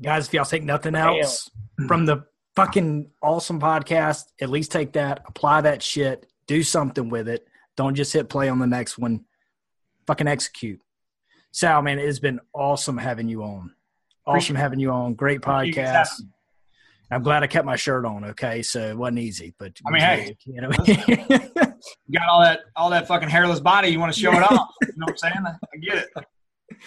Guys, 0.02 0.26
if 0.26 0.34
y'all 0.34 0.44
take 0.44 0.64
nothing 0.64 0.94
else 0.94 1.50
from 1.86 2.06
the 2.06 2.24
fucking 2.56 3.10
awesome 3.22 3.60
podcast, 3.60 4.24
at 4.40 4.50
least 4.50 4.72
take 4.72 4.92
that, 4.92 5.22
apply 5.26 5.62
that 5.62 5.82
shit, 5.82 6.26
do 6.46 6.62
something 6.62 7.08
with 7.08 7.28
it. 7.28 7.46
Don't 7.76 7.94
just 7.94 8.12
hit 8.12 8.28
play 8.28 8.48
on 8.48 8.58
the 8.58 8.66
next 8.66 8.98
one. 8.98 9.24
Fucking 10.06 10.28
execute. 10.28 10.80
Sal, 11.50 11.82
man, 11.82 11.98
it 11.98 12.06
has 12.06 12.20
been 12.20 12.40
awesome 12.52 12.98
having 12.98 13.28
you 13.28 13.42
on. 13.42 13.74
Awesome 14.26 14.56
having 14.56 14.78
you 14.78 14.90
on. 14.90 15.14
Great 15.14 15.40
podcast. 15.40 16.22
I'm 17.10 17.22
glad 17.22 17.42
I 17.42 17.46
kept 17.46 17.66
my 17.66 17.76
shirt 17.76 18.04
on. 18.06 18.24
Okay, 18.24 18.62
so 18.62 18.80
it 18.80 18.96
wasn't 18.96 19.18
easy, 19.18 19.54
but 19.58 19.72
I 19.86 19.90
mean, 19.90 20.00
hey, 20.00 20.36
you 20.46 20.60
know, 20.60 20.70
You 22.06 22.18
got 22.18 22.28
all 22.28 22.40
that 22.40 22.60
all 22.76 22.90
that 22.90 23.06
fucking 23.06 23.28
hairless 23.28 23.60
body. 23.60 23.88
You 23.88 24.00
want 24.00 24.12
to 24.12 24.18
show 24.18 24.32
it 24.32 24.42
off? 24.42 24.70
You 24.82 24.88
know 24.96 25.06
what 25.06 25.10
I'm 25.10 25.16
saying? 25.16 25.34
I 25.46 25.76
get 25.78 25.96
it. 25.98 26.78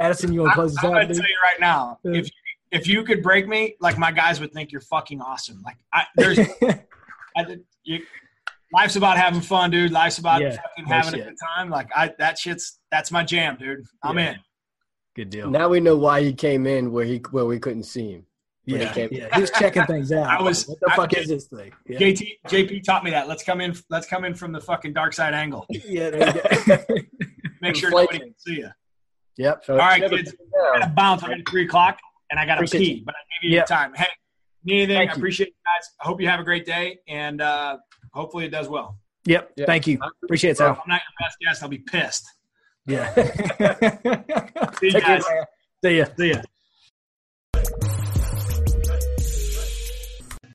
Addison, 0.00 0.32
you 0.32 0.40
want 0.40 0.52
to 0.52 0.54
close 0.54 0.74
this 0.74 0.84
out? 0.84 0.90
I'm 0.90 0.96
out? 0.96 1.02
gonna 1.02 1.14
tell 1.14 1.24
you 1.24 1.38
right 1.42 1.60
now, 1.60 1.98
if 2.04 2.28
if 2.72 2.88
you 2.88 3.04
could 3.04 3.22
break 3.22 3.46
me, 3.46 3.76
like 3.80 3.98
my 3.98 4.10
guys 4.10 4.40
would 4.40 4.52
think 4.52 4.72
you're 4.72 4.80
fucking 4.80 5.20
awesome. 5.20 5.62
Like 5.64 5.76
I, 5.92 6.04
there's, 6.16 6.38
I, 7.36 7.56
you, 7.84 8.00
life's 8.72 8.96
about 8.96 9.16
having 9.18 9.40
fun, 9.40 9.70
dude. 9.70 9.92
Life's 9.92 10.18
about 10.18 10.40
Yeah, 10.40 10.56
fucking 10.56 10.88
no 10.88 10.94
having 10.94 11.14
a 11.14 11.16
shit. 11.18 11.26
good 11.28 11.36
time. 11.54 11.70
Like 11.70 11.88
I, 11.94 12.12
that 12.18 12.38
shit's 12.38 12.78
that's 12.90 13.10
my 13.12 13.22
jam, 13.24 13.56
dude. 13.60 13.84
I'm 14.02 14.18
Yeah. 14.18 14.32
in. 14.32 14.36
Good 15.14 15.30
deal. 15.30 15.50
Now 15.50 15.68
we 15.68 15.78
know 15.80 15.96
why 15.96 16.22
he 16.22 16.32
came 16.32 16.66
in 16.66 16.90
where 16.90 17.04
he 17.04 17.18
where 17.30 17.44
we 17.44 17.58
couldn't 17.58 17.82
see 17.84 18.12
him. 18.12 18.26
when 18.64 18.80
he 18.80 18.86
yeah, 18.86 18.92
came- 18.94 19.08
yeah. 19.12 19.34
He 19.34 19.40
was 19.42 19.50
checking 19.50 19.84
things 19.84 20.10
out. 20.18 20.26
I 20.26 20.42
was- 20.42 20.66
what 20.66 20.80
the 20.80 20.90
I- 20.90 20.96
fuck 20.96 21.12
is 21.14 21.28
this 21.28 21.46
thing? 21.48 21.70
Yeah, 21.86 21.98
JT 21.98 22.26
JP 22.48 22.82
taught 22.84 23.04
me 23.04 23.10
that. 23.10 23.28
Let's 23.28 23.42
come 23.44 23.60
in. 23.60 23.74
Let's 23.90 24.06
come 24.06 24.24
in 24.24 24.34
from 24.34 24.52
the 24.52 24.60
fucking 24.60 24.94
dark 24.94 25.12
side 25.12 25.34
angle. 25.34 25.66
yeah 25.70 26.08
there 26.10 26.34
you 26.34 26.66
go. 26.66 26.84
Make 27.60 27.76
sure 27.76 27.90
nobody 27.90 28.18
can 28.20 28.34
see 28.38 28.54
you. 28.56 28.70
yep. 29.36 29.62
So 29.64 29.74
All 29.74 29.80
right, 29.80 30.00
kids. 30.08 30.32
been 30.32 30.38
I 30.58 30.72
down. 30.72 30.80
gotta 30.80 30.92
bounce. 30.94 31.22
I 31.22 31.28
got 31.28 31.38
three 31.48 31.64
o'clock, 31.66 31.98
and 32.32 32.40
I 32.40 32.46
gotta 32.46 32.66
pee. 32.66 33.02
But 33.04 33.14
I 33.14 33.18
gave 33.42 33.50
you 33.50 33.56
Yep. 33.56 33.68
your 33.68 33.76
time. 33.78 33.92
Hey, 33.94 34.06
need 34.64 34.74
anything? 34.74 34.96
Thank 34.96 35.10
I 35.10 35.12
you. 35.14 35.18
appreciate 35.18 35.48
you 35.48 35.52
guys. 35.64 35.88
I 36.00 36.08
hope 36.08 36.20
you 36.20 36.28
have 36.28 36.40
a 36.40 36.44
great 36.44 36.64
day, 36.66 36.98
and 37.06 37.40
uh, 37.42 37.76
hopefully 38.12 38.46
it 38.46 38.50
does 38.50 38.68
well. 38.68 38.96
Yep. 39.26 39.52
Yeah. 39.56 39.66
Thank 39.66 39.86
you. 39.86 39.98
Appreciate 40.24 40.50
it, 40.50 40.52
If 40.52 40.56
Sal. 40.58 40.70
I'm 40.70 40.88
not 40.88 41.00
your 41.02 41.26
best 41.28 41.36
guest, 41.40 41.62
I'll 41.62 41.68
be 41.68 41.78
pissed. 41.78 42.24
Yeah. 42.86 43.12
See 43.14 44.86
you 44.86 44.92
Take 44.92 45.04
care, 45.04 45.18
guys. 45.18 45.24
man. 45.28 45.44
See 45.84 45.98
ya. 45.98 46.04
See 46.18 46.30
ya. 46.30 46.42